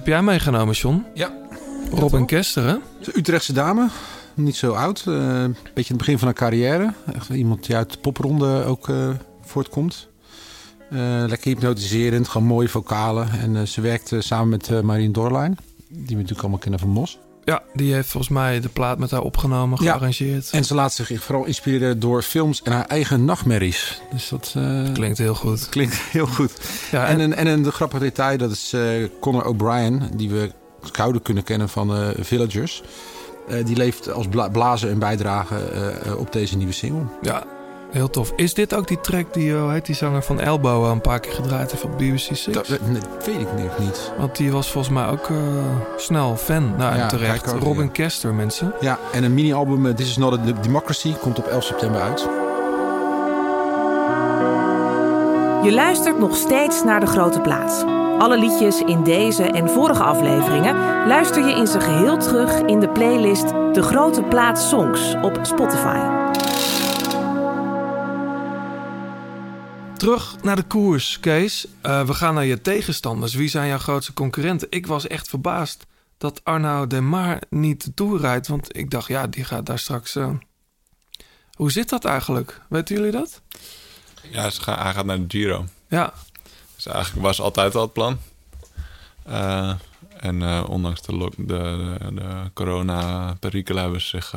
heb 0.07 0.15
jij 0.15 0.23
meegenomen, 0.25 0.75
John? 0.75 1.05
Ja. 1.15 1.33
Robin 1.93 2.27
Kester, 2.27 2.65
hè? 2.67 2.77
De 3.05 3.13
Utrechtse 3.19 3.53
dame, 3.53 3.89
niet 4.35 4.57
zo 4.57 4.73
oud. 4.73 5.05
eh, 5.07 5.15
Een 5.15 5.53
beetje 5.53 5.63
in 5.75 5.85
het 5.85 5.97
begin 5.97 6.19
van 6.19 6.27
haar 6.27 6.37
carrière. 6.37 6.93
Echt 7.15 7.29
iemand 7.29 7.67
die 7.67 7.77
uit 7.77 7.93
de 7.93 7.99
popronde 7.99 8.65
ook 8.65 8.89
eh, 8.89 9.09
voortkomt. 9.43 10.09
Eh, 10.91 10.99
lekker 11.27 11.51
hypnotiserend, 11.51 12.29
gewoon 12.29 12.47
mooie 12.47 12.69
vocalen. 12.69 13.31
En 13.31 13.57
eh, 13.57 13.63
ze 13.63 13.81
werkte 13.81 14.21
samen 14.21 14.49
met 14.49 14.69
eh 14.69 14.81
Marien 14.81 15.13
Dorlijn. 15.13 15.57
Die 15.89 16.07
we 16.07 16.13
natuurlijk 16.15 16.41
allemaal 16.41 16.59
kennen 16.59 16.81
van 16.81 16.89
Mos. 16.89 17.19
Ja, 17.47 17.63
die 17.75 17.93
heeft 17.95 18.09
volgens 18.09 18.33
mij 18.33 18.61
de 18.61 18.69
plaat 18.69 18.99
met 18.99 19.11
haar 19.11 19.21
opgenomen, 19.21 19.79
Ja. 19.83 19.91
gearrangeerd. 19.91 20.51
En 20.51 20.65
ze 20.65 20.75
laat 20.75 20.93
zich 20.93 21.23
vooral 21.23 21.45
inspireren 21.45 22.01
door 22.01 22.23
films 22.23 22.63
en 22.63 22.73
haar 22.73 22.87
eigen 22.87 23.25
nachtmerries. 23.25 24.01
Dus 24.13 24.29
dat 24.29 24.53
eh, 24.57 24.93
Klinkt 24.93 25.19
heel 25.19 25.35
goed. 25.35 25.69
klinkt 25.69 25.95
heel 26.17 26.27
goed. 26.27 26.53
Ja, 26.91 27.07
En 27.07 27.21
en, 27.21 27.21
een, 27.21 27.35
en 27.35 27.47
een 27.47 27.73
grappig 27.73 27.99
detail, 28.01 28.39
dat 28.39 28.51
is 28.51 28.73
eh 28.73 28.83
Conor 29.21 29.45
O'Brien, 29.45 30.03
die 30.17 30.31
we 30.31 30.51
zouden 30.93 31.23
kunnen 31.23 31.43
kennen 31.45 31.69
van 31.69 31.95
eh, 31.97 32.09
Villagers. 32.19 32.83
Die 33.65 33.77
leeft 33.77 34.11
als 34.13 34.29
bla 34.29 34.49
blazer 34.49 34.91
en 34.91 34.99
bijdrage 34.99 35.55
op 36.19 36.33
deze 36.33 36.57
nieuwe 36.57 36.73
single. 36.73 37.03
ja, 37.23 37.45
heel 37.97 38.11
tof. 38.11 38.33
Is 38.37 38.55
dit 38.55 38.75
ook 38.75 38.89
die 38.89 39.01
track 39.01 39.35
die, 39.35 39.53
eh, 39.55 39.61
hoe 39.61 39.71
heet 39.73 39.87
die 39.87 39.95
zanger 39.95 40.23
van 40.23 40.41
Elbow 40.41 40.85
al 40.85 40.91
een 40.91 41.01
paar 41.01 41.21
keer 41.21 41.33
gedraaid 41.33 41.71
heeft 41.71 41.85
op 41.85 41.99
BBC 41.99 42.19
Six? 42.19 42.45
Dat, 42.45 42.55
dat 42.67 42.79
weet 43.27 43.41
ik 43.41 43.49
niet. 43.57 43.79
niet. 43.79 44.13
Want 44.19 44.37
die 44.37 44.53
was 44.53 44.71
volgens 44.71 44.95
mij 44.95 45.09
ook 45.09 45.29
eh, 45.31 45.37
snel 45.97 46.37
fan. 46.37 46.75
Nou, 46.77 46.97
Ja, 46.97 47.07
terecht. 47.07 47.43
kijk 47.43 47.57
ook, 47.57 47.63
Robin 47.63 47.85
ja. 47.85 47.91
Kester, 47.93 48.35
mensen. 48.35 48.73
Ja, 48.81 48.99
en 49.13 49.25
een 49.25 49.35
mini-album, 49.35 49.87
eh, 49.87 49.95
This 49.95 50.09
is 50.09 50.17
Not 50.17 50.33
a 50.39 50.53
Democracy, 50.63 51.15
komt 51.21 51.39
op 51.39 51.47
11 51.47 51.65
september 51.65 52.01
uit. 52.01 52.29
Je 55.63 55.73
luistert 55.73 56.19
nog 56.19 56.37
steeds 56.37 56.85
naar 56.85 57.01
de 57.01 57.07
grote 57.07 57.41
plaats. 57.41 57.85
Alle 58.19 58.39
liedjes 58.39 58.81
in 58.81 59.03
deze 59.03 59.43
en 59.43 59.69
vorige 59.71 60.03
afleveringen 60.03 60.75
luister 61.07 61.49
je 61.49 61.55
in 61.55 61.67
zijn 61.67 61.83
geheel 61.83 62.17
terug 62.19 62.61
in 62.61 62.81
de 62.81 62.89
playlist 62.89 63.49
De 63.49 63.83
Grote 63.83 64.23
Plaats 64.23 64.69
Songs 64.69 65.15
op 65.23 65.39
Spotify. 65.43 65.99
Terug 69.97 70.43
naar 70.43 70.57
de 70.57 70.63
koers, 70.63 71.21
Kees. 71.21 71.67
Eh, 71.81 72.07
we 72.07 72.15
gaan 72.15 72.35
naar 72.35 72.45
je 72.45 72.61
tegenstanders. 72.61 73.35
Wie 73.35 73.49
zijn 73.49 73.69
jouw 73.69 73.79
grootste 73.79 74.13
concurrenten? 74.13 74.67
Ik 74.71 74.87
was 74.87 75.07
echt 75.07 75.29
verbaasd 75.29 75.87
dat 76.19 76.41
Arnaud 76.45 76.91
Demar 76.91 77.39
niet 77.51 77.85
de 77.85 77.95
Tour 77.95 78.21
rijdt. 78.21 78.49
Want 78.49 78.77
ik 78.77 78.91
dacht, 78.91 79.09
ja, 79.09 79.27
die 79.27 79.45
gaat 79.45 79.67
daar 79.67 79.79
straks... 79.79 80.17
eh, 80.17 80.31
Hoe 81.55 81.71
zit 81.71 81.89
dat 81.89 82.05
eigenlijk? 82.05 82.61
Weten 82.69 82.97
jullie 82.97 83.11
dat? 83.13 83.41
Ja, 84.31 84.51
ze 84.51 84.63
gaan, 84.63 84.79
hij 84.79 84.93
gaat 84.93 85.05
naar 85.05 85.19
de 85.19 85.25
Giro. 85.29 85.65
Ja, 85.89 86.13
Dus 86.75 86.87
eigenlijk 86.87 87.27
was 87.27 87.41
altijd 87.41 87.75
al 87.75 87.83
het 87.83 87.93
plan. 87.93 88.19
Eh, 89.25 89.75
en 90.17 90.65
ondanks 90.67 91.03
de, 91.03 91.31
de, 91.37 91.45
de, 91.47 92.15
de 92.15 92.51
corona-perikelen 92.55 93.83
hebben 93.83 94.01
ze 94.01 94.07
zich 94.09 94.35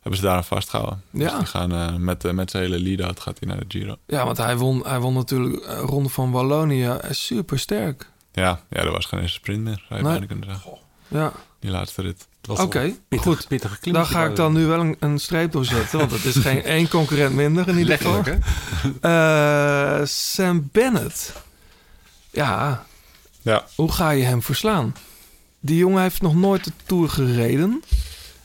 hebben 0.00 0.20
ze 0.20 0.26
daaraan 0.26 0.44
vastgehouden. 0.44 1.02
Dus 1.10 1.30
Ja. 1.30 1.36
die 1.38 1.46
gaan 1.46 1.72
eh, 1.72 1.94
met, 1.94 2.24
eh, 2.24 2.32
met 2.32 2.50
zijn 2.50 2.62
hele 2.62 2.78
lead-out 2.80 3.20
gaat 3.20 3.38
hij 3.38 3.48
naar 3.48 3.58
de 3.58 3.64
Giro. 3.78 3.96
ja 4.06 4.24
want 4.24 4.36
hij 4.36 4.56
won, 4.56 4.82
hij 4.86 4.98
won 5.00 5.14
natuurlijk 5.14 5.64
eh, 5.64 5.78
Ronde 5.78 6.08
van 6.08 6.30
Wallonië. 6.30 6.98
Super 7.10 7.58
sterk. 7.58 8.10
Ja, 8.32 8.60
ja, 8.70 8.80
er 8.80 8.90
was 8.90 9.04
geen 9.06 9.20
eens 9.20 9.32
sprint 9.32 9.62
meer, 9.62 9.84
zou 9.88 10.00
je 10.00 10.06
Nee. 10.06 10.12
bijna 10.12 10.26
kunnen 10.26 10.48
zeggen. 10.48 10.78
Ja, 11.08 11.32
Die 11.60 11.70
laatste 11.70 12.02
rit. 12.02 12.26
oké. 12.48 12.94
Pittig, 13.08 13.26
Goed. 13.26 13.48
pittige 13.48 13.68
Daar 13.72 13.78
klimmetje. 13.82 14.14
ga 14.14 14.24
ik 14.24 14.36
dan 14.36 14.52
nu 14.52 14.66
wel 14.66 14.80
een, 14.80 14.96
een 15.00 15.18
streep 15.18 15.52
door 15.52 15.64
zetten. 15.64 15.98
Want 15.98 16.10
het 16.10 16.24
is 16.24 16.36
geen 16.36 16.62
één 16.76 16.88
concurrent 16.88 17.34
minder 17.34 17.68
in 17.68 17.78
ieder 17.78 17.96
geval. 17.98 18.22
Eh, 19.00 20.00
Sam 20.04 20.68
Bennett. 20.72 21.32
Ja, 22.30 22.84
Ja, 23.42 23.64
hoe 23.74 23.92
ga 23.92 24.10
je 24.10 24.24
hem 24.24 24.42
verslaan? 24.42 24.94
Die 25.60 25.76
jongen 25.76 26.02
heeft 26.02 26.22
nog 26.22 26.34
nooit 26.34 26.64
de 26.64 26.72
Tour 26.86 27.08
gereden. 27.08 27.82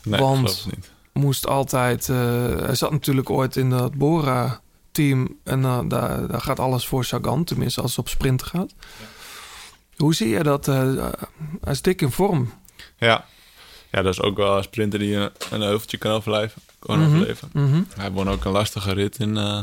nee, 0.02 0.20
Want- 0.20 0.38
geloof 0.50 0.66
ik 0.66 0.74
niet. 0.76 0.90
Moest 1.16 1.46
altijd... 1.46 2.08
eh, 2.08 2.16
hij 2.58 2.74
zat 2.74 2.90
natuurlijk 2.90 3.30
ooit 3.30 3.56
in 3.56 3.70
dat 3.70 3.94
Bora-team. 3.94 5.36
En 5.44 5.64
eh, 5.64 5.80
daar, 5.88 6.26
daar 6.26 6.40
gaat 6.40 6.60
alles 6.60 6.86
voor 6.86 7.04
Sagan. 7.04 7.44
Tenminste, 7.44 7.80
als 7.80 7.90
het 7.90 7.98
op 8.00 8.08
sprint 8.08 8.42
gaat. 8.42 8.74
Hoe 9.96 10.14
zie 10.14 10.28
je 10.28 10.42
dat? 10.42 10.68
eh, 10.68 10.94
hij 11.60 11.72
is 11.72 11.82
dik 11.82 12.02
in 12.02 12.10
vorm. 12.10 12.52
Ja. 12.98 13.24
ja, 13.90 14.02
dat 14.02 14.12
is 14.12 14.20
ook 14.20 14.36
wel 14.36 14.56
een 14.56 14.62
sprinter 14.62 14.98
die 14.98 15.14
een, 15.16 15.30
een 15.50 15.60
heuveltje 15.60 15.96
kan 15.96 16.12
overleven. 16.12 16.62
Kan 16.78 16.98
Mhm, 16.98 17.14
overleven. 17.14 17.50
mhm. 17.52 17.82
Hij 17.96 18.10
won 18.10 18.30
ook 18.30 18.44
een 18.44 18.52
lastige 18.52 18.92
rit 18.92 19.18
in 19.18 19.36
eh 19.36 19.62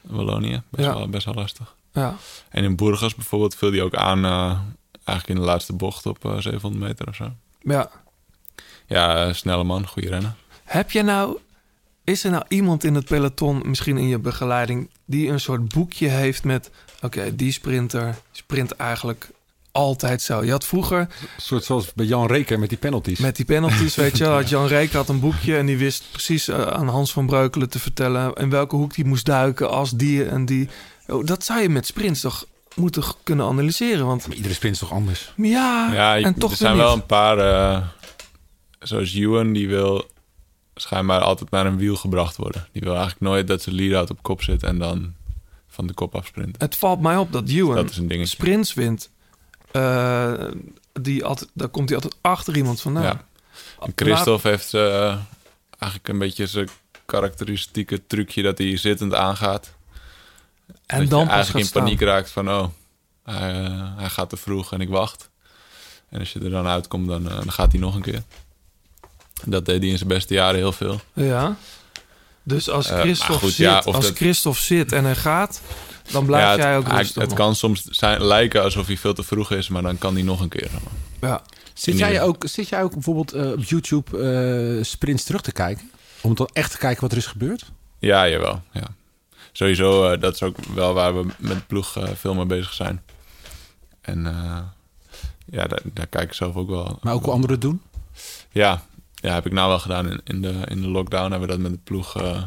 Wallonië. 0.00 0.62
Best, 0.68 0.86
Ja. 0.88 0.94
wel, 0.94 1.08
best 1.08 1.24
wel 1.24 1.34
lastig. 1.34 1.74
Ja. 1.92 2.16
En 2.48 2.64
in 2.64 2.76
Burgos 2.76 3.14
bijvoorbeeld 3.14 3.54
viel 3.54 3.70
hij 3.70 3.82
ook 3.82 3.94
aan... 3.94 4.24
eh, 4.24 4.58
eigenlijk 5.04 5.28
in 5.28 5.34
de 5.44 5.50
laatste 5.50 5.72
bocht 5.72 6.06
op 6.06 6.24
eh, 6.24 6.36
700 6.38 6.82
meter 6.84 7.08
of 7.08 7.14
zo. 7.14 7.30
Ja. 7.60 7.90
Ja, 8.86 9.26
eh, 9.26 9.32
snelle 9.34 9.64
man, 9.64 9.86
goede 9.86 10.08
renner. 10.08 10.34
Heb 10.70 10.90
je 10.90 11.02
nou... 11.02 11.38
Is 12.04 12.24
er 12.24 12.30
nou 12.30 12.44
iemand 12.48 12.84
in 12.84 12.94
het 12.94 13.04
peloton, 13.04 13.62
misschien 13.64 13.96
in 13.98 14.08
je 14.08 14.18
begeleiding... 14.18 14.90
die 15.04 15.28
een 15.28 15.40
soort 15.40 15.68
boekje 15.68 16.08
heeft 16.08 16.44
met... 16.44 16.70
Oké, 17.02 17.36
die 17.36 17.52
sprinter 17.52 18.14
sprint 18.32 18.72
eigenlijk 18.72 19.28
altijd 19.72 20.22
zo. 20.22 20.44
Je 20.44 20.50
had 20.50 20.64
vroeger 20.66 20.98
Een 21.00 21.06
soort 21.36 21.64
zoals 21.64 21.92
bij 21.94 22.06
Jan 22.06 22.26
Reker 22.26 22.58
met 22.58 22.68
die 22.68 22.78
penalties. 22.78 23.18
met 23.18 23.36
die 23.36 23.44
penalties, 23.44 23.94
weet 23.94 24.16
je 24.16 24.24
wel... 24.24 24.32
had 24.40 24.48
Jan 24.48 24.66
Reek 24.66 24.92
had 24.92 25.08
een 25.08 25.20
boekje 25.20 25.56
en 25.56 25.66
die 25.66 25.76
wist 25.76 26.04
precies 26.10 26.48
eh, 26.48 26.60
aan 26.62 26.88
Hans 26.88 27.12
van 27.12 27.26
Breukelen 27.26 27.68
te 27.70 27.78
vertellen... 27.78 28.34
in 28.34 28.50
welke 28.50 28.76
hoek 28.76 28.94
die 28.94 29.04
moest 29.04 29.26
duiken 29.26 29.70
als 29.70 29.90
die 29.90 30.24
en 30.24 30.44
die... 30.44 30.68
Oh, 31.06 31.26
dat 31.26 31.44
zou 31.44 31.60
je 31.60 31.68
met 31.68 31.86
sprints 31.86 32.20
toch 32.20 32.46
moeten 32.76 33.02
kunnen 33.24 33.46
analyseren, 33.46 34.06
want... 34.06 34.26
Iedere 34.30 34.54
sprint 34.54 34.74
is 34.74 34.80
toch 34.80 34.92
anders? 34.92 35.32
Ja, 35.36 35.90
Ja, 35.92 36.14
je- 36.14 36.24
en 36.24 36.34
toch 36.34 36.50
er 36.50 36.56
zijn 36.56 36.72
niet. 36.72 36.82
wel 36.82 36.92
een 36.92 37.06
paar... 37.06 37.38
eh, 37.38 37.82
zoals 38.80 39.14
Ewan, 39.14 39.52
die 39.52 39.68
wil 39.68 40.10
schijnbaar 40.80 41.20
altijd 41.20 41.50
naar 41.50 41.66
een 41.66 41.76
wiel 41.76 41.96
gebracht 41.96 42.36
worden. 42.36 42.68
Die 42.72 42.82
wil 42.82 42.92
eigenlijk 42.92 43.20
nooit 43.20 43.46
dat 43.46 43.62
zijn 43.62 43.74
lead-out 43.74 44.10
op 44.10 44.22
kop 44.22 44.42
zit... 44.42 44.62
en 44.62 44.78
dan 44.78 45.14
van 45.68 45.86
de 45.86 45.92
kop 45.92 46.14
afsprinten. 46.14 46.54
Het 46.58 46.76
valt 46.76 47.00
mij 47.00 47.16
op 47.16 47.32
dat 47.32 47.48
Ewan 47.48 47.74
Dat 47.74 47.90
is 47.90 47.96
een 47.96 48.28
sprints 48.28 48.74
wint. 48.74 49.10
Eh, 49.70 50.32
die 50.92 51.24
altijd, 51.24 51.50
daar 51.52 51.68
komt 51.68 51.88
hij 51.88 51.98
altijd 51.98 52.16
achter 52.20 52.56
iemand 52.56 52.80
vandaan. 52.80 53.02
Ja. 53.02 53.24
En 53.80 53.92
Christophe 53.94 54.48
heeft 54.48 54.74
eh, 54.74 55.16
eigenlijk 55.78 56.08
een 56.08 56.18
beetje 56.18 56.46
zijn 56.46 56.68
karakteristieke 57.06 58.06
trucje 58.06 58.42
dat 58.42 58.58
hij 58.58 58.76
zittend 58.76 59.14
aangaat. 59.14 59.74
En 60.86 61.00
dat 61.00 61.10
dan 61.10 61.20
je 61.20 61.26
pas 61.26 61.34
eigenlijk 61.34 61.66
in 61.66 61.72
paniek 61.72 62.00
raakt 62.00 62.30
van 62.30 62.50
oh, 62.50 62.66
hij, 63.24 63.64
eh, 63.64 63.96
hij 63.96 64.08
gaat 64.08 64.28
te 64.28 64.36
vroeg 64.36 64.72
en 64.72 64.80
ik 64.80 64.88
wacht. 64.88 65.30
En 66.08 66.18
als 66.18 66.32
je 66.32 66.40
er 66.40 66.50
dan 66.50 66.66
uitkomt, 66.66 67.08
dan, 67.08 67.22
dan 67.22 67.52
gaat 67.52 67.72
hij 67.72 67.80
nog 67.80 67.94
een 67.94 68.02
keer. 68.02 68.22
Dat 69.46 69.64
deed 69.66 69.80
hij 69.82 69.90
in 69.90 69.96
zijn 69.96 70.08
beste 70.08 70.34
jaren 70.34 70.56
heel 70.56 70.72
veel. 70.72 71.00
Ja. 71.12 71.56
Dus 72.42 72.68
als 72.70 72.88
Eh, 72.90 73.00
Christophe, 73.00 73.32
goed, 73.38 73.48
zit, 73.52 73.66
ja, 73.66 73.78
als 73.78 74.04
dat- 74.06 74.16
Christophe 74.16 74.60
zit 74.60 74.92
en 74.92 75.04
hij 75.04 75.14
gaat, 75.16 75.60
dan 76.10 76.26
blijf 76.26 76.44
Ja, 76.44 76.50
het, 76.50 76.60
jij 76.60 76.76
ook 76.76 76.86
hij- 76.86 76.96
rustig. 76.96 77.20
het 77.20 77.28
nog. 77.30 77.38
kan 77.38 77.54
soms 77.56 77.82
zijn, 77.84 78.22
lijken 78.24 78.62
alsof 78.62 78.86
hij 78.86 78.96
veel 78.96 79.14
te 79.14 79.22
vroeg 79.22 79.50
is, 79.50 79.68
maar 79.68 79.82
dan 79.82 79.98
kan 79.98 80.14
hij 80.14 80.22
nog 80.22 80.40
een 80.40 80.48
keer. 80.48 80.68
zeg 80.72 80.80
maar. 80.82 81.30
Ja. 81.30 81.42
Zit 81.74 81.98
jij, 81.98 82.22
ook, 82.22 82.44
zit 82.48 82.68
jij 82.68 82.82
ook 82.82 82.92
bijvoorbeeld 82.92 83.32
eh, 83.32 83.50
op 83.52 83.64
YouTube 83.64 84.18
eh, 84.78 84.84
sprints 84.84 85.24
terug 85.24 85.40
te 85.40 85.52
kijken? 85.52 85.90
Om 86.20 86.34
dan 86.34 86.48
echt 86.52 86.70
te 86.70 86.78
kijken 86.78 87.00
wat 87.00 87.12
er 87.12 87.18
is 87.18 87.26
gebeurd? 87.26 87.70
Ja, 87.98 88.28
jawel. 88.28 88.62
Ja. 88.72 88.82
Sowieso, 89.52 90.18
dat 90.18 90.34
is 90.34 90.42
ook 90.42 90.56
wel 90.74 90.94
waar 90.94 91.14
we 91.16 91.26
met 91.38 91.56
de 91.56 91.62
ploeg 91.66 91.96
eh, 91.96 92.08
veel 92.14 92.34
mee 92.34 92.44
bezig 92.46 92.72
zijn. 92.72 93.02
En 94.00 94.26
eh, 94.26 94.58
ja, 95.44 95.66
daar, 95.66 95.80
daar 95.84 96.06
kijk 96.06 96.24
ik 96.28 96.32
zelf 96.34 96.54
ook 96.56 96.68
wel. 96.68 96.98
Maar 97.02 97.14
ook 97.14 97.24
hoe 97.24 97.32
anderen 97.32 97.52
het 97.54 97.60
doen? 97.64 97.82
Ja, 98.52 98.84
ja, 99.20 99.34
heb 99.34 99.46
ik 99.46 99.52
nou 99.52 99.68
wel 99.68 99.78
gedaan 99.78 100.10
in, 100.10 100.20
in, 100.24 100.42
de, 100.42 100.62
in 100.68 100.80
de 100.80 100.88
lockdown. 100.88 101.30
Hebben 101.30 101.48
we 101.48 101.54
dat 101.54 101.62
met 101.62 101.72
de 101.72 101.78
ploeg. 101.84 102.16
eh, 102.16 102.42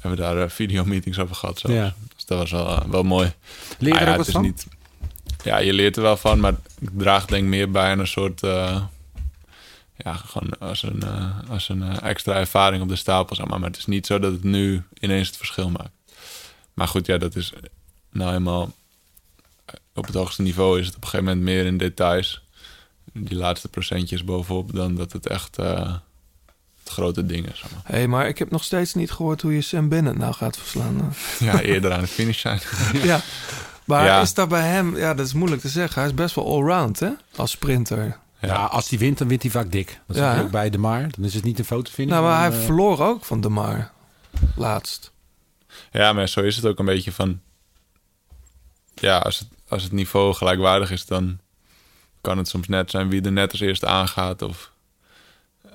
hebben 0.00 0.10
we 0.10 0.16
daar 0.16 0.42
eh, 0.42 0.50
videomeetings 0.50 1.18
over 1.18 1.34
gehad. 1.34 1.58
Zelfs. 1.58 1.76
Ja. 1.76 1.94
Dus 2.14 2.24
dat 2.24 2.38
was 2.38 2.50
wel, 2.50 2.68
eh, 2.68 2.84
wel 2.88 3.02
mooi. 3.02 3.32
Leer 3.78 3.92
je 3.92 4.00
Ah 4.00 4.06
ja, 4.06 4.10
ook 4.10 4.16
wat 4.16 4.26
het 4.26 4.26
is 4.26 4.32
van? 4.32 4.42
Niet, 4.42 4.66
ja, 5.44 5.58
je 5.58 5.72
leert 5.72 5.96
er 5.96 6.02
wel 6.02 6.16
van, 6.16 6.40
maar 6.40 6.54
ik 6.78 6.90
draag 6.92 7.26
denk 7.26 7.46
meer 7.46 7.70
bij 7.70 7.90
aan 7.90 7.98
een 7.98 8.06
soort. 8.06 8.40
ja, 9.96 10.14
gewoon 10.14 10.58
als 10.58 10.82
een, 10.82 11.02
als 11.48 11.68
een 11.68 12.00
extra 12.00 12.34
ervaring 12.34 12.82
op 12.82 12.88
de 12.88 12.96
stapel. 12.96 13.36
Zeg 13.36 13.46
maar. 13.46 13.60
maar 13.60 13.68
het 13.68 13.78
is 13.78 13.86
niet 13.86 14.06
zo 14.06 14.18
dat 14.18 14.32
het 14.32 14.44
nu 14.44 14.82
ineens 14.98 15.26
het 15.26 15.36
verschil 15.36 15.70
maakt. 15.70 15.90
Maar 16.74 16.88
goed, 16.88 17.06
ja, 17.06 17.18
dat 17.18 17.36
is 17.36 17.52
nou 18.10 18.34
eenmaal. 18.34 18.72
Op 19.94 20.06
het 20.06 20.14
hoogste 20.14 20.42
niveau 20.42 20.80
is 20.80 20.86
het 20.86 20.96
op 20.96 21.02
een 21.02 21.08
gegeven 21.08 21.26
moment 21.26 21.44
meer 21.44 21.66
in 21.66 21.78
details. 21.78 22.42
Die 23.18 23.36
laatste 23.38 23.68
procentjes 23.68 24.24
bovenop, 24.24 24.72
dan 24.74 24.94
dat 24.94 25.12
het 25.12 25.26
echt 25.26 25.58
eh, 25.58 25.94
het 26.82 26.92
grote 26.92 27.26
ding 27.26 27.50
is. 27.52 27.58
Zeg 27.58 27.70
maar. 27.70 27.80
Hé, 27.84 27.96
hey, 27.96 28.06
maar 28.08 28.28
ik 28.28 28.38
heb 28.38 28.50
nog 28.50 28.64
steeds 28.64 28.94
niet 28.94 29.10
gehoord 29.10 29.42
hoe 29.42 29.54
je 29.54 29.60
Sam 29.60 29.88
Bennett 29.88 30.18
nou 30.18 30.34
gaat 30.34 30.56
verslaan. 30.58 31.14
Ja, 31.38 31.60
eerder 31.60 31.92
aan 31.92 32.00
de 32.00 32.06
finish 32.06 32.40
zijn. 32.40 32.60
ja. 33.02 33.20
Maar 33.84 34.04
Ja. 34.04 34.20
is 34.20 34.34
dat 34.34 34.48
bij 34.48 34.66
hem... 34.68 34.96
Ja, 34.96 35.14
dat 35.14 35.26
is 35.26 35.32
moeilijk 35.32 35.60
te 35.62 35.68
zeggen. 35.68 36.00
Hij 36.00 36.10
is 36.10 36.14
best 36.16 36.34
wel 36.34 36.46
allround, 36.46 37.00
hè? 37.00 37.10
Als 37.36 37.50
sprinter. 37.50 38.18
Ja. 38.40 38.54
als 38.64 38.88
hij 38.88 38.98
wint, 38.98 39.18
dan 39.18 39.28
wint 39.28 39.42
hij 39.42 39.50
vaak 39.50 39.72
dik. 39.72 40.00
Dat 40.06 40.16
Ja, 40.16 40.40
ook 40.40 40.50
bij 40.50 40.70
De 40.70 40.78
Maar. 40.78 41.10
Dan 41.10 41.24
is 41.24 41.34
het 41.34 41.44
niet 41.44 41.58
een 41.58 41.64
fotofinish. 41.64 42.12
Nou, 42.12 42.24
maar 42.24 42.38
hij 42.38 42.58
eh, 42.58 42.64
verloor 42.64 43.00
ook 43.00 43.24
van 43.24 43.40
De 43.40 43.48
Maar. 43.48 43.92
Laatst. 44.56 45.12
Ja, 45.92 46.12
maar 46.12 46.28
zo 46.28 46.40
is 46.40 46.56
het 46.56 46.66
ook 46.66 46.78
een 46.78 46.84
beetje 46.84 47.12
van. 47.12 47.40
Ja, 48.94 49.18
als 49.18 49.38
het, 49.38 49.48
als 49.68 49.82
het 49.82 49.92
niveau 49.92 50.34
gelijkwaardig 50.34 50.90
is, 50.90 51.06
dan 51.06 51.38
kan 52.20 52.38
het 52.38 52.48
soms 52.48 52.68
net 52.68 52.90
zijn 52.90 53.08
wie 53.08 53.22
er 53.22 53.32
net 53.32 53.50
als 53.50 53.60
eerste 53.60 53.86
aangaat. 53.86 54.42
Of, 54.42 54.70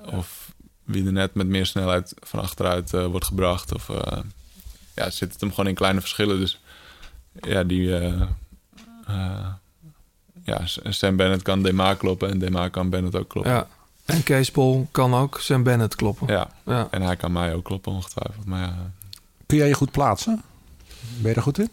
of 0.04 0.52
wie 0.84 1.06
er 1.06 1.12
net 1.12 1.34
met 1.34 1.46
meer 1.46 1.66
snelheid 1.66 2.14
van 2.20 2.40
achteruit 2.40 2.94
eh, 2.94 3.06
wordt 3.06 3.26
gebracht. 3.26 3.74
Of 3.74 3.88
eh, 3.88 4.18
ja, 4.94 5.10
zit 5.10 5.32
het 5.32 5.40
hem 5.40 5.50
gewoon 5.50 5.66
in 5.66 5.74
kleine 5.74 6.00
verschillen. 6.00 6.38
Dus 6.38 6.60
ja, 7.42 7.64
die. 7.64 7.96
eh, 7.96 8.20
ja, 10.44 10.60
Sam 10.88 11.16
Bennett 11.16 11.42
kan 11.42 11.62
Dema 11.62 11.94
kloppen 11.94 12.30
en 12.30 12.38
Dema 12.38 12.68
kan 12.68 12.90
Bennett 12.90 13.16
ook 13.16 13.28
kloppen. 13.28 13.52
Ja. 13.52 13.66
En 14.04 14.22
Kees 14.22 14.50
Bol 14.50 14.88
kan 14.90 15.14
ook 15.14 15.38
Sam 15.40 15.62
Bennett 15.62 15.94
kloppen. 15.96 16.26
Ja. 16.26 16.48
Ja. 16.66 16.88
en 16.90 17.02
hij 17.02 17.16
kan 17.16 17.32
mij 17.32 17.54
ook 17.54 17.64
kloppen 17.64 17.92
ongetwijfeld. 17.92 18.44
Maar 18.46 18.60
ja, 18.60 18.90
Kun 19.46 19.56
jij 19.56 19.68
je 19.68 19.74
goed 19.74 19.90
plaatsen? 19.90 20.42
Ben 21.20 21.30
je 21.30 21.36
er 21.36 21.42
goed 21.42 21.58
in? 21.58 21.70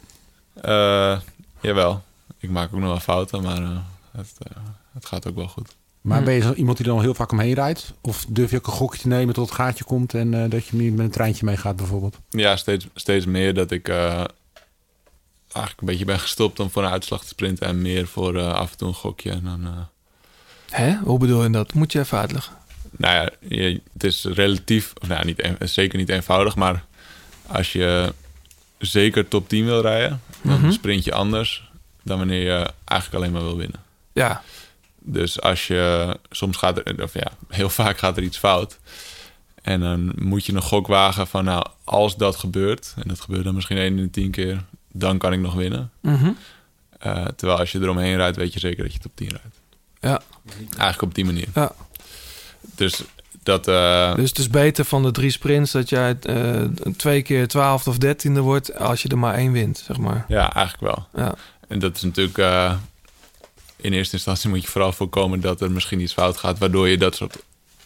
Eh, 0.53 1.19
jawel. 1.61 2.03
Ik 2.39 2.49
maak 2.49 2.73
ook 2.73 2.79
nog 2.79 2.89
wel 2.89 2.99
fouten, 2.99 3.41
maar 3.41 3.61
eh, 3.61 3.77
het, 4.11 4.31
eh, 4.37 4.61
het 4.93 5.05
gaat 5.05 5.27
ook 5.27 5.35
wel 5.35 5.47
goed. 5.47 5.75
Maar 6.01 6.19
Hm. 6.19 6.25
ben 6.25 6.33
je 6.33 6.41
zo 6.41 6.53
iemand 6.53 6.77
die 6.77 6.85
er 6.85 6.91
dan 6.93 7.01
heel 7.01 7.13
vaak 7.13 7.31
omheen 7.31 7.53
rijdt? 7.53 7.93
Of 8.01 8.25
durf 8.29 8.51
je 8.51 8.57
ook 8.57 8.67
een 8.67 8.73
gokje 8.73 9.01
te 9.01 9.07
nemen 9.07 9.33
tot 9.33 9.45
het 9.45 9.55
gaatje 9.55 9.83
komt 9.83 10.13
en 10.13 10.43
eh, 10.43 10.49
dat 10.49 10.65
je 10.67 10.75
niet 10.77 10.95
met 10.95 11.05
een 11.05 11.11
treintje 11.11 11.45
meegaat 11.45 11.75
bijvoorbeeld? 11.75 12.17
Ja, 12.29 12.55
steeds, 12.55 12.87
steeds 12.95 13.25
meer 13.25 13.53
dat 13.53 13.71
ik 13.71 13.87
eh, 13.87 14.23
eigenlijk 15.53 15.79
een 15.81 15.85
beetje 15.87 16.05
ben 16.05 16.19
gestopt 16.19 16.59
om 16.59 16.69
voor 16.69 16.83
een 16.83 16.91
uitslag 16.91 17.21
te 17.21 17.27
sprinten 17.27 17.67
en 17.67 17.81
meer 17.81 18.07
voor 18.07 18.39
af 18.41 18.71
en 18.71 18.77
toe 18.77 18.87
een 18.87 18.93
gokje. 18.93 19.31
En 19.31 19.43
dan, 19.43 19.65
eh, 19.65 19.71
Hè? 20.69 20.95
Hoe 20.97 21.19
bedoel 21.19 21.43
je 21.43 21.49
dat? 21.49 21.73
Moet 21.73 21.91
je 21.91 21.99
even 21.99 22.17
uitleggen. 22.17 22.53
nou 22.97 23.13
ja, 23.15 23.29
je, 23.55 23.81
het 23.93 24.03
is 24.03 24.23
relatief, 24.23 24.93
of 25.01 25.07
nou, 25.07 25.25
niet, 25.25 25.47
zeker 25.59 25.97
niet 25.97 26.09
eenvoudig, 26.09 26.55
maar 26.55 26.85
als 27.47 27.71
je 27.71 28.13
zeker 28.77 29.27
top 29.27 29.49
10 29.49 29.65
wil 29.65 29.81
rijden, 29.81 30.21
dan 30.41 30.59
Mhm. 30.61 30.71
sprint 30.71 31.03
je 31.03 31.13
anders 31.13 31.69
dan 32.03 32.17
wanneer 32.17 32.43
je 32.43 32.71
eigenlijk 32.85 33.13
alleen 33.23 33.31
maar 33.31 33.41
wil 33.49 33.57
winnen. 33.57 33.79
Ja. 34.13 34.41
Dus 34.99 35.41
als 35.41 35.67
je 35.67 36.17
soms 36.29 36.57
gaat 36.57 36.77
er, 36.77 37.03
of 37.03 37.13
ja, 37.13 37.31
heel 37.49 37.69
vaak 37.69 37.97
gaat 37.97 38.17
er 38.17 38.23
iets 38.23 38.37
fout. 38.37 38.79
En 39.61 39.79
dan 39.79 40.11
moet 40.15 40.45
je 40.45 40.53
een 40.53 40.61
gok 40.61 40.87
wagen 40.87 41.27
van, 41.27 41.43
nou, 41.43 41.65
als 41.83 42.15
dat 42.17 42.35
gebeurt, 42.35 42.93
en 42.95 43.07
dat 43.07 43.19
gebeurt 43.21 43.43
dan 43.43 43.55
misschien 43.55 43.77
1 43.77 43.85
in 43.97 44.03
de 44.03 44.09
10 44.09 44.31
keer, 44.31 44.63
dan 44.91 45.17
kan 45.17 45.33
ik 45.33 45.39
nog 45.39 45.53
winnen. 45.53 45.91
Mhm. 46.01 46.31
Eh, 46.99 47.25
terwijl 47.35 47.59
als 47.59 47.71
je 47.71 47.79
eromheen 47.79 48.15
rijdt, 48.15 48.37
weet 48.37 48.53
je 48.53 48.59
zeker 48.59 48.83
dat 48.83 48.93
je 48.93 48.99
top 48.99 49.11
10 49.15 49.27
rijdt. 49.29 49.59
Ja. 50.01 50.21
Eigenlijk 50.69 51.01
op 51.01 51.15
die 51.15 51.25
manier. 51.25 51.47
Ja. 51.55 51.71
Dus 52.75 53.01
dat. 53.43 53.67
eh, 53.67 54.15
Dus 54.15 54.29
het 54.29 54.37
is 54.37 54.49
beter 54.49 54.85
van 54.85 55.03
de 55.03 55.11
drie 55.11 55.31
sprints 55.31 55.71
dat 55.71 55.89
jij 55.89 56.17
eh, 56.21 56.63
twee 56.97 57.21
keer 57.21 57.47
twaalfde 57.47 57.89
of 57.89 57.97
dertiende 57.97 58.39
wordt 58.41 58.75
als 58.77 59.01
je 59.01 59.09
er 59.09 59.17
maar 59.17 59.33
één 59.33 59.51
wint, 59.51 59.77
zeg 59.85 59.97
maar. 59.97 60.25
Ja, 60.27 60.53
eigenlijk 60.53 60.95
wel. 60.95 61.07
Ja. 61.25 61.35
En 61.67 61.79
dat 61.79 61.95
is 61.95 62.01
natuurlijk. 62.01 62.37
In 63.81 63.93
eerste 63.93 64.15
instantie 64.15 64.49
moet 64.49 64.61
je 64.61 64.67
vooral 64.67 64.91
voorkomen 64.91 65.39
dat 65.41 65.61
er 65.61 65.71
misschien 65.71 65.99
iets 65.99 66.13
fout 66.13 66.37
gaat, 66.37 66.57
waardoor 66.57 66.87
je 66.87 66.97
dat 66.97 67.15
soort 67.15 67.37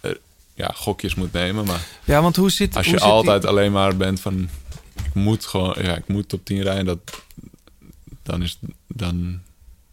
eh, 0.01 0.11
ja, 0.53 0.71
gokjes 0.75 1.15
moet 1.15 1.31
nemen. 1.31 1.65
Maar 1.65 1.87
Ja, 2.03 2.21
want 2.21 2.35
hoe 2.35 2.49
zit 2.51 2.75
als 2.75 2.85
hoe 2.85 2.93
je 2.95 2.99
die- 3.01 3.09
altijd 3.09 3.45
alleen 3.45 3.71
maar 3.71 3.97
bent 3.97 4.19
van. 4.19 4.49
Ik 5.05 5.13
moet 5.13 5.45
gewoon. 5.45 5.75
Ja, 5.81 5.95
ik 5.95 6.07
moet 6.07 6.29
top 6.29 6.45
10 6.45 6.61
rijden. 6.61 6.85
Dat, 6.85 7.21
dan, 8.23 8.41
is, 8.43 8.59
dan 8.87 9.39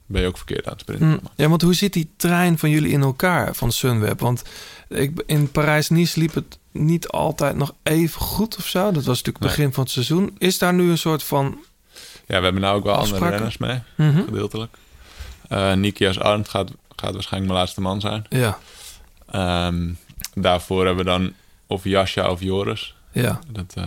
ben 0.06 0.20
je 0.20 0.26
ook 0.26 0.36
verkeerd 0.36 0.66
aan 0.66 0.72
het 0.72 0.80
sprinten. 0.80 1.08
Hm, 1.10 1.18
Ja, 1.42 1.48
want 1.48 1.62
hoe 1.62 1.74
zit 1.74 1.92
die 1.92 2.10
trein 2.16 2.58
van 2.58 2.70
jullie 2.70 2.90
in 2.92 3.02
elkaar 3.02 3.54
van 3.54 3.72
Sunweb? 3.72 4.20
Want 4.20 4.42
ik, 4.88 5.22
in 5.26 5.50
Parijs-Nice 5.50 6.18
liep 6.18 6.34
het 6.34 6.58
niet 6.72 7.08
altijd 7.08 7.56
nog 7.56 7.74
even 7.82 8.20
goed 8.20 8.56
of 8.56 8.66
zo. 8.66 8.84
Dat 8.84 9.04
was 9.04 9.06
natuurlijk 9.22 9.26
het 9.38 9.44
Nee. 9.44 9.50
begin 9.56 9.72
van 9.72 9.82
het 9.82 9.92
seizoen. 9.92 10.34
Is 10.38 10.58
daar 10.58 10.74
nu 10.74 10.90
een 10.90 10.98
soort 10.98 11.22
van... 11.22 11.58
Ja, 12.26 12.38
we 12.38 12.44
hebben 12.44 12.62
nou 12.62 12.76
ook 12.76 12.84
wel 12.84 12.94
andere 12.94 13.28
renners 13.28 13.58
mee, 13.58 13.78
Mhm. 13.96 14.24
gedeeltelijk. 14.24 14.76
Eh 15.52 15.72
Nikias 15.72 16.20
Arndt 16.20 16.48
gaat, 16.48 16.70
gaat 16.96 17.12
waarschijnlijk 17.12 17.52
mijn 17.52 17.58
laatste 17.64 17.80
man 17.80 18.00
zijn. 18.00 18.24
Ja. 18.28 18.58
Ehm, 19.30 19.90
daarvoor 20.34 20.86
hebben 20.86 21.04
we 21.04 21.10
dan 21.10 21.32
of 21.66 21.84
Jascha 21.84 22.30
of 22.30 22.40
Joris. 22.40 22.94
Ja. 23.12 23.38
Dat, 23.48 23.72
eh, 23.74 23.84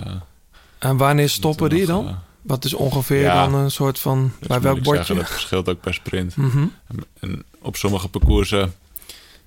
En 0.79 0.97
wanneer 0.97 1.29
stoppen 1.29 1.69
die 1.69 1.87
nog, 1.87 1.87
dan? 2.03 2.07
eh, 2.07 2.15
Wat 2.41 2.65
is 2.65 2.73
ongeveer 2.73 3.21
Ja. 3.21 3.43
dan 3.43 3.53
een 3.59 3.71
soort 3.71 3.99
van... 3.99 4.31
Bij 4.47 4.61
welk 4.61 4.75
bordje? 4.81 4.95
zeggen, 5.03 5.15
Dat 5.15 5.27
verschilt 5.29 5.69
ook 5.69 5.79
per 5.81 5.93
sprint. 5.93 6.35
Mhm. 6.35 6.57
En, 6.87 7.03
en 7.19 7.43
op 7.61 7.75
sommige 7.75 8.07
parcoursen, 8.07 8.75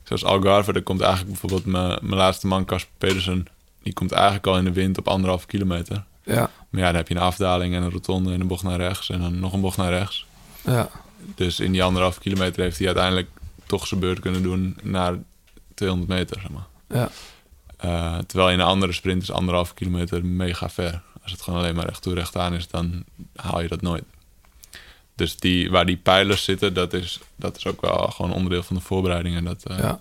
zoals 0.05 0.25
Algarve, 0.25 0.73
daar 0.73 0.83
komt 0.83 1.01
eigenlijk 1.01 1.31
bijvoorbeeld 1.31 1.65
mijn 1.65 1.89
mijn 2.03 2.17
laatste 2.21 2.47
man, 2.47 2.65
Casper 2.65 2.93
Pedersen, 2.99 3.47
die 3.83 3.93
komt 3.93 4.13
eigenlijk 4.13 4.47
al 4.47 4.57
in 4.59 4.65
de 4.65 4.73
wind 4.73 4.99
op 4.99 5.09
anderhalve 5.09 5.47
kilometer. 5.47 6.05
Ja. 6.25 6.51
Maar 6.71 6.81
ja, 6.81 6.87
dan 6.87 6.97
heb 6.97 7.09
je 7.09 7.15
een 7.15 7.21
afdaling 7.21 7.75
en 7.75 7.83
een 7.83 7.91
rotonde 7.91 8.33
en 8.33 8.41
een 8.41 8.47
bocht 8.47 8.63
naar 8.63 8.77
rechts 8.79 9.11
en 9.11 9.21
dan 9.21 9.39
nog 9.39 9.53
een 9.53 9.61
bocht 9.61 9.77
naar 9.77 9.93
rechts. 9.93 10.27
Ja. 10.65 10.89
Dus 11.35 11.61
in 11.61 11.73
die 11.73 11.83
anderhalve 11.83 12.21
kilometer 12.21 12.63
heeft 12.63 12.79
hij 12.79 12.87
uiteindelijk 12.87 13.29
toch 13.67 13.87
zijn 13.87 14.01
beurt 14.01 14.21
kunnen 14.21 14.43
doen 14.43 14.77
naar 14.83 15.19
200 15.75 16.11
meter, 16.11 16.41
zeg 16.41 16.51
maar. 16.51 16.67
Ja. 16.89 17.11
Eh, 17.77 18.19
terwijl 18.19 18.51
in 18.51 18.59
een 18.59 18.67
andere 18.67 18.93
sprint 18.93 19.23
is 19.23 19.31
anderhalve 19.31 19.75
kilometer 19.75 20.25
mega 20.25 20.69
ver. 20.71 21.03
Als 21.23 21.33
het 21.33 21.43
gewoon 21.43 21.59
alleen 21.59 21.75
maar 21.75 21.87
recht 21.87 22.03
toe 22.03 22.15
recht 22.15 22.37
aan 22.37 22.55
is, 22.55 22.69
dan 22.69 23.05
haal 23.37 23.61
je 23.61 23.69
dat 23.69 23.81
nooit. 23.81 24.05
Dus 25.15 25.37
die, 25.37 25.71
waar 25.71 25.87
die 25.87 25.97
pijlers 25.97 26.45
zitten, 26.45 26.75
dat 26.75 26.93
is, 26.93 27.21
dat 27.37 27.57
is 27.57 27.67
ook 27.67 27.81
wel 27.81 27.97
gewoon 27.97 28.33
onderdeel 28.33 28.63
van 28.63 28.77
de 28.77 28.83
voorbereiding. 28.83 29.37
En 29.37 29.45
dat, 29.45 29.65
eh, 29.65 29.79
Ja. 29.79 30.01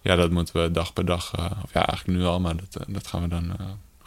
ja, 0.00 0.16
dat 0.16 0.30
moeten 0.30 0.62
we 0.62 0.70
dag 0.70 0.92
per 0.92 1.04
dag, 1.04 1.32
eh, 1.34 1.44
of 1.62 1.72
ja, 1.72 1.86
eigenlijk 1.86 2.18
nu 2.18 2.24
al, 2.24 2.40
maar 2.40 2.56
dat, 2.56 2.84
dat 2.88 3.06
gaan 3.06 3.22
we 3.22 3.28
dan 3.28 3.56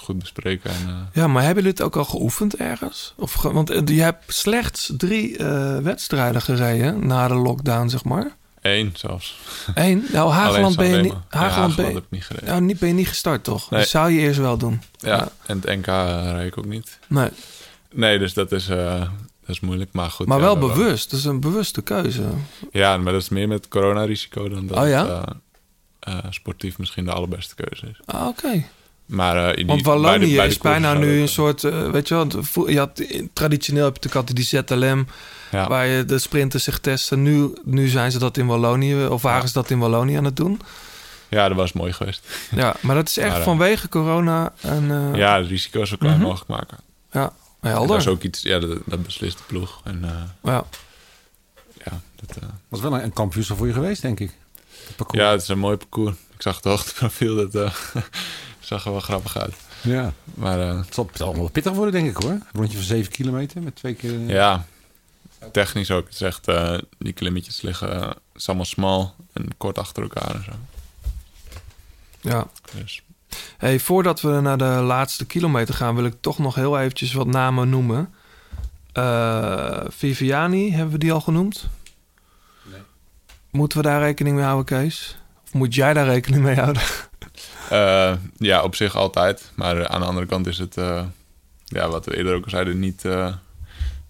goed 0.02 0.19
bespreken. 0.19 0.69
En, 0.72 0.88
eh, 0.88 0.95
Ja, 1.14 1.28
maar 1.28 1.44
hebben 1.44 1.64
jullie 1.64 1.78
het 1.78 1.86
ook 1.88 1.95
al 1.95 2.06
geoefend 2.06 2.56
ergens? 2.56 3.14
Of 3.18 3.34
ge- 3.34 3.52
want 3.52 3.69
eh, 3.69 3.82
je 3.86 4.02
hebt 4.02 4.34
slechts 4.34 4.94
drie 4.98 5.38
eh, 5.38 5.78
wedstrijden 5.78 6.41
gereden 6.41 7.07
na 7.07 7.28
de 7.28 7.34
lockdown, 7.36 7.88
zeg 7.90 8.03
maar. 8.03 8.36
één 8.61 8.91
zelfs. 8.95 9.40
Eén? 9.73 10.06
Nou, 10.11 10.32
Hageland 10.38 10.76
ben 10.76 10.88
je 10.88 10.98
niet... 11.02 11.14
Ja, 11.32 11.68
ben 11.76 11.86
heb 11.86 11.98
ik 11.98 12.03
niet 12.10 12.23
gereden. 12.26 12.48
nou, 12.49 12.61
niet, 12.61 12.80
ben 12.80 12.88
je 12.90 12.94
niet 12.95 13.07
gestart, 13.07 13.44
toch? 13.44 13.69
Nee. 13.69 13.80
Dat 13.80 13.90
zou 13.90 14.11
je 14.11 14.19
eerst 14.19 14.40
wel 14.40 14.57
doen. 14.57 14.82
ja, 14.98 15.30
en 15.45 15.60
het 15.61 15.76
NK 15.78 15.86
rijd 15.86 16.48
ik 16.48 16.57
ook 16.57 16.65
niet. 16.65 16.99
Nee. 17.07 17.30
Nee, 17.94 18.19
dus 18.19 18.34
dat 18.34 18.52
is, 18.52 18.65
dat 18.65 19.10
is 19.48 19.60
moeilijk, 19.60 19.90
maar 19.94 20.10
goed. 20.10 20.28
Maar 20.28 20.38
ja, 20.38 20.44
wel 20.44 20.60
we- 20.60 20.68
bewust. 20.68 21.10
Dat 21.11 21.19
is 21.19 21.26
een 21.26 21.40
bewuste 21.40 21.82
keuze. 21.82 22.23
Ja, 22.72 22.98
maar 22.98 23.14
dat 23.14 23.22
is 23.22 23.30
meer 23.30 23.48
met 23.48 23.68
coronarisico 23.68 24.49
dan 24.49 24.68
dat 24.68 24.78
Oh 24.78 24.88
ja? 24.88 25.23
sportief 26.30 26.78
misschien 26.78 27.06
de 27.06 27.11
allerbeste 27.11 27.56
keuze 27.56 27.86
is. 27.88 27.99
Ah, 28.06 28.28
oké. 28.28 28.64
Maar 29.06 29.49
in 29.49 29.56
die- 29.56 29.65
Want 29.65 29.84
bij 29.84 29.94
de- 29.94 29.99
Wallonië 30.02 30.36
bij 30.36 30.45
de 30.45 30.52
is 30.52 30.57
bijna 30.57 30.94
nu 30.94 31.22
een 31.22 31.28
soort, 31.28 31.64
eh, 31.64 31.90
weet 31.91 32.07
je 32.07 32.14
wel, 32.15 32.28
je 32.69 32.78
had, 32.78 33.03
traditioneel 33.34 33.84
heb 33.86 33.95
je 33.98 34.02
natuurlijk 34.10 34.15
altijd 34.15 34.36
die 34.36 34.45
ZLM, 34.45 35.07
Ja. 35.52 35.68
waar 35.68 35.86
je 35.88 36.06
de 36.06 36.19
sprinters 36.19 36.64
zich 36.64 36.80
testen. 36.80 37.22
Nu, 37.22 37.53
nu 37.64 37.88
zijn 37.88 38.11
ze 38.11 38.19
dat 38.19 38.38
in 38.38 38.45
Wallonië, 38.48 39.06
of 39.06 39.22
waren 39.22 39.48
ze 39.48 39.53
dat 39.53 39.69
in 39.69 39.80
Wallonië 39.80 40.15
aan 40.15 40.26
het 40.26 40.36
doen. 40.36 40.60
Ja, 41.30 41.48
dat 41.48 41.57
was 41.57 41.73
mooi 41.73 41.94
geweest. 41.94 42.28
Ja, 42.56 42.76
maar 42.80 42.95
dat 42.95 43.07
is 43.07 43.18
echt 43.18 43.30
Maar, 43.30 43.38
eh, 43.38 43.44
vanwege 43.44 43.90
corona. 43.90 44.53
En, 44.61 44.91
eh, 44.91 45.19
ja, 45.19 45.38
het 45.38 45.48
risico 45.48 45.86
zo 45.86 45.95
klein 45.99 46.19
mogelijk 46.19 46.48
maken. 46.49 46.78
Ja, 47.11 47.34
En 47.61 47.69
helder. 47.69 47.88
Dat 47.88 47.98
is 47.99 48.07
ook 48.07 48.23
iets, 48.23 48.41
ja, 48.41 48.60
dat, 48.60 48.78
dat 48.86 49.03
beslist 49.03 49.38
de 49.38 49.44
ploeg. 49.48 49.82
En 49.84 49.99
eh, 50.03 50.10
Ja. 50.44 50.64
ja, 51.86 52.02
dat, 52.15 52.38
was 52.68 52.80
wel 52.82 52.94
een, 52.94 53.14
een 53.18 53.32
voor 53.56 53.68
je 53.68 53.73
geweest, 53.73 54.02
denk 54.02 54.19
ik. 54.19 54.32
Het 54.98 55.07
ja, 55.11 55.32
het 55.32 55.41
is 55.41 55.48
een 55.48 55.60
mooi 55.60 55.78
parcours. 55.78 56.15
Ik 56.36 56.41
zag 56.41 56.56
het 56.56 56.64
hoogteprofiel, 56.64 57.36
dat 57.36 57.56
eh, 57.56 57.76
zag 58.65 58.85
er 58.85 58.91
wel 58.91 58.99
grappig 58.99 59.38
uit. 59.38 59.55
Ja. 59.81 60.13
Maar 60.33 60.59
eh, 60.61 60.77
Het 60.77 60.93
zal, 60.93 61.09
allemaal 61.19 61.49
pittig 61.49 61.73
worden, 61.73 61.93
denk 61.93 62.09
ik 62.17 62.23
hoor. 62.23 62.31
Een 62.31 62.43
rondje 62.53 62.77
van 62.77 62.85
7 62.85 63.11
kilometer 63.11 63.61
met 63.61 63.75
twee 63.75 63.93
keer. 63.93 64.19
ja, 64.19 64.65
technisch 65.51 65.91
ook. 65.91 66.05
Het 66.05 66.13
is 66.13 66.21
echt, 66.21 66.47
eh, 66.47 66.77
die 66.97 67.13
klimmetjes 67.13 67.61
liggen, 67.61 68.01
eh, 68.01 68.09
is 68.35 68.47
allemaal 68.47 68.65
smal 68.65 69.15
en 69.33 69.47
kort 69.57 69.77
achter 69.77 70.03
elkaar 70.03 70.35
en 70.35 70.43
zo. 70.43 70.51
ja. 72.21 72.47
Dus 72.75 73.01
Hey, 73.57 73.79
voordat 73.79 74.21
we 74.21 74.39
naar 74.41 74.57
de 74.57 74.63
laatste 74.65 75.25
kilometer 75.25 75.73
gaan, 75.73 75.95
wil 75.95 76.05
ik 76.05 76.15
toch 76.19 76.38
nog 76.38 76.55
heel 76.55 76.79
eventjes 76.79 77.13
wat 77.13 77.27
namen 77.27 77.69
noemen. 77.69 78.13
Eh, 78.93 79.81
Viviani, 79.88 80.71
hebben 80.71 80.91
we 80.91 80.97
die 80.97 81.11
al 81.11 81.21
genoemd? 81.21 81.69
Nee. 82.63 82.81
Moeten 83.51 83.77
we 83.77 83.83
daar 83.83 84.01
rekening 84.01 84.35
mee 84.35 84.45
houden, 84.45 84.65
Kees? 84.65 85.17
Of 85.43 85.53
moet 85.53 85.75
jij 85.75 85.93
daar 85.93 86.05
rekening 86.05 86.43
mee 86.43 86.55
houden? 86.55 86.81
Eh, 87.72 88.14
ja, 88.38 88.64
op 88.64 88.76
zich 88.76 88.95
altijd. 88.95 89.52
Maar 89.56 89.88
aan 89.88 89.99
de 90.02 90.07
andere 90.07 90.26
kant 90.26 90.48
is 90.48 90.57
het, 90.57 90.77
eh, 90.77 91.03
ja, 91.65 91.89
wat 91.89 92.06
we 92.06 92.18
eerder 92.18 92.35
ook 92.35 92.43
al 92.43 92.49
zeiden, 92.49 92.80
niet. 92.80 93.06
eh, 93.06 93.26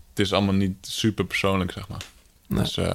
het 0.09 0.19
is 0.19 0.33
allemaal 0.33 0.53
niet 0.53 0.75
super 0.81 1.25
persoonlijk, 1.25 1.71
zeg 1.71 1.87
maar. 1.87 2.01
Nee. 2.47 2.59
Dus 2.61 2.77
eh, 2.77 2.93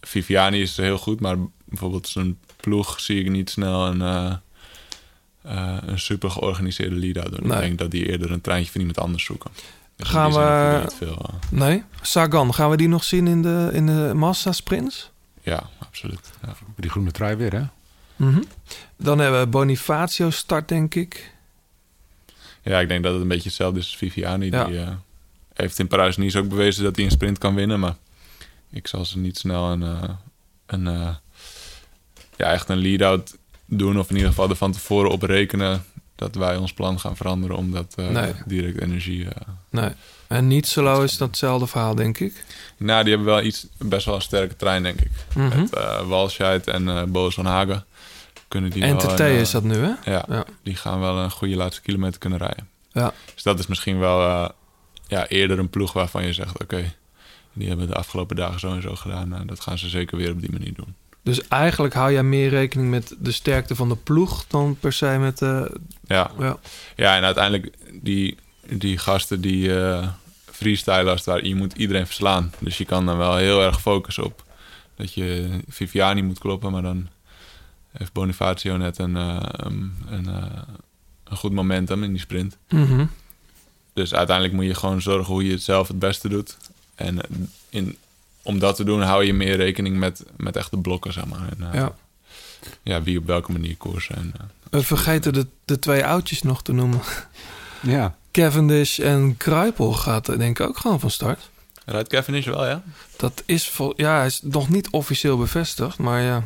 Viviani 0.00 0.60
is 0.60 0.76
heel 0.76 0.98
goed, 0.98 1.20
maar 1.20 1.36
bijvoorbeeld 1.64 2.08
zijn 2.08 2.38
ploeg 2.56 3.00
zie 3.00 3.20
ik 3.24 3.30
niet 3.30 3.50
snel 3.50 3.86
een, 3.86 4.02
eh, 4.02 4.32
eh, 5.42 5.76
een 5.86 5.98
super 5.98 6.30
georganiseerde 6.30 6.96
lead-out 6.96 7.30
doen. 7.36 7.46
Nee. 7.48 7.56
Ik 7.56 7.62
denk 7.62 7.78
dat 7.78 7.90
die 7.90 8.08
eerder 8.10 8.30
een 8.30 8.40
treintje 8.40 8.70
van 8.72 8.80
iemand 8.80 8.98
anders 8.98 9.24
zoeken. 9.24 9.50
Dus 9.96 10.08
Gaan 10.08 10.32
we- 10.32 10.84
veel. 10.98 11.30
Nee? 11.50 11.82
Sagan, 12.02 12.54
gaan 12.54 12.70
we 12.70 12.76
die 12.76 12.88
nog 12.88 13.04
zien 13.04 13.26
in 13.26 13.42
de, 13.42 13.70
in 13.72 13.86
de 13.86 14.12
massa-sprints? 14.14 15.10
ja, 15.42 15.62
absoluut. 15.78 16.30
Ja. 16.46 16.54
Die 16.76 16.90
groene 16.90 17.10
trui 17.10 17.36
weer, 17.36 17.52
hè? 17.52 17.62
Mhm. 18.16 18.42
Dan 18.96 19.18
hebben 19.18 19.40
we 19.40 19.46
Bonifacio 19.46 20.30
start, 20.30 20.68
denk 20.68 20.94
ik. 20.94 21.34
Ja, 22.62 22.80
ik 22.80 22.88
denk 22.88 23.02
dat 23.02 23.12
het 23.12 23.22
een 23.22 23.28
beetje 23.28 23.48
hetzelfde 23.48 23.78
is 23.78 23.84
als 23.86 23.96
Viviani. 23.96 24.50
Ja. 24.50 24.64
Die 24.64 24.78
eh, 24.78 24.88
heeft 25.54 25.78
in 25.78 25.86
Parijs-Nice 25.86 26.38
ook 26.38 26.48
bewezen 26.48 26.84
dat 26.84 26.96
hij 26.96 27.04
een 27.04 27.10
sprint 27.10 27.38
kan 27.38 27.54
winnen. 27.54 27.80
Maar 27.80 27.94
ik 28.70 28.86
zal 28.86 29.04
ze 29.04 29.18
niet 29.18 29.38
snel 29.38 29.70
een, 29.70 29.82
eh, 29.82 30.02
een, 30.66 30.86
eh, 30.86 31.14
ja, 32.36 32.52
echt 32.52 32.68
een 32.68 32.78
lead-out 32.78 33.36
doen. 33.64 33.98
Of 33.98 34.08
in 34.08 34.14
ieder 34.14 34.30
geval 34.30 34.50
er 34.50 34.56
van 34.56 34.72
tevoren 34.72 35.10
op 35.10 35.22
rekenen 35.22 35.84
dat 36.14 36.34
wij 36.34 36.56
ons 36.56 36.72
plan 36.72 37.00
gaan 37.00 37.16
veranderen. 37.16 37.56
Omdat 37.56 37.94
Nee. 37.96 38.32
direct 38.46 38.80
energie... 38.80 39.26
Nee. 39.70 39.90
En 40.26 40.46
niet 40.46 40.66
solo 40.66 41.02
is 41.02 41.16
datzelfde 41.16 41.66
verhaal, 41.66 41.94
denk 41.94 42.18
ik. 42.18 42.44
nou, 42.76 43.04
die 43.04 43.14
hebben 43.14 43.32
wel 43.34 43.42
iets, 43.42 43.66
best 43.78 44.06
wel 44.06 44.14
een 44.14 44.22
sterke 44.22 44.56
trein, 44.56 44.82
denk 44.82 45.00
ik. 45.00 45.10
Mhm. 45.34 45.60
Met 45.60 45.70
Walscheid 46.06 46.66
en 46.66 47.12
Boos 47.12 47.34
van 47.34 47.46
Hagen. 47.46 47.84
Kunnen 48.48 48.70
die 48.70 48.82
wel 48.82 48.94
NTT 48.94 49.02
een, 49.20 49.26
eh, 49.26 49.40
is 49.40 49.50
dat 49.50 49.62
nu, 49.62 49.74
hè? 49.74 50.10
Ja, 50.10 50.24
Ja. 50.28 50.44
die 50.62 50.74
gaan 50.76 51.00
wel 51.00 51.18
een 51.18 51.30
goede 51.30 51.56
laatste 51.56 51.82
kilometer 51.82 52.18
kunnen 52.20 52.38
rijden. 52.38 52.68
Ja. 52.92 53.12
Dus 53.34 53.42
dat 53.42 53.58
is 53.58 53.66
misschien 53.66 53.98
wel 53.98 54.20
eh, 54.26 54.48
ja, 55.06 55.26
eerder 55.28 55.58
een 55.58 55.70
ploeg 55.70 55.92
waarvan 55.92 56.24
je 56.26 56.32
zegt... 56.32 56.62
oké, 56.62 56.92
die 57.52 57.68
hebben 57.68 57.86
de 57.86 57.94
afgelopen 57.94 58.36
dagen 58.36 58.60
zo 58.60 58.72
en 58.74 58.82
zo 58.82 58.94
gedaan. 58.94 59.28
Nou, 59.28 59.44
dat 59.44 59.60
gaan 59.60 59.78
ze 59.78 59.88
zeker 59.88 60.16
weer 60.16 60.30
op 60.30 60.40
die 60.40 60.52
manier 60.52 60.74
doen. 60.74 60.94
Dus 61.22 61.48
eigenlijk 61.48 61.94
hou 61.94 62.12
jij 62.12 62.22
meer 62.22 62.48
rekening 62.48 62.90
met 62.90 63.14
de 63.18 63.32
sterkte 63.32 63.74
van 63.74 63.88
de 63.88 63.96
ploeg 63.96 64.44
dan 64.48 64.76
per 64.80 64.92
se 64.92 65.16
met 65.20 65.38
de. 65.38 65.80
Ja, 66.06 66.30
Ja. 66.38 66.56
ja 66.96 67.16
en 67.16 67.24
uiteindelijk 67.24 67.74
die, 68.02 68.36
die 68.68 68.98
gasten 68.98 69.40
die 69.40 69.78
eh 69.80 70.08
freestylen 70.52 71.10
als 71.10 71.20
het 71.20 71.28
ware... 71.28 71.48
je 71.48 71.54
moet 71.54 71.72
iedereen 71.72 72.06
verslaan. 72.06 72.52
Dus 72.58 72.78
je 72.78 72.84
kan 72.84 73.06
dan 73.06 73.16
wel 73.16 73.36
heel 73.36 73.62
erg 73.62 73.80
focussen 73.80 74.24
op... 74.24 74.44
dat 74.96 75.14
je 75.14 75.48
Viviani 75.68 76.22
moet 76.22 76.38
kloppen, 76.38 76.72
maar 76.72 76.82
dan 76.82 77.08
heeft 77.98 78.12
Bonifacio 78.12 78.76
net 78.76 78.98
een, 78.98 79.16
eh, 79.16 79.36
een, 79.40 79.94
een, 80.10 80.26
eh, 80.28 80.62
een 81.24 81.36
goed 81.36 81.52
momentum 81.52 82.02
in 82.02 82.10
die 82.10 82.20
sprint. 82.20 82.56
Mhm. 82.68 83.06
Dus 83.92 84.14
uiteindelijk 84.14 84.56
moet 84.56 84.64
je 84.66 84.74
gewoon 84.74 85.02
zorgen 85.02 85.32
hoe 85.32 85.44
je 85.46 85.52
het 85.52 85.62
zelf 85.62 85.88
het 85.88 85.98
beste 85.98 86.28
doet. 86.28 86.56
En 86.94 87.22
eh, 87.22 87.28
in, 87.68 87.96
om 88.42 88.58
dat 88.58 88.76
te 88.76 88.84
doen 88.84 89.02
hou 89.02 89.24
je 89.24 89.34
meer 89.34 89.56
rekening 89.56 89.96
met, 89.98 90.24
met 90.36 90.56
echte 90.56 90.76
blokken, 90.76 91.12
zeg 91.12 91.26
maar. 91.26 91.48
En, 91.58 91.68
Ja. 91.72 91.94
ja, 92.82 93.02
wie 93.02 93.18
op 93.18 93.26
welke 93.26 93.52
manier 93.52 93.76
koersen. 93.76 94.16
En, 94.16 94.32
eh, 94.38 94.44
We 94.70 94.82
vergeten 94.82 95.32
de, 95.32 95.46
de 95.64 95.78
twee 95.78 96.06
oudjes 96.06 96.42
nog 96.42 96.62
te 96.62 96.72
noemen. 96.72 97.00
Ja. 97.82 98.14
Cavendish 98.32 98.98
en 98.98 99.36
Kruipel 99.36 99.92
gaat 99.92 100.26
denk 100.38 100.60
ik 100.60 100.66
ook 100.66 100.78
gewoon 100.78 101.00
van 101.00 101.10
start. 101.10 101.50
rijdt 101.84 102.08
Cavendish 102.08 102.46
wel, 102.46 102.66
ja? 102.66 102.82
Dat 103.16 103.42
is 103.46 103.68
vol, 103.68 103.92
ja, 103.96 104.16
hij 104.16 104.26
is 104.26 104.40
nog 104.42 104.68
niet 104.68 104.90
officieel 104.90 105.36
bevestigd, 105.38 105.98
maar 105.98 106.20
ja. 106.22 106.42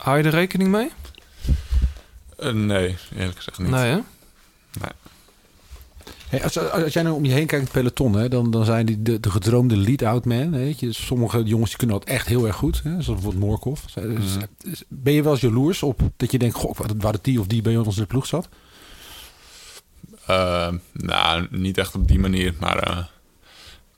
Hou 0.00 0.18
je 0.18 0.24
er 0.24 0.30
rekening 0.30 0.70
mee? 0.70 0.90
Eh, 2.38 2.52
nee, 2.52 2.96
eerlijk 3.16 3.36
gezegd 3.36 3.58
niet. 3.58 3.70
Nee, 3.70 3.90
hè? 3.90 3.94
Nee. 4.80 4.90
Hey, 6.28 6.42
als, 6.44 6.58
als 6.58 6.92
jij 6.92 7.02
nou 7.02 7.14
om 7.14 7.24
je 7.24 7.32
heen 7.32 7.46
kijkt 7.46 7.64
het 7.64 7.72
peloton, 7.72 8.12
hè, 8.14 8.28
dan, 8.28 8.50
dan 8.50 8.64
zijn 8.64 8.86
die 8.86 9.02
de, 9.02 9.20
de 9.20 9.30
gedroomde 9.30 9.76
lead-out 9.76 10.24
man. 10.24 10.50
Weet 10.50 10.80
je. 10.80 10.92
Sommige 10.92 11.42
jongens 11.42 11.68
die 11.68 11.78
kunnen 11.78 11.98
dat 11.98 12.08
echt 12.08 12.26
heel 12.26 12.46
erg 12.46 12.56
goed. 12.56 12.82
Hè, 12.82 12.90
zoals 12.90 13.06
bijvoorbeeld 13.06 13.44
Morkov. 13.44 13.80
Dus, 13.94 14.34
Mhm. 14.34 14.44
is- 14.70 14.82
Ben 14.88 15.12
je 15.12 15.22
wel 15.22 15.32
eens 15.32 15.40
jaloers 15.40 15.82
op 15.82 16.00
dat 16.16 16.30
je 16.32 16.38
denkt, 16.38 16.54
goh, 16.56 16.76
waar 16.76 16.88
waar 16.96 17.12
dat 17.12 17.24
die 17.24 17.40
of 17.40 17.46
die 17.46 17.62
bij 17.62 17.76
ons 17.76 17.96
in 17.96 18.02
de 18.02 18.08
ploeg 18.08 18.26
zat? 18.26 18.48
Eh, 20.26 20.68
nou, 20.92 21.46
niet 21.50 21.78
echt 21.78 21.94
op 21.94 22.08
die 22.08 22.18
manier, 22.18 22.54
maar 22.60 22.78
eh, 22.78 22.98
ik 22.98 23.04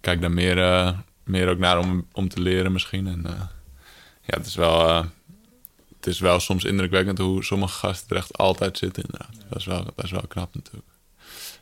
kijk 0.00 0.20
daar 0.20 0.32
meer, 0.32 0.62
eh, 0.62 0.98
meer 1.24 1.48
ook 1.48 1.58
naar 1.58 1.78
om, 1.78 2.06
om 2.12 2.28
te 2.28 2.40
leren 2.40 2.72
misschien. 2.72 3.06
En 3.06 3.26
eh, 3.26 3.40
ja, 4.24 4.36
het 4.38 4.46
is 4.46 4.54
wel, 4.54 4.88
eh, 4.88 5.04
het 6.04 6.12
is 6.12 6.20
wel 6.20 6.40
soms 6.40 6.64
indrukwekkend 6.64 7.18
hoe 7.18 7.44
sommige 7.44 7.78
gasten 7.78 8.10
er 8.10 8.16
echt 8.16 8.38
altijd 8.38 8.78
zitten 8.78 9.02
inderdaad. 9.02 9.36
Dat 9.48 9.58
is 9.58 9.64
wel, 9.64 9.84
dat 9.84 10.04
is 10.04 10.10
wel 10.10 10.26
knap 10.28 10.54
natuurlijk. 10.54 10.90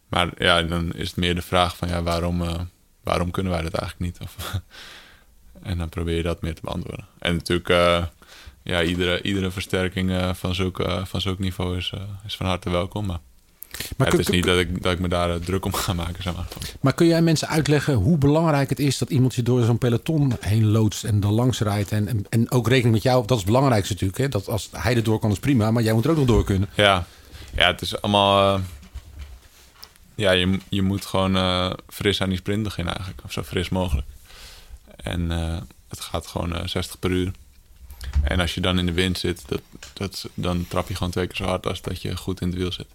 Maar 0.08 0.30
ja, 0.38 0.62
dan 0.62 0.92
is 0.92 1.08
het 1.08 1.16
meer 1.16 1.34
de 1.34 1.42
vraag 1.42 1.76
van 1.76 1.88
ja, 1.88 2.02
waarom, 2.02 2.42
eh, 2.42 2.60
waarom 3.02 3.30
kunnen 3.30 3.52
wij 3.52 3.62
dat 3.62 3.74
eigenlijk 3.74 4.12
niet? 4.12 4.28
Of, 4.28 4.60
en 5.70 5.78
dan 5.78 5.88
probeer 5.88 6.16
je 6.16 6.22
dat 6.22 6.42
meer 6.42 6.54
te 6.54 6.60
beantwoorden. 6.64 7.06
En 7.18 7.34
natuurlijk, 7.34 7.68
eh, 7.68 8.04
ja, 8.62 8.82
iedere, 8.82 9.22
iedere 9.22 9.50
versterking 9.50 10.10
eh, 10.10 10.34
van, 10.34 10.54
zulk, 10.54 10.82
van 11.04 11.20
zulk 11.20 11.38
niveau 11.38 11.76
is, 11.76 11.92
is 12.26 12.36
van 12.36 12.46
harte 12.46 12.70
welkom. 12.70 13.06
Maar, 13.06 13.20
Maar 13.96 14.06
het 14.06 14.08
kun- 14.08 14.18
is 14.18 14.24
kun- 14.26 14.34
niet 14.34 14.44
dat 14.44 14.58
ik, 14.58 14.82
dat 14.82 14.92
ik 14.92 14.98
me 14.98 15.08
daar 15.08 15.30
eh, 15.30 15.36
druk 15.36 15.64
om 15.64 15.74
ga 15.74 15.92
maken. 15.92 16.22
Zeg 16.22 16.34
maar. 16.36 16.46
Maar 16.80 16.94
kun 16.94 17.06
jij 17.06 17.22
mensen 17.22 17.48
uitleggen 17.48 17.94
hoe 17.94 18.18
belangrijk 18.18 18.68
het 18.68 18.78
is 18.78 18.98
dat 18.98 19.10
iemand 19.10 19.34
je 19.34 19.42
door 19.42 19.64
zo'n 19.64 19.78
peloton 19.78 20.32
heen 20.40 20.66
loodst 20.66 21.04
en 21.04 21.22
er 21.22 21.30
langs 21.30 21.60
rijdt? 21.60 21.92
En, 21.92 22.08
en, 22.08 22.26
en 22.28 22.50
ook 22.50 22.68
rekening 22.68 22.94
met 22.94 23.02
jou, 23.02 23.20
dat 23.20 23.30
is 23.30 23.36
het 23.36 23.52
belangrijkste 23.52 23.92
natuurlijk. 23.92 24.20
Hè? 24.20 24.28
Dat 24.28 24.48
als 24.48 24.68
hij 24.72 24.96
er 24.96 25.02
door 25.02 25.18
kan, 25.18 25.30
is 25.30 25.38
prima, 25.38 25.70
maar 25.70 25.82
jij 25.82 25.92
moet 25.92 26.04
er 26.04 26.10
ook 26.10 26.16
nog 26.16 26.26
door 26.26 26.44
kunnen. 26.44 26.68
Ja, 26.74 27.06
ja 27.56 27.66
het 27.66 27.80
is 27.80 28.00
allemaal... 28.02 28.56
eh, 28.56 28.62
ja, 30.14 30.30
je, 30.30 30.58
je 30.68 30.82
moet 30.82 31.06
gewoon 31.06 31.36
eh, 31.36 31.72
fris 31.88 32.20
aan 32.20 32.28
die 32.28 32.38
sprint 32.38 32.62
beginnen 32.62 32.94
eigenlijk. 32.94 33.24
Of 33.24 33.32
zo 33.32 33.42
fris 33.42 33.68
mogelijk. 33.68 34.06
En 34.96 35.30
het 35.88 36.00
gaat 36.00 36.26
gewoon 36.26 36.54
eh, 36.56 36.66
60 36.66 36.98
per 36.98 37.10
uur. 37.10 37.32
En 38.22 38.40
als 38.40 38.54
je 38.54 38.60
dan 38.60 38.78
in 38.78 38.86
de 38.86 38.92
wind 38.92 39.18
zit, 39.18 39.42
dat, 39.48 39.60
dat, 39.92 40.28
dan 40.34 40.66
trap 40.68 40.88
je 40.88 40.94
gewoon 40.94 41.12
twee 41.12 41.26
keer 41.26 41.36
zo 41.36 41.44
hard 41.44 41.66
als 41.66 41.82
dat 41.82 42.02
je 42.02 42.16
goed 42.16 42.40
in 42.40 42.48
het 42.48 42.56
wiel 42.56 42.72
zit. 42.72 42.86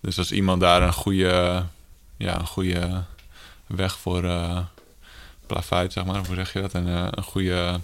Dus 0.00 0.18
als 0.18 0.32
iemand 0.32 0.60
daar 0.60 0.82
een 0.82 0.92
goede, 0.92 1.64
ja, 2.16 2.38
een 2.38 2.46
goede 2.46 3.04
weg 3.66 3.98
voor 3.98 4.24
uh, 4.24 4.58
zeg 5.88 6.04
maar, 6.04 6.26
hoe 6.26 6.34
zeg 6.34 6.52
je 6.52 6.60
dat? 6.60 6.72
En, 6.72 6.86
eh, 6.88 7.06
een, 7.10 7.22
goede, 7.22 7.80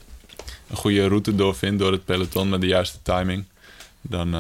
een 0.69 0.77
goede 0.77 1.07
route 1.09 1.35
doorvindt 1.35 1.79
door 1.79 1.93
het 1.93 2.05
peloton 2.05 2.49
met 2.49 2.61
de 2.61 2.67
juiste 2.67 2.99
timing, 3.03 3.45
dan, 4.01 4.31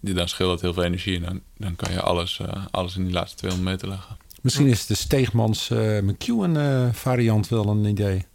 die- 0.00 0.14
dan 0.14 0.28
scheelt 0.28 0.50
dat 0.50 0.60
heel 0.60 0.72
veel 0.72 0.82
energie. 0.84 1.16
En 1.16 1.22
dan, 1.22 1.40
dan 1.56 1.76
kan 1.76 1.92
je 1.92 2.00
alles, 2.00 2.40
alles 2.70 2.96
in 2.96 3.04
die 3.04 3.12
laatste 3.12 3.36
200 3.36 3.70
meter 3.72 3.88
leggen. 3.88 4.16
Misschien 4.40 4.66
is 4.66 4.86
de 4.86 4.94
Steegmans 4.94 5.68
McEwen 6.02 6.94
variant 6.94 7.48
wel 7.48 7.68
een 7.68 7.84
idee. 7.84 8.26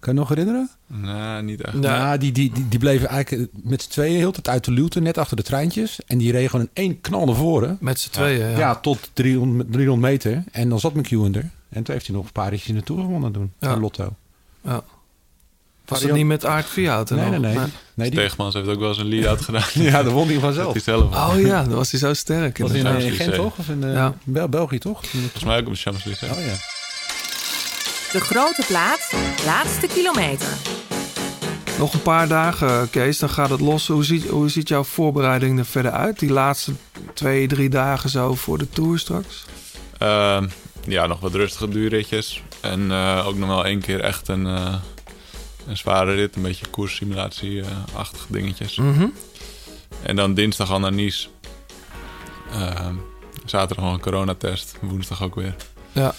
Kan 0.00 0.12
je 0.14 0.18
nog 0.18 0.28
herinneren? 0.28 0.70
Nee, 0.86 1.42
niet 1.42 1.60
echt. 1.60 1.74
Nou, 1.74 2.18
die, 2.18 2.32
die, 2.32 2.52
die, 2.52 2.68
die 2.68 2.78
bleven 2.78 3.08
eigenlijk 3.08 3.52
met 3.52 3.82
z'n 3.82 3.90
tweeën 3.90 4.16
heel 4.16 4.32
de 4.32 4.42
tijd 4.42 4.48
uit 4.54 4.64
de 4.64 4.70
luwte, 4.70 5.00
net 5.00 5.18
achter 5.18 5.36
de 5.36 5.42
treintjes. 5.42 5.98
En 6.06 6.18
die 6.18 6.32
reden 6.32 6.50
gewoon 6.50 6.68
in 6.72 6.82
één 6.82 7.00
knal 7.00 7.26
naar 7.26 7.34
voren. 7.34 7.76
Met 7.80 8.00
z'n 8.00 8.10
tweeën, 8.10 8.50
ja. 8.50 8.58
Ja, 8.58 8.74
tot 8.74 9.10
300, 9.12 9.72
300 9.72 10.10
meter. 10.12 10.44
En 10.52 10.68
dan 10.68 10.80
zat 10.80 10.94
McEwen 10.94 11.34
er. 11.34 11.50
En 11.68 11.82
toen 11.82 11.94
heeft 11.94 12.06
hij 12.06 12.16
nog 12.16 12.24
een 12.24 12.32
paar 12.32 12.50
ritjes 12.50 12.80
Tour 12.84 13.02
gewonnen 13.02 13.32
doen. 13.32 13.52
Ja. 13.58 13.76
Lotto. 13.76 14.14
Ja. 14.60 14.82
Was 15.84 16.02
het 16.02 16.12
niet 16.12 16.26
met 16.26 16.44
Aard 16.44 16.66
Vierhout? 16.66 17.10
Nee, 17.10 17.28
nee, 17.30 17.38
nee. 17.38 17.54
nee 17.94 18.10
die, 18.10 18.18
Steegmans 18.20 18.54
heeft 18.54 18.68
ook 18.68 18.78
wel 18.78 18.88
eens 18.88 18.98
een 18.98 19.06
lead-out 19.08 19.40
gedaan. 19.40 19.64
ja, 19.90 20.02
dan 20.02 20.12
won 20.12 20.28
hij 20.28 20.38
vanzelf. 20.38 20.72
Hij 20.72 20.82
zelf. 20.82 21.30
Oh 21.30 21.40
ja, 21.40 21.62
dan 21.64 21.74
was 21.74 21.90
hij 21.90 22.00
zo 22.00 22.14
sterk. 22.14 22.58
was 22.58 22.70
in, 22.70 22.74
eh, 22.74 22.80
inderdaad. 22.80 23.10
in 23.10 23.16
Gent 23.16 23.34
toch? 23.34 23.58
Of 23.58 23.68
in 23.68 23.84
eh, 23.84 23.92
Ja. 23.92 24.14
Bel- 24.24 24.48
België 24.48 24.78
toch? 24.78 25.06
Volgens 25.06 25.44
mij 25.44 25.58
ook 25.60 25.66
op 25.66 25.72
de 25.72 25.78
Champs-Élysées. 25.78 26.30
Oh 26.30 26.38
ja. 26.44 26.54
De 28.12 28.20
grote 28.20 28.64
plaats, 28.66 29.12
laatste 29.44 29.86
kilometer. 29.86 30.48
Nog 31.78 31.94
een 31.94 32.02
paar 32.02 32.28
dagen, 32.28 32.90
Kees, 32.90 33.18
dan 33.18 33.28
gaat 33.30 33.50
het 33.50 33.60
los. 33.60 33.86
Hoe 33.86 34.04
ziet, 34.04 34.26
hoe 34.26 34.48
ziet 34.48 34.68
jouw 34.68 34.84
voorbereiding 34.84 35.58
er 35.58 35.64
verder 35.64 35.92
uit? 35.92 36.18
Die 36.18 36.30
laatste 36.30 36.72
twee, 37.14 37.46
drie 37.46 37.68
dagen 37.68 38.10
zo 38.10 38.34
voor 38.34 38.58
de 38.58 38.68
Tour 38.68 38.98
straks? 38.98 39.44
Ehm, 39.98 40.48
ja, 40.86 41.06
nog 41.06 41.20
wat 41.20 41.34
rustige 41.34 41.68
duurritjes. 41.68 42.42
En 42.60 42.90
eh, 42.90 43.26
ook 43.26 43.36
nog 43.36 43.48
wel 43.48 43.64
één 43.64 43.80
keer 43.80 44.00
echt 44.00 44.28
een, 44.28 44.46
eh, 44.46 44.74
een 45.66 45.76
zware 45.76 46.14
rit. 46.14 46.36
Een 46.36 46.42
beetje 46.42 46.66
koerssimulatie-achtige 46.66 48.26
dingetjes. 48.28 48.76
Mhm. 48.76 49.06
En 50.02 50.16
dan 50.16 50.34
dinsdag 50.34 50.70
al 50.70 50.80
naar 50.80 50.92
Nice. 50.92 51.28
Ehm, 52.52 52.94
zaterdag 53.44 53.84
nog 53.84 53.94
een 53.94 54.00
coronatest. 54.00 54.76
Woensdag 54.80 55.22
ook 55.22 55.34
weer. 55.34 55.54
Ja. 55.92 56.14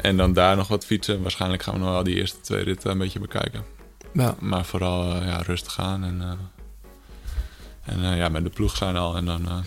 En 0.00 0.16
dan 0.16 0.32
daar 0.32 0.56
nog 0.56 0.68
wat 0.68 0.84
fietsen. 0.84 1.22
Waarschijnlijk 1.22 1.62
gaan 1.62 1.74
we 1.74 1.80
nog 1.80 1.88
wel 1.90 2.02
die 2.04 2.14
eerste 2.16 2.40
twee 2.40 2.62
ritten 2.62 2.90
een 2.90 2.98
beetje 2.98 3.18
bekijken. 3.20 3.64
Ja. 4.12 4.34
Maar 4.38 4.64
vooral 4.64 5.14
eh, 5.14 5.26
ja, 5.26 5.36
rustig 5.42 5.80
aan. 5.80 6.04
En, 6.04 6.20
eh, 6.22 7.94
en 7.94 8.04
eh, 8.12 8.16
ja, 8.16 8.28
met 8.28 8.44
de 8.44 8.50
ploeg 8.50 8.76
zijn 8.76 8.96
al. 8.96 9.16
En 9.16 9.24
dan 9.24 9.64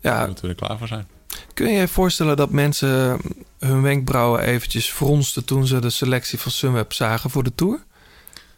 Ja, 0.00 0.26
moeten 0.26 0.44
we 0.44 0.50
er 0.50 0.56
klaar 0.56 0.78
voor 0.78 0.88
zijn. 0.88 1.08
kun 1.54 1.68
je 1.68 1.78
je 1.78 1.88
voorstellen 1.88 2.36
dat 2.36 2.50
mensen 2.50 3.20
hun 3.58 3.82
wenkbrauwen 3.82 4.40
eventjes 4.40 4.90
fronsten... 4.90 5.44
toen 5.44 5.66
ze 5.66 5.78
de 5.78 5.90
selectie 5.90 6.38
van 6.38 6.50
Sunweb 6.50 6.92
zagen 6.92 7.30
voor 7.30 7.42
de 7.42 7.54
Tour? 7.54 7.82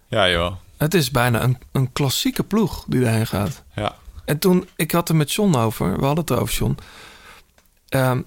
Ja, 0.08 0.28
jawel. 0.28 0.58
Het 0.76 0.94
is 0.94 1.10
bijna 1.10 1.42
een, 1.42 1.58
een 1.72 1.92
klassieke 1.92 2.42
ploeg 2.44 2.84
die 2.88 3.00
daarheen 3.00 3.26
gaat. 3.26 3.62
Ja. 3.74 3.94
En 4.24 4.38
toen, 4.38 4.68
ik 4.76 4.90
had 4.90 5.08
er 5.08 5.16
met 5.16 5.32
John 5.32 5.54
over, 5.56 5.98
we 5.98 6.04
hadden 6.04 6.24
het 6.24 6.38
over 6.40 6.54
John. 6.54 6.76
Ehm, 7.88 8.20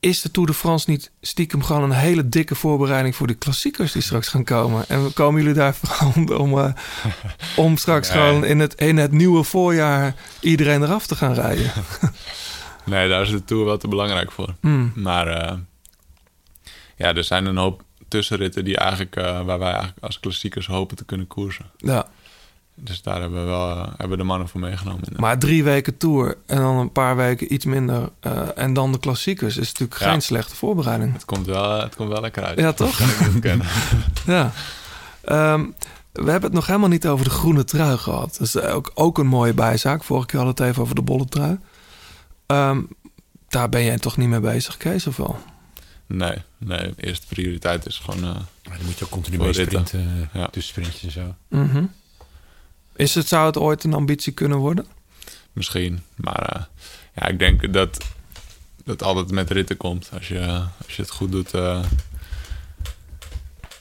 is 0.00 0.20
de 0.20 0.30
Tour 0.30 0.48
de 0.48 0.54
France 0.54 0.90
niet 0.90 1.10
stiekem 1.20 1.62
gewoon 1.62 1.82
een 1.82 1.90
hele 1.90 2.28
dikke 2.28 2.54
voorbereiding 2.54 3.16
voor 3.16 3.26
de 3.26 3.34
klassiekers 3.34 3.92
die 3.92 4.02
straks 4.02 4.28
gaan 4.28 4.44
komen? 4.44 4.88
En 4.88 5.12
komen 5.12 5.40
jullie 5.40 5.56
daar 5.56 5.76
om, 6.14 6.28
om, 6.28 6.58
eh, 6.58 6.72
om 7.56 7.76
straks 7.76 8.08
Nee. 8.12 8.18
gewoon 8.18 8.44
in 8.44 8.58
het, 8.58 8.74
in 8.74 8.96
het 8.96 9.12
nieuwe 9.12 9.42
voorjaar 9.42 10.14
iedereen 10.40 10.82
eraf 10.82 11.06
te 11.06 11.16
gaan 11.16 11.34
rijden? 11.34 11.72
Nee, 12.86 13.08
daar 13.08 13.22
is 13.22 13.30
de 13.30 13.44
Tour 13.44 13.64
wel 13.64 13.78
te 13.78 13.88
belangrijk 13.88 14.32
voor. 14.32 14.54
Hmm. 14.60 14.92
Maar 14.94 15.26
eh, 15.26 15.56
ja, 16.96 17.14
er 17.14 17.24
zijn 17.24 17.46
een 17.46 17.56
hoop 17.56 17.82
tussenritten 18.08 18.64
die 18.64 18.76
eigenlijk, 18.76 19.16
eh, 19.16 19.44
waar 19.44 19.58
wij 19.58 19.70
eigenlijk 19.70 20.04
als 20.04 20.20
klassiekers 20.20 20.66
hopen 20.66 20.96
te 20.96 21.04
kunnen 21.04 21.26
koersen. 21.26 21.70
Ja, 21.76 22.08
Dus 22.78 23.02
daar 23.02 23.20
hebben 23.20 23.38
we 23.40 23.46
wel 23.46 23.70
eh, 23.70 23.88
hebben 23.96 24.18
de 24.18 24.24
mannen 24.24 24.48
voor 24.48 24.60
meegenomen. 24.60 25.02
maar 25.16 25.38
drie 25.38 25.64
weken 25.64 25.96
Tour 25.96 26.36
en 26.46 26.56
dan 26.56 26.76
een 26.76 26.92
paar 26.92 27.16
weken 27.16 27.52
iets 27.52 27.64
minder 27.64 28.10
eh, 28.20 28.42
en 28.54 28.72
dan 28.72 28.92
de 28.92 28.98
klassiekers 28.98 29.56
is 29.56 29.66
natuurlijk 29.72 30.00
Ja. 30.00 30.10
geen 30.10 30.22
slechte 30.22 30.54
voorbereiding. 30.54 31.12
Het 31.12 31.24
komt 31.24 31.46
wel, 31.46 31.80
het 31.80 31.96
komt 31.96 32.08
wel 32.08 32.20
lekker 32.20 32.44
uit. 32.44 32.58
Ja, 32.58 32.72
toch? 32.72 32.96
Dat 32.98 33.06
kan 33.06 33.08
ik 33.08 33.20
niet 33.20 33.34
ontkennen. 33.34 33.66
Ja. 34.26 34.52
Ehm, 35.24 35.64
we 36.12 36.30
hebben 36.30 36.42
het 36.42 36.52
nog 36.52 36.66
helemaal 36.66 36.88
niet 36.88 37.06
over 37.06 37.24
de 37.24 37.30
groene 37.30 37.64
trui 37.64 37.98
gehad. 37.98 38.36
Dat 38.38 38.46
is 38.46 38.56
ook, 38.60 38.90
ook 38.94 39.18
een 39.18 39.26
mooie 39.26 39.54
bijzaak. 39.54 40.04
Vorige 40.04 40.26
keer 40.26 40.38
hadden 40.38 40.56
we 40.56 40.62
het 40.62 40.70
even 40.70 40.82
over 40.82 40.94
de 40.94 41.02
bolle 41.02 41.24
trui. 41.26 41.58
Ehm, 42.46 42.80
daar 43.48 43.68
ben 43.68 43.84
jij 43.84 43.98
toch 43.98 44.16
niet 44.16 44.28
mee 44.28 44.40
bezig, 44.40 44.76
Kees, 44.76 45.06
of 45.06 45.16
wel? 45.16 45.38
nee, 46.06 46.42
nee, 46.58 46.94
de 46.96 47.06
eerste 47.06 47.26
prioriteit 47.26 47.86
is 47.86 47.98
gewoon... 47.98 48.18
eh, 48.24 48.34
Maar 48.68 48.76
dan 48.76 48.86
moet 48.86 48.98
je 48.98 49.04
ook 49.04 49.10
continu 49.10 49.38
mee 49.38 49.52
sprinten. 49.52 50.28
Ja. 50.32 50.46
Tussen 50.46 50.72
sprintjes 50.74 51.02
en 51.16 51.22
zo. 51.22 51.34
Mhm. 51.48 51.84
Is 52.96 53.14
het, 53.14 53.28
zou 53.28 53.46
het 53.46 53.58
ooit 53.58 53.84
een 53.84 53.94
ambitie 53.94 54.32
kunnen 54.32 54.58
worden? 54.58 54.86
misschien. 55.52 56.00
Maar 56.16 56.42
eh, 56.56 56.62
ja, 57.14 57.26
ik 57.26 57.38
denk 57.38 57.72
dat 57.72 58.04
dat 58.84 59.02
altijd 59.02 59.30
met 59.30 59.50
ritten 59.50 59.76
komt. 59.76 60.10
Als 60.12 60.28
je, 60.28 60.62
als 60.86 60.96
je 60.96 61.02
het 61.02 61.10
goed 61.10 61.32
doet. 61.32 61.54
eh, 61.54 61.84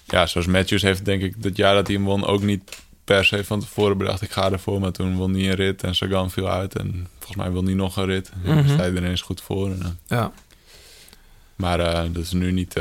ja, 0.06 0.26
zoals 0.26 0.48
Matthews 0.48 0.82
heeft 0.82 1.06
denk 1.06 1.22
ik 1.22 1.44
dat 1.44 1.56
jaar 1.58 1.74
dat 1.76 1.88
hij 1.88 1.96
hem 1.96 2.06
won 2.06 2.26
ook 2.26 2.42
niet 2.42 2.84
per 3.04 3.26
se 3.26 3.44
van 3.44 3.60
tevoren 3.60 3.98
bedacht 3.98 4.22
ik 4.22 4.32
ga 4.32 4.52
ervoor. 4.52 4.80
Maar 4.80 4.92
toen 4.92 5.16
won 5.16 5.34
hij 5.34 5.50
een 5.50 5.56
rit 5.56 5.84
en 5.84 5.96
Sagan 5.96 6.32
viel 6.32 6.50
uit. 6.50 6.76
En 6.76 7.08
volgens 7.18 7.38
mij 7.38 7.52
wil 7.52 7.64
hij 7.64 7.74
nog 7.74 7.96
een 7.98 8.06
rit. 8.06 8.32
En 8.44 8.56
Mhm. 8.58 8.70
sta 8.74 8.84
je 8.86 8.92
er 8.92 8.98
ineens 8.98 9.22
goed 9.22 9.42
voor. 9.42 9.70
En, 9.72 9.82
eh, 9.82 9.90
Ja. 10.18 10.32
maar 11.56 11.78
dat 12.14 12.24
is 12.24 12.32
nu 12.32 12.52
niet, 12.52 12.76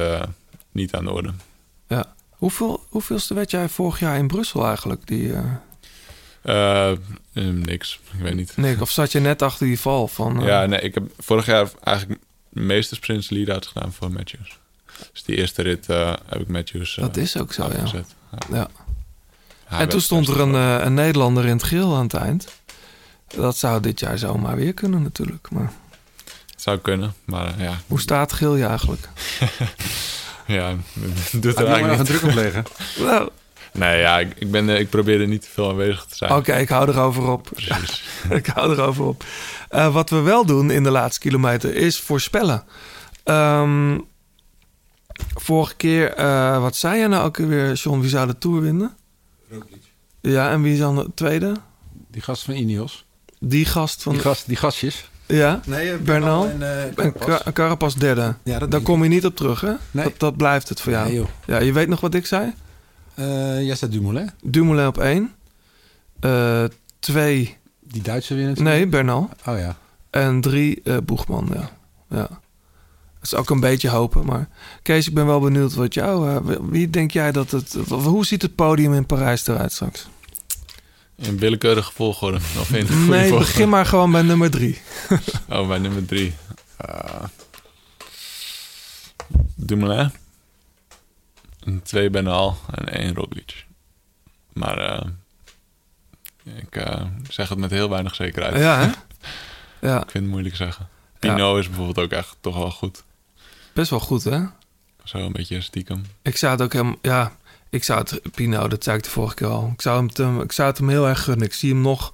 niet 0.73 0.95
aan 0.95 1.05
de 1.05 1.11
orde. 1.11 1.33
ja. 1.89 2.13
Hoeveel, 2.31 2.85
hoeveelste 2.89 3.35
werd 3.35 3.51
jij 3.51 3.69
vorig 3.69 3.99
jaar 3.99 4.19
in 4.19 4.27
Brussel 4.27 4.67
eigenlijk? 4.67 5.07
Die, 5.07 5.33
eh, 6.45 6.93
niks, 7.53 8.01
ik 8.13 8.21
weet 8.21 8.35
niet. 8.35 8.57
nee, 8.57 8.81
of 8.81 8.91
zat 8.91 9.13
je 9.13 9.21
net 9.21 9.43
achter 9.43 9.67
die 9.67 9.81
val 9.81 10.09
van... 10.09 10.41
eh, 10.41 10.47
Ja, 10.47 10.67
nee, 10.67 10.81
ik 10.81 10.95
heb 10.95 11.03
vorig 11.19 11.47
jaar 11.47 11.69
eigenlijk 11.83 12.21
de 12.49 12.61
meeste 12.61 12.95
sprints 12.95 13.31
lead-outs 13.31 13.67
gedaan 13.67 13.93
voor 13.93 14.11
Matthews. 14.13 14.59
Dus 15.13 15.23
die 15.23 15.37
eerste 15.37 15.63
rit 15.63 15.89
eh, 15.89 16.13
heb 16.27 16.41
ik 16.41 16.49
Matthews 16.49 16.95
Dat 16.95 17.17
is 17.17 17.37
ook 17.41 17.53
zo, 17.53 17.71
ja. 17.73 18.05
Ja. 18.51 18.69
En 19.69 19.89
toen 19.89 20.01
stond 20.01 20.29
er 20.29 20.41
een, 20.41 20.55
eh, 20.55 20.85
een 20.85 20.95
Nederlander 20.95 21.45
in 21.45 21.53
het 21.57 21.63
geel 21.63 21.97
aan 21.97 22.03
het 22.03 22.15
eind. 22.15 22.49
Dat 23.37 23.57
zou 23.57 23.81
dit 23.81 24.01
jaar 24.01 24.19
zomaar 24.19 24.57
weer 24.57 24.75
kunnen 24.75 25.03
natuurlijk. 25.03 25.51
Maar 25.51 25.73
Het 26.51 26.63
zou 26.63 26.79
kunnen, 26.79 27.15
maar 27.25 27.55
ja. 27.63 27.73
hoe 27.87 28.01
staat 28.01 28.33
geel 28.33 28.55
je 28.57 28.65
eigenlijk? 28.65 29.09
Ja, 30.47 30.75
doet 31.33 31.59
er 31.59 31.69
maar 31.69 31.81
nog 31.81 31.81
een 31.81 31.89
eigenlijk 31.89 32.05
druk 32.09 32.23
op 32.23 32.35
leggen? 32.35 32.65
Nou, 33.07 33.31
Nee, 33.79 34.01
ja, 34.01 34.19
ik, 34.19 34.33
ik, 34.39 34.51
ben, 34.51 34.69
eh, 34.69 34.81
ik 34.81 34.89
probeer 34.89 35.21
er 35.21 35.27
niet 35.27 35.43
te 35.43 35.49
veel 35.51 35.69
aanwezig 35.69 36.05
te 36.05 36.17
zijn. 36.17 36.33
Oké, 36.33 36.53
ik 36.53 36.69
hou 36.69 36.89
erover 36.89 37.31
op. 37.31 37.51
Precies. 37.55 38.05
ik 38.31 38.47
hou 38.47 38.73
erover 38.73 39.05
op. 39.05 39.25
Eh, 39.69 39.93
wat 39.93 40.11
we 40.11 40.21
wel 40.21 40.47
doen 40.47 40.71
in 40.71 40.83
de 40.83 40.91
laatste 40.91 41.21
kilometer 41.21 41.75
is 41.75 42.01
voorspellen. 42.01 42.65
Ehm, 43.25 43.99
vorige 45.35 45.75
keer, 45.75 46.15
eh, 46.15 46.61
wat 46.61 46.77
zei 46.77 47.01
je 47.01 47.09
nou 47.09 47.25
ook 47.25 47.37
weer, 47.37 47.73
John? 47.73 48.01
Wie 48.01 48.09
zou 48.09 48.27
de 48.27 48.39
Tour 48.39 48.61
winnen? 48.61 48.97
Ja, 50.21 50.51
en 50.51 50.63
wie 50.63 50.73
is 50.73 50.79
dan 50.79 50.97
de 50.97 51.11
tweede? 51.15 51.53
Die 52.11 52.23
gast 52.23 52.43
van 52.43 52.55
Ineos. 52.55 53.05
Die 53.39 53.65
gast 53.65 54.03
van... 54.03 54.13
Die, 54.13 54.23
gast, 54.23 54.47
die 54.47 54.57
gastjes. 54.57 55.09
Ja, 55.27 55.61
Nee, 55.67 55.97
Bernal 55.97 56.49
en, 56.49 56.93
uh, 56.97 57.37
Carapaz 57.53 57.95
derde. 57.95 58.35
Ja, 58.43 58.59
dat 58.59 58.71
Daar 58.71 58.81
kom 58.81 59.03
je 59.03 59.09
niet 59.09 59.25
op 59.25 59.37
terug, 59.37 59.61
hè? 59.61 59.73
Nee. 59.91 60.05
Dat, 60.05 60.19
dat 60.19 60.37
blijft 60.37 60.69
het 60.69 60.81
voor 60.81 60.93
jou. 60.93 61.07
Nee, 61.07 61.15
joh. 61.15 61.29
Ja, 61.47 61.61
je 61.61 61.73
weet 61.73 61.89
nog 61.89 62.01
wat 62.01 62.15
ik 62.15 62.27
zei? 62.27 62.55
Eh, 63.15 63.63
jij 63.67 63.75
staat 63.75 63.93
Dumoulin. 63.93 64.31
Dumoulin 64.43 64.87
op 64.87 64.99
één. 64.99 65.33
Eh, 66.21 66.65
twee... 66.99 67.57
Die 67.81 68.03
Duitse 68.03 68.33
natuurlijk. 68.35 68.61
Nee, 68.61 68.87
Bernal. 68.87 69.29
Oh 69.47 69.59
ja. 69.59 69.77
En 70.11 70.41
drie 70.41 70.81
eh 70.85 70.97
Boegman, 71.05 71.49
ja. 71.55 71.71
ja. 72.09 72.29
Dat 73.19 73.33
is 73.33 73.35
ook 73.35 73.51
een 73.51 73.61
beetje 73.61 73.89
hopen, 73.89 74.25
maar... 74.27 74.49
Kees, 74.83 75.07
ik 75.09 75.15
ben 75.15 75.27
wel 75.27 75.41
benieuwd 75.41 75.75
wat 75.75 75.95
jou... 75.95 76.29
eh, 76.31 76.57
wie 76.69 76.91
denk 76.91 77.11
jij 77.11 77.33
dat 77.33 77.51
het... 77.51 77.77
Hoe 77.89 78.27
ziet 78.27 78.43
het 78.43 78.55
podium 78.55 78.95
in 78.95 79.07
Parijs 79.07 79.47
eruit 79.47 79.73
straks? 79.73 80.07
In 81.17 81.39
willekeurige 81.39 81.93
volgorde. 81.93 82.37
Of 82.37 82.73
in 82.73 82.87
goede 82.89 83.07
Nee, 83.11 83.21
volgorde? 83.29 83.45
begin 83.45 83.69
maar 83.69 83.87
gewoon 83.87 84.11
bij 84.13 84.23
nummer 84.23 84.51
drie. 84.51 84.79
Oh, 85.49 85.69
bij 85.69 85.79
nummer 85.79 86.05
drie. 86.07 86.35
Uh, 86.89 87.23
Dumoulin. 89.55 90.11
En 91.65 91.83
twee 91.83 92.11
Benal 92.11 92.57
en 92.75 92.89
één 92.89 93.15
Roglic. 93.15 93.67
Maar 94.53 94.79
eh, 94.79 95.07
ik 96.57 96.77
eh, 96.77 97.03
zeg 97.29 97.49
het 97.49 97.59
met 97.59 97.71
heel 97.71 97.89
weinig 97.91 98.15
zekerheid. 98.15 98.57
Ja, 98.57 98.79
hè? 98.81 98.91
Ja, 99.89 99.97
Ik 100.03 100.11
vind 100.11 100.25
het 100.25 100.33
moeilijk 100.33 100.57
zeggen. 100.57 100.89
Pino 101.19 101.57
is 101.57 101.67
bijvoorbeeld 101.67 101.99
ook 101.99 102.11
echt 102.11 102.37
toch 102.41 102.57
wel 102.57 102.71
goed. 102.71 103.03
best 103.73 103.91
wel 103.91 104.01
goed, 104.01 104.25
hè? 104.25 104.41
Zo 105.05 105.19
een 105.19 105.33
beetje 105.33 105.61
stiekem. 105.61 106.05
Ik 106.23 106.37
zou 106.37 106.53
het 106.53 106.63
ook 106.63 106.73
hem, 106.73 106.97
ja, 107.03 107.33
ik 107.71 107.85
zou 107.85 107.99
het, 108.01 108.21
Pino, 108.35 108.69
dat 108.69 108.85
zei 108.85 108.97
ik 108.97 109.03
de 109.03 109.11
vorige 109.11 109.35
keer 109.35 109.47
al. 109.47 109.71
Ik 109.73 109.81
zou, 109.83 109.97
hem 109.97 110.13
te- 110.13 110.41
ik 110.43 110.53
zou 110.53 110.69
het 110.69 110.79
hem 110.79 110.89
heel 110.89 111.09
erg 111.09 111.23
gunnen. 111.25 111.47
Ik 111.47 111.55
zie 111.55 111.73
hem 111.73 111.81
nog 111.81 112.13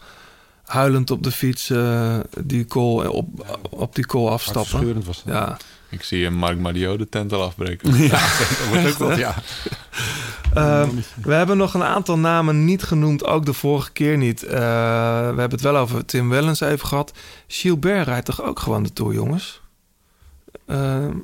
huilend 0.64 1.10
op 1.10 1.22
de 1.22 1.30
fiets 1.32 1.70
eh, 1.70 2.18
die 2.40 2.64
call, 2.64 3.06
op, 3.06 3.58
op 3.70 3.94
die 3.94 4.06
call 4.06 4.26
afstappen. 4.28 4.60
Hartverscheurend 4.62 5.04
was 5.06 5.22
dat. 5.24 5.34
Ja. 5.34 5.56
Ik 5.90 6.02
zie 6.02 6.26
een 6.26 6.34
Mark 6.34 6.58
Mario 6.58 6.96
de 6.96 7.08
tent 7.08 7.32
al 7.32 7.42
afbreken. 7.42 7.94
Ja, 8.02 8.08
dat 8.38 8.68
wordt 8.68 8.86
ook 8.86 9.08
wat, 9.08 9.18
ja. 9.18 9.34
Ehm, 10.54 10.90
we 11.22 11.32
hebben 11.32 11.56
nog 11.56 11.74
een 11.74 11.82
aantal 11.82 12.18
namen 12.18 12.64
niet 12.64 12.82
genoemd, 12.82 13.24
ook 13.24 13.46
de 13.46 13.52
vorige 13.52 13.92
keer 13.92 14.16
niet. 14.16 14.42
Eh, 14.42 14.50
we 15.20 15.36
hebben 15.36 15.50
het 15.50 15.60
wel 15.60 15.76
over 15.76 16.04
Tim 16.04 16.28
Wellens 16.28 16.60
even 16.60 16.86
gehad. 16.86 17.12
Gilbert 17.46 18.06
rijdt 18.06 18.26
toch 18.26 18.42
ook 18.42 18.58
gewoon 18.58 18.82
de 18.82 18.92
Tour, 18.92 19.14
jongens? 19.14 19.60
Ehm, 20.66 21.16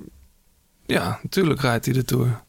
ja, 0.87 1.19
natuurlijk 1.23 1.61
rijdt 1.61 1.85
hij 1.85 1.95
de 1.95 2.05
Tour. 2.05 2.41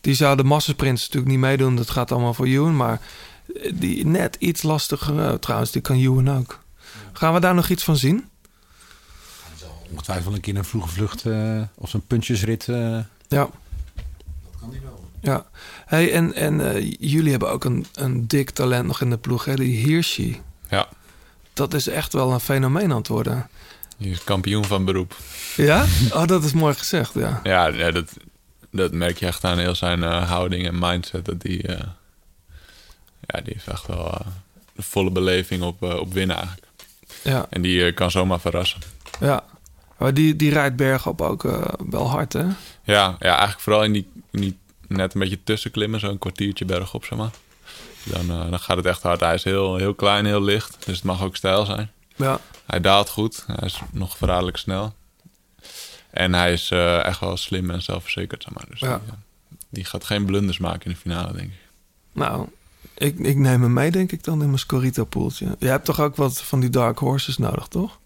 Die 0.00 0.14
zou 0.14 0.36
de 0.36 0.44
massasprints 0.44 1.02
natuurlijk 1.02 1.32
niet 1.32 1.40
meedoen. 1.40 1.76
Dat 1.76 1.90
gaat 1.90 2.12
allemaal 2.12 2.34
voor 2.34 2.46
Ewan. 2.46 2.76
Maar 2.76 3.00
die 3.74 4.06
net 4.06 4.36
iets 4.38 4.62
lastiger 4.62 5.18
eh, 5.18 5.34
trouwens. 5.34 5.70
Die 5.70 5.82
kan 5.82 5.96
Ewan 5.96 6.36
ook. 6.36 6.58
Gaan 7.12 7.34
we 7.34 7.40
daar 7.40 7.54
nog 7.54 7.68
iets 7.68 7.84
van 7.84 7.96
zien? 7.96 8.27
Ongetwijfeld 9.90 10.34
een 10.34 10.40
keer 10.40 10.56
een 10.56 10.64
vroege 10.64 10.88
vlucht 10.88 11.26
eh, 11.26 11.62
of 11.74 11.90
zo'n 11.90 12.06
puntjesrit. 12.06 12.68
eh, 12.68 12.98
Ja. 13.28 13.48
Ja. 15.20 15.46
Hey, 15.86 16.12
en 16.12 16.34
en 16.34 16.74
eh, 16.74 16.94
jullie 16.98 17.30
hebben 17.30 17.50
ook 17.50 17.64
een, 17.64 17.86
een 17.94 18.26
dik 18.26 18.50
talent 18.50 18.86
nog 18.86 19.00
in 19.00 19.10
de 19.10 19.16
ploeg, 19.18 19.44
hè? 19.44 19.54
Die 19.54 19.76
Hirschi. 19.86 20.40
Ja, 20.68 20.88
Dat 21.52 21.74
is 21.74 21.86
echt 21.88 22.12
wel 22.12 22.32
een 22.32 22.40
fenomeen 22.40 22.90
aan 22.90 22.96
het 22.98 23.08
worden. 23.08 23.48
die 23.96 24.10
is 24.10 24.24
kampioen 24.24 24.64
van 24.64 24.84
beroep. 24.84 25.16
Ja? 25.56 25.84
Oh, 26.12 26.26
dat 26.26 26.44
is 26.44 26.52
mooi 26.52 26.74
gezegd, 26.74 27.14
ja. 27.14 27.40
Ja, 27.42 27.66
ja 27.66 27.90
dat, 27.90 28.12
dat 28.70 28.92
merk 28.92 29.18
je 29.18 29.26
echt 29.26 29.44
aan 29.44 29.58
heel 29.58 29.74
zijn 29.74 30.02
eh, 30.02 30.28
houding 30.28 30.66
en 30.66 30.78
mindset. 30.78 31.24
Dat 31.24 31.40
die, 31.40 31.62
eh, 31.62 31.86
ja, 33.20 33.40
die 33.40 33.52
heeft 33.54 33.68
echt 33.68 33.86
wel 33.86 34.18
de 34.72 34.82
volle 34.82 35.10
beleving 35.10 35.62
op, 35.62 35.82
op 35.82 36.12
winnen 36.12 36.36
eigenlijk. 36.36 36.66
Ja, 37.22 37.46
En 37.50 37.62
die 37.62 37.92
kan 37.92 38.10
zomaar 38.10 38.40
verrassen. 38.40 38.80
ja. 39.20 39.44
Maar 39.98 40.14
die, 40.14 40.36
die 40.36 40.50
rijdt 40.52 40.76
bergop 40.76 41.20
ook 41.20 41.44
eh, 41.44 41.62
wel 41.90 42.08
hard, 42.08 42.32
hè? 42.32 42.44
Ja, 42.82 43.16
ja, 43.18 43.30
eigenlijk 43.30 43.60
vooral 43.60 43.84
in 43.84 43.92
die, 43.92 44.08
in 44.30 44.40
die 44.40 44.58
net 44.88 45.14
een 45.14 45.20
beetje 45.20 45.42
tussenklimmen, 45.44 46.00
zo'n 46.00 46.18
kwartiertje 46.18 46.64
bergop, 46.64 47.04
zeg 47.04 47.18
maar. 47.18 47.30
Dan, 48.04 48.30
eh, 48.30 48.50
dan 48.50 48.60
gaat 48.60 48.76
het 48.76 48.86
echt 48.86 49.02
hard. 49.02 49.20
Hij 49.20 49.34
is 49.34 49.44
heel, 49.44 49.76
heel 49.76 49.94
klein, 49.94 50.24
heel 50.26 50.42
licht, 50.42 50.76
dus 50.86 50.96
het 50.96 51.04
mag 51.04 51.22
ook 51.22 51.36
stijl 51.36 51.64
zijn. 51.64 51.90
Ja, 52.16 52.40
Hij 52.66 52.80
daalt 52.80 53.08
goed, 53.08 53.44
hij 53.46 53.66
is 53.66 53.80
nog 53.92 54.16
verraderlijk 54.16 54.56
snel. 54.56 54.94
En 56.10 56.34
hij 56.34 56.52
is 56.52 56.70
eh, 56.70 57.04
echt 57.04 57.20
wel 57.20 57.36
slim 57.36 57.70
en 57.70 57.82
zelfverzekerd, 57.82 58.42
zeg 58.42 58.52
maar. 58.54 58.64
Dus 58.70 58.80
Ja. 58.80 59.00
die, 59.04 59.14
die 59.68 59.84
gaat 59.84 60.04
geen 60.04 60.24
blunders 60.24 60.58
maken 60.58 60.84
in 60.84 60.90
de 60.90 60.96
finale, 60.96 61.32
denk 61.32 61.50
ik. 61.52 61.58
nou, 62.12 62.46
ik, 62.94 63.18
ik 63.18 63.36
neem 63.36 63.62
hem 63.62 63.72
mee, 63.72 63.90
denk 63.90 64.12
ik 64.12 64.24
dan, 64.24 64.40
in 64.40 64.46
mijn 64.46 64.58
Scorito-poeltje. 64.58 65.56
Je 65.58 65.66
hebt 65.68 65.84
toch 65.84 66.00
ook 66.00 66.16
wat 66.16 66.42
van 66.42 66.60
die 66.60 66.70
dark 66.70 66.98
horses 66.98 67.38
nodig, 67.38 67.66
toch? 67.66 67.98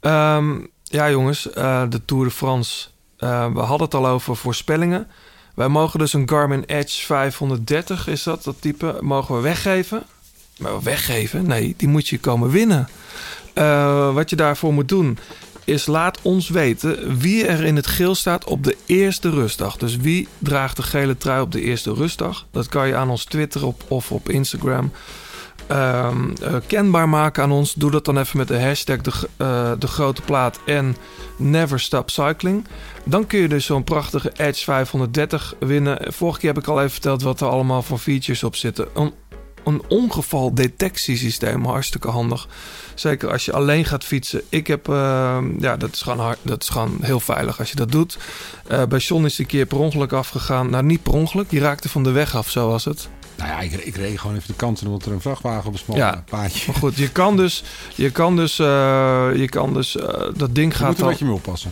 Ehm, 0.00 0.58
ja, 0.88 1.10
jongens, 1.10 1.52
eh, 1.52 1.82
de 1.88 2.04
Tour 2.04 2.24
de 2.24 2.30
France. 2.30 2.88
Eh, 3.16 3.52
we 3.52 3.60
hadden 3.60 3.86
het 3.86 3.94
al 3.94 4.06
over 4.06 4.36
voorspellingen. 4.36 5.06
Wij 5.54 5.68
mogen 5.68 5.98
dus 5.98 6.12
een 6.12 6.28
Garmin 6.28 6.64
Edge 6.66 7.04
530, 7.04 8.06
is 8.06 8.22
dat, 8.22 8.44
dat 8.44 8.56
type, 8.60 8.98
mogen 9.00 9.34
we 9.34 9.40
weggeven. 9.40 10.02
Maar 10.58 10.82
weggeven? 10.82 11.46
Nee, 11.46 11.74
die 11.76 11.88
moet 11.88 12.08
je 12.08 12.18
komen 12.18 12.50
winnen. 12.50 12.88
Eh, 13.54 14.14
wat 14.14 14.30
je 14.30 14.36
daarvoor 14.36 14.72
moet 14.72 14.88
doen, 14.88 15.18
is 15.64 15.86
laat 15.86 16.18
ons 16.22 16.48
weten 16.48 17.18
wie 17.18 17.46
er 17.46 17.64
in 17.64 17.76
het 17.76 17.86
geel 17.86 18.14
staat 18.14 18.44
op 18.44 18.64
de 18.64 18.76
eerste 18.86 19.30
rustdag. 19.30 19.76
Dus 19.76 19.96
wie 19.96 20.28
draagt 20.38 20.76
de 20.76 20.82
gele 20.82 21.16
trui 21.16 21.40
op 21.40 21.52
de 21.52 21.60
eerste 21.60 21.94
rustdag? 21.94 22.46
Dat 22.50 22.68
kan 22.68 22.86
je 22.86 22.96
aan 22.96 23.10
ons 23.10 23.24
twitteren 23.24 23.66
op, 23.66 23.84
of 23.88 24.12
op 24.12 24.28
Instagram 24.28 24.92
ehm, 25.68 26.30
eh, 26.42 26.54
kenbaar 26.66 27.08
maken 27.08 27.42
aan 27.42 27.52
ons. 27.52 27.74
Doe 27.74 27.90
dat 27.90 28.04
dan 28.04 28.18
even 28.18 28.38
met 28.38 28.48
de 28.48 28.60
hashtag 28.60 29.00
de, 29.00 29.12
eh, 29.36 29.72
de 29.78 29.86
grote 29.86 30.22
plaat 30.22 30.60
en 30.66 30.96
Never 31.36 31.80
Stop 31.80 32.10
Cycling. 32.10 32.66
Dan 33.04 33.26
kun 33.26 33.38
je 33.38 33.48
dus 33.48 33.66
zo'n 33.66 33.84
prachtige 33.84 34.32
Edge 34.36 34.64
530 34.64 35.54
winnen. 35.58 36.12
Vorige 36.12 36.38
keer 36.38 36.48
heb 36.54 36.62
ik 36.62 36.68
al 36.68 36.78
even 36.78 36.90
verteld 36.90 37.22
wat 37.22 37.40
er 37.40 37.48
allemaal 37.48 37.82
voor 37.82 37.98
features 37.98 38.44
op 38.44 38.56
zitten. 38.56 38.88
Een, 38.94 39.12
een 39.64 39.82
ongeval-detectiesysteem, 39.88 41.64
hartstikke 41.64 42.08
handig. 42.08 42.48
Zeker 42.94 43.32
als 43.32 43.44
je 43.44 43.52
alleen 43.52 43.84
gaat 43.84 44.04
fietsen. 44.04 44.42
Ik 44.48 44.66
heb, 44.66 44.88
ehm, 44.88 45.60
ja, 45.60 45.76
dat 45.76 45.92
is, 45.92 46.02
gewoon 46.02 46.18
hard, 46.18 46.38
dat 46.42 46.62
is 46.62 46.68
gewoon 46.68 46.98
heel 47.00 47.20
veilig 47.20 47.58
als 47.58 47.70
je 47.70 47.76
dat 47.76 47.92
doet. 47.92 48.18
Eh, 48.66 48.82
bij 48.84 48.98
John 48.98 49.24
is 49.24 49.36
die 49.36 49.46
keer 49.46 49.66
per 49.66 49.78
ongeluk 49.78 50.12
afgegaan. 50.12 50.70
Nou, 50.70 50.84
niet 50.84 51.02
per 51.02 51.12
ongeluk, 51.12 51.50
die 51.50 51.60
raakte 51.60 51.88
van 51.88 52.02
de 52.02 52.10
weg 52.10 52.36
af, 52.36 52.50
zo 52.50 52.68
was 52.68 52.84
het. 52.84 53.08
Nou 53.38 53.50
ja, 53.50 53.60
ik, 53.60 53.72
ik 53.72 53.96
reed 53.96 54.18
gewoon 54.20 54.36
even 54.36 54.48
de 54.48 54.54
kanten 54.54 54.86
omdat 54.86 55.06
er 55.06 55.12
een 55.12 55.20
vrachtwagen 55.20 55.66
op 55.66 55.72
een 55.72 55.78
smal 55.78 55.96
Ja. 55.96 56.24
paadje. 56.30 56.62
Maar 56.66 56.76
goed, 56.76 56.96
je 56.96 57.08
kan 57.10 57.36
dus, 57.36 57.64
je 57.94 58.10
kan 58.10 58.36
dus, 58.36 58.58
eh, 58.58 59.28
je 59.34 59.48
kan 59.48 59.74
dus 59.74 59.96
eh, 59.96 60.24
dat 60.36 60.54
ding 60.54 60.72
Je 60.72 60.78
gaat 60.78 60.88
moet 60.88 60.96
er 60.98 61.02
een 61.04 61.10
beetje 61.10 61.24
mee 61.24 61.34
oppassen. 61.34 61.70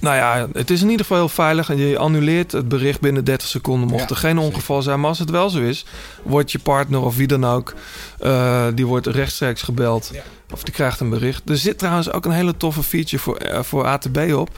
Nou 0.00 0.16
ja, 0.16 0.48
het 0.52 0.70
is 0.70 0.80
in 0.82 0.88
ieder 0.90 1.06
geval 1.06 1.18
heel 1.18 1.28
veilig 1.28 1.70
en 1.70 1.76
je 1.76 1.98
annuleert 1.98 2.52
het 2.52 2.68
bericht 2.68 3.00
binnen 3.00 3.24
30 3.24 3.48
seconden. 3.48 3.88
Mocht 3.88 4.02
Ja, 4.02 4.08
er 4.08 4.16
geen 4.16 4.38
ongeval 4.38 4.82
zijn, 4.82 5.00
maar 5.00 5.08
als 5.08 5.18
het 5.18 5.30
wel 5.30 5.50
zo 5.50 5.60
is, 5.60 5.84
wordt 6.22 6.52
je 6.52 6.58
partner 6.58 7.00
of 7.00 7.16
wie 7.16 7.26
dan 7.26 7.46
ook, 7.46 7.74
eh, 8.18 8.66
die 8.74 8.86
wordt 8.86 9.06
rechtstreeks 9.06 9.62
gebeld 9.62 10.10
of 10.52 10.62
die 10.62 10.74
krijgt 10.74 11.00
een 11.00 11.10
bericht. 11.10 11.48
Er 11.50 11.56
zit 11.56 11.78
trouwens 11.78 12.12
ook 12.12 12.24
een 12.24 12.30
hele 12.30 12.56
toffe 12.56 12.82
feature 12.82 13.22
voor, 13.22 13.64
voor 13.64 13.86
ATB 13.86 14.32
op, 14.34 14.50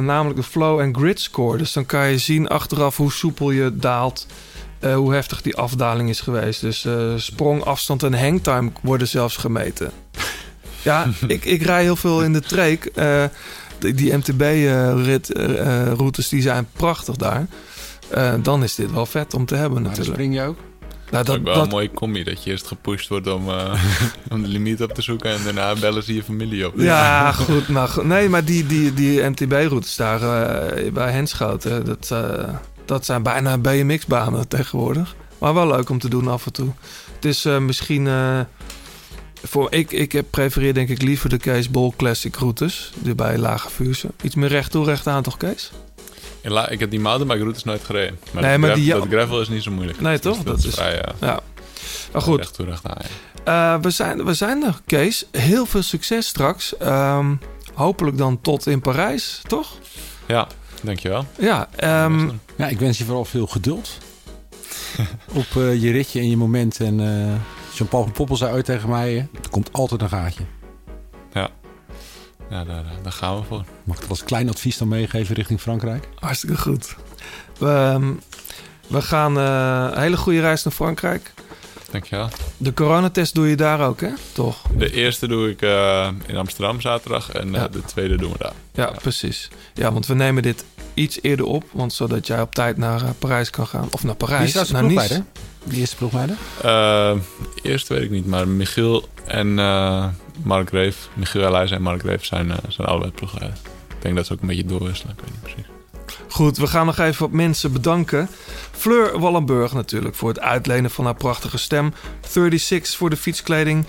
namelijk 0.00 0.36
de 0.36 0.42
flow 0.42 0.80
and 0.80 0.96
grid 0.96 1.20
score. 1.20 1.58
Dus 1.58 1.72
dan 1.72 1.86
kan 1.86 2.08
je 2.10 2.18
zien 2.18 2.48
achteraf 2.48 2.96
hoe 2.96 3.12
soepel 3.12 3.50
je 3.50 3.76
daalt. 3.76 4.26
Eh, 4.78 4.94
hoe 4.94 5.12
heftig 5.14 5.42
die 5.42 5.56
afdaling 5.56 6.08
is 6.08 6.20
geweest. 6.20 6.60
Dus 6.60 6.84
eh, 6.84 7.12
sprong, 7.16 7.62
afstand 7.64 8.02
en 8.02 8.14
hangtime 8.14 8.70
worden 8.82 9.08
zelfs 9.08 9.36
gemeten. 9.36 9.90
Ja, 10.82 11.06
ik, 11.26 11.44
ik 11.44 11.62
rij 11.62 11.82
heel 11.82 11.96
veel 11.96 12.22
in 12.22 12.32
de 12.32 12.40
treek. 12.40 12.84
Eh, 12.84 13.24
die, 13.78 13.94
die 13.94 14.16
MTB-routes 14.16 16.28
die 16.28 16.42
zijn 16.42 16.66
prachtig 16.72 17.16
daar. 17.16 17.46
Eh, 18.08 18.34
dan 18.42 18.62
is 18.62 18.74
dit 18.74 18.92
wel 18.92 19.06
vet 19.06 19.34
om 19.34 19.46
te 19.46 19.54
hebben 19.54 19.72
Maar 19.82 19.82
dan 19.82 19.90
natuurlijk. 19.90 20.16
spring 20.20 20.34
je 20.34 20.42
ook. 20.48 20.56
Nou, 21.10 21.24
Dat 21.24 21.36
is 21.36 21.42
wel 21.42 21.54
dat, 21.54 21.64
een 21.64 21.68
mooie 21.70 21.90
combi, 21.90 22.24
dat 22.24 22.44
je 22.44 22.50
eerst 22.50 22.66
gepusht 22.66 23.08
wordt 23.08 23.26
om, 23.26 23.48
eh, 23.48 23.82
om 24.32 24.42
de 24.42 24.48
limiet 24.48 24.82
op 24.82 24.92
te 24.94 25.02
zoeken 25.02 25.30
en 25.30 25.38
daarna 25.44 25.74
bellen 25.74 26.02
ze 26.02 26.14
je 26.14 26.22
familie 26.22 26.66
op. 26.66 26.72
ja, 26.76 27.32
goed. 27.32 27.68
Maar. 27.68 27.90
Nee, 28.02 28.28
maar 28.28 28.44
die, 28.44 28.66
die, 28.66 28.94
die 28.94 29.22
MTB-routes 29.22 29.96
daar 29.96 30.22
eh, 30.22 30.92
bij 30.92 31.10
Henschoten, 31.12 31.84
dat, 31.84 32.08
eh, 32.12 32.48
dat 32.84 33.04
zijn 33.04 33.22
bijna 33.22 33.58
BMX-banen 33.58 34.48
tegenwoordig. 34.48 35.14
Maar 35.38 35.54
wel 35.54 35.66
leuk 35.66 35.88
om 35.88 35.98
te 35.98 36.08
doen 36.08 36.28
af 36.28 36.46
en 36.46 36.52
toe. 36.52 36.72
Het 37.14 37.24
is 37.24 37.44
eh, 37.44 37.58
misschien... 37.58 38.06
eh, 38.06 38.40
voor, 39.42 39.72
ik, 39.72 39.92
ik 39.92 40.12
heb 40.12 40.26
prefereer 40.30 40.74
denk 40.74 40.88
ik 40.88 41.02
liever 41.02 41.28
de 41.28 41.36
Kees 41.38 41.70
Bol 41.70 41.94
Classic 41.96 42.36
routes. 42.36 42.92
Die 42.98 43.14
bij 43.14 43.38
Lage 43.38 43.70
Vuurse. 43.70 44.08
Iets 44.22 44.34
meer 44.34 44.48
recht 44.48 44.70
toe, 44.70 44.84
recht 44.84 45.06
aan 45.06 45.22
toch 45.22 45.36
Kees? 45.36 45.70
La- 46.42 46.68
Ik 46.68 46.80
heb 46.80 46.90
die 46.90 47.00
mountainbike 47.00 47.40
routes 47.42 47.64
nooit 47.64 47.84
gereden. 47.84 48.18
Maar, 48.32 48.42
Nee, 48.42 48.58
maar 48.58 48.74
die- 48.74 48.92
dat 48.92 49.06
gravel 49.10 49.40
is 49.40 49.48
niet 49.48 49.62
zo 49.62 49.70
moeilijk. 49.70 50.00
Nee, 50.00 50.12
Dus 50.12 50.20
toch? 50.20 50.36
Dat, 50.36 50.46
Dat 50.46 50.64
is 50.64 50.74
vrij, 50.74 50.94
ja. 50.94 51.12
Ja. 51.20 51.40
Maar 52.12 52.22
goed, 52.22 52.38
Recht 52.38 52.54
toe, 52.54 52.66
recht 52.66 52.86
aan, 52.86 52.96
ja. 53.44 53.74
Eh, 53.74 53.80
we, 53.82 53.90
zijn, 53.90 54.24
we 54.24 54.34
zijn 54.34 54.62
er, 54.64 54.80
Kees. 54.86 55.26
Heel 55.32 55.66
veel 55.66 55.82
succes 55.82 56.26
straks. 56.26 56.76
Ehm, 56.76 57.34
hopelijk 57.74 58.18
dan 58.18 58.40
tot 58.40 58.66
in 58.66 58.80
Parijs, 58.80 59.40
toch? 59.46 59.68
Ja, 60.26 60.46
dankjewel. 60.84 61.24
Ja, 61.38 61.68
ehm, 61.76 62.28
Ja, 62.56 62.68
ik 62.68 62.78
wens 62.78 62.98
je 62.98 63.04
vooral 63.04 63.24
veel 63.24 63.46
geduld. 63.46 63.98
op 65.32 65.46
eh, 65.56 65.82
je 65.82 65.90
ritje 65.90 66.20
en 66.20 66.30
je 66.30 66.36
moment. 66.36 66.80
En 66.80 67.00
eh 67.00 67.34
Jean-Paul 67.74 68.02
van 68.02 68.12
Poppel 68.12 68.36
zei 68.36 68.52
uit 68.52 68.64
tegen 68.64 68.88
mij... 68.88 69.08
eh, 69.16 69.16
er 69.42 69.50
komt 69.50 69.72
altijd 69.72 70.02
een 70.02 70.08
gaatje. 70.08 70.42
Ja, 72.50 72.64
daar, 72.64 72.84
daar 73.02 73.12
gaan 73.12 73.36
we 73.36 73.42
voor. 73.42 73.64
Mag 73.84 73.94
ik 73.94 74.00
dat 74.00 74.10
als 74.10 74.24
klein 74.24 74.48
advies 74.48 74.78
dan 74.78 74.88
meegeven 74.88 75.34
richting 75.34 75.60
Frankrijk? 75.60 76.08
hartstikke 76.14 76.56
goed. 76.58 76.96
We, 77.58 77.66
ehm, 77.68 78.12
we 78.86 79.02
gaan 79.02 79.38
eh, 79.38 79.88
een 79.94 80.00
hele 80.00 80.16
goede 80.16 80.40
reis 80.40 80.62
naar 80.64 80.72
Frankrijk. 80.72 81.32
Dankjewel. 81.94 82.28
De 82.56 82.74
coronatest 82.74 83.34
doe 83.34 83.48
je 83.48 83.56
daar 83.56 83.86
ook, 83.86 84.00
hè? 84.00 84.08
Toch? 84.32 84.62
De 84.76 84.92
eerste 84.92 85.26
doe 85.28 85.50
ik 85.50 85.62
eh, 85.62 86.08
in 86.26 86.36
Amsterdam 86.36 86.80
zaterdag 86.80 87.30
en 87.30 87.54
eh, 87.54 87.64
de 87.70 87.82
tweede 87.84 88.16
doen 88.16 88.32
we 88.32 88.38
daar. 88.38 88.52
Ja, 88.72 88.90
precies. 89.02 89.50
Ja, 89.74 89.92
want 89.92 90.06
we 90.06 90.14
nemen 90.14 90.42
dit 90.42 90.64
iets 90.94 91.18
eerder 91.22 91.46
op. 91.46 91.64
Want 91.72 91.92
zodat 91.92 92.26
jij 92.26 92.40
op 92.40 92.54
tijd 92.54 92.76
naar 92.76 93.02
eh, 93.02 93.08
Parijs 93.18 93.50
kan 93.50 93.66
gaan. 93.66 93.88
Of 93.90 94.04
naar 94.04 94.14
Wie 94.18 94.28
Parijs. 94.28 94.44
is 94.44 94.50
trouwens 94.50 94.94
de 94.94 94.94
naar 94.94 95.08
Nice. 95.08 95.24
De 95.64 95.76
eerste 95.76 95.96
ploegleider? 95.96 96.36
Eh, 96.62 97.16
eerst 97.62 97.88
weet 97.88 98.02
ik 98.02 98.10
niet, 98.10 98.26
maar 98.26 98.48
Michiel 98.48 99.08
en 99.26 99.58
eh, 99.58 100.06
Mark 100.42 100.70
Reef, 100.70 101.08
Michiel 101.12 101.46
Elijzen 101.46 101.76
en 101.76 101.82
Mark 101.82 102.02
Reef 102.02 102.24
zijn, 102.24 102.52
zijn 102.68 102.88
allebei 102.88 103.10
ploegleider. 103.10 103.58
Ik 103.88 104.02
denk 104.02 104.16
dat 104.16 104.26
ze 104.26 104.32
ook 104.32 104.40
een 104.40 104.46
beetje 104.46 104.64
doorwisselen, 104.66 105.14
ik 105.16 105.20
weet 105.20 105.30
niet 105.30 105.42
precies. 105.42 105.73
Goed, 106.34 106.56
we 106.56 106.66
gaan 106.66 106.86
nog 106.86 106.98
even 106.98 107.22
wat 107.22 107.30
mensen 107.30 107.72
bedanken. 107.72 108.28
Fleur 108.70 109.18
Wallenburg 109.18 109.72
natuurlijk 109.72 110.14
voor 110.14 110.28
het 110.28 110.40
uitlenen 110.40 110.90
van 110.90 111.04
haar 111.04 111.14
prachtige 111.14 111.58
stem. 111.58 111.94
36 112.28 112.96
voor 112.96 113.10
de 113.10 113.16
fietskleding, 113.16 113.84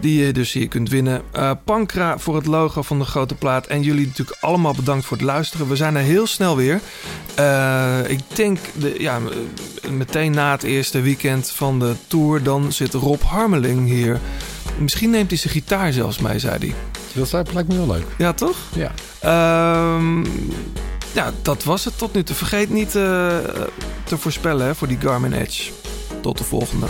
die 0.00 0.24
je 0.24 0.32
dus 0.32 0.52
hier 0.52 0.68
kunt 0.68 0.88
winnen. 0.88 1.22
Eh, 1.32 1.50
Pankra 1.64 2.18
voor 2.18 2.36
het 2.36 2.46
logo 2.46 2.82
van 2.82 2.98
de 2.98 3.04
grote 3.04 3.34
plaat. 3.34 3.66
En 3.66 3.82
jullie 3.82 4.06
natuurlijk 4.06 4.38
allemaal 4.40 4.74
bedankt 4.74 5.04
voor 5.04 5.16
het 5.16 5.26
luisteren. 5.26 5.68
We 5.68 5.76
zijn 5.76 5.96
er 5.96 6.02
heel 6.02 6.26
snel 6.26 6.56
weer. 6.56 6.80
Eh, 7.34 7.98
ik 8.06 8.20
denk, 8.34 8.58
de, 8.78 8.94
ja, 8.98 9.18
meteen 9.90 10.32
na 10.32 10.50
het 10.50 10.62
eerste 10.62 11.00
weekend 11.00 11.50
van 11.50 11.78
de 11.78 11.94
tour... 12.06 12.42
dan 12.42 12.72
zit 12.72 12.94
Rob 12.94 13.22
Harmeling 13.22 13.88
hier. 13.88 14.20
Misschien 14.78 15.10
neemt 15.10 15.30
hij 15.30 15.38
zijn 15.38 15.52
gitaar 15.52 15.92
zelfs 15.92 16.18
mee, 16.18 16.38
zei 16.38 16.58
hij. 16.58 16.74
Dat 17.12 17.52
lijkt 17.52 17.68
me 17.68 17.76
wel 17.76 17.86
leuk. 17.86 18.06
Ja, 18.18 18.32
toch? 18.32 18.56
Ja. 18.74 18.92
Ehm, 19.20 20.24
ja, 21.12 21.32
dat 21.42 21.64
was 21.64 21.84
het 21.84 21.98
tot 21.98 22.14
nu 22.14 22.22
toe. 22.22 22.36
Vergeet 22.36 22.70
niet 22.70 22.96
eh, 22.96 23.38
te 24.04 24.18
voorspellen 24.18 24.66
hè, 24.66 24.74
voor 24.74 24.88
die 24.88 24.98
Garmin 25.00 25.32
Edge. 25.32 25.70
Tot 26.20 26.38
de 26.38 26.44
volgende. 26.44 26.86